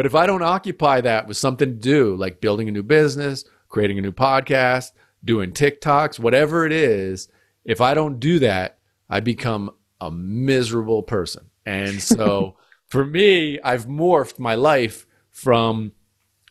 But 0.00 0.06
if 0.06 0.14
I 0.14 0.24
don't 0.24 0.40
occupy 0.42 1.02
that 1.02 1.28
with 1.28 1.36
something 1.36 1.68
to 1.68 1.74
do, 1.74 2.16
like 2.16 2.40
building 2.40 2.70
a 2.70 2.72
new 2.72 2.82
business, 2.82 3.44
creating 3.68 3.98
a 3.98 4.00
new 4.00 4.12
podcast, 4.12 4.92
doing 5.22 5.52
TikToks, 5.52 6.18
whatever 6.18 6.64
it 6.64 6.72
is, 6.72 7.28
if 7.66 7.82
I 7.82 7.92
don't 7.92 8.18
do 8.18 8.38
that, 8.38 8.78
I 9.10 9.20
become 9.20 9.72
a 10.00 10.10
miserable 10.10 11.02
person. 11.02 11.50
And 11.66 12.00
so 12.16 12.56
for 12.86 13.04
me, 13.04 13.60
I've 13.60 13.84
morphed 13.84 14.38
my 14.38 14.54
life 14.54 15.06
from 15.28 15.92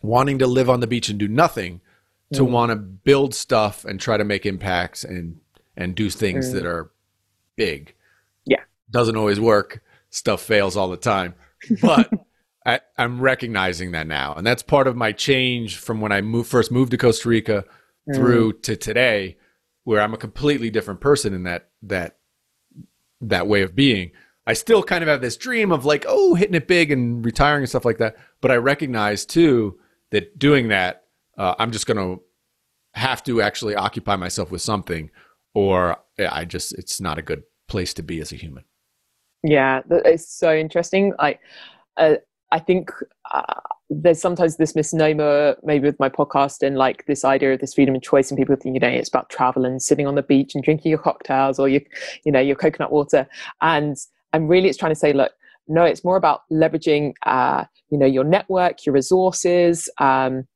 wanting 0.04 0.38
to 0.38 0.46
live 0.46 0.70
on 0.70 0.80
the 0.80 0.86
beach 0.86 1.10
and 1.10 1.18
do 1.18 1.28
nothing 1.28 1.82
to 2.34 2.44
Mm. 2.44 2.52
want 2.52 2.70
to 2.70 2.76
build 2.76 3.34
stuff 3.34 3.84
and 3.84 4.00
try 4.00 4.16
to 4.18 4.24
make 4.24 4.46
impacts 4.46 5.04
and 5.04 5.40
and 5.76 5.96
do 5.96 6.12
things 6.12 6.52
Mm. 6.52 6.54
that 6.54 6.66
are 6.68 6.92
big. 7.56 7.96
Yeah. 8.46 8.62
Doesn't 8.92 9.18
always 9.18 9.40
work. 9.40 9.82
Stuff 10.12 10.40
fails 10.44 10.78
all 10.78 10.90
the 10.90 10.98
time. 10.98 11.34
But 11.82 12.12
I, 12.66 12.82
I'm 12.98 13.22
recognizing 13.22 13.92
that 13.92 14.08
now. 14.08 14.34
And 14.34 14.46
that's 14.46 14.64
part 14.64 14.88
of 14.88 14.96
my 14.96 15.12
change 15.12 15.78
from 15.78 16.02
when 16.02 16.12
I 16.12 16.22
moved, 16.22 16.50
first 16.50 16.72
moved 16.72 16.92
to 16.92 16.98
Costa 16.98 17.30
Rica 17.30 17.66
through 18.14 18.54
to 18.54 18.76
today, 18.76 19.38
where 19.84 20.02
I'm 20.02 20.14
a 20.14 20.18
completely 20.18 20.70
different 20.70 21.00
person 21.00 21.34
in 21.34 21.44
that 21.44 21.70
that 21.84 22.18
that 23.22 23.48
way 23.48 23.62
of 23.62 23.76
being. 23.76 24.12
I 24.48 24.54
still 24.54 24.82
kind 24.82 25.04
of 25.04 25.08
have 25.08 25.22
this 25.22 25.38
dream 25.38 25.72
of 25.72 25.86
like, 25.86 26.06
oh, 26.08 26.34
hitting 26.34 26.56
it 26.56 26.68
big 26.68 26.92
and 26.92 27.24
retiring 27.24 27.62
and 27.62 27.70
stuff 27.70 27.86
like 27.86 28.00
that. 28.00 28.16
But 28.42 28.52
I 28.52 28.56
recognize 28.56 29.26
too 29.26 29.80
that 30.10 30.40
doing 30.40 30.70
that, 30.70 31.04
uh, 31.38 31.54
I'm 31.60 31.72
just 31.72 31.86
going 31.86 31.98
to 31.98 32.24
have 32.94 33.24
to 33.26 33.42
actually 33.42 33.76
occupy 33.76 34.16
myself 34.16 34.50
with 34.50 34.64
something, 34.64 35.12
or 35.54 35.98
I 36.18 36.46
just 36.46 36.74
it's 36.74 37.00
not 37.00 37.20
a 37.20 37.22
good 37.22 37.44
place 37.68 37.94
to 37.96 38.04
be 38.04 38.20
as 38.22 38.32
a 38.32 38.36
human. 38.36 38.64
Yeah, 39.44 39.82
it's 39.90 40.28
so 40.28 40.54
interesting. 40.54 41.14
Like, 41.20 41.40
uh, 41.96 42.16
I 42.52 42.60
think 42.60 42.92
uh, 43.32 43.62
there's 43.90 44.20
sometimes 44.20 44.58
this 44.58 44.76
misnomer, 44.76 45.56
maybe 45.64 45.86
with 45.86 46.00
my 46.00 46.10
podcast, 46.10 46.66
and 46.66 46.78
like 46.78 47.06
this 47.06 47.24
idea 47.24 47.54
of 47.54 47.60
this 47.60 47.74
freedom 47.74 47.96
of 47.96 48.02
choice, 48.02 48.32
and 48.32 48.38
people 48.38 48.56
think, 48.56 48.74
you 48.74 48.80
know, 48.80 48.88
it's 48.88 49.10
about 49.10 49.30
travel 49.30 49.66
and 49.66 49.82
sitting 49.82 50.08
on 50.08 50.16
the 50.16 50.24
beach 50.24 50.56
and 50.56 50.64
drinking 50.64 50.90
your 50.90 51.00
cocktails 51.00 51.60
or 51.60 51.70
your, 51.70 51.82
you 52.26 52.32
know, 52.32 52.40
your 52.40 52.56
coconut 52.56 52.92
water. 52.92 53.28
And 53.62 53.98
and 54.34 54.50
really, 54.50 54.70
it's 54.70 54.78
trying 54.78 54.92
to 54.92 55.00
say, 55.00 55.14
look, 55.14 55.32
no, 55.68 55.84
it's 55.84 56.04
more 56.04 56.18
about 56.18 56.42
leveraging, 56.52 57.14
uh, 57.26 57.66
you 57.90 57.98
know, 57.98 58.06
your 58.06 58.24
network, 58.24 58.86
your 58.86 58.94
resources. 58.94 59.90
Um, 60.00 60.48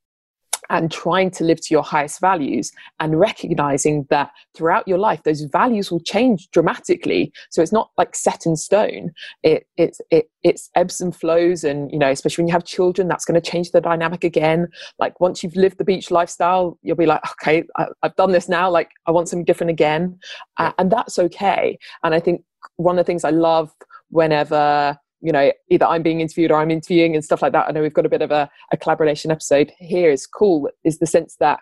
and 0.74 0.92
trying 0.92 1.30
to 1.30 1.44
live 1.44 1.62
to 1.62 1.72
your 1.74 1.84
highest 1.84 2.20
values 2.20 2.72
and 3.00 3.20
recognizing 3.20 4.08
that 4.10 4.32
throughout 4.56 4.88
your 4.88 4.98
life 4.98 5.22
those 5.24 5.42
values 5.42 5.92
will 5.92 6.00
change 6.00 6.50
dramatically. 6.52 7.32
So 7.52 7.62
it's 7.62 7.72
not 7.72 7.92
like 7.96 8.16
set 8.16 8.48
in 8.48 8.56
stone. 8.56 9.12
It 9.44 9.68
it's 9.78 10.02
it 10.10 10.30
it's 10.42 10.72
ebbs 10.76 11.00
and 11.00 11.16
flows 11.16 11.64
and 11.64 11.92
you 11.92 12.00
know 12.00 12.10
especially 12.10 12.42
when 12.42 12.48
you 12.48 12.54
have 12.54 12.66
children 12.66 13.08
that's 13.08 13.24
going 13.24 13.40
to 13.40 13.52
change 13.52 13.70
the 13.72 13.82
dynamic 13.82 14.24
again. 14.24 14.68
Like 14.98 15.20
once 15.22 15.44
you've 15.44 15.56
lived 15.56 15.78
the 15.78 15.86
beach 15.86 16.10
lifestyle 16.10 16.78
you'll 16.82 16.98
be 16.98 17.06
like 17.06 17.22
okay 17.34 17.64
I, 17.78 17.86
i've 18.02 18.16
done 18.16 18.32
this 18.32 18.50
now. 18.50 18.70
Like 18.70 18.90
i 19.06 19.12
want 19.12 19.30
something 19.30 19.46
different 19.46 19.70
again. 19.70 20.20
Uh, 20.58 20.72
and 20.80 20.92
that's 20.92 21.20
okay. 21.20 21.78
And 22.04 22.16
i 22.16 22.20
think 22.20 22.44
one 22.78 22.98
of 22.98 23.06
the 23.06 23.08
things 23.08 23.24
i 23.24 23.30
love 23.30 23.72
whenever 24.10 24.98
you 25.24 25.32
know 25.32 25.52
either 25.70 25.86
i'm 25.86 26.04
being 26.04 26.20
interviewed 26.22 26.52
or 26.52 26.60
i'm 26.60 26.70
interviewing 26.70 27.16
and 27.16 27.24
stuff 27.24 27.42
like 27.42 27.54
that. 27.54 27.68
I 27.68 27.72
know 27.72 27.82
we've 27.82 27.94
got 27.94 28.06
a 28.06 28.10
bit 28.10 28.22
of 28.22 28.30
a, 28.30 28.50
a 28.72 28.78
collaboration 28.78 29.32
episode 29.32 29.72
here. 29.80 30.12
Is 30.12 30.28
cool 30.28 30.70
is 30.84 31.00
the 31.00 31.08
sense 31.08 31.38
that 31.40 31.62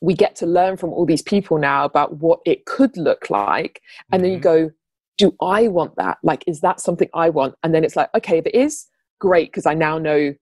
we 0.00 0.14
get 0.14 0.36
to 0.36 0.46
learn 0.46 0.76
from 0.76 0.90
all 0.90 1.04
these 1.04 1.22
people 1.22 1.58
now 1.58 1.84
about 1.84 2.18
what 2.18 2.40
it 2.44 2.64
could 2.66 2.96
look 2.96 3.30
like. 3.30 3.80
And 4.12 4.22
then 4.22 4.30
you 4.30 4.38
mm-hmm. 4.38 4.68
go 4.68 4.70
do 5.18 5.34
i 5.40 5.68
want 5.68 5.96
that? 5.96 6.18
Like 6.22 6.44
is 6.46 6.60
that 6.60 6.80
something 6.80 7.08
i 7.12 7.28
want? 7.28 7.56
And 7.62 7.74
then 7.74 7.84
it's 7.84 7.96
like 7.96 8.10
okay 8.14 8.38
if 8.38 8.46
it 8.46 8.54
is 8.54 8.86
great 9.20 9.50
because 9.50 9.66
i 9.66 9.74
now 9.74 9.98
know 9.98 10.34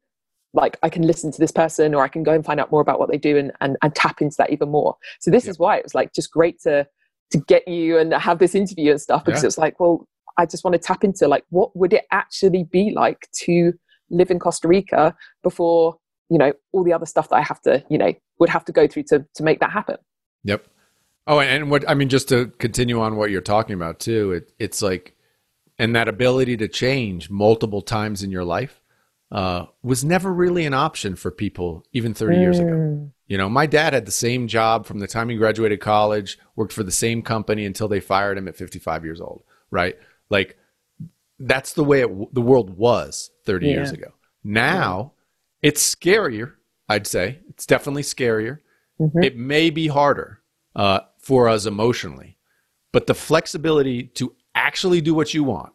like 0.54 0.76
i 0.82 0.88
can 0.88 1.02
listen 1.02 1.30
to 1.30 1.38
this 1.38 1.52
person 1.52 1.94
or 1.94 2.02
i 2.02 2.08
can 2.08 2.22
go 2.22 2.32
and 2.32 2.44
find 2.44 2.58
out 2.60 2.70
more 2.70 2.80
about 2.80 2.98
what 2.98 3.10
they 3.10 3.18
do 3.18 3.36
and 3.38 3.52
and, 3.62 3.76
and 3.82 3.94
tap 3.94 4.20
into 4.20 4.36
that 4.38 4.50
even 4.50 4.68
more. 4.68 4.96
So 5.20 5.30
this 5.30 5.46
is 5.46 5.58
why 5.58 5.76
it 5.78 5.84
was 5.84 5.94
like 5.94 6.12
just 6.12 6.30
great 6.30 6.60
to 6.62 6.86
to 7.30 7.38
get 7.38 7.66
you 7.66 7.96
and 7.96 8.12
have 8.12 8.38
this 8.38 8.54
interview 8.54 8.90
and 8.90 9.00
stuff 9.00 9.24
because 9.24 9.42
Yeah. 9.42 9.46
it's 9.48 9.58
like 9.58 9.80
well 9.80 10.06
i 10.38 10.46
just 10.46 10.64
want 10.64 10.72
to 10.72 10.78
tap 10.78 11.04
into 11.04 11.28
like 11.28 11.44
what 11.50 11.74
would 11.76 11.92
it 11.92 12.04
actually 12.10 12.64
be 12.64 12.92
like 12.94 13.28
to 13.32 13.72
live 14.10 14.30
in 14.30 14.38
costa 14.38 14.68
rica 14.68 15.14
before 15.42 15.96
you 16.28 16.38
know 16.38 16.52
all 16.72 16.84
the 16.84 16.92
other 16.92 17.06
stuff 17.06 17.28
that 17.28 17.36
i 17.36 17.42
have 17.42 17.60
to 17.60 17.84
you 17.88 17.98
know 17.98 18.12
would 18.38 18.48
have 18.48 18.64
to 18.64 18.72
go 18.72 18.86
through 18.86 19.02
to 19.02 19.24
to 19.34 19.42
make 19.42 19.60
that 19.60 19.70
happen 19.70 19.96
Yep. 20.44 20.66
Oh, 21.26 21.40
and 21.40 21.70
what 21.70 21.88
I 21.88 21.94
mean, 21.94 22.08
just 22.08 22.28
to 22.30 22.46
continue 22.58 23.00
on 23.00 23.16
what 23.16 23.30
you're 23.30 23.40
talking 23.40 23.74
about 23.74 24.00
too, 24.00 24.32
it, 24.32 24.52
it's 24.58 24.82
like, 24.82 25.14
and 25.78 25.94
that 25.94 26.08
ability 26.08 26.56
to 26.58 26.68
change 26.68 27.30
multiple 27.30 27.80
times 27.80 28.22
in 28.22 28.30
your 28.30 28.44
life 28.44 28.80
uh, 29.30 29.66
was 29.82 30.04
never 30.04 30.32
really 30.32 30.66
an 30.66 30.74
option 30.74 31.16
for 31.16 31.30
people 31.30 31.84
even 31.92 32.12
30 32.12 32.36
years 32.38 32.58
ago. 32.58 33.10
You 33.28 33.38
know, 33.38 33.48
my 33.48 33.66
dad 33.66 33.94
had 33.94 34.04
the 34.04 34.12
same 34.12 34.48
job 34.48 34.84
from 34.84 34.98
the 34.98 35.06
time 35.06 35.28
he 35.28 35.36
graduated 35.36 35.80
college, 35.80 36.38
worked 36.56 36.72
for 36.72 36.82
the 36.82 36.90
same 36.90 37.22
company 37.22 37.64
until 37.64 37.88
they 37.88 38.00
fired 38.00 38.36
him 38.36 38.46
at 38.46 38.56
55 38.56 39.04
years 39.04 39.20
old, 39.20 39.42
right? 39.70 39.96
Like, 40.32 40.56
that's 41.38 41.74
the 41.74 41.84
way 41.84 42.00
it, 42.00 42.34
the 42.34 42.40
world 42.40 42.70
was 42.70 43.30
30 43.44 43.68
years 43.68 43.92
ago. 43.92 44.12
Now, 44.42 45.12
it's 45.60 45.94
scarier, 45.94 46.54
I'd 46.88 47.06
say. 47.06 47.40
It's 47.50 47.66
definitely 47.66 48.02
scarier. 48.02 48.58
Mm-hmm. 48.98 49.22
It 49.22 49.36
may 49.36 49.68
be 49.68 49.88
harder 49.88 50.40
uh, 50.74 51.00
for 51.18 51.48
us 51.48 51.66
emotionally, 51.66 52.38
but 52.92 53.06
the 53.06 53.14
flexibility 53.14 54.04
to 54.04 54.34
actually 54.54 55.02
do 55.02 55.14
what 55.14 55.34
you 55.34 55.44
want 55.44 55.74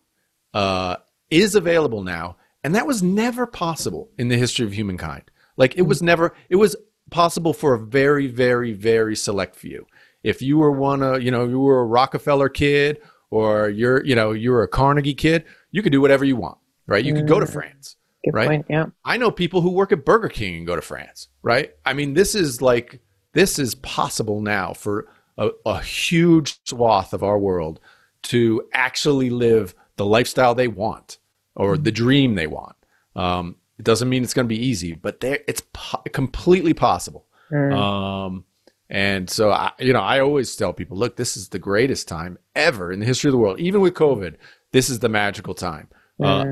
uh, 0.56 0.98
is 1.30 1.54
available 1.54 2.04
now. 2.04 2.38
And 2.64 2.74
that 2.74 2.88
was 2.88 3.04
never 3.04 3.46
possible 3.46 4.10
in 4.18 4.28
the 4.30 4.38
history 4.38 4.66
of 4.66 4.74
humankind. 4.74 5.30
Like 5.56 5.78
it 5.78 5.84
was 5.84 6.02
never, 6.02 6.34
it 6.50 6.56
was 6.56 6.76
possible 7.12 7.54
for 7.54 7.76
a 7.76 7.80
very, 7.80 8.28
very, 8.28 8.74
very 8.74 9.16
select 9.16 9.56
few. 9.56 9.86
If 10.24 10.42
you 10.42 10.58
were 10.58 10.72
one, 10.72 11.04
uh, 11.04 11.18
you 11.18 11.30
know, 11.30 11.46
you 11.48 11.60
were 11.60 11.80
a 11.80 11.86
Rockefeller 11.86 12.50
kid 12.50 13.00
or 13.30 13.70
you're, 13.70 14.04
you 14.06 14.16
know, 14.16 14.32
you're 14.32 14.64
a 14.64 14.68
Carnegie 14.68 15.14
kid, 15.14 15.44
you 15.72 15.82
could 15.82 15.92
do 15.92 16.02
whatever 16.02 16.26
you 16.26 16.36
want. 16.36 16.58
right? 16.88 17.04
You 17.04 17.14
could 17.14 17.28
go 17.28 17.40
to 17.40 17.46
France, 17.46 17.96
Good 18.24 18.34
right? 18.34 18.48
point. 18.48 18.66
Yeah. 18.70 18.86
I 19.04 19.18
know 19.18 19.32
people 19.32 19.62
who 19.62 19.72
work 19.72 19.92
at 19.92 20.06
Burger 20.06 20.30
King 20.30 20.56
and 20.58 20.68
go 20.68 20.76
to 20.76 20.82
France, 20.82 21.28
right? 21.42 21.72
I 21.86 21.94
mean, 21.94 22.14
this 22.14 22.36
is 22.36 22.62
like 22.62 23.02
this 23.34 23.60
is 23.60 23.76
possible 23.76 24.42
now 24.42 24.74
for 24.74 25.08
a, 25.38 25.50
a 25.66 25.82
huge 25.82 26.60
swath 26.66 27.14
of 27.14 27.24
our 27.24 27.38
world 27.38 27.80
to 28.24 28.64
actually 28.74 29.30
live 29.30 29.76
the 29.98 30.06
lifestyle 30.06 30.56
they 30.56 30.68
want 30.68 31.18
or 31.56 31.78
the 31.78 31.92
dream 31.92 32.36
they 32.36 32.48
want. 32.48 32.76
Um, 33.16 33.58
it 33.78 33.84
doesn't 33.86 34.10
mean 34.10 34.24
it's 34.24 34.34
going 34.34 34.46
to 34.48 34.56
be 34.56 34.66
easy, 34.66 34.94
but 34.94 35.20
there 35.20 35.40
it's 35.48 35.62
po- 35.74 36.02
completely 36.14 36.74
possible. 36.74 37.26
Um, 37.52 38.46
and 38.90 39.30
so, 39.30 39.52
I, 39.52 39.72
you 39.80 39.94
know, 39.94 40.00
I 40.02 40.20
always 40.20 40.56
tell 40.56 40.74
people, 40.74 40.98
look, 40.98 41.16
this 41.18 41.36
is 41.38 41.50
the 41.50 41.60
greatest 41.60 42.08
time 42.08 42.38
ever 42.56 42.92
in 42.92 43.00
the 43.00 43.06
history 43.06 43.30
of 43.30 43.34
the 43.34 43.38
world. 43.38 43.60
Even 43.60 43.82
with 43.82 43.94
COVID, 43.94 44.36
this 44.72 44.90
is 44.90 45.00
the 45.00 45.10
magical 45.10 45.54
time. 45.54 45.90
Uh, 46.24 46.44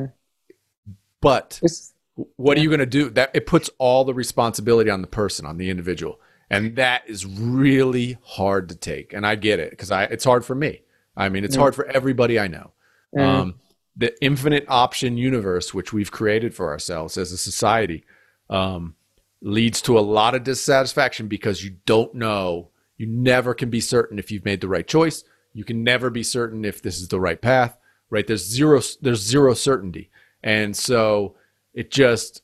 but 1.22 1.60
It's- 1.64 1.94
what 2.36 2.58
are 2.58 2.62
you 2.62 2.70
going 2.70 2.80
to 2.80 2.86
do? 2.86 3.10
That 3.10 3.32
it 3.34 3.46
puts 3.46 3.70
all 3.78 4.06
the 4.06 4.14
responsibility 4.14 4.90
on 4.90 5.02
the 5.02 5.08
person, 5.08 5.46
on 5.46 5.58
the 5.58 5.70
individual, 5.70 6.20
and 6.50 6.76
that 6.78 7.04
is 7.08 7.26
really 7.26 8.18
hard 8.24 8.70
to 8.70 8.76
take. 8.76 9.12
And 9.14 9.26
I 9.26 9.36
get 9.36 9.60
it 9.60 9.72
because 9.72 9.92
I 9.92 10.04
it's 10.06 10.24
hard 10.24 10.46
for 10.46 10.56
me. 10.56 10.82
I 11.18 11.30
mean, 11.30 11.44
it's 11.44 11.56
hard 11.56 11.76
for 11.76 11.86
everybody 11.88 12.40
I 12.40 12.48
know. 12.48 12.72
Um, 13.18 13.56
the 13.98 14.14
infinite 14.24 14.66
option 14.68 15.18
universe, 15.18 15.74
which 15.74 15.92
we've 15.94 16.12
created 16.12 16.54
for 16.54 16.70
ourselves 16.70 17.18
as 17.18 17.32
a 17.32 17.38
society, 17.38 18.04
um, 18.50 18.96
leads 19.42 19.82
to 19.84 19.98
a 19.98 20.02
lot 20.02 20.36
of 20.36 20.44
dissatisfaction 20.44 21.28
because 21.28 21.64
you 21.64 21.76
don't 21.86 22.16
know. 22.16 22.70
You 22.98 23.08
never 23.08 23.54
can 23.54 23.70
be 23.70 23.82
certain 23.82 24.20
if 24.20 24.32
you've 24.32 24.46
made 24.46 24.62
the 24.62 24.68
right 24.68 24.88
choice. 24.88 25.24
You 25.54 25.64
can 25.64 25.84
never 25.84 26.10
be 26.10 26.24
certain 26.24 26.66
if 26.66 26.82
this 26.82 27.00
is 27.00 27.08
the 27.08 27.20
right 27.20 27.42
path. 27.42 27.78
Right? 28.10 28.26
There's 28.26 28.46
zero. 28.46 28.82
There's 29.02 29.22
zero 29.22 29.54
certainty, 29.54 30.10
and 30.44 30.76
so 30.76 31.36
it 31.74 31.92
just 31.92 32.42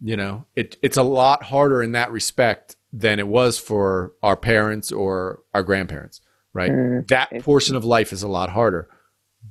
you 0.00 0.16
know 0.16 0.44
it 0.54 0.76
it's 0.82 0.96
a 0.96 1.02
lot 1.02 1.42
harder 1.42 1.82
in 1.82 1.92
that 1.92 2.12
respect 2.12 2.76
than 2.92 3.18
it 3.18 3.26
was 3.26 3.58
for 3.58 4.12
our 4.22 4.36
parents 4.36 4.92
or 4.92 5.40
our 5.54 5.62
grandparents 5.62 6.20
right 6.52 6.70
that 7.08 7.30
portion 7.40 7.74
of 7.74 7.84
life 7.84 8.12
is 8.12 8.22
a 8.22 8.28
lot 8.28 8.50
harder 8.50 8.88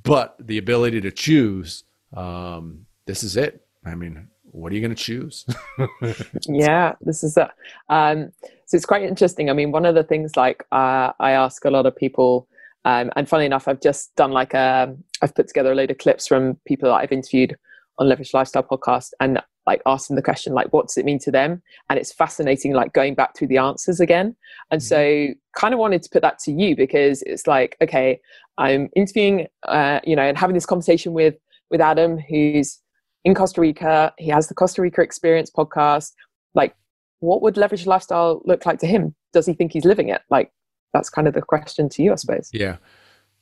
but 0.02 0.36
the 0.40 0.58
ability 0.58 1.00
to 1.00 1.10
choose 1.10 1.84
um, 2.16 2.86
this 3.06 3.22
is 3.22 3.36
it 3.36 3.66
i 3.84 3.94
mean 3.94 4.28
what 4.54 4.72
are 4.72 4.74
you 4.74 4.80
going 4.80 4.94
to 4.94 5.02
choose? 5.02 5.46
Yeah 6.48 6.94
this 7.00 7.24
is 7.24 7.34
that 7.34 7.52
um 7.88 8.30
so 8.66 8.76
it's 8.76 8.86
quite 8.86 9.02
interesting. 9.02 9.50
I 9.50 9.52
mean 9.52 9.72
one 9.72 9.84
of 9.84 9.94
the 9.94 10.04
things 10.04 10.36
like 10.36 10.64
uh, 10.72 11.12
i 11.20 11.32
ask 11.32 11.64
a 11.64 11.70
lot 11.70 11.86
of 11.86 11.94
people 11.94 12.48
um, 12.84 13.10
and 13.16 13.28
funny 13.28 13.46
enough 13.46 13.66
i've 13.68 13.80
just 13.80 14.14
done 14.16 14.30
like 14.30 14.54
a 14.54 14.94
i've 15.22 15.34
put 15.34 15.48
together 15.48 15.72
a 15.72 15.74
load 15.74 15.90
of 15.90 15.98
clips 15.98 16.26
from 16.26 16.54
people 16.66 16.88
that 16.88 16.96
i've 16.96 17.12
interviewed 17.12 17.56
on 17.98 18.08
leverage 18.08 18.34
lifestyle 18.34 18.62
podcast 18.62 19.10
and 19.20 19.40
like 19.66 19.80
ask 19.86 20.08
them 20.08 20.16
the 20.16 20.22
question 20.22 20.52
like 20.52 20.72
what 20.72 20.88
does 20.88 20.98
it 20.98 21.06
mean 21.06 21.18
to 21.18 21.30
them? 21.30 21.62
And 21.88 21.98
it's 21.98 22.12
fascinating 22.12 22.74
like 22.74 22.92
going 22.92 23.14
back 23.14 23.34
through 23.34 23.48
the 23.48 23.56
answers 23.56 23.98
again. 23.98 24.36
And 24.70 24.82
so 24.82 25.28
kind 25.54 25.72
of 25.72 25.80
wanted 25.80 26.02
to 26.02 26.10
put 26.10 26.22
that 26.22 26.38
to 26.40 26.52
you 26.52 26.76
because 26.76 27.22
it's 27.22 27.46
like 27.46 27.76
okay 27.82 28.20
i'm 28.58 28.88
interviewing 28.94 29.46
uh, 29.64 30.00
you 30.04 30.16
know 30.16 30.22
and 30.22 30.36
having 30.36 30.54
this 30.54 30.66
conversation 30.66 31.12
with 31.12 31.34
with 31.70 31.80
adam 31.80 32.18
who's 32.18 32.80
in 33.24 33.34
Costa 33.34 33.60
Rica. 33.60 34.12
He 34.18 34.28
has 34.28 34.48
the 34.48 34.54
Costa 34.54 34.82
Rica 34.82 35.02
Experience 35.02 35.50
podcast. 35.50 36.12
Like, 36.54 36.74
what 37.20 37.42
would 37.42 37.56
leverage 37.56 37.86
lifestyle 37.86 38.42
look 38.44 38.64
like 38.66 38.78
to 38.80 38.86
him? 38.86 39.14
Does 39.32 39.46
he 39.46 39.54
think 39.54 39.72
he's 39.72 39.84
living 39.84 40.08
it? 40.08 40.22
Like, 40.30 40.52
that's 40.92 41.10
kind 41.10 41.26
of 41.26 41.34
the 41.34 41.42
question 41.42 41.88
to 41.90 42.02
you, 42.02 42.12
I 42.12 42.14
suppose. 42.16 42.50
yeah 42.52 42.76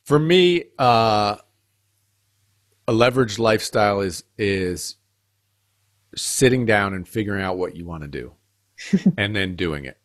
for 0.04 0.18
me 0.18 0.64
uh, 0.78 1.36
a 2.88 2.92
leveraged 2.92 3.38
lifestyle 3.38 4.00
is 4.00 4.24
is 4.36 4.96
sitting 6.14 6.66
down 6.66 6.92
and 6.92 7.08
figuring 7.08 7.42
out 7.42 7.56
what 7.56 7.76
you 7.76 7.86
want 7.86 8.02
to 8.02 8.08
do 8.08 8.32
and 9.16 9.34
then 9.34 9.56
doing 9.56 9.84
it 9.84 9.98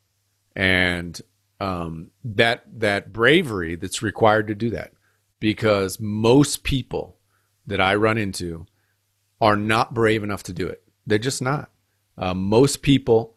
and 0.55 1.21
um, 1.59 2.11
that 2.23 2.63
that 2.79 3.11
bravery 3.11 3.75
that's 3.75 4.01
required 4.01 4.47
to 4.47 4.55
do 4.55 4.69
that 4.69 4.93
because 5.39 5.99
most 5.99 6.63
people 6.63 7.17
that 7.65 7.81
I 7.81 7.95
run 7.95 8.17
into 8.17 8.65
are 9.39 9.55
not 9.55 9.93
brave 9.93 10.23
enough 10.23 10.43
to 10.43 10.53
do 10.53 10.67
it. 10.67 10.83
They're 11.05 11.17
just 11.17 11.41
not. 11.41 11.69
Uh, 12.17 12.33
most 12.33 12.81
people 12.81 13.35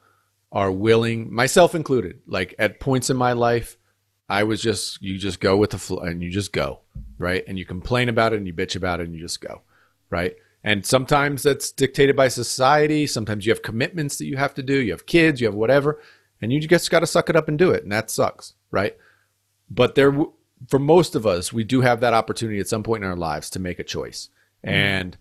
are 0.52 0.72
willing, 0.72 1.32
myself 1.32 1.74
included. 1.74 2.20
Like 2.26 2.54
at 2.58 2.80
points 2.80 3.10
in 3.10 3.16
my 3.16 3.32
life, 3.32 3.76
I 4.28 4.44
was 4.44 4.62
just 4.62 5.02
you 5.02 5.18
just 5.18 5.40
go 5.40 5.56
with 5.56 5.70
the 5.70 5.78
flow 5.78 5.98
and 5.98 6.22
you 6.22 6.30
just 6.30 6.52
go 6.52 6.80
right, 7.18 7.44
and 7.46 7.58
you 7.58 7.66
complain 7.66 8.08
about 8.08 8.32
it 8.32 8.36
and 8.36 8.46
you 8.46 8.54
bitch 8.54 8.76
about 8.76 9.00
it 9.00 9.06
and 9.06 9.14
you 9.14 9.20
just 9.20 9.40
go 9.40 9.62
right. 10.08 10.34
And 10.62 10.84
sometimes 10.84 11.42
that's 11.42 11.72
dictated 11.72 12.16
by 12.16 12.28
society. 12.28 13.06
Sometimes 13.06 13.46
you 13.46 13.52
have 13.52 13.62
commitments 13.62 14.18
that 14.18 14.26
you 14.26 14.36
have 14.36 14.54
to 14.54 14.62
do. 14.62 14.74
You 14.74 14.92
have 14.92 15.06
kids. 15.06 15.40
You 15.40 15.46
have 15.46 15.54
whatever, 15.54 16.00
and 16.40 16.52
you 16.52 16.60
just 16.60 16.90
got 16.90 17.00
to 17.00 17.06
suck 17.06 17.28
it 17.28 17.36
up 17.36 17.48
and 17.48 17.58
do 17.58 17.70
it, 17.70 17.82
and 17.82 17.92
that 17.92 18.10
sucks, 18.10 18.54
right? 18.70 18.96
But 19.70 19.94
there, 19.94 20.12
for 20.68 20.78
most 20.78 21.14
of 21.14 21.26
us, 21.26 21.52
we 21.52 21.64
do 21.64 21.80
have 21.80 22.00
that 22.00 22.14
opportunity 22.14 22.60
at 22.60 22.68
some 22.68 22.82
point 22.82 23.04
in 23.04 23.10
our 23.10 23.16
lives 23.16 23.50
to 23.50 23.58
make 23.58 23.78
a 23.78 23.84
choice, 23.84 24.28
and 24.62 25.16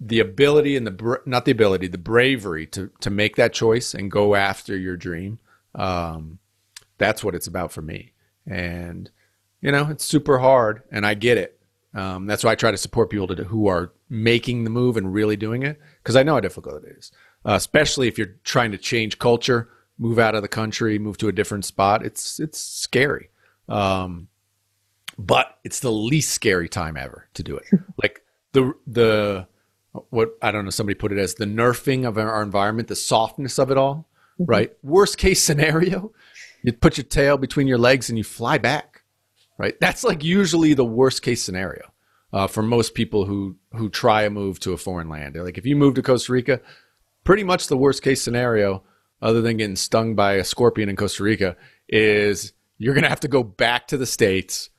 the 0.00 0.20
ability 0.20 0.76
and 0.76 0.86
the 0.86 1.20
not 1.26 1.44
the 1.44 1.52
ability, 1.52 1.88
the 1.88 1.98
bravery 1.98 2.66
to 2.66 2.90
to 3.00 3.10
make 3.10 3.36
that 3.36 3.52
choice 3.52 3.94
and 3.94 4.10
go 4.10 4.34
after 4.34 4.76
your 4.76 4.96
dream. 4.96 5.38
Um, 5.74 6.38
that's 6.98 7.22
what 7.22 7.34
it's 7.34 7.46
about 7.46 7.72
for 7.72 7.82
me, 7.82 8.12
and 8.46 9.10
you 9.60 9.72
know 9.72 9.88
it's 9.90 10.04
super 10.04 10.38
hard, 10.38 10.82
and 10.90 11.04
I 11.04 11.14
get 11.14 11.38
it. 11.38 11.60
Um, 11.94 12.26
that's 12.26 12.44
why 12.44 12.52
I 12.52 12.54
try 12.54 12.70
to 12.70 12.76
support 12.76 13.10
people 13.10 13.26
to 13.28 13.34
do, 13.34 13.44
who 13.44 13.66
are 13.66 13.92
making 14.08 14.64
the 14.64 14.70
move 14.70 14.96
and 14.96 15.12
really 15.12 15.36
doing 15.36 15.62
it 15.62 15.80
because 16.02 16.16
I 16.16 16.22
know 16.22 16.34
how 16.34 16.40
difficult 16.40 16.84
it 16.84 16.96
is, 16.96 17.10
uh, 17.44 17.54
especially 17.54 18.08
if 18.08 18.18
you're 18.18 18.36
trying 18.44 18.72
to 18.72 18.78
change 18.78 19.18
culture, 19.18 19.68
move 19.98 20.18
out 20.18 20.34
of 20.34 20.42
the 20.42 20.48
country, 20.48 20.98
move 20.98 21.18
to 21.18 21.28
a 21.28 21.32
different 21.32 21.64
spot. 21.64 22.04
It's 22.04 22.38
it's 22.38 22.60
scary, 22.60 23.30
um, 23.68 24.28
but 25.18 25.58
it's 25.64 25.80
the 25.80 25.92
least 25.92 26.30
scary 26.32 26.68
time 26.68 26.96
ever 26.96 27.28
to 27.34 27.42
do 27.42 27.56
it. 27.56 27.66
like 28.02 28.22
the 28.52 28.74
the 28.86 29.48
what 30.10 30.36
I 30.42 30.50
don't 30.50 30.64
know 30.64 30.70
somebody 30.70 30.94
put 30.94 31.12
it 31.12 31.18
as 31.18 31.34
the 31.34 31.44
nerfing 31.44 32.06
of 32.06 32.18
our 32.18 32.42
environment, 32.42 32.88
the 32.88 32.96
softness 32.96 33.58
of 33.58 33.70
it 33.70 33.76
all. 33.76 34.08
Right. 34.38 34.72
Worst 34.82 35.18
case 35.18 35.42
scenario, 35.42 36.12
you 36.62 36.72
put 36.72 36.96
your 36.96 37.04
tail 37.04 37.36
between 37.38 37.66
your 37.66 37.78
legs 37.78 38.08
and 38.08 38.16
you 38.16 38.24
fly 38.24 38.58
back. 38.58 39.02
Right. 39.58 39.78
That's 39.80 40.04
like 40.04 40.22
usually 40.22 40.74
the 40.74 40.84
worst 40.84 41.22
case 41.22 41.42
scenario 41.42 41.90
uh, 42.32 42.46
for 42.46 42.62
most 42.62 42.94
people 42.94 43.24
who 43.24 43.56
who 43.72 43.88
try 43.88 44.22
a 44.22 44.30
move 44.30 44.60
to 44.60 44.72
a 44.72 44.76
foreign 44.76 45.08
land. 45.08 45.34
They're 45.34 45.44
like 45.44 45.58
if 45.58 45.66
you 45.66 45.76
move 45.76 45.94
to 45.94 46.02
Costa 46.02 46.32
Rica, 46.32 46.60
pretty 47.24 47.44
much 47.44 47.66
the 47.66 47.76
worst 47.76 48.02
case 48.02 48.22
scenario, 48.22 48.82
other 49.22 49.40
than 49.40 49.56
getting 49.56 49.76
stung 49.76 50.14
by 50.14 50.34
a 50.34 50.44
scorpion 50.44 50.88
in 50.88 50.96
Costa 50.96 51.22
Rica, 51.22 51.56
is 51.88 52.52
you're 52.76 52.94
gonna 52.94 53.08
have 53.08 53.20
to 53.20 53.28
go 53.28 53.42
back 53.42 53.88
to 53.88 53.96
the 53.96 54.06
states, 54.06 54.70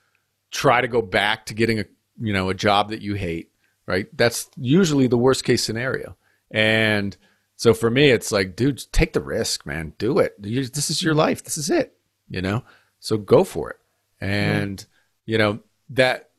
try 0.52 0.82
to 0.82 0.88
go 0.88 1.02
back 1.02 1.46
to 1.48 1.54
getting 1.54 1.80
a 1.80 1.86
you 2.22 2.34
know 2.34 2.50
a 2.50 2.54
job 2.54 2.90
that 2.90 3.02
you 3.02 3.16
hate. 3.16 3.52
Right. 3.90 4.06
That's 4.16 4.52
usually 4.56 5.08
the 5.08 5.18
worst 5.18 5.44
case 5.44 5.64
scenario. 5.64 6.16
And 6.52 7.18
so 7.56 7.74
for 7.74 7.90
me, 7.90 8.12
it's 8.12 8.32
like, 8.32 8.56
dude, 8.56 8.84
take 8.92 9.14
the 9.14 9.20
risk, 9.20 9.66
man. 9.66 9.94
Do 9.98 10.20
it. 10.20 10.36
You, 10.40 10.68
this 10.68 10.92
is 10.92 11.02
your 11.02 11.16
life. 11.16 11.44
This 11.44 11.58
is 11.58 11.72
it. 11.72 11.98
You 12.30 12.44
know. 12.44 12.64
So 13.00 13.18
go 13.18 13.44
for 13.44 13.72
it. 13.72 13.78
And 14.22 14.86
you 15.26 15.40
know 15.40 15.60
that 15.90 16.30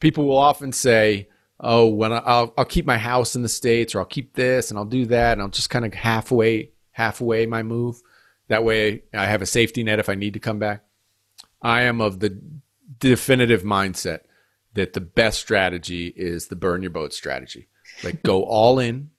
people 0.00 0.26
will 0.26 0.36
often 0.36 0.70
say, 0.70 1.28
"Oh, 1.58 1.86
when 1.86 2.12
I, 2.12 2.18
I'll 2.18 2.52
I'll 2.58 2.64
keep 2.66 2.84
my 2.84 2.98
house 2.98 3.34
in 3.34 3.42
the 3.42 3.48
states, 3.48 3.94
or 3.94 4.00
I'll 4.00 4.04
keep 4.04 4.34
this, 4.34 4.70
and 4.70 4.78
I'll 4.78 4.84
do 4.84 5.06
that, 5.06 5.32
and 5.32 5.40
I'll 5.40 5.48
just 5.48 5.70
kind 5.70 5.86
of 5.86 5.94
halfway 5.94 6.72
halfway 6.90 7.46
my 7.46 7.62
move. 7.62 8.02
That 8.48 8.64
way, 8.64 9.04
I 9.14 9.24
have 9.26 9.40
a 9.40 9.46
safety 9.46 9.82
net 9.82 9.98
if 9.98 10.10
I 10.10 10.14
need 10.14 10.34
to 10.34 10.40
come 10.40 10.58
back." 10.58 10.84
I 11.62 11.82
am 11.82 12.00
of 12.00 12.20
the 12.20 12.38
definitive 12.98 13.62
mindset 13.62 14.20
that 14.78 14.92
the 14.92 15.00
best 15.00 15.40
strategy 15.40 16.06
is 16.16 16.46
the 16.46 16.56
burn 16.56 16.82
your 16.82 16.90
boat 16.90 17.12
strategy. 17.12 17.66
Like 18.04 18.22
go 18.22 18.44
all 18.44 18.78
in, 18.78 19.10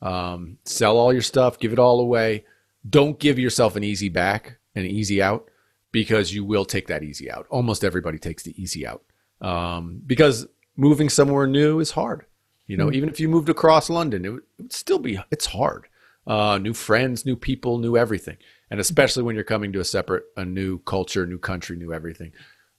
um, 0.00 0.58
sell 0.64 0.96
all 0.96 1.12
your 1.12 1.22
stuff, 1.22 1.58
give 1.58 1.72
it 1.72 1.78
all 1.80 1.98
away. 2.00 2.44
Don't 2.88 3.18
give 3.18 3.36
yourself 3.36 3.74
an 3.74 3.82
easy 3.82 4.08
back, 4.08 4.58
an 4.76 4.86
easy 4.86 5.20
out, 5.20 5.50
because 5.90 6.32
you 6.32 6.44
will 6.44 6.64
take 6.64 6.86
that 6.86 7.02
easy 7.02 7.28
out. 7.30 7.46
Almost 7.50 7.82
everybody 7.82 8.18
takes 8.18 8.44
the 8.44 8.60
easy 8.62 8.86
out 8.86 9.02
um, 9.40 10.00
because 10.06 10.46
moving 10.76 11.08
somewhere 11.08 11.48
new 11.48 11.80
is 11.80 11.90
hard. 11.90 12.24
You 12.68 12.76
know, 12.76 12.92
even 12.92 13.08
if 13.08 13.18
you 13.18 13.28
moved 13.28 13.48
across 13.48 13.90
London, 13.90 14.24
it 14.24 14.28
would, 14.28 14.42
it 14.58 14.62
would 14.62 14.72
still 14.72 14.98
be 14.98 15.18
it's 15.30 15.46
hard. 15.46 15.88
Uh, 16.26 16.58
new 16.58 16.74
friends, 16.74 17.26
new 17.26 17.34
people, 17.34 17.78
new 17.78 17.96
everything, 17.96 18.36
and 18.70 18.78
especially 18.78 19.22
when 19.22 19.34
you're 19.34 19.42
coming 19.42 19.72
to 19.72 19.80
a 19.80 19.84
separate, 19.84 20.24
a 20.36 20.44
new 20.44 20.78
culture, 20.80 21.26
new 21.26 21.38
country, 21.38 21.76
new 21.76 21.92
everything. 21.92 22.32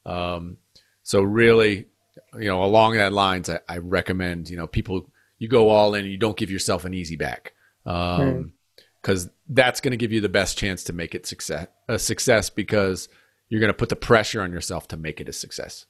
Um, 0.05 0.57
so 1.01 1.21
really, 1.21 1.87
you 2.35 2.47
know, 2.47 2.63
along 2.63 2.95
that 2.95 3.13
lines, 3.13 3.49
I, 3.49 3.59
I 3.67 3.77
recommend 3.77 4.49
you 4.49 4.57
know 4.57 4.67
people 4.67 5.09
you 5.37 5.47
go 5.47 5.69
all 5.69 5.93
in, 5.93 6.01
and 6.03 6.11
you 6.11 6.17
don't 6.17 6.37
give 6.37 6.51
yourself 6.51 6.85
an 6.85 6.93
easy 6.93 7.15
back, 7.15 7.53
because 7.83 9.29
that's 9.47 9.81
going 9.81 9.91
to 9.91 9.97
give 9.97 10.11
you 10.11 10.21
the 10.21 10.29
best 10.29 10.57
chance 10.57 10.83
to 10.85 10.93
make 10.93 11.15
it 11.15 11.25
success 11.25 11.67
a 11.87 11.97
success 11.99 12.49
because 12.49 13.09
you're 13.49 13.59
going 13.59 13.73
to 13.73 13.77
put 13.77 13.89
the 13.89 13.95
pressure 13.95 14.41
on 14.41 14.51
yourself 14.51 14.87
to 14.89 14.97
make 14.97 15.19
it 15.19 15.27
a 15.27 15.33
success. 15.33 15.85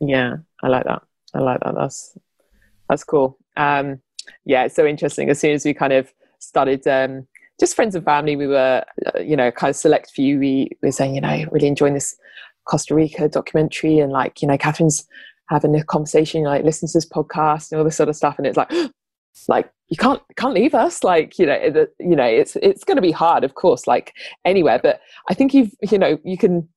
Yeah, 0.00 0.36
I 0.62 0.68
like 0.68 0.84
that. 0.84 1.02
I 1.34 1.40
like 1.40 1.60
that. 1.60 1.74
That's 1.74 2.16
that's 2.88 3.04
cool. 3.04 3.38
Um, 3.56 4.00
yeah, 4.44 4.64
it's 4.64 4.74
so 4.74 4.86
interesting. 4.86 5.30
As 5.30 5.40
soon 5.40 5.52
as 5.52 5.64
we 5.64 5.74
kind 5.74 5.92
of 5.92 6.12
started, 6.38 6.86
um, 6.86 7.26
just 7.58 7.74
friends 7.74 7.94
and 7.94 8.04
family, 8.04 8.36
we 8.36 8.46
were, 8.46 8.84
uh, 9.06 9.20
you 9.20 9.36
know, 9.36 9.50
kind 9.50 9.70
of 9.70 9.76
select 9.76 10.10
few. 10.10 10.38
We 10.38 10.70
were 10.82 10.92
saying, 10.92 11.14
you 11.14 11.20
know, 11.20 11.46
really 11.50 11.68
enjoying 11.68 11.94
this 11.94 12.16
Costa 12.64 12.94
Rica 12.94 13.28
documentary, 13.28 13.98
and 13.98 14.12
like, 14.12 14.42
you 14.42 14.48
know, 14.48 14.58
Catherine's 14.58 15.06
having 15.52 15.74
a 15.76 15.84
conversation, 15.84 16.42
like, 16.42 16.64
listen 16.64 16.88
to 16.88 16.94
this 16.94 17.08
podcast 17.08 17.70
and 17.70 17.78
all 17.78 17.84
this 17.84 17.96
sort 17.96 18.08
of 18.08 18.16
stuff, 18.16 18.36
and 18.38 18.46
it's 18.46 18.56
like. 18.56 18.72
like 19.48 19.72
you 19.88 19.96
can't 19.96 20.20
can't 20.36 20.52
leave 20.52 20.74
us 20.74 21.02
like 21.02 21.38
you 21.38 21.46
know 21.46 21.54
it, 21.54 21.94
you 21.98 22.14
know 22.14 22.22
it's 22.22 22.54
it's 22.56 22.84
going 22.84 22.96
to 22.96 23.02
be 23.02 23.10
hard 23.10 23.44
of 23.44 23.54
course 23.54 23.86
like 23.86 24.12
anywhere 24.44 24.78
but 24.80 25.00
i 25.30 25.34
think 25.34 25.54
you've 25.54 25.70
you 25.90 25.96
know 25.96 26.18
you 26.22 26.36
can 26.36 26.68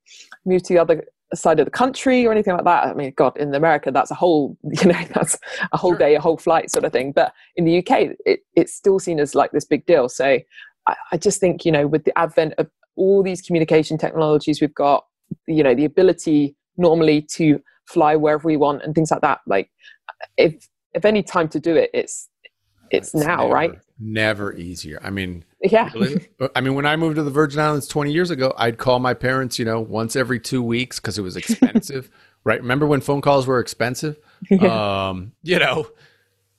move 0.46 0.64
to 0.64 0.74
the 0.74 0.80
other 0.80 1.04
side 1.34 1.60
of 1.60 1.66
the 1.66 1.72
country 1.72 2.26
or 2.26 2.32
anything 2.32 2.54
like 2.54 2.66
that. 2.66 2.86
I 2.86 2.94
mean, 2.94 3.14
God, 3.16 3.36
in 3.38 3.54
America, 3.54 3.92
that's 3.92 4.12
a 4.12 4.16
whole, 4.16 4.58
you 4.64 4.92
know, 4.92 5.02
that's 5.14 5.38
a 5.72 5.78
whole 5.78 5.96
day, 5.96 6.16
a 6.16 6.22
whole 6.22 6.38
flight 6.38 6.70
sort 6.70 6.86
of 6.86 6.92
thing. 6.92 7.12
But 7.12 7.34
in 7.56 7.66
the 7.66 7.80
UK, 7.80 8.16
it, 8.26 8.42
it's 8.56 8.74
still 8.74 9.00
seen 9.00 9.20
as 9.20 9.36
like 9.36 9.52
this 9.52 9.66
big 9.66 9.86
deal. 9.86 10.10
So 10.10 10.40
I, 10.88 10.96
I 11.12 11.18
just 11.18 11.40
think, 11.40 11.66
you 11.66 11.72
know, 11.72 11.88
with 11.88 12.06
the 12.06 12.18
advent 12.18 12.54
of 12.58 12.70
all 12.96 13.24
these 13.24 13.42
communication 13.42 13.98
technologies 13.98 14.62
we've 14.62 14.74
got, 14.74 15.06
you 15.48 15.64
know, 15.64 15.76
the 15.76 15.86
ability 15.86 16.56
normally 16.78 17.22
to 17.22 17.60
fly 17.86 18.16
wherever 18.16 18.48
we 18.48 18.58
want 18.58 18.84
and 18.84 18.94
things 18.94 19.12
like 19.12 19.22
that. 19.22 19.40
Like, 19.48 19.70
if 20.38 20.68
if 20.94 21.06
any 21.06 21.24
time 21.24 21.50
to 21.50 21.60
do 21.60 21.76
it, 21.76 21.90
it's 21.94 22.30
it's, 22.92 23.14
it's 23.14 23.26
now, 23.26 23.38
never, 23.38 23.54
right? 23.54 23.72
Never 24.00 24.54
easier. 24.54 25.00
I 25.04 25.10
mean, 25.10 25.44
yeah. 25.62 25.92
I 26.56 26.62
mean, 26.62 26.76
when 26.76 26.86
I 26.86 26.96
moved 26.96 27.16
to 27.16 27.24
the 27.24 27.32
Virgin 27.32 27.60
Islands 27.60 27.88
20 27.88 28.12
years 28.12 28.30
ago, 28.30 28.54
I'd 28.58 28.78
call 28.78 29.00
my 29.00 29.14
parents, 29.14 29.58
you 29.58 29.66
know, 29.66 29.80
once 29.80 30.16
every 30.16 30.40
two 30.40 30.62
weeks 30.62 31.00
because 31.00 31.18
it 31.18 31.22
was 31.22 31.36
expensive, 31.36 32.10
right? 32.44 32.62
Remember 32.62 32.86
when 32.86 33.02
phone 33.02 33.22
calls 33.22 33.48
were 33.48 33.60
expensive? 33.60 34.18
Yeah. 34.50 35.08
Um, 35.10 35.32
you 35.44 35.60
know, 35.60 35.88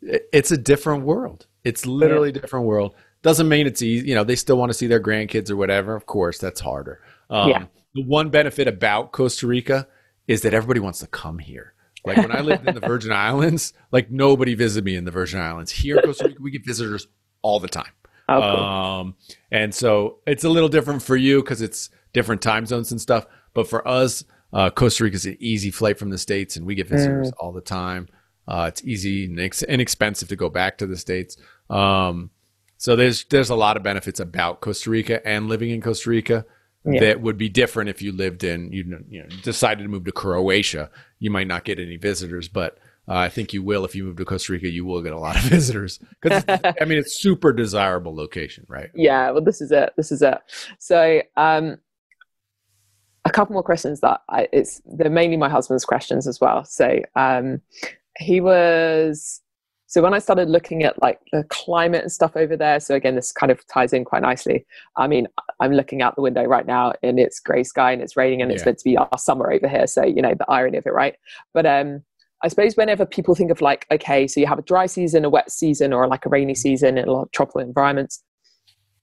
it, 0.03 0.29
it's 0.33 0.51
a 0.51 0.57
different 0.57 1.05
world. 1.05 1.47
It's 1.65 1.87
literally 1.87 2.31
yeah. 2.31 2.39
a 2.39 2.41
different 2.41 2.67
world. 2.67 2.95
Doesn't 3.23 3.49
mean 3.49 3.67
it's 3.67 3.83
easy. 3.83 4.09
You 4.09 4.15
know, 4.15 4.25
they 4.25 4.37
still 4.37 4.57
want 4.57 4.71
to 4.71 4.75
see 4.75 4.87
their 4.87 5.01
grandkids 5.01 5.51
or 5.51 5.57
whatever. 5.57 5.95
Of 5.95 6.07
course, 6.07 6.39
that's 6.39 6.61
harder. 6.61 7.01
Um, 7.29 7.51
yeah. 7.51 7.65
The 7.95 8.05
one 8.05 8.31
benefit 8.31 8.69
about 8.69 9.13
Costa 9.13 9.47
Rica 9.47 9.89
is 10.27 10.43
that 10.43 10.55
everybody 10.55 10.81
wants 10.81 10.99
to 11.01 11.07
come 11.07 11.39
here. 11.39 11.75
Like 12.05 12.19
when 12.19 12.35
I 12.35 12.41
lived 12.41 12.69
in 12.69 12.75
the 12.75 12.81
Virgin 12.87 13.13
Islands, 13.13 13.73
like 13.91 14.11
nobody 14.11 14.55
visited 14.55 14.85
me 14.85 14.97
in 14.97 15.05
the 15.05 15.11
Virgin 15.11 15.41
Islands. 15.41 15.73
Here 15.73 15.97
in 15.97 16.03
Costa 16.03 16.29
Rica, 16.29 16.41
we 16.41 16.51
get 16.51 16.65
visitors 16.65 17.09
all 17.43 17.59
the 17.61 17.69
time. 17.69 17.91
Oh, 18.29 18.41
cool. 18.41 18.65
Um, 18.65 19.15
and 19.51 19.75
so 19.75 20.19
it's 20.27 20.45
a 20.45 20.49
little 20.49 20.69
different 20.69 21.03
for 21.03 21.17
you 21.17 21.43
because 21.43 21.63
it's 21.63 21.91
different 22.13 22.43
time 22.43 22.67
zones 22.67 22.91
and 22.91 23.01
stuff. 23.01 23.27
But 23.55 23.69
for 23.69 23.87
us, 23.87 24.25
uh, 24.53 24.71
Costa 24.71 25.05
Rica 25.05 25.17
is 25.17 25.27
an 25.27 25.37
easy 25.41 25.71
flight 25.71 25.99
from 25.99 26.11
the 26.11 26.19
States, 26.19 26.57
and 26.57 26.67
we 26.67 26.75
get 26.75 26.89
visitors 26.89 27.31
mm. 27.31 27.35
all 27.39 27.53
the 27.53 27.61
time. 27.61 28.09
Uh, 28.49 28.67
it's 28.69 28.85
easy 28.85 29.25
and 29.25 29.39
inexpensive 29.69 30.29
to 30.29 30.37
go 30.37 30.49
back 30.49 30.79
to 30.79 30.87
the 30.87 30.97
States. 30.97 31.37
Um, 31.69 32.31
so 32.79 32.95
there's 32.95 33.25
there's 33.25 33.51
a 33.51 33.57
lot 33.57 33.77
of 33.77 33.83
benefits 33.83 34.21
about 34.21 34.61
Costa 34.61 34.91
Rica 34.91 35.27
and 35.27 35.49
living 35.49 35.71
in 35.71 35.81
Costa 35.81 36.11
Rica 36.11 36.45
yeah. 36.87 37.01
that 37.01 37.21
would 37.21 37.39
be 37.39 37.49
different 37.49 37.91
if 37.91 38.01
you 38.01 38.13
lived 38.13 38.45
in 38.45 38.73
you 38.73 39.05
you 39.09 39.23
know 39.23 39.29
decided 39.43 39.83
to 39.83 39.89
move 39.89 40.05
to 40.05 40.13
Croatia. 40.13 40.91
You 41.19 41.31
might 41.31 41.47
not 41.47 41.65
get 41.65 41.79
any 41.79 41.97
visitors, 41.97 42.49
but 42.49 42.79
uh, 43.09 43.15
I 43.15 43.29
think 43.29 43.53
you 43.53 43.63
will 43.63 43.85
if 43.85 43.95
you 43.95 44.05
move 44.05 44.17
to 44.17 44.25
Costa 44.25 44.53
Rica. 44.53 44.69
You 44.69 44.85
will 44.85 45.03
get 45.03 45.13
a 45.13 45.19
lot 45.19 45.37
of 45.37 45.43
visitors 45.51 45.99
because 46.21 46.45
I 46.49 46.85
mean 46.85 46.99
it's 46.99 47.21
super 47.21 47.53
desirable 47.53 48.15
location, 48.15 48.67
right? 48.69 48.91
Yeah, 48.95 49.31
well, 49.31 49.43
this 49.43 49.61
is 49.61 49.73
it. 49.73 49.93
This 49.97 50.13
is 50.13 50.23
it. 50.23 50.39
So, 50.79 51.23
um, 51.37 51.79
a 53.25 53.31
couple 53.31 53.55
more 53.55 53.63
questions 53.63 54.01
that 54.01 54.23
I, 54.29 54.49
it's 54.53 54.81
they're 54.87 55.11
mainly 55.11 55.37
my 55.37 55.49
husband's 55.49 55.85
questions 55.85 56.29
as 56.29 56.41
well. 56.41 56.65
So, 56.65 57.01
um, 57.17 57.61
he 58.19 58.41
was 58.41 59.43
so 59.89 60.03
when 60.03 60.15
I 60.15 60.19
started 60.19 60.49
looking 60.49 60.83
at 60.83 61.01
like 61.01 61.21
the 61.33 61.45
climate 61.49 62.03
and 62.03 62.11
stuff 62.11 62.37
over 62.37 62.57
there, 62.57 62.81
so 62.81 62.95
again, 62.95 63.15
this 63.15 63.31
kind 63.31 63.53
of 63.53 63.65
ties 63.69 63.93
in 63.93 64.05
quite 64.05 64.23
nicely. 64.23 64.67
I 64.97 65.07
mean, 65.07 65.29
I'm 65.61 65.73
looking 65.73 66.03
out 66.03 66.17
the 66.17 66.23
window 66.23 66.45
right 66.45 66.67
now 66.67 66.93
and 67.05 67.21
it's 67.21 67.39
grey 67.39 67.63
sky 67.63 67.93
and 67.93 68.03
it's 68.03 68.17
raining 68.17 68.43
and 68.43 68.51
yeah. 68.51 68.57
it's 68.57 68.65
meant 68.65 68.79
to 68.79 68.85
be 68.85 68.97
our 68.97 69.09
summer 69.17 69.51
over 69.51 69.69
here. 69.69 69.87
So, 69.87 70.05
you 70.05 70.21
know, 70.23 70.35
the 70.35 70.51
irony 70.51 70.79
of 70.79 70.87
it, 70.87 70.93
right? 70.93 71.15
But 71.55 71.67
um, 71.67 72.03
I 72.43 72.49
suppose 72.49 72.77
whenever 72.77 73.07
people 73.07 73.37
think 73.37 73.53
of 73.53 73.61
like, 73.61 73.87
okay, 73.93 74.27
so 74.27 74.41
you 74.41 74.47
have 74.47 74.59
a 74.59 74.63
dry 74.63 74.87
season, 74.87 75.25
a 75.25 75.31
wet 75.31 75.53
season, 75.53 75.93
or 75.93 76.09
like 76.09 76.27
a 76.27 76.29
rainy 76.31 76.57
season 76.57 76.99
in 76.99 77.09
a 77.09 77.13
lot 77.13 77.23
of 77.23 77.31
tropical 77.31 77.61
environments, 77.61 78.25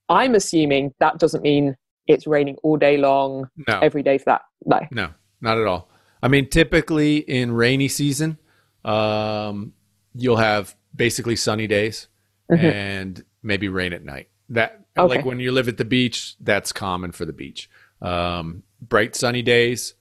I'm 0.10 0.36
assuming 0.36 0.94
that 1.00 1.18
doesn't 1.18 1.44
mean 1.44 1.78
it's 2.08 2.28
raining 2.28 2.58
all 2.62 2.76
day 2.76 2.98
long, 2.98 3.48
no. 3.68 3.80
every 3.80 4.04
day 4.04 4.18
for 4.18 4.26
that. 4.26 4.42
No, 4.66 4.82
no, 4.92 5.10
not 5.40 5.58
at 5.58 5.66
all. 5.66 5.90
I 6.22 6.28
mean, 6.28 6.50
typically 6.50 7.18
in 7.18 7.54
rainy 7.54 7.88
season, 7.88 8.38
um, 8.84 9.74
you'll 10.16 10.38
have 10.38 10.76
basically 10.96 11.36
sunny 11.36 11.68
days 11.68 12.08
mm-hmm. 12.52 12.66
and 12.66 13.24
maybe 13.42 13.68
rain 13.68 13.94
at 13.94 14.04
night. 14.04 14.30
That 14.50 14.86
okay. 14.98 15.18
like 15.18 15.26
when 15.26 15.40
you 15.40 15.52
live 15.52 15.68
at 15.68 15.78
the 15.78 15.86
beach, 15.86 16.36
that's 16.40 16.72
common 16.72 17.12
for 17.12 17.26
the 17.26 17.34
beach. 17.34 17.70
Um, 18.02 18.64
bright 18.82 19.16
sunny 19.16 19.42
days, 19.42 19.94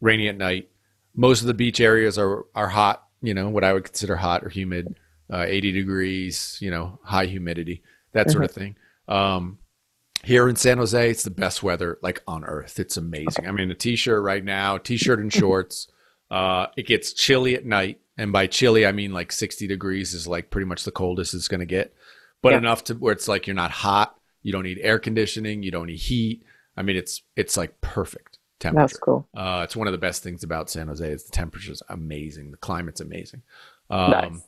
rainy 0.00 0.28
at 0.28 0.36
night 0.36 0.70
most 1.18 1.40
of 1.40 1.48
the 1.48 1.54
beach 1.54 1.80
areas 1.80 2.16
are 2.16 2.46
are 2.54 2.68
hot. 2.68 3.04
You 3.20 3.34
know 3.34 3.48
what 3.48 3.64
I 3.64 3.72
would 3.72 3.84
consider 3.84 4.16
hot 4.16 4.44
or 4.44 4.48
humid, 4.48 4.98
uh, 5.30 5.44
80 5.46 5.72
degrees. 5.72 6.56
You 6.60 6.70
know, 6.70 7.00
high 7.02 7.26
humidity, 7.26 7.82
that 8.12 8.30
sort 8.30 8.44
of 8.44 8.50
mm-hmm. 8.52 8.60
thing. 8.60 8.76
Um, 9.08 9.58
here 10.24 10.48
in 10.48 10.56
San 10.56 10.78
Jose, 10.78 11.10
it's 11.10 11.24
the 11.24 11.30
best 11.30 11.62
weather 11.62 11.98
like 12.02 12.22
on 12.26 12.44
earth. 12.44 12.78
It's 12.78 12.96
amazing. 12.96 13.46
I'm 13.46 13.58
in 13.58 13.70
a 13.70 13.74
t-shirt 13.74 14.22
right 14.22 14.44
now, 14.44 14.78
t-shirt 14.78 15.18
and 15.18 15.32
shorts. 15.32 15.88
Uh, 16.30 16.66
it 16.76 16.86
gets 16.86 17.12
chilly 17.12 17.54
at 17.54 17.64
night, 17.64 18.00
and 18.18 18.32
by 18.32 18.48
chilly 18.48 18.84
I 18.84 18.92
mean 18.92 19.12
like 19.12 19.32
60 19.32 19.66
degrees 19.66 20.12
is 20.12 20.26
like 20.26 20.50
pretty 20.50 20.66
much 20.66 20.84
the 20.84 20.90
coldest 20.90 21.32
it's 21.32 21.48
going 21.48 21.60
to 21.60 21.66
get, 21.66 21.94
but 22.42 22.52
yeah. 22.52 22.58
enough 22.58 22.84
to 22.84 22.94
where 22.94 23.12
it's 23.12 23.28
like 23.28 23.46
you're 23.46 23.56
not 23.56 23.70
hot. 23.70 24.16
You 24.42 24.52
don't 24.52 24.64
need 24.64 24.80
air 24.82 24.98
conditioning. 24.98 25.62
You 25.62 25.70
don't 25.70 25.86
need 25.86 25.98
heat. 25.98 26.44
I 26.76 26.82
mean, 26.82 26.96
it's 26.96 27.22
it's 27.36 27.56
like 27.56 27.80
perfect 27.80 28.38
temperature. 28.60 28.82
That's 28.82 28.96
cool. 28.98 29.28
Uh, 29.36 29.62
it's 29.64 29.76
one 29.76 29.86
of 29.86 29.92
the 29.92 29.98
best 29.98 30.22
things 30.22 30.42
about 30.42 30.70
San 30.70 30.88
Jose 30.88 31.08
is 31.08 31.24
the 31.24 31.32
temperature's 31.32 31.82
amazing. 31.88 32.50
The 32.50 32.56
climate's 32.56 33.00
amazing. 33.00 33.42
Um, 33.90 34.10
nice. 34.10 34.42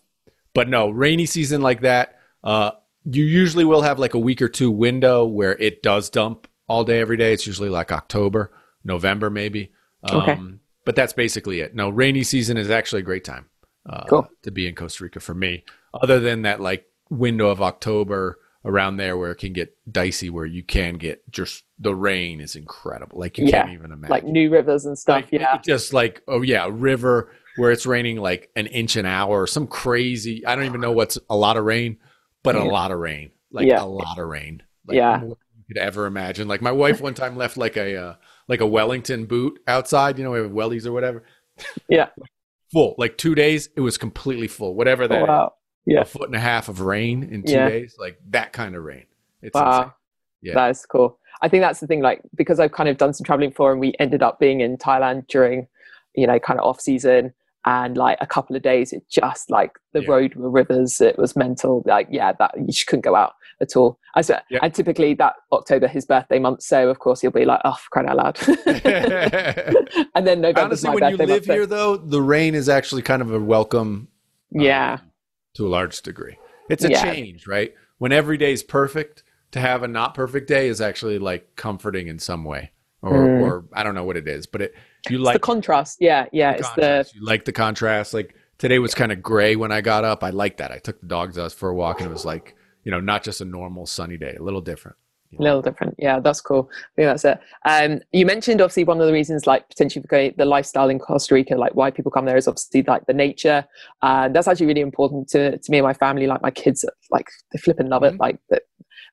But 0.55 0.69
no, 0.69 0.91
rainy 0.91 1.27
season 1.27 1.61
like 1.61 1.83
that, 1.83 2.19
uh, 2.43 2.73
you 3.05 3.25
usually 3.25 3.65
will 3.65 3.83
have 3.83 3.99
like 3.99 4.15
a 4.15 4.19
week 4.19 4.43
or 4.43 4.49
two 4.49 4.71
window 4.71 5.25
where 5.25 5.57
it 5.59 5.83
does 5.83 6.11
dump 6.11 6.49
all 6.67 6.85
day 6.85 7.01
every 7.01 7.17
day. 7.17 7.33
It's 7.33 7.47
usually 7.47 7.69
like 7.69 7.93
October, 7.93 8.53
November 8.85 9.31
maybe. 9.31 9.73
Um, 10.03 10.17
okay. 10.21 10.41
But 10.85 10.97
that's 10.97 11.13
basically 11.13 11.61
it. 11.61 11.75
No, 11.75 11.89
rainy 11.89 12.25
season 12.25 12.57
is 12.57 12.71
actually 12.71 13.01
a 13.01 13.05
great 13.05 13.25
time 13.25 13.50
uh, 13.89 14.05
cool. 14.05 14.29
to 14.43 14.51
be 14.51 14.69
in 14.69 14.75
Costa 14.75 15.05
Rica 15.05 15.21
for 15.21 15.35
me. 15.35 15.65
Other 15.95 16.21
than 16.21 16.43
that, 16.43 16.61
like 16.61 16.87
window 17.09 17.49
of 17.49 17.61
October 17.61 18.39
around 18.65 18.99
there 18.99 19.17
where 19.17 19.31
it 19.31 19.37
can 19.37 19.53
get 19.55 19.75
dicey 19.91 20.29
where 20.29 20.45
you 20.45 20.63
can 20.63 20.95
get 20.95 21.29
just 21.31 21.65
the 21.79 21.95
rain 21.95 22.41
is 22.41 22.57
incredible. 22.57 23.19
Like 23.19 23.39
you 23.39 23.47
yeah, 23.47 23.63
can't 23.63 23.73
even 23.73 23.93
imagine. 23.93 24.11
like 24.11 24.25
new 24.25 24.51
rivers 24.51 24.85
and 24.85 24.99
stuff 24.99 25.23
like, 25.23 25.33
yeah. 25.33 25.59
just 25.59 25.93
like 25.95 26.23
oh 26.29 26.43
yeah 26.43 26.69
river 26.71 27.33
where 27.57 27.73
it's 27.73 27.87
raining 27.87 28.19
like 28.19 28.51
an 28.57 28.67
inch 28.67 28.97
an 28.97 29.07
hour 29.07 29.43
or 29.43 29.47
some 29.47 29.67
crazy 29.67 30.47
i 30.47 30.55
don't 30.55 30.67
even 30.67 30.81
know 30.81 30.93
what's 30.93 31.19
a 31.29 31.37
lot 31.37 31.57
of 31.57 31.65
rain 31.65 31.97
but 32.45 32.55
yeah. 32.55 32.63
a 32.63 32.65
lot 32.65 32.93
of 32.93 32.99
rain 32.99 33.31
like 33.53 33.67
yeah. 33.67 33.83
a 33.83 33.85
lot 33.85 34.19
of 34.19 34.29
rain. 34.29 34.63
Like 34.87 34.97
yeah. 34.97 35.23
you 35.23 35.37
could 35.69 35.79
ever 35.79 36.07
imagine. 36.07 36.49
Like 36.49 36.63
my 36.63 36.73
wife 36.73 37.01
one 37.01 37.15
time 37.15 37.37
left 37.37 37.57
like 37.57 37.77
a 37.77 37.97
uh, 37.97 38.15
like 38.49 38.61
a 38.61 38.67
wellington 38.67 39.27
boot 39.27 39.61
outside 39.67 40.19
you 40.19 40.25
know 40.25 40.33
we 40.33 40.39
have 40.39 40.51
wellies 40.51 40.87
or 40.87 40.93
whatever. 40.93 41.25
Yeah 41.89 42.09
full 42.73 42.95
like 42.99 43.19
two 43.19 43.35
days 43.35 43.69
it 43.77 43.81
was 43.81 43.99
completely 43.99 44.47
full 44.47 44.75
whatever 44.75 45.05
oh, 45.05 45.09
that 45.09 45.23
oh, 45.23 45.27
wow 45.27 45.53
yeah. 45.87 46.01
a 46.01 46.05
foot 46.05 46.29
and 46.29 46.35
a 46.35 46.41
half 46.41 46.69
of 46.69 46.81
rain 46.81 47.23
in 47.23 47.43
two 47.43 47.53
yeah. 47.53 47.69
days, 47.69 47.97
like 47.99 48.19
that 48.31 48.53
kind 48.53 48.75
of 48.77 48.85
rain. 48.85 49.07
It's 49.43 49.55
wow. 49.55 49.79
Insane. 49.79 49.93
Yeah. 50.43 50.55
That 50.55 50.71
is 50.71 50.87
cool. 50.87 51.19
I 51.43 51.49
think 51.49 51.63
that's 51.63 51.81
the 51.81 51.87
thing, 51.87 52.01
like, 52.01 52.23
because 52.35 52.61
I've 52.61 52.73
kind 52.73 52.89
of 52.89 52.97
done 52.97 53.13
some 53.13 53.25
traveling 53.25 53.51
before 53.51 53.73
and 53.73 53.81
we 53.81 53.95
ended 53.99 54.23
up 54.23 54.39
being 54.39 54.61
in 54.61 54.77
Thailand 54.77 55.27
during, 55.29 55.67
you 56.15 56.27
know, 56.27 56.39
kind 56.39 56.59
of 56.59 56.67
off 56.67 56.81
season 56.81 57.33
and 57.67 57.97
like 57.97 58.19
a 58.21 58.27
couple 58.27 58.57
of 58.57 58.63
days, 58.63 58.93
it 58.93 59.03
just 59.09 59.51
like 59.51 59.73
the 59.93 60.03
yeah. 60.03 60.11
road 60.11 60.35
were 60.35 60.51
rivers. 60.51 61.01
It 61.01 61.19
was 61.19 61.37
mental. 61.37 61.83
Like, 61.87 62.09
yeah, 62.11 62.33
that 62.39 62.53
you 62.57 62.67
just 62.67 62.87
couldn't 62.87 63.05
go 63.05 63.15
out 63.15 63.35
at 63.61 63.77
all. 63.77 63.99
I 64.15 64.23
said, 64.23 64.43
yeah. 64.51 64.61
and 64.63 64.75
typically 64.75 65.15
that 65.15 65.35
October, 65.53 65.87
his 65.87 66.07
birthday 66.07 66.39
month. 66.39 66.63
So 66.63 66.89
of 66.89 66.99
course 66.99 67.21
he'll 67.21 67.31
be 67.31 67.45
like, 67.45 67.61
oh, 67.65 67.77
crying 67.91 68.09
out 68.09 68.17
loud. 68.17 68.39
and 70.15 70.27
then 70.27 70.41
November. 70.41 70.61
Honestly, 70.61 70.91
when 70.91 71.11
you 71.11 71.17
live 71.17 71.29
month, 71.29 71.45
here 71.45 71.67
though, 71.67 71.97
the 71.97 72.23
rain 72.23 72.55
is 72.55 72.69
actually 72.69 73.03
kind 73.03 73.23
of 73.23 73.33
a 73.33 73.41
welcome. 73.41 74.09
Yeah. 74.51 74.95
Um, 74.95 75.11
to 75.55 75.67
a 75.67 75.69
large 75.69 76.01
degree. 76.03 76.39
It's 76.69 76.85
a 76.85 76.91
yeah. 76.91 77.03
change, 77.03 77.47
right? 77.47 77.75
When 77.99 78.13
every 78.13 78.37
day 78.37 78.53
is 78.53 78.63
perfect, 78.63 79.25
to 79.53 79.61
have 79.61 79.83
a 79.83 79.89
not 79.89 80.15
perfect 80.15 80.49
day 80.49 80.69
is 80.69 80.81
actually 80.81 81.19
like 81.19 81.57
comforting 81.57 82.09
in 82.09 82.19
some 82.19 82.45
way. 82.45 82.73
Or, 83.03 83.13
mm. 83.13 83.41
or 83.41 83.65
I 83.73 83.83
don't 83.83 83.95
know 83.95 84.05
what 84.05 84.17
it 84.17 84.29
is, 84.29 84.47
but 84.47 84.61
it 84.61 84.75
you 85.09 85.17
it's 85.17 85.25
like 85.25 85.35
the 85.35 85.41
contrast. 85.41 85.99
Yeah, 86.01 86.27
yeah. 86.33 86.53
The 86.53 86.59
it's 86.59 86.69
contrast. 86.69 87.13
the 87.13 87.19
you 87.19 87.25
like 87.25 87.45
the 87.47 87.53
contrast. 87.53 88.15
Like 88.15 88.35
today 88.59 88.79
was 88.79 88.95
kind 88.95 89.11
of 89.11 89.23
gray 89.23 89.57
when 89.57 89.73
I 89.73 89.81
got 89.81 90.05
up. 90.05 90.23
I 90.23 90.31
like 90.31 90.59
that. 90.59 90.71
I 90.71 90.79
took 90.79 91.01
the 91.01 91.07
dogs 91.07 91.39
out 91.39 91.53
for 91.53 91.71
a 91.71 91.75
walk 91.75 92.01
and 92.01 92.11
it 92.11 92.13
was 92.13 92.27
like, 92.27 92.57
you 92.85 92.91
know, 92.91 93.01
not 93.01 93.23
just 93.23 93.41
a 93.41 93.45
normal 93.45 93.87
sunny 93.87 94.17
day, 94.17 94.37
a 94.39 94.43
little 94.43 94.61
different. 94.61 94.97
A 95.39 95.43
little 95.43 95.63
different. 95.63 95.95
Yeah, 95.97 96.19
that's 96.19 96.41
cool. 96.41 96.69
I 96.73 96.89
think 96.97 97.07
that's 97.07 97.25
it. 97.25 97.39
Um, 97.65 98.01
you 98.11 98.27
mentioned 98.27 98.61
obviously 98.61 98.83
one 98.83 99.01
of 99.01 99.07
the 99.07 99.13
reasons, 99.13 99.47
like 99.47 99.69
potentially 99.69 100.05
for 100.09 100.31
the 100.37 100.45
lifestyle 100.45 100.89
in 100.89 100.99
Costa 100.99 101.35
Rica, 101.35 101.55
like 101.55 101.77
why 101.77 101.93
people 101.93 102.11
come 102.11 102.25
there 102.25 102.37
is 102.37 102.49
obviously 102.49 102.83
like 102.83 103.07
the 103.07 103.13
nature. 103.13 103.65
And 104.03 104.31
uh, 104.31 104.33
that's 104.33 104.49
actually 104.49 104.67
really 104.67 104.81
important 104.81 105.29
to, 105.29 105.57
to 105.57 105.71
me 105.71 105.79
and 105.79 105.87
my 105.87 105.95
family. 105.95 106.27
Like 106.27 106.43
my 106.43 106.51
kids, 106.51 106.85
like 107.13 107.29
they 107.53 107.59
flip 107.61 107.79
and 107.79 107.89
love 107.89 108.03
mm-hmm. 108.03 108.17
it. 108.17 108.21
Like 108.21 108.39
the 108.49 108.61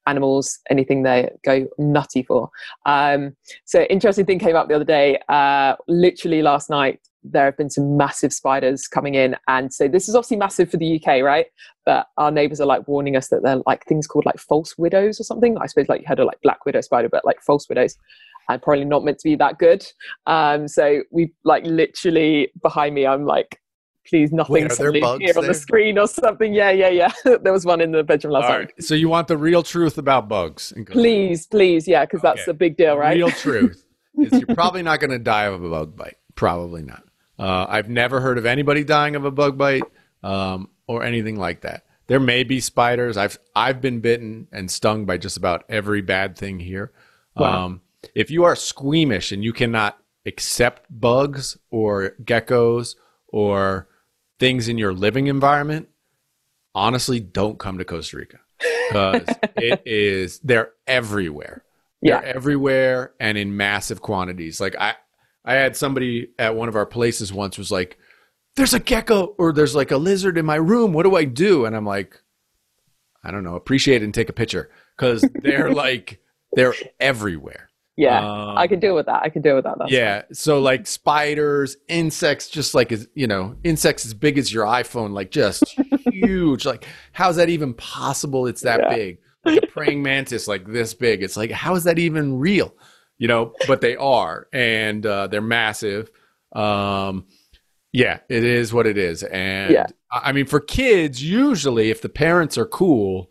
animals, 0.07 0.57
anything 0.71 1.03
they 1.03 1.29
go 1.45 1.67
nutty 1.77 2.23
for. 2.23 2.49
Um, 2.87 3.35
so 3.65 3.81
interesting 3.83 4.25
thing 4.25 4.39
came 4.39 4.55
up 4.55 4.69
the 4.69 4.75
other 4.75 4.85
day. 4.85 5.19
Uh, 5.29 5.75
literally 5.87 6.41
last 6.41 6.71
night, 6.71 6.99
there 7.31 7.45
have 7.45 7.57
been 7.57 7.69
some 7.69 7.97
massive 7.97 8.33
spiders 8.33 8.87
coming 8.87 9.15
in. 9.15 9.35
And 9.47 9.73
so 9.73 9.87
this 9.87 10.07
is 10.07 10.15
obviously 10.15 10.37
massive 10.37 10.69
for 10.69 10.77
the 10.77 10.95
uk 10.95 11.07
right? 11.23 11.47
But 11.85 12.07
our 12.17 12.31
neighbors 12.31 12.59
are 12.59 12.67
like 12.67 12.87
warning 12.87 13.15
us 13.15 13.29
that 13.29 13.43
they're 13.43 13.61
like 13.65 13.85
things 13.85 14.07
called 14.07 14.25
like 14.25 14.39
false 14.39 14.77
widows 14.77 15.19
or 15.19 15.23
something. 15.23 15.57
I 15.57 15.67
suppose 15.67 15.89
like 15.89 16.01
you 16.01 16.07
had 16.07 16.19
a 16.19 16.25
like 16.25 16.41
black 16.41 16.65
widow 16.65 16.81
spider 16.81 17.09
but 17.09 17.25
like 17.25 17.41
false 17.41 17.67
widows 17.69 17.97
and 18.49 18.61
probably 18.61 18.85
not 18.85 19.03
meant 19.03 19.19
to 19.19 19.29
be 19.29 19.35
that 19.35 19.57
good. 19.57 19.85
Um 20.25 20.67
so 20.67 21.03
we 21.11 21.33
like 21.43 21.65
literally 21.65 22.51
behind 22.61 22.95
me 22.95 23.05
i'm 23.05 23.25
like 23.25 23.59
please 24.07 24.31
nothing 24.31 24.55
here 24.55 24.69
on 24.69 25.19
there? 25.19 25.33
the 25.33 25.53
screen 25.53 25.97
or 25.97 26.07
something. 26.07 26.53
Yeah 26.53 26.71
yeah 26.71 26.89
yeah. 26.89 27.11
There 27.43 27.53
was 27.53 27.65
one 27.65 27.81
in 27.81 27.91
the 27.91 28.03
bedroom 28.03 28.33
last 28.33 28.49
night. 28.49 28.71
so 28.79 28.95
you 28.95 29.09
want 29.09 29.27
the 29.27 29.37
real 29.37 29.63
truth 29.63 29.97
about 29.97 30.27
bugs 30.29 30.73
please 30.89 31.45
please. 31.47 31.87
Yeah 31.87 32.05
because 32.05 32.19
okay. 32.19 32.33
that's 32.35 32.47
a 32.47 32.53
big 32.53 32.77
deal 32.77 32.97
right? 32.97 33.15
Real 33.15 33.31
truth 33.31 33.83
is 34.17 34.31
you're 34.31 34.55
probably 34.55 34.83
not 34.83 34.99
going 34.99 35.11
to 35.11 35.19
die 35.19 35.43
of 35.43 35.63
a 35.63 35.69
bug 35.69 35.95
bite. 35.95 36.15
Probably 36.35 36.83
not 36.83 37.03
uh, 37.39 37.65
I've 37.69 37.89
never 37.89 38.19
heard 38.19 38.37
of 38.37 38.45
anybody 38.45 38.83
dying 38.83 39.15
of 39.15 39.25
a 39.25 39.31
bug 39.31 39.57
bite 39.57 39.83
um, 40.23 40.69
or 40.87 41.03
anything 41.03 41.37
like 41.37 41.61
that. 41.61 41.85
There 42.07 42.19
may 42.19 42.43
be 42.43 42.61
spiders. 42.61 43.17
I've 43.17 43.37
I've 43.55 43.81
been 43.81 43.99
bitten 43.99 44.47
and 44.51 44.71
stung 44.71 45.05
by 45.05 45.17
just 45.17 45.37
about 45.37 45.65
every 45.69 46.01
bad 46.01 46.37
thing 46.37 46.59
here. 46.59 46.91
Wow. 47.35 47.65
Um, 47.65 47.81
if 48.15 48.31
you 48.31 48.45
are 48.45 48.55
squeamish 48.55 49.31
and 49.31 49.43
you 49.43 49.53
cannot 49.53 49.97
accept 50.25 50.85
bugs 50.89 51.57
or 51.69 52.15
geckos 52.23 52.95
or 53.27 53.87
things 54.39 54.67
in 54.67 54.77
your 54.77 54.93
living 54.93 55.27
environment, 55.27 55.89
honestly, 56.73 57.19
don't 57.19 57.59
come 57.59 57.77
to 57.77 57.85
Costa 57.85 58.17
Rica 58.17 58.39
because 58.89 59.25
it 59.57 59.81
is 59.85 60.39
they're 60.39 60.71
everywhere. 60.85 61.63
Yeah. 62.01 62.21
They're 62.21 62.35
everywhere 62.35 63.13
and 63.19 63.37
in 63.37 63.57
massive 63.57 64.01
quantities. 64.01 64.61
Like 64.61 64.75
I 64.79 64.95
I 65.47 65.53
had 65.53 65.77
somebody 65.77 66.31
at 66.37 66.55
one 66.55 66.67
of 66.67 66.75
our 66.75 66.85
places 66.85 67.31
once 67.31 67.57
was 67.57 67.71
like, 67.71 67.97
"There's 68.57 68.73
a 68.73 68.79
gecko 68.79 69.33
or 69.37 69.53
there's 69.53 69.75
like 69.75 69.91
a 69.91 69.97
lizard 69.97 70.37
in 70.37 70.45
my 70.45 70.57
room. 70.57 70.91
What 70.91 71.03
do 71.03 71.15
I 71.15 71.23
do?" 71.23 71.65
And 71.65 71.75
I'm 71.75 71.85
like, 71.85 72.21
"I 73.23 73.31
don't 73.31 73.45
know. 73.45 73.55
Appreciate 73.55 74.01
it 74.01 74.05
and 74.05 74.13
take 74.13 74.27
a 74.27 74.33
picture 74.33 74.69
because 74.97 75.25
they're 75.41 75.73
like 75.73 76.19
they're 76.51 76.75
everywhere." 76.99 77.69
Yeah, 77.95 78.19
um, 78.19 78.57
I 78.57 78.67
can 78.67 78.81
deal 78.81 78.93
with 78.93 79.05
that. 79.05 79.23
I 79.23 79.29
can 79.29 79.41
deal 79.41 79.55
with 79.55 79.63
that. 79.63 79.77
That's 79.79 79.91
yeah. 79.91 80.21
Fine. 80.21 80.33
So 80.33 80.59
like 80.59 80.85
spiders, 80.85 81.77
insects, 81.87 82.49
just 82.49 82.75
like 82.75 82.91
as 82.91 83.07
you 83.15 83.25
know, 83.25 83.55
insects 83.63 84.05
as 84.05 84.13
big 84.13 84.37
as 84.37 84.53
your 84.53 84.65
iPhone, 84.65 85.13
like 85.13 85.31
just 85.31 85.63
huge. 86.11 86.65
Like, 86.65 86.85
how's 87.13 87.37
that 87.37 87.47
even 87.47 87.73
possible? 87.73 88.47
It's 88.47 88.61
that 88.61 88.81
yeah. 88.81 88.95
big. 88.95 89.17
Like 89.45 89.63
a 89.63 89.67
praying 89.67 90.03
mantis, 90.03 90.45
like 90.45 90.67
this 90.67 90.93
big. 90.93 91.23
It's 91.23 91.37
like, 91.37 91.51
how 91.51 91.75
is 91.75 91.85
that 91.85 91.97
even 91.97 92.37
real? 92.37 92.75
You 93.17 93.27
know, 93.27 93.53
but 93.67 93.81
they 93.81 93.95
are, 93.95 94.47
and 94.53 95.05
uh, 95.05 95.27
they're 95.27 95.41
massive. 95.41 96.11
Um, 96.53 97.25
yeah, 97.91 98.19
it 98.29 98.43
is 98.43 98.73
what 98.73 98.87
it 98.87 98.97
is, 98.97 99.23
and 99.23 99.73
yeah. 99.73 99.87
I 100.11 100.31
mean, 100.31 100.45
for 100.45 100.59
kids, 100.59 101.23
usually 101.23 101.89
if 101.89 102.01
the 102.01 102.09
parents 102.09 102.57
are 102.57 102.65
cool, 102.65 103.29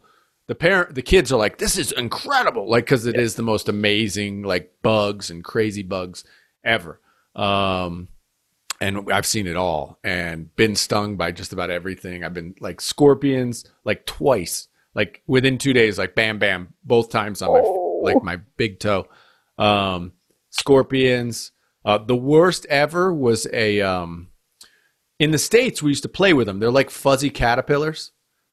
the 0.49 0.55
parent, 0.55 0.95
the 0.95 1.03
kids 1.03 1.33
are 1.33 1.39
like, 1.39 1.59
"This 1.59 1.79
is 1.79 1.93
incredible!" 1.93 2.69
Like 2.69 2.85
because 2.85 3.07
it 3.07 3.15
yeah. 3.15 3.23
is 3.23 3.37
the 3.37 3.43
most 3.43 3.69
amazing, 3.69 4.43
like 4.43 4.75
bugs 4.83 5.31
and 5.31 5.45
crazy 5.45 5.83
bugs 5.83 6.25
ever. 6.65 7.01
Um, 7.35 8.09
and 8.81 9.11
I've 9.13 9.27
seen 9.27 9.47
it 9.47 9.57
all 9.57 9.99
and 10.05 10.55
been 10.57 10.77
stung 10.77 11.17
by 11.17 11.33
just 11.33 11.53
about 11.53 11.71
everything. 11.71 12.25
I've 12.25 12.35
been 12.35 12.55
like 12.61 12.81
scorpions, 12.81 13.65
like 13.85 14.05
twice, 14.05 14.69
like 14.95 15.23
within 15.27 15.59
two 15.59 15.73
days, 15.73 15.97
like 15.97 16.15
bam, 16.15 16.39
bam, 16.39 16.75
both 16.85 17.11
times 17.11 17.41
on 17.41 17.53
my 17.53 17.61
oh. 17.63 18.01
like 18.03 18.23
my 18.23 18.37
big 18.57 18.81
toe 18.81 19.07
um, 19.59 20.13
scorpions. 20.51 21.53
Uh, 21.85 21.99
the 21.99 22.17
worst 22.17 22.67
ever 22.67 23.13
was 23.13 23.47
a 23.53 23.81
um, 23.81 24.29
in 25.19 25.31
the 25.31 25.39
states 25.39 25.83
we 25.83 25.91
used 25.91 26.03
to 26.03 26.09
play 26.09 26.33
with 26.33 26.47
them. 26.47 26.59
They're 26.59 26.71
like 26.71 26.91
fuzzy 26.91 27.31
caterpillars. 27.31 28.13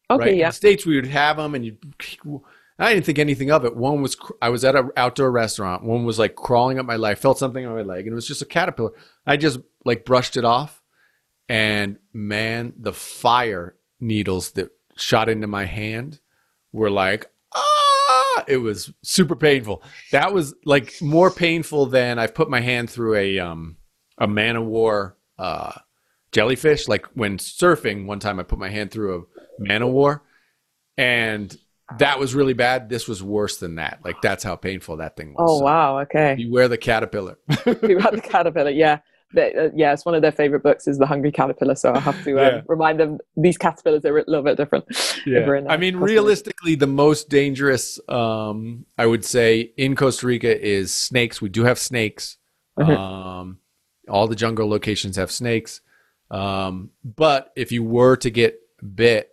Okay, 0.09 0.25
right? 0.25 0.35
yeah. 0.35 0.45
In 0.45 0.49
the 0.49 0.55
states 0.55 0.85
we 0.85 0.95
would 0.95 1.07
have 1.07 1.38
them, 1.38 1.55
and 1.55 1.65
you. 1.65 1.77
I 2.80 2.93
didn't 2.93 3.05
think 3.05 3.19
anything 3.19 3.51
of 3.51 3.65
it. 3.65 3.75
One 3.75 4.01
was 4.01 4.17
I 4.41 4.49
was 4.49 4.65
at 4.65 4.75
an 4.75 4.89
outdoor 4.97 5.31
restaurant. 5.31 5.84
One 5.84 6.05
was 6.05 6.17
like 6.17 6.35
crawling 6.35 6.80
up 6.80 6.85
my 6.85 6.95
leg. 6.95 7.11
I 7.11 7.15
Felt 7.15 7.38
something 7.38 7.65
on 7.65 7.75
my 7.75 7.81
leg, 7.84 8.05
and 8.05 8.13
it 8.13 8.15
was 8.15 8.27
just 8.27 8.41
a 8.41 8.45
caterpillar. 8.45 8.91
I 9.25 9.38
just 9.38 9.59
like 9.85 10.05
brushed 10.05 10.38
it 10.38 10.45
off, 10.45 10.81
and 11.47 11.97
man, 12.13 12.73
the 12.77 12.93
fire 12.93 13.75
needles 13.99 14.51
that 14.51 14.69
shot 14.95 15.30
into 15.30 15.47
my 15.47 15.65
hand 15.65 16.19
were 16.71 16.89
like, 16.89 17.30
it 18.47 18.57
was 18.57 18.91
super 19.03 19.35
painful. 19.35 19.84
That 20.11 20.34
was 20.34 20.53
like 20.65 20.93
more 21.01 21.31
painful 21.31 21.88
than 21.88 22.19
I've 22.19 22.34
put 22.34 22.49
my 22.49 22.61
hand 22.61 22.89
through 22.89 23.15
a 23.15 23.39
um 23.39 23.77
a 24.18 24.27
man 24.27 24.55
of 24.55 24.65
war 24.65 25.18
uh 25.38 25.73
jellyfish. 26.31 26.88
Like 26.88 27.05
when 27.14 27.38
surfing, 27.38 28.05
one 28.05 28.19
time 28.19 28.39
I 28.39 28.43
put 28.43 28.60
my 28.60 28.69
hand 28.69 28.91
through 28.91 29.27
a 29.60 29.61
man 29.61 29.81
of 29.81 29.89
war, 29.89 30.23
and 30.97 31.55
that 31.99 32.19
was 32.19 32.34
really 32.34 32.53
bad. 32.53 32.89
This 32.89 33.07
was 33.07 33.22
worse 33.22 33.57
than 33.57 33.76
that. 33.76 33.99
Like 34.03 34.22
that's 34.22 34.43
how 34.43 34.55
painful 34.55 34.97
that 34.97 35.15
thing 35.15 35.34
was. 35.34 35.47
Oh 35.49 35.60
so, 35.60 35.65
wow! 35.65 35.99
Okay. 35.99 36.35
Beware 36.35 36.68
the 36.68 36.77
caterpillar. 36.77 37.38
Beware 37.65 38.11
the 38.11 38.22
caterpillar. 38.22 38.72
Yeah 38.72 38.99
uh, 39.38 39.69
yeah, 39.76 39.93
it's 39.93 40.05
one 40.05 40.15
of 40.15 40.22
their 40.22 40.31
favorite 40.31 40.64
books 40.64 40.88
is 40.88 40.97
The 40.97 41.05
Hungry 41.05 41.31
Caterpillar. 41.31 41.76
So 41.76 41.93
I 41.93 41.99
have 41.99 42.23
to 42.23 42.31
um, 42.31 42.38
yeah. 42.38 42.61
remind 42.68 42.99
them 42.99 43.19
these 43.35 43.57
caterpillars 43.57 44.05
are 44.05 44.18
a 44.18 44.23
little 44.27 44.43
bit 44.43 44.57
different. 44.57 44.85
Yeah. 45.26 45.55
In, 45.55 45.68
uh, 45.68 45.72
I 45.72 45.77
mean, 45.77 45.97
realistically, 45.97 46.76
the 46.76 46.88
most 46.88 47.30
dangerous, 47.30 47.97
um, 48.10 48.85
I 48.97 49.05
would 49.05 49.23
say, 49.23 49.72
in 49.77 49.95
Costa 49.95 50.27
Rica 50.27 50.61
is 50.61 50.93
snakes. 50.93 51.41
We 51.41 51.47
do 51.47 51.64
have 51.64 51.80
snakes. 51.80 52.38
Mm-hmm. 52.77 52.91
Um, 52.91 53.60
all 54.10 54.27
the 54.27 54.35
jungle 54.35 54.68
locations 54.68 55.15
have 55.15 55.31
snakes. 55.31 55.80
Um, 56.30 56.89
but 57.05 57.53
if 57.55 57.72
you 57.72 57.84
were 57.84 58.18
to 58.18 58.30
get 58.30 58.60
bit, 58.95 59.30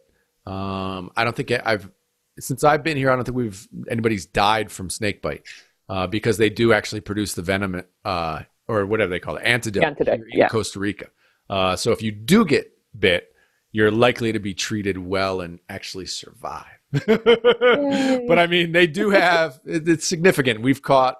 um, 0.46 1.10
I 1.16 1.24
don't 1.24 1.34
think 1.34 1.50
I've 1.50 1.90
since 2.38 2.62
I've 2.62 2.82
been 2.82 2.96
here. 2.96 3.10
I 3.10 3.16
don't 3.16 3.24
think 3.24 3.36
we've 3.36 3.68
anybody's 3.90 4.26
died 4.26 4.70
from 4.70 4.90
snake 4.90 5.22
bite 5.22 5.42
uh, 5.88 6.06
because 6.06 6.38
they 6.38 6.50
do 6.50 6.72
actually 6.72 7.00
produce 7.00 7.34
the 7.34 7.42
venom 7.42 7.82
uh, 8.04 8.42
or 8.70 8.86
whatever 8.86 9.10
they 9.10 9.20
call 9.20 9.36
it, 9.36 9.44
antidote, 9.44 9.84
antidote 9.84 10.20
in 10.20 10.26
yeah. 10.32 10.48
Costa 10.48 10.78
Rica. 10.78 11.08
Uh, 11.48 11.76
so 11.76 11.90
if 11.92 12.02
you 12.02 12.12
do 12.12 12.44
get 12.44 12.72
bit, 12.98 13.34
you're 13.72 13.90
likely 13.90 14.32
to 14.32 14.38
be 14.38 14.54
treated 14.54 14.98
well 14.98 15.40
and 15.40 15.58
actually 15.68 16.06
survive. 16.06 16.64
but 16.92 18.38
I 18.38 18.46
mean, 18.48 18.72
they 18.72 18.86
do 18.86 19.10
have 19.10 19.60
it's 19.64 20.06
significant. 20.06 20.62
We've 20.62 20.82
caught 20.82 21.18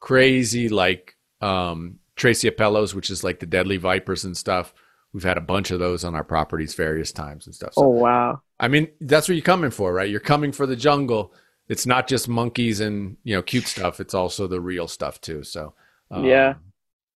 crazy 0.00 0.68
like 0.68 1.16
um, 1.40 1.98
Terciopelos, 2.16 2.94
which 2.94 3.10
is 3.10 3.22
like 3.22 3.40
the 3.40 3.46
deadly 3.46 3.76
vipers 3.76 4.24
and 4.24 4.36
stuff. 4.36 4.74
We've 5.12 5.22
had 5.22 5.38
a 5.38 5.42
bunch 5.42 5.70
of 5.70 5.78
those 5.78 6.02
on 6.04 6.16
our 6.16 6.24
properties 6.24 6.74
various 6.74 7.12
times 7.12 7.46
and 7.46 7.54
stuff. 7.54 7.74
So, 7.74 7.84
oh 7.84 7.88
wow! 7.88 8.42
I 8.58 8.66
mean, 8.66 8.88
that's 9.00 9.28
what 9.28 9.36
you're 9.36 9.44
coming 9.44 9.70
for, 9.70 9.92
right? 9.92 10.10
You're 10.10 10.18
coming 10.18 10.50
for 10.50 10.66
the 10.66 10.74
jungle. 10.74 11.32
It's 11.68 11.86
not 11.86 12.08
just 12.08 12.28
monkeys 12.28 12.80
and 12.80 13.16
you 13.22 13.36
know 13.36 13.42
cute 13.42 13.68
stuff. 13.68 14.00
It's 14.00 14.14
also 14.14 14.48
the 14.48 14.60
real 14.60 14.88
stuff 14.88 15.20
too. 15.20 15.44
So 15.44 15.74
um, 16.10 16.24
yeah, 16.24 16.54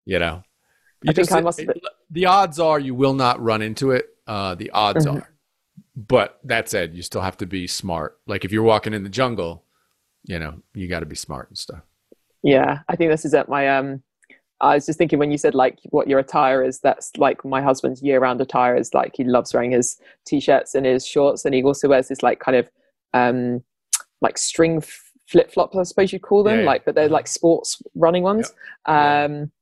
you 0.09 0.19
know, 0.19 0.43
you 1.03 1.11
I 1.11 1.13
just, 1.13 1.31
think 1.31 1.39
I 1.39 1.43
must. 1.43 1.61
The 2.11 2.27
odds 2.27 2.59
are 2.59 2.81
you 2.81 2.95
will 2.95 3.13
not 3.13 3.41
run 3.43 3.61
into 3.61 3.91
it. 3.91 4.07
Uh, 4.27 4.55
the 4.55 4.71
odds 4.71 5.05
mm-hmm. 5.05 5.19
are, 5.19 5.31
but 5.95 6.39
that 6.45 6.71
said, 6.71 6.95
you 6.95 7.03
still 7.03 7.21
have 7.21 7.37
to 7.37 7.47
be 7.47 7.67
smart. 7.67 8.19
Like 8.27 8.45
if 8.47 8.51
you're 8.51 8.63
walking 8.63 8.95
in 8.95 9.03
the 9.03 9.11
jungle, 9.11 9.65
you 10.25 10.39
know, 10.39 10.63
you 10.73 10.89
got 10.89 11.01
to 11.01 11.07
be 11.07 11.15
smart 11.15 11.49
and 11.51 11.59
stuff. 11.59 11.83
Yeah, 12.43 12.81
I 12.89 12.97
think 12.97 13.11
this 13.11 13.25
is 13.27 13.35
at 13.35 13.51
my 13.51 13.69
um. 13.69 14.03
I 14.61 14.75
was 14.75 14.87
just 14.87 14.99
thinking 14.99 15.19
when 15.21 15.31
you 15.31 15.39
said 15.39 15.55
like 15.55 15.79
what 15.91 16.09
your 16.09 16.19
attire 16.19 16.65
is, 16.65 16.81
that's 16.81 17.13
like 17.17 17.45
my 17.45 17.63
husband's 17.63 18.03
year-round 18.03 18.41
attire 18.41 18.75
is 18.75 18.93
like 18.93 19.13
he 19.15 19.25
loves 19.25 19.55
wearing 19.55 19.71
his 19.71 20.01
t-shirts 20.27 20.75
and 20.75 20.87
his 20.87 21.07
shorts, 21.07 21.45
and 21.45 21.55
he 21.55 21.63
also 21.63 21.87
wears 21.89 22.09
this 22.09 22.23
like 22.23 22.41
kind 22.41 22.57
of 22.57 22.71
um 23.13 23.63
like 24.21 24.39
string 24.39 24.83
flip 25.29 25.53
flops, 25.53 25.77
I 25.77 25.83
suppose 25.83 26.13
you'd 26.13 26.23
call 26.23 26.43
them, 26.43 26.55
yeah, 26.55 26.61
yeah. 26.61 26.67
like 26.67 26.85
but 26.85 26.95
they're 26.95 27.09
like 27.09 27.29
sports 27.29 27.81
running 27.95 28.23
ones. 28.23 28.53
Yeah. 28.89 29.25
Um, 29.25 29.53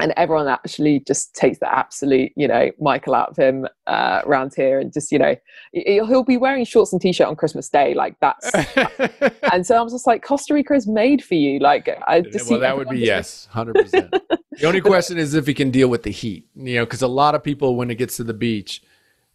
and 0.00 0.12
everyone 0.16 0.48
actually 0.48 1.00
just 1.00 1.34
takes 1.34 1.58
the 1.58 1.72
absolute, 1.72 2.32
you 2.36 2.46
know, 2.46 2.70
Michael 2.80 3.14
out 3.14 3.30
of 3.30 3.36
him 3.36 3.66
uh, 3.86 4.22
around 4.24 4.52
here, 4.56 4.78
and 4.78 4.92
just, 4.92 5.10
you 5.10 5.18
know, 5.18 5.34
he'll 5.72 6.24
be 6.24 6.36
wearing 6.36 6.64
shorts 6.64 6.92
and 6.92 7.00
t-shirt 7.00 7.26
on 7.26 7.36
Christmas 7.36 7.68
Day, 7.68 7.94
like 7.94 8.16
that's. 8.20 8.50
and 9.52 9.66
so 9.66 9.80
I'm 9.80 9.88
just 9.88 10.06
like, 10.06 10.22
Costa 10.22 10.54
Rica 10.54 10.74
is 10.74 10.86
made 10.86 11.22
for 11.24 11.34
you. 11.34 11.58
Like, 11.58 11.88
I 12.06 12.20
just 12.20 12.50
well, 12.50 12.60
that 12.60 12.76
would 12.76 12.88
be 12.88 13.00
yes, 13.00 13.48
hundred 13.50 13.74
percent. 13.74 14.14
The 14.52 14.66
only 14.66 14.80
question 14.82 15.18
is 15.18 15.34
if 15.34 15.46
he 15.46 15.54
can 15.54 15.70
deal 15.70 15.88
with 15.88 16.02
the 16.02 16.10
heat, 16.10 16.48
you 16.54 16.76
know, 16.76 16.84
because 16.84 17.02
a 17.02 17.08
lot 17.08 17.34
of 17.34 17.42
people, 17.42 17.76
when 17.76 17.90
it 17.90 17.96
gets 17.96 18.16
to 18.16 18.24
the 18.24 18.34
beach, 18.34 18.82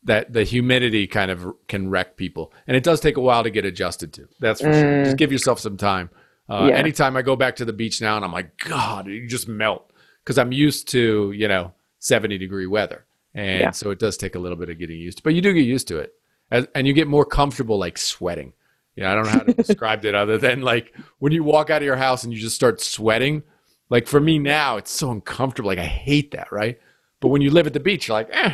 that 0.03 0.33
the 0.33 0.43
humidity 0.43 1.07
kind 1.07 1.31
of 1.31 1.53
can 1.67 1.89
wreck 1.89 2.17
people, 2.17 2.53
and 2.67 2.75
it 2.75 2.83
does 2.83 2.99
take 2.99 3.17
a 3.17 3.21
while 3.21 3.43
to 3.43 3.49
get 3.49 3.65
adjusted 3.65 4.13
to. 4.13 4.27
That's 4.39 4.61
for 4.61 4.67
mm. 4.67 4.81
sure. 4.81 5.03
Just 5.05 5.17
give 5.17 5.31
yourself 5.31 5.59
some 5.59 5.77
time. 5.77 6.09
Uh, 6.49 6.67
Yeah. 6.69 6.75
Anytime 6.75 7.15
I 7.15 7.21
go 7.21 7.35
back 7.35 7.55
to 7.57 7.65
the 7.65 7.73
beach 7.73 8.01
now, 8.01 8.17
and 8.17 8.25
I'm 8.25 8.33
like, 8.33 8.57
God, 8.57 9.07
you 9.07 9.27
just 9.27 9.47
melt 9.47 9.92
because 10.23 10.37
I'm 10.37 10.51
used 10.51 10.87
to 10.89 11.31
you 11.31 11.47
know 11.47 11.73
70 11.99 12.37
degree 12.37 12.67
weather, 12.67 13.05
and 13.33 13.59
Yeah. 13.61 13.71
so 13.71 13.91
it 13.91 13.99
does 13.99 14.17
take 14.17 14.35
a 14.35 14.39
little 14.39 14.57
bit 14.57 14.69
of 14.69 14.77
getting 14.79 14.97
used 14.99 15.17
to. 15.19 15.23
But 15.23 15.33
you 15.33 15.41
do 15.41 15.53
get 15.53 15.61
used 15.65 15.87
to 15.89 15.97
it, 15.99 16.13
As, 16.51 16.67
and 16.75 16.87
you 16.87 16.93
get 16.93 17.07
more 17.07 17.25
comfortable 17.25 17.77
like 17.77 17.97
sweating. 17.97 18.53
Yeah, 18.95 19.11
I 19.11 19.15
don't 19.15 19.23
know 19.25 19.31
how 19.31 19.39
to 19.39 19.53
describe 19.53 20.05
it 20.05 20.13
other 20.13 20.37
than 20.37 20.61
like 20.61 20.93
when 21.19 21.31
you 21.33 21.43
walk 21.43 21.69
out 21.69 21.81
of 21.81 21.85
your 21.85 21.95
house 21.95 22.23
and 22.23 22.31
you 22.33 22.39
just 22.39 22.55
start 22.55 22.79
sweating. 22.81 23.43
Like 23.89 24.07
for 24.07 24.19
me 24.19 24.39
now, 24.39 24.77
it's 24.77 24.91
so 24.91 25.11
uncomfortable. 25.11 25.67
Like 25.69 25.79
I 25.79 25.85
hate 25.85 26.31
that, 26.31 26.51
right? 26.51 26.79
But 27.19 27.29
when 27.29 27.41
you 27.41 27.49
live 27.51 27.67
at 27.67 27.73
the 27.73 27.79
beach, 27.79 28.07
you're 28.07 28.17
like, 28.17 28.29
eh, 28.31 28.53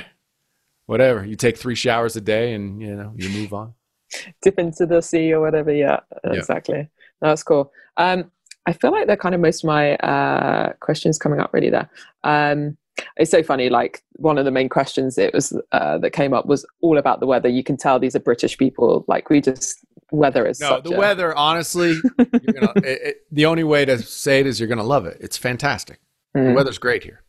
whatever. 0.85 1.25
You 1.25 1.35
take 1.35 1.57
three 1.57 1.75
showers 1.75 2.15
a 2.15 2.21
day, 2.21 2.53
and 2.53 2.81
you 2.81 2.95
know 2.95 3.13
you 3.15 3.29
move 3.29 3.53
on. 3.53 3.73
dip 4.41 4.57
into 4.59 4.85
the 4.85 5.01
sea 5.01 5.33
or 5.33 5.41
whatever. 5.41 5.73
Yeah, 5.73 5.99
Yeah. 6.23 6.33
exactly. 6.33 6.89
That's 7.21 7.43
cool. 7.43 7.71
Um, 7.97 8.31
I 8.69 8.73
feel 8.73 8.91
like 8.91 9.07
they're 9.07 9.17
kind 9.17 9.33
of 9.33 9.41
most 9.41 9.63
of 9.63 9.67
my 9.67 9.95
uh, 9.95 10.73
questions 10.79 11.17
coming 11.17 11.39
up 11.39 11.51
really 11.53 11.71
there. 11.71 11.89
Um, 12.23 12.77
it's 13.17 13.31
so 13.31 13.41
funny. 13.41 13.69
Like 13.69 14.03
one 14.17 14.37
of 14.37 14.45
the 14.45 14.51
main 14.51 14.69
questions 14.69 15.17
it 15.17 15.33
was 15.33 15.57
uh, 15.71 15.97
that 15.97 16.11
came 16.11 16.33
up 16.33 16.45
was 16.45 16.65
all 16.81 16.97
about 16.99 17.19
the 17.19 17.25
weather. 17.25 17.49
You 17.49 17.63
can 17.63 17.77
tell 17.77 17.97
these 17.99 18.15
are 18.15 18.19
British 18.19 18.57
people. 18.57 19.05
Like 19.07 19.29
we 19.31 19.41
just 19.41 19.79
weather 20.11 20.45
is 20.45 20.59
No, 20.59 20.81
the 20.81 20.93
a- 20.93 20.97
weather, 20.99 21.33
honestly, 21.35 21.95
you're 22.17 22.53
gonna, 22.53 22.73
it, 22.77 23.01
it, 23.01 23.15
the 23.31 23.45
only 23.47 23.63
way 23.63 23.85
to 23.85 23.97
say 23.99 24.39
it 24.41 24.45
is 24.47 24.59
you're 24.59 24.67
going 24.67 24.77
to 24.79 24.83
love 24.83 25.05
it. 25.07 25.17
It's 25.19 25.37
fantastic. 25.37 25.99
The 26.35 26.41
Mm. 26.41 26.55
weather's 26.55 26.77
great 26.77 27.03
here. 27.03 27.23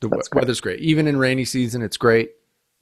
The 0.00 0.08
That's 0.08 0.28
great. 0.28 0.42
weather's 0.42 0.60
great. 0.60 0.78
Even 0.80 1.08
in 1.08 1.16
rainy 1.16 1.44
season, 1.44 1.82
it's 1.82 1.96
great. 1.96 2.30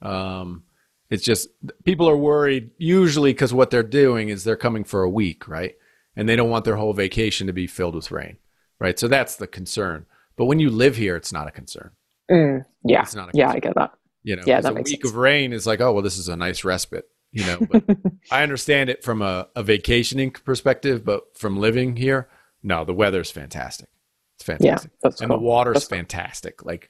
Um, 0.03 0.63
it's 1.09 1.23
just 1.23 1.49
people 1.83 2.07
are 2.09 2.17
worried 2.17 2.69
usually 2.77 3.31
because 3.33 3.53
what 3.53 3.71
they're 3.71 3.81
doing 3.83 4.29
is 4.29 4.43
they're 4.43 4.55
coming 4.55 4.83
for 4.83 5.01
a 5.01 5.09
week, 5.09 5.47
right? 5.47 5.75
And 6.15 6.29
they 6.29 6.35
don't 6.35 6.49
want 6.49 6.65
their 6.65 6.75
whole 6.75 6.93
vacation 6.93 7.47
to 7.47 7.53
be 7.53 7.67
filled 7.67 7.95
with 7.95 8.11
rain, 8.11 8.37
right? 8.79 8.97
So 8.99 9.07
that's 9.07 9.35
the 9.35 9.47
concern. 9.47 10.05
But 10.35 10.45
when 10.45 10.59
you 10.59 10.69
live 10.69 10.95
here, 10.95 11.15
it's 11.15 11.33
not 11.33 11.47
a 11.47 11.51
concern. 11.51 11.91
Mm, 12.31 12.65
yeah, 12.85 13.01
It's 13.01 13.15
not 13.15 13.29
a 13.29 13.31
yeah, 13.33 13.49
I 13.49 13.59
get 13.59 13.75
that. 13.75 13.91
You 14.23 14.35
know, 14.37 14.43
Yeah, 14.45 14.61
that 14.61 14.71
a 14.71 14.75
week 14.75 14.87
sense. 14.87 15.09
of 15.11 15.15
rain 15.15 15.53
is 15.53 15.67
like, 15.67 15.81
oh, 15.81 15.91
well, 15.93 16.03
this 16.03 16.17
is 16.17 16.29
a 16.29 16.35
nice 16.35 16.63
respite, 16.63 17.09
you 17.31 17.45
know. 17.45 17.59
But 17.69 17.83
I 18.31 18.43
understand 18.43 18.89
it 18.89 19.03
from 19.03 19.21
a, 19.21 19.47
a 19.55 19.63
vacationing 19.63 20.31
perspective, 20.31 21.03
but 21.03 21.37
from 21.37 21.57
living 21.57 21.95
here, 21.97 22.29
no, 22.61 22.85
the 22.85 22.93
weather's 22.93 23.31
fantastic. 23.31 23.89
It's 24.37 24.45
fantastic. 24.45 24.91
that's 25.01 25.21
and 25.21 25.29
cool. 25.29 25.37
the 25.39 25.43
water's 25.43 25.73
That's 25.75 25.87
cool. 25.87 25.97
fantastic. 25.97 26.63
Like 26.65 26.89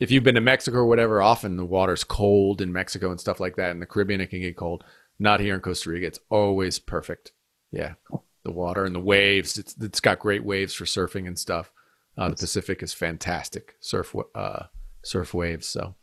if 0.00 0.10
you've 0.10 0.24
been 0.24 0.34
to 0.36 0.40
Mexico 0.40 0.78
or 0.78 0.86
whatever, 0.86 1.20
often 1.20 1.56
the 1.56 1.64
water's 1.64 2.04
cold 2.04 2.60
in 2.60 2.72
Mexico 2.72 3.10
and 3.10 3.20
stuff 3.20 3.40
like 3.40 3.56
that. 3.56 3.70
In 3.70 3.80
the 3.80 3.86
Caribbean, 3.86 4.20
it 4.20 4.30
can 4.30 4.40
get 4.40 4.56
cold. 4.56 4.84
Not 5.18 5.40
here 5.40 5.54
in 5.54 5.60
Costa 5.60 5.90
Rica. 5.90 6.06
It's 6.06 6.20
always 6.30 6.78
perfect. 6.78 7.32
Yeah. 7.70 7.94
The 8.44 8.52
water 8.52 8.84
and 8.84 8.94
the 8.94 9.00
waves. 9.00 9.58
It's, 9.58 9.74
it's 9.80 10.00
got 10.00 10.18
great 10.18 10.44
waves 10.44 10.74
for 10.74 10.84
surfing 10.84 11.26
and 11.26 11.38
stuff. 11.38 11.72
Uh, 12.16 12.30
the 12.30 12.36
Pacific 12.36 12.82
is 12.82 12.92
fantastic 12.92 13.76
surf, 13.80 14.14
uh, 14.34 14.64
surf 15.04 15.34
waves. 15.34 15.66
So 15.66 15.94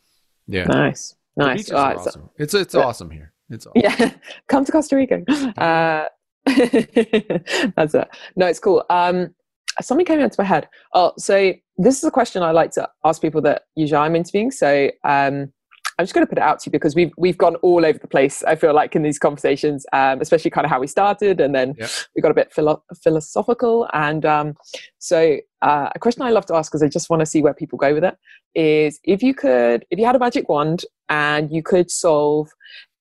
yeah. 0.47 0.65
Nice, 0.65 1.15
nice. 1.35 1.69
are 1.71 1.95
awesome. 1.95 2.29
It's 2.37 2.53
it's 2.53 2.75
awesome 2.75 3.11
here. 3.11 3.33
It's 3.49 3.65
awesome. 3.75 3.81
yeah 3.81 4.11
come 4.47 4.65
to 4.65 4.71
costa 4.71 4.95
rica 4.95 5.23
uh 5.57 6.05
that's 7.75 7.93
it 7.93 8.07
no 8.35 8.45
it's 8.45 8.59
cool 8.59 8.85
um 8.89 9.33
something 9.81 10.05
came 10.05 10.19
into 10.19 10.35
my 10.37 10.45
head 10.45 10.67
oh 10.93 11.13
so 11.17 11.53
this 11.77 11.97
is 11.97 12.03
a 12.03 12.11
question 12.11 12.41
i 12.41 12.51
like 12.51 12.71
to 12.71 12.87
ask 13.05 13.21
people 13.21 13.41
that 13.41 13.63
usually 13.75 13.97
i'm 13.97 14.15
interviewing 14.15 14.51
so 14.51 14.89
um 15.03 15.51
i'm 15.97 16.03
just 16.05 16.13
going 16.13 16.25
to 16.25 16.29
put 16.29 16.37
it 16.37 16.43
out 16.43 16.59
to 16.59 16.67
you 16.67 16.71
because 16.71 16.95
we've 16.95 17.11
we've 17.17 17.37
gone 17.37 17.55
all 17.57 17.85
over 17.85 17.97
the 17.97 18.07
place 18.07 18.43
i 18.43 18.55
feel 18.55 18.73
like 18.73 18.95
in 18.95 19.01
these 19.03 19.19
conversations 19.19 19.85
um 19.93 20.21
especially 20.21 20.51
kind 20.51 20.65
of 20.65 20.71
how 20.71 20.79
we 20.79 20.87
started 20.87 21.39
and 21.41 21.53
then 21.55 21.73
Yep. 21.77 21.89
we 22.15 22.21
got 22.21 22.31
a 22.31 22.33
bit 22.35 22.53
philo- 22.53 22.83
philosophical 23.03 23.87
and 23.93 24.25
um 24.25 24.55
so 24.99 25.37
uh, 25.61 25.89
a 25.95 25.99
question 25.99 26.21
i 26.21 26.29
love 26.29 26.45
to 26.45 26.55
ask 26.55 26.71
because 26.71 26.83
i 26.83 26.87
just 26.87 27.09
want 27.09 27.19
to 27.21 27.25
see 27.25 27.41
where 27.41 27.53
people 27.53 27.77
go 27.77 27.93
with 27.93 28.03
it 28.03 28.15
is 28.55 28.99
if 29.03 29.21
you 29.23 29.33
could 29.33 29.85
if 29.89 29.97
you 29.99 30.05
had 30.05 30.15
a 30.15 30.19
magic 30.19 30.47
wand 30.49 30.83
and 31.09 31.51
you 31.51 31.63
could 31.63 31.89
solve 31.89 32.49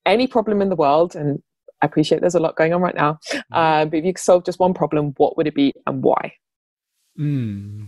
any 0.07 0.27
problem 0.27 0.63
in 0.63 0.69
the 0.69 0.77
world 0.77 1.15
and 1.17 1.43
i 1.83 1.87
appreciate 1.87 2.21
there's 2.21 2.35
a 2.35 2.41
lot 2.41 2.57
going 2.57 2.73
on 2.73 2.81
right 2.81 2.95
now 2.95 3.19
uh, 3.53 3.85
but 3.85 3.99
if 3.99 4.05
you 4.05 4.13
could 4.15 4.23
solve 4.23 4.45
just 4.45 4.59
one 4.59 4.73
problem 4.75 5.13
what 5.19 5.37
would 5.37 5.47
it 5.47 5.55
be 5.55 5.73
and 5.87 6.03
why 6.03 6.33
Mm. 7.19 7.87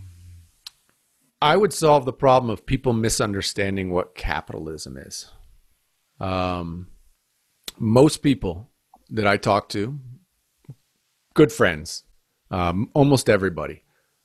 I 1.41 1.55
would 1.55 1.73
solve 1.73 2.05
the 2.05 2.13
problem 2.13 2.49
of 2.49 2.65
people 2.65 2.93
misunderstanding 2.93 3.91
what 3.91 4.15
capitalism 4.15 4.97
is. 4.97 5.29
Um, 6.19 6.87
most 7.77 8.17
people 8.17 8.69
that 9.09 9.25
I 9.25 9.37
talk 9.37 9.69
to, 9.69 9.99
good 11.33 11.51
friends, 11.51 12.03
um, 12.51 12.89
almost 12.93 13.29
everybody, 13.29 13.83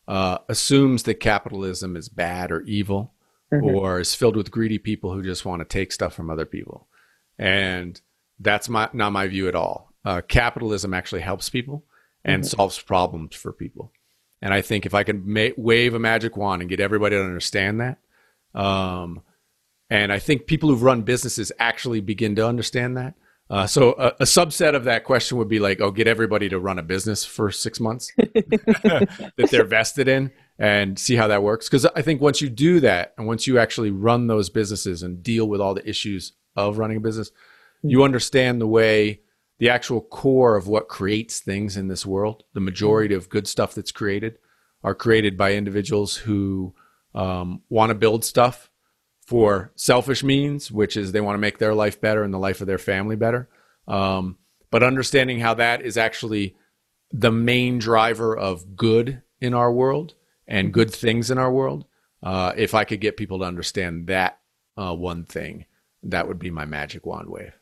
uh, 0.09 0.39
assumes 0.49 1.05
that 1.05 1.15
capitalism 1.15 1.97
is 1.97 2.09
bad 2.09 2.51
or 2.51 2.63
evil 2.63 3.15
or 3.63 4.01
is 4.01 4.15
filled 4.15 4.37
with 4.37 4.51
greedy 4.51 4.79
people 4.79 5.13
who 5.13 5.23
just 5.23 5.45
want 5.45 5.61
to 5.61 5.65
take 5.65 5.93
stuff 5.93 6.15
from 6.15 6.29
other 6.29 6.45
people. 6.45 6.89
And 7.39 8.01
that's 8.41 8.69
my, 8.69 8.89
not 8.93 9.13
my 9.13 9.29
view 9.29 9.47
at 9.47 9.55
all. 9.55 9.93
Uh, 10.05 10.21
capitalism 10.27 10.93
actually 10.93 11.21
helps 11.21 11.49
people 11.49 11.85
and 12.25 12.45
solves 12.45 12.81
problems 12.81 13.37
for 13.37 13.53
people. 13.53 13.93
And 14.45 14.53
I 14.53 14.61
think 14.61 14.85
if 14.85 14.93
I 14.93 15.05
can 15.05 15.23
ma- 15.25 15.57
wave 15.57 15.95
a 15.95 15.99
magic 15.99 16.37
wand 16.37 16.61
and 16.61 16.69
get 16.69 16.79
everybody 16.79 17.17
to 17.17 17.25
understand 17.25 17.81
that, 17.81 17.97
um, 18.55 19.23
and 19.89 20.13
I 20.13 20.19
think 20.19 20.47
people 20.47 20.69
who've 20.69 20.83
run 20.83 21.01
businesses 21.01 21.51
actually 21.59 22.03
begin 22.03 22.37
to 22.37 22.47
understand 22.47 22.99
that. 22.99 23.15
Uh, 23.49 23.67
so 23.67 23.93
a, 23.93 24.09
a 24.21 24.25
subset 24.25 24.75
of 24.75 24.85
that 24.85 25.05
question 25.05 25.39
would 25.39 25.49
be 25.49 25.61
like, 25.61 25.81
oh, 25.81 25.91
get 25.91 26.07
everybody 26.07 26.51
to 26.51 26.59
run 26.59 26.79
a 26.79 26.83
business 26.83 27.25
for 27.25 27.51
six 27.51 27.81
months 27.81 28.13
that 28.17 29.49
they're 29.51 29.65
vested 29.65 30.09
in 30.09 30.31
and 30.59 30.99
see 30.99 31.17
how 31.17 31.27
that 31.29 31.43
works. 31.43 31.67
Because 31.67 31.87
I 31.87 32.03
think 32.03 32.21
once 32.21 32.43
you 32.43 32.51
do 32.51 32.81
that 32.81 33.15
and 33.17 33.27
once 33.27 33.47
you 33.47 33.59
actually 33.59 33.91
run 33.91 34.27
those 34.27 34.51
businesses 34.51 35.03
and 35.03 35.23
deal 35.23 35.49
with 35.49 35.61
all 35.61 35.73
the 35.73 35.89
issues 35.89 36.35
of 36.55 36.77
running 36.77 36.99
a 36.99 37.01
business, 37.01 37.31
you 37.83 38.03
understand 38.05 38.61
the 38.61 38.67
way 38.67 39.21
the 39.59 39.71
actual 39.71 40.01
core 40.01 40.57
of 40.57 40.67
what 40.67 40.89
creates 40.89 41.41
things 41.41 41.77
in 41.77 41.89
this 41.89 42.05
world. 42.05 42.45
The 42.55 42.61
majority 42.61 43.15
of 43.15 43.29
good 43.29 43.47
stuff 43.47 43.75
that's 43.75 43.93
created 43.93 44.39
are 44.83 44.95
created 44.95 45.37
by 45.37 45.55
individuals 45.55 46.17
who 46.17 46.75
um, 47.15 47.63
want 47.69 47.91
to 47.91 47.95
build 47.95 48.25
stuff 48.25 48.71
for 49.27 49.73
selfish 49.77 50.23
means, 50.23 50.71
which 50.71 50.97
is 50.97 51.13
they 51.13 51.21
want 51.21 51.35
to 51.35 51.41
make 51.41 51.59
their 51.59 51.75
life 51.75 52.01
better 52.01 52.23
and 52.23 52.35
the 52.35 52.39
life 52.39 52.61
of 52.61 52.67
their 52.67 52.79
family 52.79 53.17
better. 53.17 53.49
Um, 53.89 54.39
but 54.71 54.83
understanding 54.83 55.41
how 55.41 55.55
that 55.55 55.83
is 55.83 55.97
actually 55.97 56.57
the 57.13 57.31
main 57.31 57.79
driver 57.79 58.37
of 58.37 58.77
good 58.77 59.23
in 59.41 59.55
our 59.55 59.73
world 59.73 60.15
and 60.47 60.73
good 60.73 60.93
things 60.93 61.31
in 61.31 61.39
our 61.39 61.51
world. 61.51 61.87
Uh, 62.23 62.53
if 62.57 62.75
I 62.75 62.85
could 62.85 63.01
get 63.01 63.17
people 63.17 63.39
to 63.39 63.45
understand 63.45 64.09
that 64.09 64.41
uh, 64.77 64.95
one 64.95 65.25
thing, 65.25 65.67
that 66.03 66.27
would 66.27 66.39
be 66.39 66.51
my 66.51 66.65
magic 66.65 67.07
wand 67.07 67.29
wave. 67.29 67.57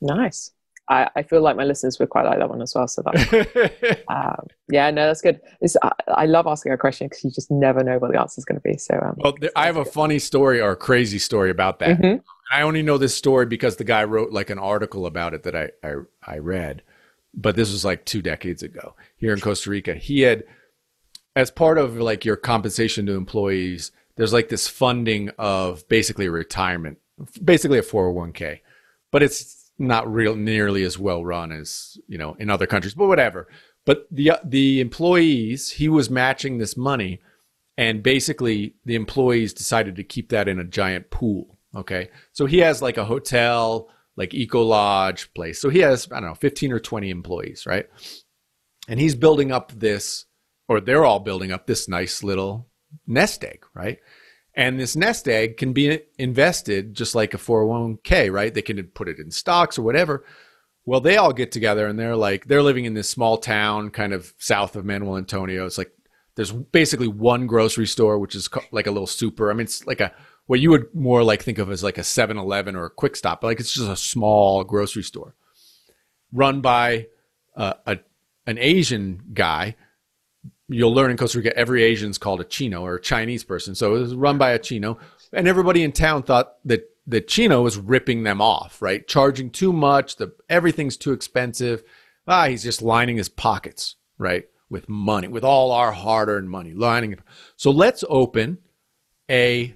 nice 0.00 0.50
I, 0.90 1.08
I 1.14 1.22
feel 1.22 1.40
like 1.40 1.56
my 1.56 1.64
listeners 1.64 1.98
would 2.00 2.10
quite 2.10 2.24
like 2.24 2.38
that 2.38 2.50
one 2.50 2.60
as 2.60 2.74
well 2.74 2.88
so 2.88 3.02
that 3.02 4.02
um, 4.08 4.46
yeah 4.68 4.90
no 4.90 5.06
that's 5.06 5.22
good 5.22 5.40
it's, 5.60 5.76
I, 5.82 5.92
I 6.08 6.26
love 6.26 6.46
asking 6.48 6.72
a 6.72 6.76
question 6.76 7.06
because 7.06 7.24
you 7.24 7.30
just 7.30 7.50
never 7.50 7.82
know 7.84 7.98
what 7.98 8.12
the 8.12 8.20
answer 8.20 8.40
is 8.40 8.44
going 8.44 8.60
to 8.60 8.68
be 8.68 8.76
so 8.76 8.94
um, 9.00 9.14
Well, 9.18 9.34
there, 9.40 9.50
I 9.54 9.66
have 9.66 9.76
a 9.76 9.84
funny 9.84 10.18
story 10.18 10.60
or 10.60 10.72
a 10.72 10.76
crazy 10.76 11.18
story 11.18 11.50
about 11.50 11.78
that. 11.78 11.98
Mhm. 12.00 12.22
I 12.52 12.62
only 12.62 12.82
know 12.82 12.98
this 12.98 13.14
story 13.14 13.46
because 13.46 13.76
the 13.76 13.84
guy 13.84 14.02
wrote 14.02 14.32
like 14.32 14.50
an 14.50 14.58
article 14.58 15.06
about 15.06 15.34
it 15.34 15.44
that 15.44 15.54
I, 15.54 15.70
I 15.84 15.94
I 16.26 16.38
read, 16.38 16.82
but 17.32 17.54
this 17.54 17.70
was 17.70 17.84
like 17.84 18.04
two 18.04 18.20
decades 18.20 18.64
ago 18.64 18.96
here 19.16 19.32
in 19.32 19.40
Costa 19.40 19.70
Rica. 19.70 19.94
He 19.94 20.22
had, 20.22 20.42
as 21.36 21.52
part 21.52 21.78
of 21.78 21.96
like 21.98 22.24
your 22.24 22.34
compensation 22.34 23.06
to 23.06 23.12
employees, 23.12 23.92
there's 24.16 24.32
like 24.32 24.48
this 24.48 24.66
funding 24.66 25.30
of 25.38 25.86
basically 25.88 26.28
retirement, 26.28 26.98
basically 27.42 27.78
a 27.78 27.82
401k, 27.82 28.60
but 29.12 29.22
it's 29.22 29.59
not 29.80 30.12
real 30.12 30.36
nearly 30.36 30.84
as 30.84 30.98
well 30.98 31.24
run 31.24 31.50
as 31.50 31.98
you 32.06 32.18
know 32.18 32.34
in 32.38 32.50
other 32.50 32.66
countries. 32.66 32.94
But 32.94 33.08
whatever. 33.08 33.48
But 33.86 34.06
the 34.10 34.32
uh, 34.32 34.38
the 34.44 34.80
employees, 34.80 35.70
he 35.70 35.88
was 35.88 36.10
matching 36.10 36.58
this 36.58 36.76
money 36.76 37.20
and 37.80 38.02
basically 38.02 38.74
the 38.84 38.94
employees 38.94 39.54
decided 39.54 39.96
to 39.96 40.04
keep 40.04 40.28
that 40.28 40.46
in 40.46 40.60
a 40.60 40.64
giant 40.64 41.10
pool 41.10 41.58
okay 41.74 42.10
so 42.32 42.46
he 42.46 42.58
has 42.58 42.82
like 42.82 42.98
a 42.98 43.04
hotel 43.04 43.88
like 44.16 44.34
eco 44.34 44.62
lodge 44.62 45.32
place 45.34 45.60
so 45.60 45.68
he 45.68 45.80
has 45.80 46.06
i 46.12 46.20
don't 46.20 46.28
know 46.28 46.34
15 46.34 46.72
or 46.72 46.78
20 46.78 47.10
employees 47.10 47.64
right 47.66 47.88
and 48.88 49.00
he's 49.00 49.14
building 49.14 49.50
up 49.50 49.72
this 49.72 50.26
or 50.68 50.80
they're 50.80 51.04
all 51.04 51.20
building 51.20 51.50
up 51.50 51.66
this 51.66 51.88
nice 51.88 52.22
little 52.22 52.68
nest 53.06 53.42
egg 53.44 53.64
right 53.74 53.98
and 54.54 54.78
this 54.78 54.96
nest 54.96 55.28
egg 55.28 55.56
can 55.56 55.72
be 55.72 56.00
invested 56.18 56.94
just 56.94 57.14
like 57.14 57.34
a 57.34 57.38
401k 57.38 58.32
right? 58.32 58.52
They 58.52 58.62
can 58.62 58.82
put 58.88 59.08
it 59.08 59.18
in 59.18 59.30
stocks 59.30 59.78
or 59.78 59.82
whatever. 59.82 60.24
Well 60.84 61.00
they 61.00 61.16
all 61.16 61.32
get 61.32 61.52
together 61.52 61.86
and 61.86 61.98
they're 61.98 62.16
like 62.16 62.46
they're 62.46 62.62
living 62.62 62.84
in 62.84 62.94
this 62.94 63.08
small 63.08 63.38
town 63.38 63.90
kind 63.90 64.12
of 64.12 64.34
south 64.38 64.76
of 64.76 64.84
manuel 64.84 65.16
antonio. 65.16 65.66
It's 65.66 65.78
like 65.78 65.92
there's 66.36 66.52
basically 66.52 67.08
one 67.08 67.46
grocery 67.46 67.86
store 67.86 68.18
which 68.18 68.34
is 68.34 68.48
like 68.72 68.86
a 68.86 68.92
little 68.92 69.06
super. 69.06 69.50
I 69.50 69.54
mean 69.54 69.64
it's 69.64 69.86
like 69.86 70.00
a 70.00 70.12
what 70.46 70.58
you 70.58 70.70
would 70.70 70.92
more 70.92 71.22
like 71.22 71.42
think 71.42 71.58
of 71.58 71.70
as 71.70 71.84
like 71.84 71.96
a 71.96 72.00
7-eleven 72.00 72.74
or 72.74 72.86
a 72.86 72.90
quick 72.90 73.14
stop 73.14 73.40
but 73.40 73.46
like 73.46 73.60
it's 73.60 73.72
just 73.72 73.88
a 73.88 73.94
small 73.94 74.64
grocery 74.64 75.04
store 75.04 75.36
run 76.32 76.60
by 76.60 77.06
uh, 77.56 77.74
a 77.86 77.98
an 78.48 78.58
asian 78.58 79.22
guy 79.32 79.76
you'll 80.70 80.94
learn 80.94 81.10
in 81.10 81.16
Costa 81.16 81.38
Rica, 81.38 81.56
every 81.56 81.82
Asian's 81.82 82.16
called 82.16 82.40
a 82.40 82.44
Chino 82.44 82.82
or 82.84 82.94
a 82.94 83.00
Chinese 83.00 83.44
person. 83.44 83.74
So 83.74 83.96
it 83.96 84.00
was 84.00 84.14
run 84.14 84.38
by 84.38 84.52
a 84.52 84.58
Chino. 84.58 84.98
And 85.32 85.48
everybody 85.48 85.82
in 85.82 85.92
town 85.92 86.22
thought 86.22 86.54
that, 86.64 86.84
that 87.08 87.28
Chino 87.28 87.62
was 87.62 87.76
ripping 87.76 88.22
them 88.22 88.40
off, 88.40 88.80
right? 88.80 89.06
Charging 89.06 89.50
too 89.50 89.72
much. 89.72 90.16
The, 90.16 90.32
everything's 90.48 90.96
too 90.96 91.12
expensive. 91.12 91.82
Ah, 92.26 92.46
he's 92.46 92.62
just 92.62 92.82
lining 92.82 93.16
his 93.16 93.28
pockets, 93.28 93.96
right? 94.16 94.44
With 94.68 94.88
money, 94.88 95.26
with 95.26 95.42
all 95.42 95.72
our 95.72 95.90
hard 95.90 96.28
earned 96.28 96.50
money, 96.50 96.72
lining. 96.72 97.12
It. 97.12 97.20
So 97.56 97.72
let's 97.72 98.04
open 98.08 98.58
a, 99.28 99.74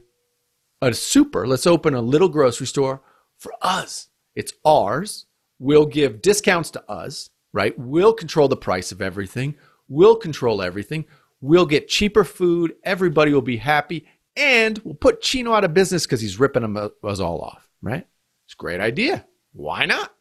a 0.81 0.95
super. 0.95 1.47
Let's 1.47 1.67
open 1.67 1.95
a 1.95 2.01
little 2.01 2.29
grocery 2.29 2.69
store 2.69 3.03
for 3.37 3.53
us. 3.61 4.09
It's 4.37 4.53
ours. 4.65 5.27
We'll 5.59 5.87
give 5.87 6.23
discounts 6.23 6.71
to 6.73 6.91
us, 6.91 7.31
right? 7.53 7.77
We'll 7.77 8.13
control 8.13 8.47
the 8.47 8.57
price 8.57 8.93
of 8.93 9.03
everything. 9.03 9.57
We'll 9.89 10.17
control 10.17 10.63
everything. 10.63 11.07
We'll 11.41 11.67
get 11.67 11.89
cheaper 11.89 12.25
food. 12.25 12.75
Everybody 12.85 13.33
will 13.33 13.43
be 13.43 13.59
happy. 13.59 14.07
And 14.37 14.79
we'll 14.85 14.95
put 14.95 15.21
Chino 15.21 15.53
out 15.53 15.65
of 15.65 15.75
business 15.75 16.07
because 16.07 16.21
he's 16.21 16.41
ripping 16.41 16.63
them, 16.63 16.91
us 17.03 17.21
all 17.21 17.41
off, 17.41 17.69
right? 17.83 18.07
It's 18.47 18.55
a 18.55 18.57
great 18.57 18.81
idea. 18.81 19.27
Why 19.53 19.87
not? 19.87 20.13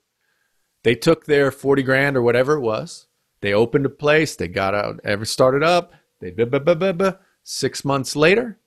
They 0.84 0.96
took 0.96 1.26
their 1.26 1.52
40 1.52 1.84
grand 1.84 2.18
or 2.18 2.22
whatever 2.22 2.54
it 2.54 2.62
was. 2.62 3.08
They 3.42 3.54
opened 3.54 3.86
a 3.86 3.90
place. 3.90 4.36
They 4.36 4.48
got 4.48 4.76
out, 4.76 5.00
ever 5.04 5.26
started 5.26 5.64
up. 5.64 5.94
They, 6.20 6.32
blah, 6.32 6.46
blah, 6.46 6.74
blah, 6.74 6.92
blah, 6.92 7.14
six 7.44 7.84
months 7.84 8.16
later, 8.16 8.60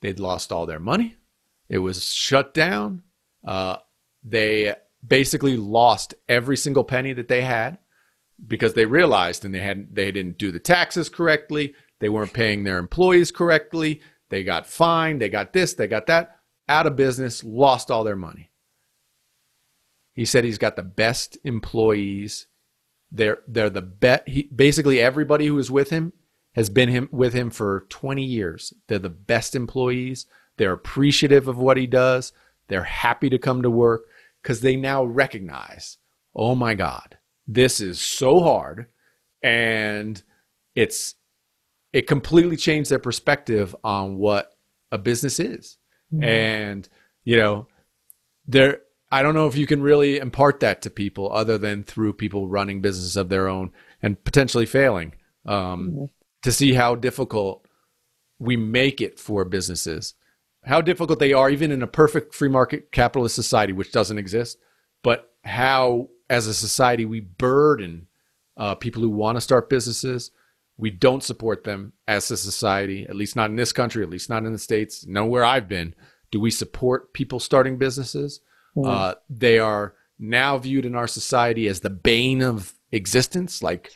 they'd 0.00 0.20
lost 0.20 0.52
all 0.52 0.66
their 0.66 0.78
money. 0.78 1.16
It 1.68 1.78
was 1.78 2.04
shut 2.04 2.54
down. 2.54 3.02
Uh, 3.44 3.78
they 4.22 4.74
basically 5.06 5.56
lost 5.56 6.14
every 6.28 6.56
single 6.56 6.84
penny 6.84 7.12
that 7.12 7.28
they 7.28 7.42
had 7.42 7.78
because 8.46 8.74
they 8.74 8.86
realized 8.86 9.44
and 9.44 9.54
they 9.54 9.60
hadn't 9.60 9.94
they 9.94 10.10
didn't 10.10 10.38
do 10.38 10.50
the 10.50 10.58
taxes 10.58 11.08
correctly 11.08 11.74
they 12.00 12.08
weren't 12.08 12.32
paying 12.32 12.64
their 12.64 12.78
employees 12.78 13.30
correctly 13.30 14.00
they 14.28 14.42
got 14.42 14.66
fined 14.66 15.20
they 15.20 15.28
got 15.28 15.52
this 15.52 15.74
they 15.74 15.86
got 15.86 16.06
that 16.06 16.34
out 16.68 16.86
of 16.86 16.96
business 16.96 17.44
lost 17.44 17.90
all 17.90 18.04
their 18.04 18.16
money. 18.16 18.50
He 20.12 20.24
said 20.24 20.44
he's 20.44 20.58
got 20.58 20.76
the 20.76 20.82
best 20.82 21.38
employees. 21.44 22.46
They're 23.10 23.38
they're 23.46 23.70
the 23.70 23.82
best 23.82 24.24
basically 24.54 25.00
everybody 25.00 25.46
who 25.46 25.58
is 25.58 25.70
with 25.70 25.90
him 25.90 26.12
has 26.54 26.70
been 26.70 26.88
him 26.88 27.08
with 27.10 27.32
him 27.32 27.50
for 27.50 27.86
20 27.88 28.22
years. 28.22 28.72
They're 28.86 28.98
the 28.98 29.10
best 29.10 29.54
employees. 29.54 30.26
They're 30.56 30.72
appreciative 30.72 31.48
of 31.48 31.58
what 31.58 31.76
he 31.76 31.86
does. 31.86 32.32
They're 32.68 32.84
happy 32.84 33.28
to 33.30 33.38
come 33.38 33.62
to 33.62 33.70
work 33.70 34.04
because 34.42 34.60
they 34.60 34.76
now 34.76 35.04
recognize 35.04 35.98
oh 36.34 36.54
my 36.54 36.74
god 36.74 37.18
this 37.46 37.80
is 37.80 38.00
so 38.00 38.40
hard 38.40 38.86
and 39.42 40.22
it's 40.74 41.14
it 41.92 42.06
completely 42.06 42.56
changed 42.56 42.90
their 42.90 42.98
perspective 42.98 43.74
on 43.84 44.16
what 44.16 44.50
a 44.90 44.98
business 44.98 45.38
is 45.38 45.76
mm-hmm. 46.12 46.24
and 46.24 46.88
you 47.24 47.36
know 47.36 47.66
there 48.46 48.80
i 49.12 49.22
don't 49.22 49.34
know 49.34 49.46
if 49.46 49.56
you 49.56 49.66
can 49.66 49.82
really 49.82 50.18
impart 50.18 50.60
that 50.60 50.82
to 50.82 50.90
people 50.90 51.30
other 51.32 51.58
than 51.58 51.84
through 51.84 52.12
people 52.12 52.48
running 52.48 52.80
businesses 52.80 53.16
of 53.16 53.28
their 53.28 53.48
own 53.48 53.70
and 54.02 54.22
potentially 54.24 54.66
failing 54.66 55.14
um, 55.46 55.90
mm-hmm. 55.90 56.04
to 56.42 56.52
see 56.52 56.72
how 56.72 56.94
difficult 56.94 57.66
we 58.38 58.56
make 58.56 59.00
it 59.00 59.18
for 59.18 59.44
businesses 59.44 60.14
how 60.64 60.80
difficult 60.80 61.18
they 61.18 61.34
are 61.34 61.50
even 61.50 61.70
in 61.70 61.82
a 61.82 61.86
perfect 61.86 62.34
free 62.34 62.48
market 62.48 62.90
capitalist 62.90 63.34
society 63.34 63.72
which 63.72 63.92
doesn't 63.92 64.18
exist 64.18 64.58
but 65.02 65.34
how 65.44 66.08
as 66.34 66.48
a 66.48 66.54
society, 66.54 67.04
we 67.04 67.20
burden 67.20 68.08
uh, 68.56 68.74
people 68.74 69.00
who 69.02 69.08
want 69.08 69.36
to 69.36 69.40
start 69.40 69.70
businesses. 69.70 70.32
We 70.76 70.90
don't 70.90 71.22
support 71.22 71.62
them 71.62 71.92
as 72.08 72.28
a 72.30 72.36
society, 72.36 73.06
at 73.08 73.14
least 73.14 73.36
not 73.36 73.50
in 73.50 73.56
this 73.56 73.72
country, 73.72 74.02
at 74.02 74.10
least 74.10 74.28
not 74.28 74.44
in 74.44 74.52
the 74.52 74.58
States. 74.58 75.06
Nowhere 75.06 75.44
I've 75.44 75.68
been 75.68 75.94
do 76.32 76.40
we 76.40 76.50
support 76.50 77.12
people 77.12 77.38
starting 77.38 77.78
businesses. 77.78 78.40
Mm. 78.76 78.88
Uh, 78.88 79.14
they 79.30 79.60
are 79.60 79.94
now 80.18 80.58
viewed 80.58 80.84
in 80.84 80.96
our 80.96 81.06
society 81.06 81.68
as 81.68 81.80
the 81.80 81.90
bane 81.90 82.42
of 82.42 82.72
existence. 82.90 83.62
Like 83.62 83.92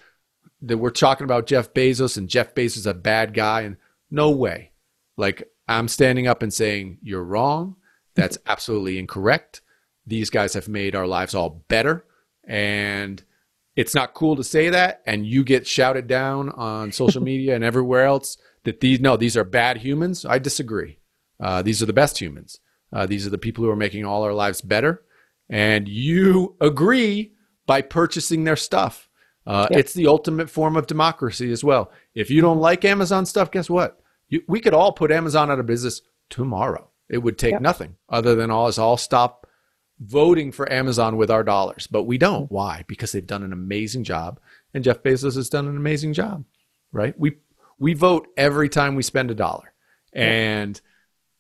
that 0.63 0.79
we're 0.79 0.91
talking 0.91 1.25
about 1.25 1.47
Jeff 1.47 1.75
Bezos 1.75 2.17
and 2.17 2.29
Jeff 2.29 2.55
Bezos 2.55 2.77
is 2.77 2.87
a 2.87 2.95
bad 2.95 3.35
guy. 3.35 3.63
And 3.63 3.77
no 4.09 4.31
way. 4.31 4.71
Like 5.17 5.51
I'm 5.67 5.89
standing 5.89 6.29
up 6.29 6.45
and 6.45 6.55
saying, 6.55 6.99
you're 7.03 7.25
wrong. 7.25 7.75
That's 8.15 8.39
absolutely 8.47 9.01
incorrect. 9.01 9.61
These 10.07 10.31
guys 10.31 10.55
have 10.55 10.69
made 10.69 10.95
our 10.95 11.09
lives 11.09 11.35
all 11.35 11.65
better 11.67 12.05
and 12.49 13.23
it's 13.77 13.95
not 13.95 14.15
cool 14.15 14.35
to 14.35 14.43
say 14.43 14.71
that 14.71 15.03
and 15.07 15.25
you 15.25 15.45
get 15.45 15.67
shouted 15.67 16.09
down 16.09 16.49
on 16.49 16.91
social 16.91 17.23
media 17.33 17.55
and 17.55 17.63
everywhere 17.63 18.07
else 18.07 18.39
that 18.65 18.81
these 18.81 18.99
no 18.99 19.17
these 19.17 19.37
are 19.37 19.45
bad 19.45 19.77
humans. 19.77 20.25
I 20.25 20.41
disagree. 20.41 20.99
Uh, 21.39 21.63
these 21.63 21.81
are 21.81 21.87
the 21.87 21.93
best 21.93 22.21
humans. 22.21 22.59
Uh, 22.93 23.07
these 23.07 23.27
are 23.27 23.31
the 23.31 23.39
people 23.39 23.63
who 23.63 23.71
are 23.71 23.77
making 23.77 24.05
all 24.05 24.25
our 24.25 24.33
lives 24.33 24.63
better. 24.63 25.05
And 25.49 25.87
you 25.87 26.57
agree 26.61 27.35
by 27.67 27.83
purchasing 27.83 28.45
their 28.45 28.57
stuff. 28.57 29.09
Uh, 29.47 29.69
yep. 29.71 29.81
it's 29.81 29.95
the 29.95 30.07
ultimate 30.07 30.51
form 30.51 30.77
of 30.77 30.87
democracy 30.87 31.53
as 31.53 31.63
well. 31.63 31.93
If 32.15 32.31
you 32.31 32.41
don't 32.41 32.59
like 32.59 32.85
amazon 32.85 33.27
stuff 33.27 33.51
guess 33.51 33.71
what? 33.71 34.01
You, 34.29 34.43
we 34.49 34.61
could 34.61 34.75
all 34.75 34.93
put 34.93 35.13
amazon 35.13 35.51
out 35.51 35.61
of 35.61 35.67
business 35.67 36.03
tomorrow. 36.31 36.91
It 37.09 37.19
would 37.19 37.39
take 37.39 37.53
yep. 37.53 37.63
nothing 37.63 37.97
other 38.09 38.35
than 38.35 38.51
all 38.51 38.67
us 38.67 38.79
all 38.79 38.97
stop 38.97 39.38
voting 40.01 40.53
for 40.53 40.71
Amazon 40.71 41.17
with 41.17 41.31
our 41.31 41.43
dollars, 41.43 41.87
but 41.87 42.05
we 42.05 42.19
don't. 42.19 42.51
Why? 42.51 42.85
Because 42.87 43.13
they've 43.13 43.27
done 43.27 43.43
an 43.43 43.53
amazing 43.53 44.05
job, 44.05 44.41
and 44.75 44.85
Jeff 44.85 45.03
Bezos 45.03 45.37
has 45.37 45.49
done 45.49 45.67
an 45.67 45.77
amazing 45.77 46.13
job, 46.13 46.45
right? 46.93 47.19
We 47.19 47.37
we 47.79 47.95
vote 47.95 48.29
every 48.37 48.69
time 48.69 48.95
we 48.95 49.03
spend 49.03 49.31
a 49.31 49.35
dollar, 49.35 49.73
and 50.13 50.81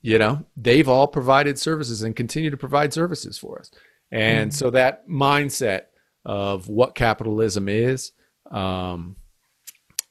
you 0.00 0.18
know 0.18 0.44
they've 0.56 0.88
all 0.88 1.06
provided 1.06 1.58
services 1.58 2.02
and 2.02 2.16
continue 2.16 2.50
to 2.50 2.56
provide 2.56 2.92
services 2.92 3.38
for 3.38 3.60
us, 3.60 3.70
and 4.10 4.50
mm-hmm. 4.50 4.56
so 4.56 4.70
that 4.70 5.08
mindset 5.08 5.82
of 6.24 6.68
what 6.68 6.94
capitalism 6.94 7.68
is. 7.68 8.12
Um, 8.50 9.16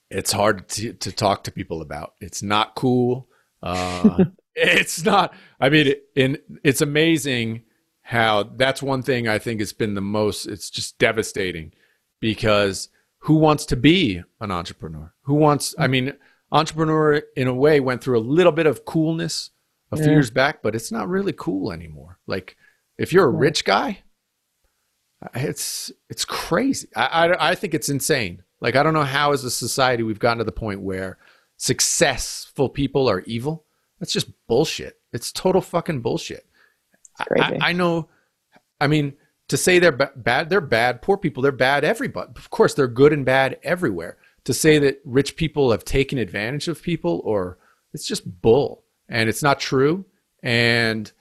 it's 0.09 0.31
hard 0.31 0.69
to, 0.69 0.93
to 0.93 1.11
talk 1.11 1.43
to 1.43 1.51
people 1.51 1.81
about. 1.81 2.13
It's 2.21 2.41
not 2.41 2.75
cool. 2.75 3.27
Uh, 3.61 4.25
it's 4.55 5.03
not. 5.03 5.33
I 5.59 5.69
mean, 5.69 5.87
it, 5.87 6.03
in, 6.15 6.37
it's 6.63 6.81
amazing 6.81 7.63
how 8.07 8.43
that's 8.43 8.81
one 8.81 9.01
thing 9.01 9.27
I 9.27 9.37
think 9.37 9.59
has 9.59 9.73
been 9.73 9.93
the 9.93 9.99
most, 9.99 10.45
it's 10.45 10.69
just 10.69 10.97
devastating 10.97 11.73
because 12.21 12.87
who 13.17 13.35
wants 13.35 13.65
to 13.65 13.75
be 13.75 14.23
an 14.39 14.49
entrepreneur? 14.49 15.13
Who 15.23 15.33
wants, 15.33 15.75
I 15.77 15.87
mean, 15.87 16.13
entrepreneur 16.49 17.21
in 17.35 17.49
a 17.49 17.53
way 17.53 17.81
went 17.81 18.01
through 18.01 18.17
a 18.17 18.21
little 18.21 18.53
bit 18.53 18.65
of 18.65 18.85
coolness 18.85 19.49
a 19.91 19.97
few 19.97 20.05
yeah. 20.05 20.11
years 20.11 20.31
back, 20.31 20.61
but 20.61 20.73
it's 20.73 20.89
not 20.89 21.09
really 21.09 21.33
cool 21.33 21.73
anymore. 21.73 22.17
Like 22.27 22.55
if 22.97 23.11
you're 23.11 23.25
a 23.25 23.29
rich 23.29 23.65
guy, 23.65 23.99
it's 25.35 25.91
it's 26.09 26.23
crazy. 26.23 26.87
I, 26.95 27.27
I, 27.27 27.49
I 27.49 27.55
think 27.55 27.73
it's 27.73 27.89
insane. 27.89 28.41
Like 28.61 28.77
I 28.77 28.83
don't 28.83 28.93
know 28.93 29.03
how 29.03 29.33
as 29.33 29.43
a 29.43 29.51
society 29.51 30.03
we've 30.03 30.17
gotten 30.17 30.37
to 30.37 30.45
the 30.45 30.53
point 30.53 30.79
where 30.79 31.17
successful 31.57 32.69
people 32.69 33.09
are 33.09 33.19
evil. 33.21 33.65
That's 33.99 34.13
just 34.13 34.31
bullshit. 34.47 34.97
It's 35.11 35.33
total 35.33 35.61
fucking 35.61 35.99
bullshit. 35.99 36.45
I, 37.19 37.57
I, 37.61 37.73
know. 37.73 38.09
I 38.79 38.87
mean, 38.87 39.13
to 39.47 39.57
say 39.57 39.79
they're 39.79 39.91
b- 39.91 40.05
bad, 40.15 40.49
they're 40.49 40.61
bad. 40.61 41.01
Poor 41.01 41.17
people, 41.17 41.41
they're 41.41 41.51
bad. 41.51 41.83
Everybody, 41.83 42.31
of 42.35 42.49
course, 42.49 42.73
they're 42.73 42.87
good 42.87 43.13
and 43.13 43.25
bad 43.25 43.57
everywhere. 43.63 44.17
To 44.45 44.53
say 44.53 44.79
that 44.79 45.01
rich 45.03 45.35
people 45.35 45.71
have 45.71 45.83
taken 45.83 46.17
advantage 46.17 46.67
of 46.67 46.81
people, 46.81 47.21
or 47.25 47.57
it's 47.93 48.07
just 48.07 48.41
bull, 48.41 48.83
and 49.09 49.29
it's 49.29 49.43
not 49.43 49.59
true. 49.59 50.05
And 50.41 51.11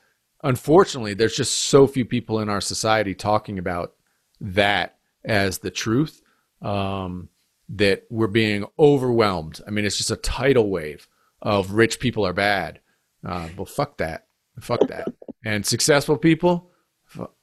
unfortunately, 0.45 1.15
there's 1.15 1.37
just 1.37 1.55
so 1.55 1.87
few 1.87 2.05
people 2.05 2.39
in 2.39 2.49
our 2.49 2.61
society 2.61 3.15
talking 3.15 3.59
about 3.59 3.95
that 4.41 4.99
as 5.25 5.59
the 5.59 5.73
truth 5.73 6.23
um, 6.63 7.29
that 7.69 8.05
we're 8.11 8.29
being 8.29 8.65
overwhelmed. 8.79 9.61
I 9.67 9.71
mean, 9.71 9.85
it's 9.85 9.97
just 9.97 10.11
a 10.13 10.17
tidal 10.17 10.71
wave 10.71 11.09
of 11.43 11.73
rich 11.73 11.99
people 11.99 12.25
are 12.25 12.33
bad. 12.33 12.81
Uh, 13.25 13.49
well, 13.57 13.67
fuck 13.67 13.97
that. 13.99 14.27
Fuck 14.61 14.87
that 14.89 15.09
and 15.47 15.65
successful 15.65 16.17
people. 16.19 16.73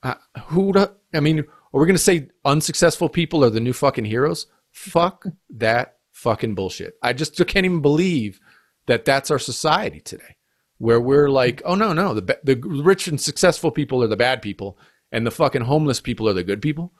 Uh, 0.03 0.15
who? 0.47 0.73
I 1.13 1.19
mean, 1.21 1.39
are 1.39 1.79
we 1.79 1.85
going 1.87 1.95
to 1.95 1.97
say 1.97 2.27
unsuccessful 2.43 3.07
people 3.07 3.45
are 3.45 3.49
the 3.49 3.61
new 3.61 3.71
fucking 3.71 4.03
heroes? 4.03 4.45
Fuck 4.71 5.25
that 5.51 5.97
fucking 6.11 6.53
bullshit. 6.53 6.95
I 7.01 7.13
just 7.13 7.37
can't 7.47 7.65
even 7.65 7.81
believe 7.81 8.41
that 8.87 9.05
that's 9.05 9.31
our 9.31 9.39
society 9.39 10.01
today, 10.01 10.35
where 10.79 10.99
we're 10.99 11.29
like, 11.29 11.61
oh 11.63 11.75
no, 11.75 11.93
no, 11.93 12.13
the 12.13 12.37
the 12.43 12.57
rich 12.57 13.07
and 13.07 13.19
successful 13.19 13.71
people 13.71 14.03
are 14.03 14.07
the 14.07 14.17
bad 14.17 14.41
people, 14.41 14.77
and 15.13 15.25
the 15.25 15.31
fucking 15.31 15.61
homeless 15.61 16.01
people 16.01 16.27
are 16.27 16.33
the 16.33 16.43
good 16.43 16.61
people. 16.61 16.91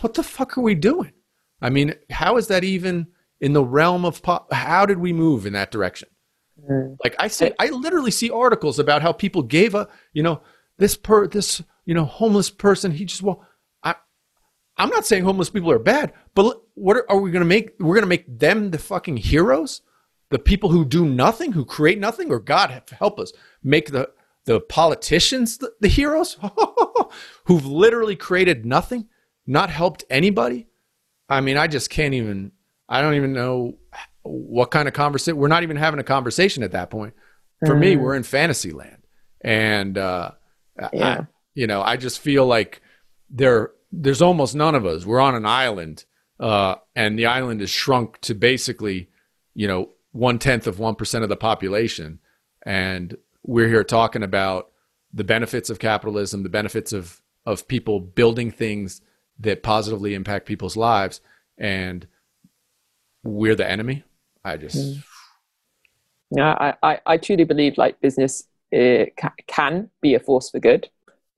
What 0.00 0.14
the 0.14 0.22
fuck 0.22 0.58
are 0.58 0.62
we 0.62 0.74
doing? 0.74 1.12
I 1.62 1.70
mean, 1.70 1.94
how 2.10 2.36
is 2.36 2.48
that 2.48 2.62
even 2.62 3.06
in 3.40 3.54
the 3.54 3.64
realm 3.64 4.04
of 4.04 4.22
pop? 4.22 4.52
How 4.52 4.84
did 4.84 4.98
we 4.98 5.14
move 5.14 5.46
in 5.46 5.54
that 5.54 5.70
direction? 5.70 6.10
Mm. 6.68 6.96
Like 7.02 7.16
I 7.18 7.28
say, 7.28 7.52
I 7.58 7.68
literally 7.68 8.10
see 8.10 8.30
articles 8.30 8.78
about 8.78 9.02
how 9.02 9.12
people 9.12 9.42
gave 9.42 9.74
a, 9.74 9.88
you 10.12 10.22
know, 10.22 10.42
this 10.78 10.96
per 10.96 11.26
this, 11.26 11.62
you 11.84 11.94
know, 11.94 12.04
homeless 12.04 12.50
person. 12.50 12.92
He 12.92 13.04
just 13.04 13.22
well, 13.22 13.44
I, 13.82 13.94
I'm 14.76 14.90
not 14.90 15.06
saying 15.06 15.24
homeless 15.24 15.50
people 15.50 15.70
are 15.70 15.78
bad, 15.78 16.12
but 16.34 16.62
what 16.74 16.96
are, 16.96 17.10
are 17.10 17.18
we 17.18 17.30
going 17.30 17.42
to 17.42 17.48
make? 17.48 17.72
We're 17.78 17.94
going 17.94 18.02
to 18.02 18.06
make 18.06 18.38
them 18.38 18.70
the 18.70 18.78
fucking 18.78 19.18
heroes, 19.18 19.82
the 20.30 20.38
people 20.38 20.70
who 20.70 20.84
do 20.84 21.04
nothing, 21.06 21.52
who 21.52 21.64
create 21.64 21.98
nothing, 21.98 22.30
or 22.30 22.38
God 22.38 22.82
help 22.98 23.18
us 23.18 23.32
make 23.62 23.90
the 23.90 24.10
the 24.44 24.60
politicians 24.60 25.58
the, 25.58 25.72
the 25.80 25.88
heroes 25.88 26.36
who've 27.44 27.66
literally 27.66 28.16
created 28.16 28.66
nothing, 28.66 29.08
not 29.46 29.70
helped 29.70 30.04
anybody. 30.10 30.66
I 31.28 31.40
mean, 31.40 31.56
I 31.56 31.66
just 31.66 31.90
can't 31.90 32.14
even. 32.14 32.52
I 32.88 33.00
don't 33.00 33.14
even 33.14 33.32
know 33.32 33.78
what 34.22 34.70
kind 34.70 34.88
of 34.88 34.94
conversation. 34.94 35.36
We're 35.36 35.48
not 35.48 35.62
even 35.62 35.76
having 35.76 36.00
a 36.00 36.04
conversation 36.04 36.62
at 36.62 36.72
that 36.72 36.90
point. 36.90 37.14
For 37.60 37.74
mm. 37.74 37.80
me, 37.80 37.96
we're 37.96 38.14
in 38.14 38.22
fantasy 38.22 38.72
land, 38.72 39.06
and 39.40 39.96
uh, 39.96 40.32
yeah. 40.92 41.20
I, 41.20 41.26
you 41.54 41.66
know, 41.66 41.82
I 41.82 41.96
just 41.96 42.20
feel 42.20 42.46
like 42.46 42.82
there 43.30 43.70
there's 43.92 44.22
almost 44.22 44.54
none 44.54 44.74
of 44.74 44.86
us. 44.86 45.04
We're 45.04 45.20
on 45.20 45.34
an 45.34 45.46
island, 45.46 46.04
uh, 46.40 46.76
and 46.96 47.18
the 47.18 47.26
island 47.26 47.62
is 47.62 47.70
shrunk 47.70 48.20
to 48.22 48.34
basically, 48.34 49.08
you 49.54 49.68
know, 49.68 49.90
one 50.12 50.38
tenth 50.38 50.66
of 50.66 50.78
one 50.78 50.94
percent 50.94 51.22
of 51.22 51.28
the 51.28 51.36
population, 51.36 52.20
and 52.64 53.16
we're 53.42 53.68
here 53.68 53.84
talking 53.84 54.22
about 54.22 54.70
the 55.12 55.24
benefits 55.24 55.70
of 55.70 55.78
capitalism, 55.78 56.42
the 56.42 56.48
benefits 56.48 56.92
of 56.92 57.20
of 57.44 57.68
people 57.68 58.00
building 58.00 58.50
things 58.50 59.00
that 59.38 59.62
positively 59.62 60.14
impact 60.14 60.46
people's 60.46 60.76
lives, 60.76 61.20
and 61.58 62.06
we're 63.22 63.54
the 63.54 63.68
enemy. 63.68 64.04
I 64.44 64.56
just. 64.56 64.76
Mm. 64.76 65.04
Yeah, 66.34 66.52
I, 66.58 66.74
I, 66.82 67.00
I 67.06 67.16
truly 67.18 67.44
believe 67.44 67.76
like 67.76 68.00
business 68.00 68.44
uh, 68.74 69.04
ca- 69.18 69.34
can 69.46 69.90
be 70.00 70.14
a 70.14 70.20
force 70.20 70.50
for 70.50 70.58
good. 70.58 70.88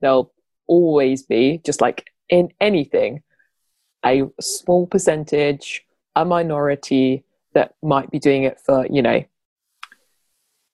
There'll 0.01 0.33
always 0.67 1.23
be, 1.23 1.61
just 1.65 1.81
like 1.81 2.11
in 2.29 2.51
anything 2.61 3.23
a 4.05 4.23
small 4.41 4.87
percentage, 4.87 5.85
a 6.15 6.25
minority 6.25 7.25
that 7.55 7.75
might 7.83 8.11
be 8.11 8.19
doing 8.19 8.45
it 8.45 8.61
for, 8.61 8.87
you 8.87 9.03
know, 9.03 9.25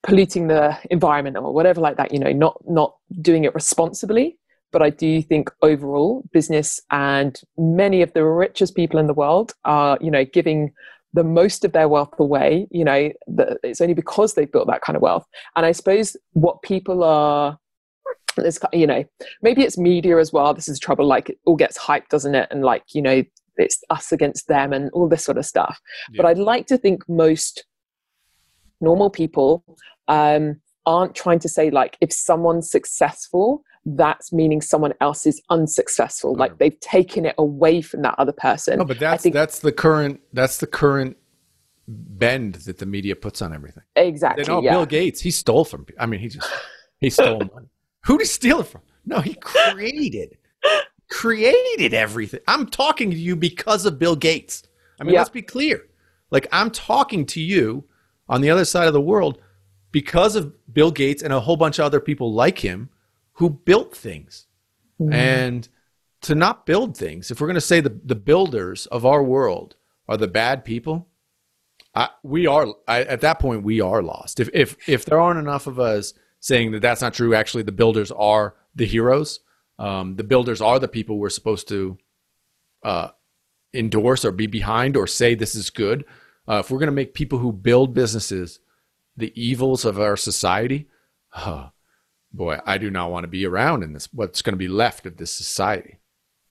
polluting 0.03 0.49
the 0.49 0.77
environment 0.91 1.37
or 1.37 1.53
whatever 1.53 1.81
like 1.81 1.97
that, 1.97 2.13
you 2.13 2.19
know, 2.19 2.33
not 2.33 2.61
not 2.69 2.97
doing 3.21 3.45
it 3.45 3.55
responsibly. 3.55 4.37
But 4.73 4.83
I 4.83 4.91
do 4.91 5.21
think 5.21 5.51
overall 5.63 6.23
business 6.33 6.81
and 6.91 7.41
many 7.59 8.03
of 8.03 8.13
the 8.13 8.25
richest 8.25 8.77
people 8.77 9.01
in 9.01 9.09
the 9.09 9.15
world 9.15 9.53
are, 9.65 9.99
you 10.01 10.11
know, 10.11 10.25
giving 10.25 10.73
the 11.13 11.25
most 11.25 11.65
of 11.65 11.73
their 11.73 11.89
wealth 11.89 12.19
away. 12.19 12.67
You 12.71 12.85
know, 12.85 13.11
the, 13.27 13.59
it's 13.63 13.81
only 13.81 13.95
because 13.95 14.35
they've 14.35 14.51
built 14.51 14.69
that 14.69 14.83
kind 14.83 14.97
of 14.97 15.03
wealth. 15.03 15.27
And 15.57 15.67
I 15.67 15.73
suppose 15.73 16.17
what 16.33 16.63
people 16.63 17.05
are 17.05 17.59
there's 18.37 18.59
you 18.73 18.87
know 18.87 19.05
maybe 19.43 19.63
it's 19.63 19.77
media 19.77 20.19
as 20.19 20.33
well 20.33 20.55
this 20.55 20.69
is 20.69 20.79
trouble 20.79 21.05
like 21.05 21.31
it 21.31 21.39
all 21.47 21.57
gets 21.57 21.77
hyped 21.77 22.09
doesn't 22.09 22.37
it 22.37 22.47
and 22.53 22.63
like 22.63 22.85
you 22.95 23.03
know 23.03 23.23
it's 23.57 23.83
us 23.91 24.13
against 24.13 24.47
them 24.47 24.73
and 24.73 24.89
all 24.93 25.09
this 25.09 25.25
sort 25.25 25.37
of 25.37 25.45
stuff 25.45 25.81
yeah. 26.13 26.23
but 26.23 26.27
i'd 26.27 26.39
like 26.39 26.67
to 26.67 26.79
think 26.79 27.03
most 27.09 27.65
normal 28.81 29.11
people 29.11 29.65
um, 30.09 30.61
aren't 30.87 31.15
trying 31.15 31.39
to 31.39 31.49
say 31.49 31.71
like 31.71 31.97
if 32.01 32.13
someone's 32.13 32.71
successful 32.71 33.63
that's 33.87 34.33
meaning 34.33 34.61
someone 34.61 34.93
else 35.01 35.27
is 35.27 35.41
unsuccessful 35.49 36.35
like 36.35 36.59
they've 36.59 36.79
taken 36.81 37.25
it 37.25 37.35
away 37.39 37.81
from 37.81 38.03
that 38.03 38.15
other 38.19 38.33
person 38.33 38.79
no, 38.79 38.85
but 38.85 38.99
that's 38.99 39.23
think, 39.23 39.35
that's 39.35 39.61
the 39.61 39.73
current 39.73 40.21
that's 40.33 40.59
the 40.59 40.67
current 40.67 41.17
bend 41.89 42.57
that 42.57 42.79
the 42.79 42.87
media 42.87 43.17
puts 43.17 43.41
on 43.41 43.55
everything 43.55 43.83
exactly 43.97 44.45
they 44.45 44.53
know 44.53 44.63
yeah. 44.63 44.73
bill 44.73 44.87
gates 44.87 45.21
he 45.21 45.31
stole 45.31 45.65
from 45.65 45.87
i 45.99 46.05
mean 46.05 46.21
he 46.21 46.29
just 46.29 46.49
he 47.01 47.09
stole 47.09 47.39
money 47.55 47.69
who 48.05 48.19
did 48.19 48.25
he 48.25 48.29
steal 48.29 48.61
it 48.61 48.67
from? 48.67 48.83
No, 49.05 49.21
he 49.21 49.35
created 49.35 50.37
created 51.11 51.93
everything. 51.93 52.41
I'm 52.47 52.67
talking 52.67 53.11
to 53.11 53.17
you 53.17 53.35
because 53.35 53.85
of 53.85 53.99
Bill 53.99 54.15
Gates. 54.15 54.63
I 55.01 55.05
mean, 55.05 55.15
let's 55.15 55.31
be 55.31 55.43
clear. 55.43 55.87
Like 56.31 56.47
I'm 56.53 56.71
talking 56.71 57.27
to 57.27 57.41
you 57.41 57.85
on 58.29 58.41
the 58.41 58.51
other 58.51 58.65
side 58.65 58.87
of 58.87 58.93
the 58.93 59.01
world 59.01 59.41
because 59.91 60.37
of 60.37 60.55
Bill 60.73 60.91
Gates 60.91 61.23
and 61.23 61.33
a 61.33 61.41
whole 61.41 61.57
bunch 61.57 61.79
of 61.79 61.85
other 61.85 62.01
people 62.01 62.33
like 62.33 62.59
him 62.59 62.91
who 63.41 63.51
built 63.51 63.97
things. 63.97 64.47
Mm. 65.01 65.15
And 65.15 65.69
to 66.21 66.35
not 66.35 66.67
build 66.67 66.97
things, 66.97 67.31
if 67.31 67.41
we're 67.41 67.47
going 67.47 67.55
to 67.55 67.61
say 67.61 67.81
the, 67.81 67.99
the 68.05 68.15
builders 68.15 68.85
of 68.87 69.07
our 69.07 69.23
world 69.23 69.77
are 70.07 70.19
the 70.19 70.29
bad 70.29 70.63
people, 70.65 71.09
I, 71.95 72.11
we 72.23 72.47
are 72.47 72.69
I, 72.87 73.03
at 73.03 73.23
that 73.23 73.41
point 73.41 73.65
we 73.65 73.81
are 73.81 74.03
lost. 74.03 74.41
If 74.41 74.51
if 74.53 74.77
if 74.89 75.07
there 75.07 75.19
aren't 75.19 75.41
enough 75.41 75.67
of 75.67 75.81
us 75.81 76.13
saying 76.39 76.73
that 76.73 76.83
that's 76.83 77.01
not 77.01 77.15
true. 77.15 77.35
Actually, 77.35 77.63
the 77.63 77.73
builders 77.73 78.13
are 78.13 78.55
the 78.75 78.87
heroes. 78.87 79.41
Um, 79.79 80.17
the 80.17 80.25
builders 80.25 80.61
are 80.61 80.79
the 80.79 80.87
people 80.87 81.19
we're 81.19 81.31
supposed 81.31 81.67
to 81.69 81.97
uh, 82.85 83.09
endorse 83.73 84.25
or 84.25 84.33
be 84.33 84.47
behind 84.47 84.97
or 84.97 85.07
say 85.07 85.35
this 85.35 85.55
is 85.55 85.71
good. 85.71 86.05
Uh, 86.47 86.59
if 86.59 86.71
we're 86.71 86.79
going 86.79 86.89
to 86.89 86.93
make 86.93 87.15
people 87.15 87.39
who 87.39 87.53
build 87.53 87.95
businesses 87.95 88.61
the 89.17 89.33
evils 89.35 89.87
of 89.87 89.99
our 89.99 90.17
society, 90.17 90.89
oh, 91.37 91.71
boy, 92.33 92.59
I 92.65 92.79
do 92.79 92.91
not 92.91 93.11
want 93.11 93.25
to 93.25 93.29
be 93.29 93.47
around 93.47 93.83
in 93.83 93.93
this. 93.93 94.09
What's 94.13 94.43
going 94.43 94.55
to 94.55 94.59
be 94.59 94.69
left 94.69 95.07
of 95.07 95.17
this 95.17 95.33
society? 95.33 95.99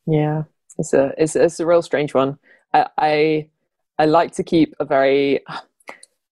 Yeah, 0.05 0.43
it's 0.77 0.93
a 0.93 1.13
it's, 1.17 1.35
it's 1.35 1.59
a 1.59 1.65
real 1.65 1.81
strange 1.81 2.13
one. 2.13 2.37
I, 2.73 2.87
I 2.97 3.49
I 3.97 4.05
like 4.05 4.33
to 4.33 4.43
keep 4.43 4.75
a 4.79 4.85
very 4.85 5.41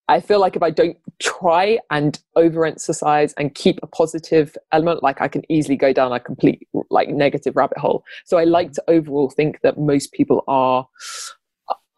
I 0.08 0.20
feel 0.20 0.40
like 0.40 0.56
if 0.56 0.62
I 0.62 0.70
don't 0.70 0.96
try 1.18 1.78
and 1.90 2.18
overemphasize 2.36 3.34
and 3.36 3.54
keep 3.54 3.78
a 3.82 3.86
positive 3.86 4.56
element, 4.72 5.02
like 5.02 5.20
I 5.20 5.28
can 5.28 5.42
easily 5.50 5.76
go 5.76 5.92
down 5.92 6.12
a 6.12 6.18
complete 6.18 6.66
like 6.90 7.10
negative 7.10 7.54
rabbit 7.56 7.78
hole. 7.78 8.04
So 8.24 8.38
I 8.38 8.44
like 8.44 8.72
to 8.72 8.84
overall 8.88 9.28
think 9.28 9.60
that 9.60 9.78
most 9.78 10.12
people 10.12 10.44
are 10.48 10.88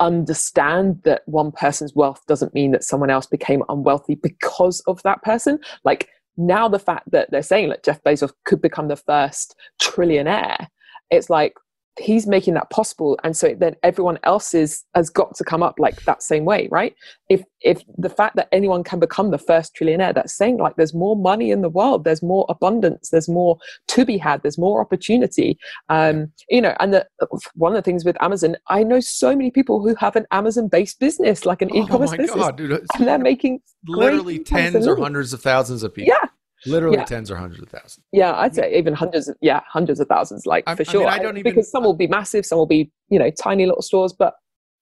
understand 0.00 1.00
that 1.04 1.22
one 1.26 1.52
person's 1.52 1.94
wealth 1.94 2.24
doesn't 2.26 2.54
mean 2.54 2.72
that 2.72 2.82
someone 2.82 3.10
else 3.10 3.26
became 3.26 3.62
unwealthy 3.68 4.16
because 4.16 4.80
of 4.86 5.00
that 5.02 5.22
person. 5.22 5.60
Like 5.84 6.08
now 6.40 6.68
the 6.68 6.78
fact 6.78 7.10
that 7.10 7.30
they're 7.30 7.42
saying 7.42 7.68
that 7.68 7.84
Jeff 7.84 8.02
Bezos 8.02 8.32
could 8.44 8.62
become 8.62 8.88
the 8.88 8.96
first 8.96 9.54
trillionaire, 9.80 10.66
it's 11.10 11.30
like 11.30 11.54
he's 11.98 12.26
making 12.26 12.54
that 12.54 12.70
possible. 12.70 13.18
And 13.24 13.36
so 13.36 13.54
then 13.54 13.76
everyone 13.82 14.18
else 14.22 14.54
is 14.54 14.84
has 14.94 15.10
got 15.10 15.34
to 15.36 15.44
come 15.44 15.62
up 15.62 15.78
like 15.78 16.02
that 16.04 16.22
same 16.22 16.44
way 16.44 16.68
right? 16.70 16.94
If 17.28 17.44
if 17.60 17.82
the 17.98 18.08
fact 18.08 18.36
that 18.36 18.48
anyone 18.52 18.82
can 18.82 18.98
become 19.00 19.30
the 19.30 19.38
first 19.38 19.74
trillionaire 19.74 20.14
that's 20.14 20.34
saying 20.34 20.58
like 20.58 20.76
there's 20.76 20.94
more 20.94 21.16
money 21.16 21.50
in 21.50 21.60
the 21.60 21.68
world 21.68 22.04
there's 22.04 22.22
more 22.22 22.46
abundance 22.48 23.10
there's 23.10 23.28
more 23.28 23.58
to 23.88 24.04
be 24.04 24.16
had 24.16 24.42
there's 24.42 24.58
more 24.58 24.80
opportunity 24.80 25.58
um 25.88 26.32
you 26.48 26.60
know 26.60 26.74
and 26.80 26.94
the, 26.94 27.06
one 27.54 27.72
of 27.72 27.76
the 27.76 27.82
things 27.82 28.04
with 28.04 28.20
amazon 28.22 28.56
i 28.68 28.82
know 28.82 29.00
so 29.00 29.36
many 29.36 29.50
people 29.50 29.80
who 29.80 29.94
have 29.96 30.16
an 30.16 30.26
amazon 30.30 30.68
based 30.68 30.98
business 31.00 31.44
like 31.44 31.62
an 31.62 31.70
oh 31.72 31.82
e-commerce 31.82 32.12
business 32.12 32.34
God, 32.34 32.56
dude. 32.56 32.70
and 32.70 33.06
they're 33.06 33.18
making 33.18 33.60
literally 33.86 34.38
tens 34.38 34.86
or 34.86 34.96
hundreds 34.96 35.32
of 35.32 35.42
thousands 35.42 35.82
of 35.82 35.94
people. 35.94 36.12
Yeah 36.14 36.28
Literally 36.66 36.98
yeah. 36.98 37.04
tens 37.04 37.30
or 37.30 37.36
hundreds 37.36 37.62
of 37.62 37.68
thousands. 37.70 38.04
Yeah, 38.12 38.34
I'd 38.34 38.54
say 38.54 38.76
even 38.76 38.92
hundreds. 38.92 39.28
Of, 39.28 39.36
yeah, 39.40 39.60
hundreds 39.66 39.98
of 39.98 40.08
thousands, 40.08 40.44
like 40.44 40.64
I, 40.66 40.74
for 40.74 40.84
sure. 40.84 41.06
I, 41.06 41.12
mean, 41.12 41.20
I 41.20 41.22
don't 41.22 41.38
even, 41.38 41.50
because 41.50 41.70
some 41.70 41.84
will 41.84 41.94
be 41.94 42.06
massive, 42.06 42.44
some 42.44 42.58
will 42.58 42.66
be 42.66 42.90
you 43.08 43.18
know 43.18 43.30
tiny 43.30 43.64
little 43.64 43.82
stores. 43.82 44.12
But 44.12 44.34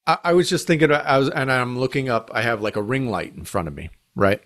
I, 0.06 0.18
I 0.24 0.32
was 0.32 0.48
just 0.48 0.66
thinking, 0.66 0.86
about, 0.86 1.06
I 1.06 1.18
was, 1.18 1.28
and 1.30 1.52
I'm 1.52 1.78
looking 1.78 2.08
up. 2.08 2.30
I 2.34 2.42
have 2.42 2.62
like 2.62 2.76
a 2.76 2.82
ring 2.82 3.08
light 3.08 3.34
in 3.34 3.44
front 3.44 3.68
of 3.68 3.74
me, 3.74 3.90
right? 4.16 4.42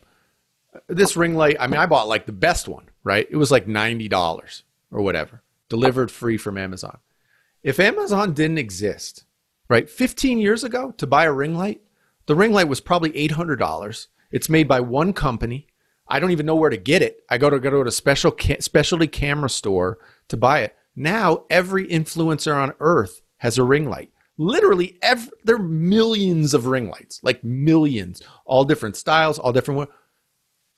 This 0.88 1.16
ring 1.16 1.34
light. 1.34 1.56
I 1.58 1.66
mean, 1.68 1.80
I 1.80 1.86
bought 1.86 2.08
like 2.08 2.26
the 2.26 2.32
best 2.32 2.68
one, 2.68 2.90
right? 3.02 3.26
It 3.30 3.36
was 3.36 3.50
like 3.50 3.66
ninety 3.66 4.08
dollars 4.08 4.64
or 4.90 5.00
whatever, 5.00 5.42
delivered 5.70 6.10
free 6.10 6.36
from 6.36 6.58
Amazon. 6.58 6.98
If 7.62 7.80
Amazon 7.80 8.34
didn't 8.34 8.58
exist, 8.58 9.24
right, 9.68 9.88
15 9.88 10.38
years 10.38 10.64
ago, 10.64 10.92
to 10.98 11.06
buy 11.06 11.24
a 11.24 11.32
ring 11.32 11.56
light, 11.56 11.80
the 12.26 12.34
ring 12.34 12.52
light 12.52 12.68
was 12.68 12.80
probably 12.80 13.10
$800. 13.12 14.08
It's 14.30 14.48
made 14.48 14.68
by 14.68 14.80
one 14.80 15.12
company 15.12 15.68
I 16.08 16.20
don't 16.20 16.30
even 16.30 16.46
know 16.46 16.56
where 16.56 16.70
to 16.70 16.76
get 16.76 17.02
it. 17.02 17.22
I 17.30 17.38
go 17.38 17.50
to 17.50 17.58
go 17.58 17.70
to 17.70 17.88
a 17.88 17.92
special 17.92 18.32
ca- 18.32 18.60
specialty 18.60 19.06
camera 19.06 19.50
store 19.50 19.98
to 20.28 20.36
buy 20.36 20.60
it. 20.60 20.76
Now 20.94 21.44
every 21.48 21.86
influencer 21.86 22.54
on 22.54 22.74
earth 22.80 23.22
has 23.38 23.58
a 23.58 23.64
ring 23.64 23.88
light. 23.88 24.10
Literally, 24.38 24.98
every, 25.02 25.30
there 25.44 25.56
are 25.56 25.62
millions 25.62 26.54
of 26.54 26.66
ring 26.66 26.88
lights, 26.90 27.20
like 27.22 27.44
millions, 27.44 28.22
all 28.44 28.64
different 28.64 28.96
styles, 28.96 29.38
all 29.38 29.52
different. 29.52 29.90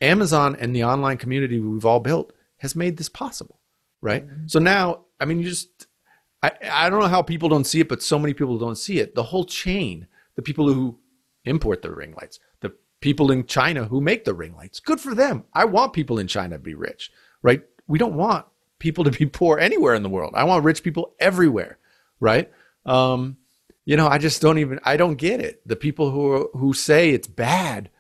Amazon 0.00 0.56
and 0.58 0.74
the 0.74 0.84
online 0.84 1.16
community 1.16 1.60
we've 1.60 1.86
all 1.86 2.00
built 2.00 2.32
has 2.58 2.76
made 2.76 2.96
this 2.96 3.08
possible, 3.08 3.60
right? 4.00 4.26
Mm-hmm. 4.26 4.46
So 4.46 4.58
now, 4.58 5.04
I 5.20 5.24
mean, 5.24 5.38
you 5.38 5.48
just, 5.48 5.86
I, 6.42 6.52
I 6.70 6.90
don't 6.90 7.00
know 7.00 7.08
how 7.08 7.22
people 7.22 7.48
don't 7.48 7.66
see 7.66 7.80
it, 7.80 7.88
but 7.88 8.02
so 8.02 8.18
many 8.18 8.34
people 8.34 8.58
don't 8.58 8.76
see 8.76 8.98
it. 8.98 9.14
The 9.14 9.22
whole 9.22 9.44
chain, 9.44 10.06
the 10.36 10.42
people 10.42 10.72
who 10.72 10.98
import 11.44 11.82
the 11.82 11.92
ring 11.92 12.14
lights, 12.20 12.40
people 13.04 13.30
in 13.30 13.44
China 13.44 13.84
who 13.84 14.00
make 14.00 14.24
the 14.24 14.32
ring 14.32 14.56
lights. 14.56 14.80
Good 14.80 14.98
for 14.98 15.14
them. 15.14 15.44
I 15.52 15.66
want 15.66 15.92
people 15.92 16.18
in 16.18 16.26
China 16.26 16.56
to 16.56 16.58
be 16.58 16.74
rich, 16.74 17.12
right? 17.42 17.62
We 17.86 17.98
don't 17.98 18.14
want 18.14 18.46
people 18.78 19.04
to 19.04 19.10
be 19.10 19.26
poor 19.40 19.58
anywhere 19.58 19.94
in 19.94 20.02
the 20.02 20.08
world. 20.08 20.32
I 20.34 20.44
want 20.44 20.64
rich 20.64 20.82
people 20.82 21.14
everywhere, 21.20 21.76
right? 22.18 22.50
Um, 22.86 23.36
you 23.84 23.98
know, 23.98 24.08
I 24.08 24.16
just 24.16 24.40
don't 24.40 24.56
even 24.56 24.80
I 24.84 24.96
don't 24.96 25.16
get 25.16 25.42
it. 25.42 25.60
The 25.68 25.76
people 25.76 26.12
who 26.12 26.32
are, 26.32 26.48
who 26.54 26.72
say 26.72 27.10
it's 27.10 27.28
bad, 27.28 27.90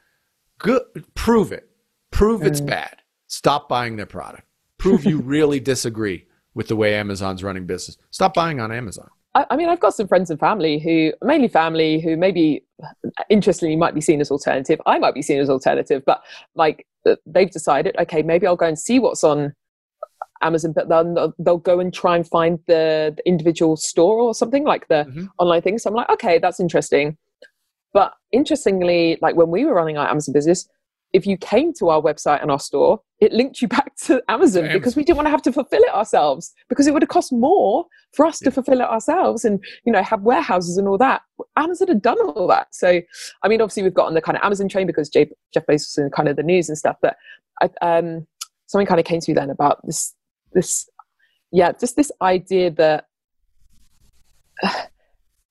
good 0.56 0.80
prove 1.14 1.52
it. 1.52 1.68
Prove 2.10 2.42
it's 2.42 2.62
mm. 2.62 2.68
bad. 2.68 3.02
Stop 3.26 3.68
buying 3.68 3.96
their 3.96 4.06
product. 4.06 4.48
Prove 4.78 5.04
you 5.04 5.20
really 5.36 5.60
disagree 5.60 6.28
with 6.54 6.68
the 6.68 6.76
way 6.76 6.94
Amazon's 6.94 7.44
running 7.44 7.66
business. 7.66 7.98
Stop 8.10 8.32
buying 8.32 8.58
on 8.58 8.72
Amazon. 8.72 9.10
I, 9.34 9.46
I 9.50 9.56
mean, 9.56 9.68
I've 9.68 9.80
got 9.80 9.94
some 9.94 10.08
friends 10.08 10.30
and 10.30 10.38
family 10.38 10.78
who, 10.78 11.12
mainly 11.22 11.48
family, 11.48 12.00
who 12.00 12.16
maybe 12.16 12.64
interestingly 13.28 13.76
might 13.76 13.94
be 13.94 14.00
seen 14.00 14.20
as 14.20 14.30
alternative. 14.30 14.80
I 14.86 14.98
might 14.98 15.14
be 15.14 15.22
seen 15.22 15.40
as 15.40 15.50
alternative, 15.50 16.02
but 16.04 16.22
like 16.54 16.86
they've 17.26 17.50
decided, 17.50 17.96
okay, 17.98 18.22
maybe 18.22 18.46
I'll 18.46 18.56
go 18.56 18.66
and 18.66 18.78
see 18.78 18.98
what's 18.98 19.24
on 19.24 19.54
Amazon, 20.42 20.72
but 20.72 20.88
they'll, 20.88 21.34
they'll 21.38 21.58
go 21.58 21.80
and 21.80 21.92
try 21.92 22.16
and 22.16 22.26
find 22.26 22.58
the, 22.66 23.14
the 23.16 23.26
individual 23.26 23.76
store 23.76 24.20
or 24.20 24.34
something 24.34 24.64
like 24.64 24.88
the 24.88 25.06
mm-hmm. 25.08 25.26
online 25.38 25.62
thing. 25.62 25.78
So 25.78 25.90
I'm 25.90 25.96
like, 25.96 26.10
okay, 26.10 26.38
that's 26.38 26.60
interesting. 26.60 27.16
But 27.92 28.12
interestingly, 28.32 29.18
like 29.22 29.36
when 29.36 29.50
we 29.50 29.64
were 29.64 29.74
running 29.74 29.96
our 29.96 30.08
Amazon 30.08 30.32
business, 30.32 30.68
if 31.14 31.28
you 31.28 31.36
came 31.36 31.72
to 31.72 31.88
our 31.90 32.02
website 32.02 32.42
and 32.42 32.50
our 32.50 32.58
store, 32.58 33.00
it 33.20 33.32
linked 33.32 33.62
you 33.62 33.68
back 33.78 33.94
to 33.94 34.20
Amazon, 34.28 34.64
Amazon. 34.64 34.78
because 34.78 34.96
we 34.96 35.04
didn't 35.04 35.16
want 35.16 35.26
to 35.26 35.30
have 35.30 35.42
to 35.42 35.52
fulfill 35.52 35.80
it 35.80 35.94
ourselves 35.94 36.52
because 36.68 36.86
it 36.86 36.92
would 36.92 37.02
have 37.02 37.08
cost 37.08 37.32
more 37.32 37.86
for 38.12 38.26
us 38.26 38.42
yeah. 38.42 38.46
to 38.46 38.50
fulfill 38.50 38.80
it 38.80 38.88
ourselves 38.88 39.44
and 39.44 39.64
you 39.86 39.92
know 39.92 40.02
have 40.02 40.22
warehouses 40.22 40.76
and 40.76 40.88
all 40.88 40.98
that. 40.98 41.22
Amazon 41.56 41.88
had 41.88 42.02
done 42.02 42.18
all 42.20 42.48
that. 42.48 42.66
So 42.72 43.00
I 43.42 43.48
mean, 43.48 43.62
obviously 43.62 43.84
we've 43.84 43.94
got 43.94 44.08
on 44.08 44.14
the 44.14 44.20
kind 44.20 44.36
of 44.36 44.44
Amazon 44.44 44.68
train 44.68 44.86
because 44.86 45.08
Jeff 45.08 45.28
Bezos 45.56 45.68
was 45.68 45.98
in 45.98 46.10
kind 46.10 46.28
of 46.28 46.36
the 46.36 46.42
news 46.42 46.68
and 46.68 46.76
stuff. 46.76 46.96
But 47.00 47.16
I, 47.62 47.70
um, 47.80 48.26
something 48.66 48.86
kind 48.86 49.00
of 49.00 49.06
came 49.06 49.20
to 49.20 49.30
me 49.30 49.34
then 49.34 49.50
about 49.50 49.86
this 49.86 50.14
this 50.52 50.88
yeah 51.52 51.72
just 51.72 51.96
this 51.96 52.12
idea 52.20 52.70
that. 52.72 53.06
Uh, 54.62 54.72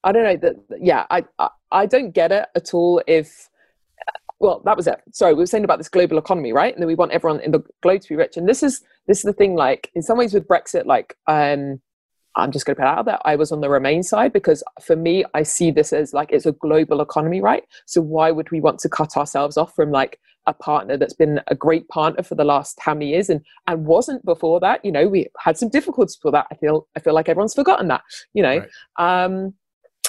I 0.06 0.12
don't 0.12 0.24
know 0.26 0.36
that 0.36 0.82
yeah 0.82 1.06
I, 1.10 1.24
I 1.40 1.48
I 1.72 1.86
don't 1.86 2.12
get 2.12 2.34
it 2.34 2.48
at 2.58 2.74
all 2.74 3.02
if 3.08 3.50
well 4.44 4.62
that 4.66 4.78
was 4.78 4.86
it. 4.86 5.02
Sorry 5.12 5.34
we 5.34 5.40
were 5.40 5.48
saying 5.48 5.64
about 5.64 5.80
this 5.80 5.90
global 5.90 6.18
economy 6.20 6.54
right? 6.54 6.74
And 6.74 6.82
then 6.82 6.88
we 6.88 6.96
want 6.96 7.14
everyone 7.14 7.40
in 7.40 7.52
the 7.52 7.64
globe 7.82 8.02
to 8.02 8.10
be 8.10 8.16
rich. 8.16 8.38
And 8.38 8.48
this 8.48 8.62
is 8.62 8.82
this 9.08 9.20
is 9.20 9.24
the 9.24 9.34
thing 9.34 9.56
like 9.56 9.90
in 9.96 10.04
some 10.04 10.18
ways 10.18 10.34
with 10.34 10.48
brexit 10.48 10.86
like 10.86 11.18
um 11.28 11.82
i'm 12.36 12.52
just 12.52 12.66
going 12.66 12.76
to 12.76 12.82
put 12.82 12.88
out 12.88 13.06
there. 13.06 13.20
I 13.26 13.36
was 13.36 13.52
on 13.52 13.62
the 13.62 13.70
remain 13.70 14.04
side 14.04 14.34
because 14.34 14.64
for 14.82 14.96
me 14.96 15.24
i 15.34 15.44
see 15.44 15.72
this 15.72 15.94
as 15.94 16.14
like 16.14 16.32
it's 16.32 16.46
a 16.46 16.52
global 16.52 17.02
economy 17.02 17.42
right? 17.42 17.64
So 17.86 18.02
why 18.02 18.30
would 18.32 18.52
we 18.52 18.62
want 18.62 18.80
to 18.80 18.90
cut 18.90 19.18
ourselves 19.18 19.58
off 19.58 19.74
from 19.76 19.92
like 19.92 20.20
a 20.46 20.54
partner 20.54 20.98
that's 20.98 21.14
been 21.14 21.40
a 21.48 21.56
great 21.56 21.88
partner 21.88 22.22
for 22.22 22.36
the 22.36 22.44
last 22.44 22.78
how 22.82 22.94
many 22.94 23.10
years? 23.10 23.30
And 23.30 23.42
and 23.68 23.86
wasn't 23.86 24.26
before 24.26 24.60
that 24.60 24.84
you 24.84 24.92
know 24.92 25.08
we 25.08 25.28
had 25.40 25.58
some 25.58 25.70
difficulties 25.70 26.18
for 26.22 26.32
that. 26.32 26.48
I 26.52 26.56
feel 26.56 26.88
i 26.98 27.00
feel 27.00 27.14
like 27.14 27.30
everyone's 27.30 27.56
forgotten 27.56 27.88
that 27.88 28.04
you 28.34 28.44
know? 28.44 28.58
Right. 29.00 29.26
um 29.26 29.54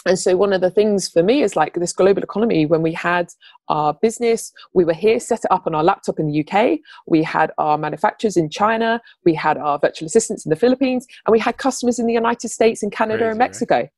and 0.06 0.18
so 0.18 0.36
one 0.36 0.52
of 0.52 0.60
the 0.60 0.70
things 0.70 1.08
for 1.08 1.22
me 1.22 1.42
is 1.42 1.56
like 1.56 1.74
this 1.74 1.92
global 1.92 2.22
economy 2.22 2.66
when 2.66 2.82
we 2.82 2.92
had 2.92 3.28
our 3.68 3.94
business 3.94 4.52
we 4.74 4.84
were 4.84 4.94
here 4.94 5.18
set 5.18 5.40
it 5.40 5.50
up 5.50 5.66
on 5.66 5.74
our 5.74 5.84
laptop 5.84 6.18
in 6.18 6.26
the 6.28 6.46
uk 6.46 6.78
we 7.06 7.22
had 7.22 7.50
our 7.58 7.78
manufacturers 7.78 8.36
in 8.36 8.48
china. 8.50 9.00
We 9.24 9.34
had 9.34 9.56
our 9.56 9.78
virtual 9.78 10.06
assistants 10.06 10.44
in 10.44 10.50
the 10.50 10.56
philippines. 10.56 11.06
And 11.26 11.32
we 11.32 11.38
had 11.38 11.56
customers 11.58 11.98
in 11.98 12.06
the 12.06 12.12
united 12.12 12.48
states 12.48 12.82
and 12.82 12.92
canada 12.92 13.18
Crazy, 13.18 13.30
and 13.30 13.38
mexico. 13.38 13.76
Right? 13.76 13.90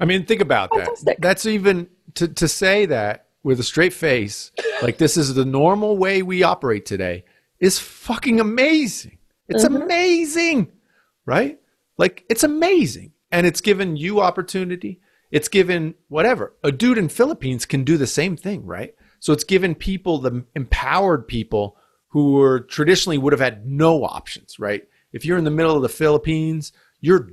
i 0.00 0.04
mean 0.04 0.24
think 0.26 0.40
about 0.40 0.70
Fantastic. 0.74 1.06
that 1.06 1.20
that's 1.20 1.46
even 1.46 1.88
to, 2.14 2.28
to 2.28 2.48
say 2.48 2.86
that 2.86 3.26
with 3.42 3.58
a 3.60 3.62
straight 3.62 3.92
face 3.92 4.52
like 4.82 4.98
this 4.98 5.16
is 5.16 5.34
the 5.34 5.44
normal 5.44 5.96
way 5.96 6.22
we 6.22 6.42
operate 6.42 6.84
today 6.86 7.24
is 7.58 7.78
fucking 7.78 8.40
amazing. 8.40 9.18
It's 9.48 9.64
mm-hmm. 9.64 9.82
amazing 9.82 10.72
right? 11.26 11.58
Like 11.96 12.24
it's 12.28 12.44
amazing 12.44 13.12
and 13.30 13.46
it's 13.46 13.60
given 13.60 13.96
you 13.96 14.20
opportunity. 14.20 15.00
It's 15.30 15.48
given 15.48 15.94
whatever. 16.08 16.54
A 16.64 16.72
dude 16.72 16.98
in 16.98 17.08
Philippines 17.08 17.64
can 17.64 17.84
do 17.84 17.96
the 17.96 18.06
same 18.06 18.36
thing, 18.36 18.66
right? 18.66 18.94
So 19.20 19.32
it's 19.32 19.44
given 19.44 19.74
people 19.74 20.18
the 20.18 20.44
empowered 20.54 21.28
people 21.28 21.76
who 22.08 22.32
were 22.32 22.60
traditionally 22.60 23.18
would 23.18 23.32
have 23.32 23.40
had 23.40 23.66
no 23.66 24.04
options, 24.04 24.58
right? 24.58 24.82
If 25.12 25.24
you're 25.24 25.38
in 25.38 25.44
the 25.44 25.50
middle 25.50 25.76
of 25.76 25.82
the 25.82 25.88
Philippines, 25.88 26.72
you're 27.00 27.28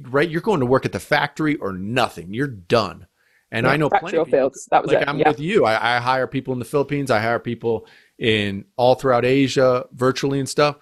right, 0.00 0.28
you're 0.28 0.40
going 0.40 0.60
to 0.60 0.66
work 0.66 0.86
at 0.86 0.92
the 0.92 1.00
factory 1.00 1.56
or 1.56 1.72
nothing. 1.72 2.32
You're 2.32 2.46
done. 2.46 3.06
And 3.50 3.66
yeah, 3.66 3.72
I 3.72 3.76
know 3.76 3.90
plenty 3.90 4.16
of 4.16 4.26
people, 4.28 4.50
That 4.70 4.82
was 4.82 4.92
like 4.92 5.02
it. 5.02 5.08
I'm 5.08 5.18
yeah. 5.18 5.28
with 5.28 5.40
you. 5.40 5.66
I, 5.66 5.96
I 5.96 6.00
hire 6.00 6.26
people 6.26 6.54
in 6.54 6.58
the 6.58 6.64
Philippines. 6.64 7.10
I 7.10 7.20
hire 7.20 7.38
people 7.38 7.86
in 8.18 8.64
all 8.76 8.94
throughout 8.94 9.26
Asia, 9.26 9.84
virtually 9.92 10.38
and 10.38 10.48
stuff. 10.48 10.76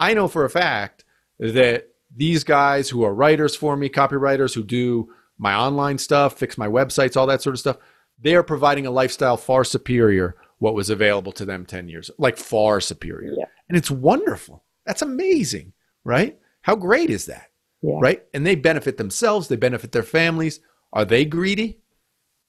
I 0.00 0.14
know 0.14 0.26
for 0.26 0.44
a 0.44 0.50
fact 0.50 1.04
that 1.38 1.88
these 2.16 2.44
guys 2.44 2.88
who 2.88 3.04
are 3.04 3.14
writers 3.14 3.54
for 3.54 3.76
me, 3.76 3.88
copywriters 3.88 4.54
who 4.54 4.64
do 4.64 5.12
my 5.38 5.54
online 5.54 5.98
stuff, 5.98 6.38
fix 6.38 6.56
my 6.56 6.66
websites, 6.66 7.16
all 7.16 7.26
that 7.26 7.42
sort 7.42 7.54
of 7.54 7.60
stuff, 7.60 7.76
they 8.18 8.34
are 8.34 8.42
providing 8.42 8.86
a 8.86 8.90
lifestyle 8.90 9.36
far 9.36 9.64
superior 9.64 10.34
what 10.58 10.74
was 10.74 10.88
available 10.88 11.32
to 11.32 11.44
them 11.44 11.66
10 11.66 11.88
years, 11.88 12.10
like 12.18 12.38
far 12.38 12.80
superior. 12.80 13.34
Yeah. 13.36 13.44
And 13.68 13.76
it's 13.76 13.90
wonderful. 13.90 14.64
That's 14.86 15.02
amazing, 15.02 15.74
right? 16.04 16.38
How 16.62 16.76
great 16.76 17.10
is 17.10 17.26
that? 17.26 17.50
Yeah. 17.82 17.98
Right? 18.00 18.24
And 18.32 18.46
they 18.46 18.54
benefit 18.54 18.96
themselves, 18.96 19.48
they 19.48 19.56
benefit 19.56 19.92
their 19.92 20.02
families. 20.02 20.60
Are 20.92 21.04
they 21.04 21.26
greedy? 21.26 21.80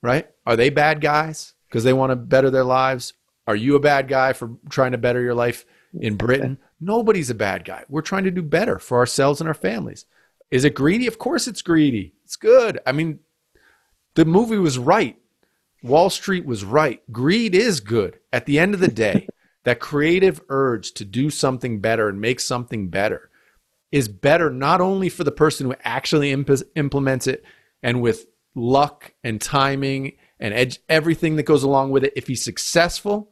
Right? 0.01 0.29
Are 0.45 0.55
they 0.55 0.69
bad 0.69 1.01
guys 1.01 1.53
because 1.67 1.83
they 1.83 1.91
want 1.91 2.11
to 2.11 2.15
better 2.15 2.49
their 2.49 2.63
lives? 2.63 3.13
Are 3.45 3.55
you 3.55 3.75
a 3.75 3.81
bad 3.81 4.07
guy 4.07 4.31
for 4.33 4.51
trying 4.69 4.93
to 4.93 4.97
better 4.97 5.21
your 5.21 5.35
life 5.35 5.65
in 5.99 6.15
Britain? 6.15 6.59
Nobody's 6.79 7.29
a 7.29 7.35
bad 7.35 7.65
guy. 7.65 7.83
We're 7.89 8.01
trying 8.01 8.25
to 8.25 8.31
do 8.31 8.41
better 8.41 8.79
for 8.79 8.97
ourselves 8.97 9.41
and 9.41 9.47
our 9.47 9.53
families. 9.53 10.05
Is 10.51 10.63
it 10.63 10.75
greedy? 10.75 11.07
Of 11.07 11.17
course 11.17 11.47
it's 11.47 11.61
greedy. 11.61 12.13
It's 12.23 12.35
good. 12.35 12.79
I 12.85 12.91
mean, 12.91 13.19
the 14.15 14.25
movie 14.25 14.57
was 14.57 14.77
right. 14.77 15.17
Wall 15.83 16.09
Street 16.09 16.45
was 16.45 16.63
right. 16.63 17.01
Greed 17.11 17.55
is 17.55 17.79
good. 17.79 18.19
At 18.31 18.45
the 18.45 18.59
end 18.59 18.73
of 18.73 18.79
the 18.79 18.87
day, 18.87 19.27
that 19.63 19.79
creative 19.79 20.41
urge 20.49 20.93
to 20.93 21.05
do 21.05 21.29
something 21.29 21.81
better 21.81 22.07
and 22.09 22.21
make 22.21 22.39
something 22.39 22.89
better 22.89 23.29
is 23.91 24.07
better 24.07 24.49
not 24.49 24.81
only 24.81 25.09
for 25.09 25.23
the 25.23 25.31
person 25.31 25.67
who 25.67 25.75
actually 25.83 26.31
imp- 26.31 26.49
implements 26.75 27.27
it 27.27 27.43
and 27.81 28.01
with 28.01 28.27
luck 28.55 29.13
and 29.23 29.39
timing 29.41 30.13
and 30.39 30.53
edge, 30.53 30.79
everything 30.89 31.35
that 31.35 31.43
goes 31.43 31.63
along 31.63 31.91
with 31.91 32.03
it. 32.03 32.13
If 32.15 32.27
he's 32.27 32.43
successful, 32.43 33.31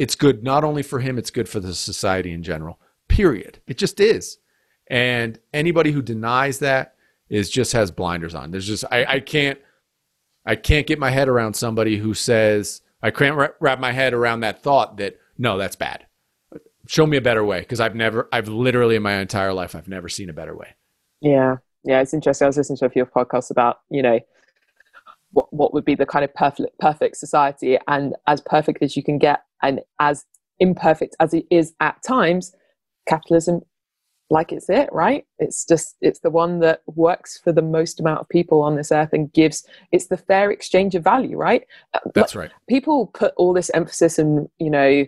it's 0.00 0.14
good 0.14 0.42
not 0.42 0.64
only 0.64 0.82
for 0.82 0.98
him, 0.98 1.18
it's 1.18 1.30
good 1.30 1.46
for 1.46 1.60
the 1.60 1.74
society 1.74 2.32
in 2.32 2.42
general. 2.42 2.80
Period. 3.08 3.60
It 3.66 3.76
just 3.76 4.00
is. 4.00 4.38
And 4.86 5.38
anybody 5.52 5.92
who 5.92 6.00
denies 6.00 6.60
that 6.60 6.94
is 7.28 7.50
just 7.50 7.74
has 7.74 7.90
blinders 7.90 8.34
on. 8.34 8.50
There's 8.50 8.66
just 8.66 8.82
I, 8.90 9.04
I 9.04 9.20
can't 9.20 9.58
I 10.46 10.56
can't 10.56 10.86
get 10.86 10.98
my 10.98 11.10
head 11.10 11.28
around 11.28 11.52
somebody 11.52 11.98
who 11.98 12.14
says 12.14 12.80
I 13.02 13.10
can't 13.10 13.52
wrap 13.60 13.78
my 13.78 13.92
head 13.92 14.14
around 14.14 14.40
that 14.40 14.62
thought 14.62 14.96
that 14.96 15.18
no, 15.36 15.58
that's 15.58 15.76
bad. 15.76 16.06
Show 16.86 17.06
me 17.06 17.18
a 17.18 17.20
better 17.20 17.44
way 17.44 17.60
because 17.60 17.78
I've 17.78 17.94
never 17.94 18.26
I've 18.32 18.48
literally 18.48 18.96
in 18.96 19.02
my 19.02 19.16
entire 19.16 19.52
life 19.52 19.74
I've 19.74 19.86
never 19.86 20.08
seen 20.08 20.30
a 20.30 20.32
better 20.32 20.56
way. 20.56 20.68
Yeah. 21.20 21.56
Yeah, 21.84 22.00
it's 22.00 22.14
interesting. 22.14 22.46
I 22.46 22.48
was 22.48 22.56
listening 22.56 22.78
to 22.78 22.86
a 22.86 22.90
few 22.90 23.04
podcasts 23.04 23.50
about, 23.50 23.80
you 23.90 24.02
know, 24.02 24.18
what, 25.32 25.52
what 25.52 25.74
would 25.74 25.84
be 25.84 25.94
the 25.94 26.06
kind 26.06 26.24
of 26.24 26.34
perfect 26.34 26.78
perfect 26.78 27.18
society 27.18 27.78
and 27.86 28.14
as 28.26 28.40
perfect 28.40 28.82
as 28.82 28.96
you 28.96 29.02
can 29.02 29.18
get 29.18 29.44
and 29.62 29.80
as 30.00 30.24
imperfect 30.58 31.16
as 31.20 31.34
it 31.34 31.46
is 31.50 31.74
at 31.80 32.02
times 32.02 32.54
capitalism 33.08 33.62
like 34.32 34.52
it's 34.52 34.70
it 34.70 34.88
right? 34.92 35.26
It's 35.38 35.64
just 35.64 35.96
it's 36.00 36.20
the 36.20 36.30
one 36.30 36.60
that 36.60 36.82
works 36.86 37.38
for 37.42 37.52
the 37.52 37.62
most 37.62 37.98
amount 37.98 38.20
of 38.20 38.28
people 38.28 38.62
on 38.62 38.76
this 38.76 38.92
earth 38.92 39.12
and 39.12 39.32
gives 39.32 39.66
it's 39.90 40.06
the 40.06 40.16
fair 40.16 40.50
exchange 40.50 40.94
of 40.94 41.02
value 41.02 41.36
right? 41.36 41.66
That's 42.14 42.36
right. 42.36 42.50
people 42.68 43.08
put 43.08 43.34
all 43.36 43.52
this 43.52 43.70
emphasis 43.74 44.18
and 44.18 44.48
you 44.58 44.70
know 44.70 45.04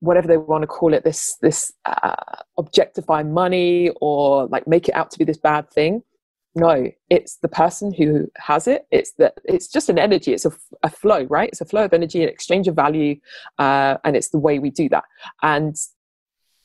whatever 0.00 0.26
they 0.26 0.36
want 0.36 0.62
to 0.62 0.66
call 0.66 0.94
it 0.94 1.04
this 1.04 1.36
this 1.42 1.72
uh, 1.84 2.14
objectify 2.58 3.22
money 3.22 3.90
or 4.00 4.46
like 4.46 4.66
make 4.66 4.88
it 4.88 4.94
out 4.94 5.10
to 5.10 5.18
be 5.18 5.24
this 5.24 5.38
bad 5.38 5.70
thing 5.70 6.02
no 6.56 6.90
it's 7.10 7.36
the 7.36 7.48
person 7.48 7.92
who 7.92 8.28
has 8.36 8.66
it. 8.66 8.86
It's 8.90 9.12
that 9.12 9.34
it's 9.44 9.68
just 9.68 9.88
an 9.88 9.98
energy. 9.98 10.32
It's 10.32 10.44
a, 10.44 10.52
a, 10.82 10.90
flow 10.90 11.24
right? 11.24 11.48
It's 11.48 11.60
a 11.60 11.64
flow 11.64 11.84
of 11.84 11.92
energy 11.92 12.22
an 12.22 12.28
exchange 12.28 12.66
of 12.66 12.74
value 12.74 13.20
uh, 13.58 13.98
and 14.04 14.16
it's 14.16 14.30
the 14.30 14.38
way 14.38 14.58
we 14.58 14.70
do 14.70 14.88
that. 14.88 15.04
And 15.42 15.76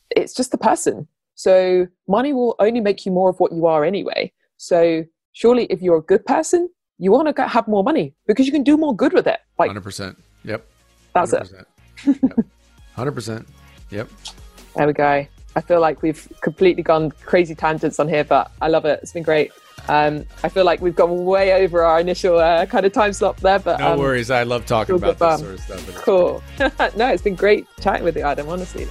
it's 0.09 0.33
just 0.33 0.51
the 0.51 0.57
person. 0.57 1.07
So 1.35 1.87
money 2.07 2.33
will 2.33 2.55
only 2.59 2.81
make 2.81 3.05
you 3.05 3.11
more 3.11 3.29
of 3.29 3.39
what 3.39 3.51
you 3.51 3.65
are 3.67 3.83
anyway. 3.85 4.31
So 4.57 5.03
surely 5.33 5.65
if 5.65 5.81
you're 5.81 5.97
a 5.97 6.01
good 6.01 6.25
person 6.25 6.69
you 6.97 7.11
want 7.11 7.35
to 7.35 7.47
have 7.47 7.67
more 7.67 7.83
money 7.83 8.13
because 8.27 8.45
you 8.45 8.51
can 8.51 8.63
do 8.63 8.77
more 8.77 8.95
good 8.95 9.11
with 9.11 9.27
it. 9.27 9.39
Like 9.57 9.71
100% 9.71 10.15
yep. 10.43 10.65
100%. 11.15 11.29
that's 11.31 11.51
it. 11.51 11.67
yep. 12.05 12.45
100% 12.95 13.45
yep. 13.89 14.07
There 14.75 14.87
we 14.87 14.93
go. 14.93 15.25
I 15.55 15.61
feel 15.61 15.81
like 15.81 16.01
we've 16.01 16.27
completely 16.41 16.83
gone 16.83 17.11
crazy 17.25 17.55
tangents 17.55 17.99
on 17.99 18.07
here, 18.07 18.23
but 18.23 18.51
I 18.61 18.69
love 18.69 18.85
it. 18.85 18.99
It's 19.01 19.11
been 19.11 19.23
great. 19.23 19.51
Um, 19.87 20.25
I 20.43 20.49
feel 20.49 20.65
like 20.65 20.81
we've 20.81 20.95
gone 20.95 21.25
way 21.25 21.63
over 21.63 21.83
our 21.83 21.99
initial 21.99 22.37
uh, 22.37 22.65
kind 22.65 22.85
of 22.85 22.93
time 22.93 23.13
slot 23.13 23.37
there, 23.37 23.59
but 23.59 23.79
no 23.79 23.93
um, 23.93 23.99
worries. 23.99 24.31
I 24.31 24.43
love 24.43 24.65
talking 24.65 24.95
about 24.95 25.19
this 25.19 25.39
sort 25.39 25.53
of 25.53 25.59
stuff. 25.59 26.03
Cool. 26.03 26.43
no, 26.95 27.07
it's 27.07 27.23
been 27.23 27.35
great 27.35 27.65
chatting 27.79 28.03
with 28.03 28.15
you, 28.15 28.23
Adam. 28.23 28.47
Honestly. 28.49 28.87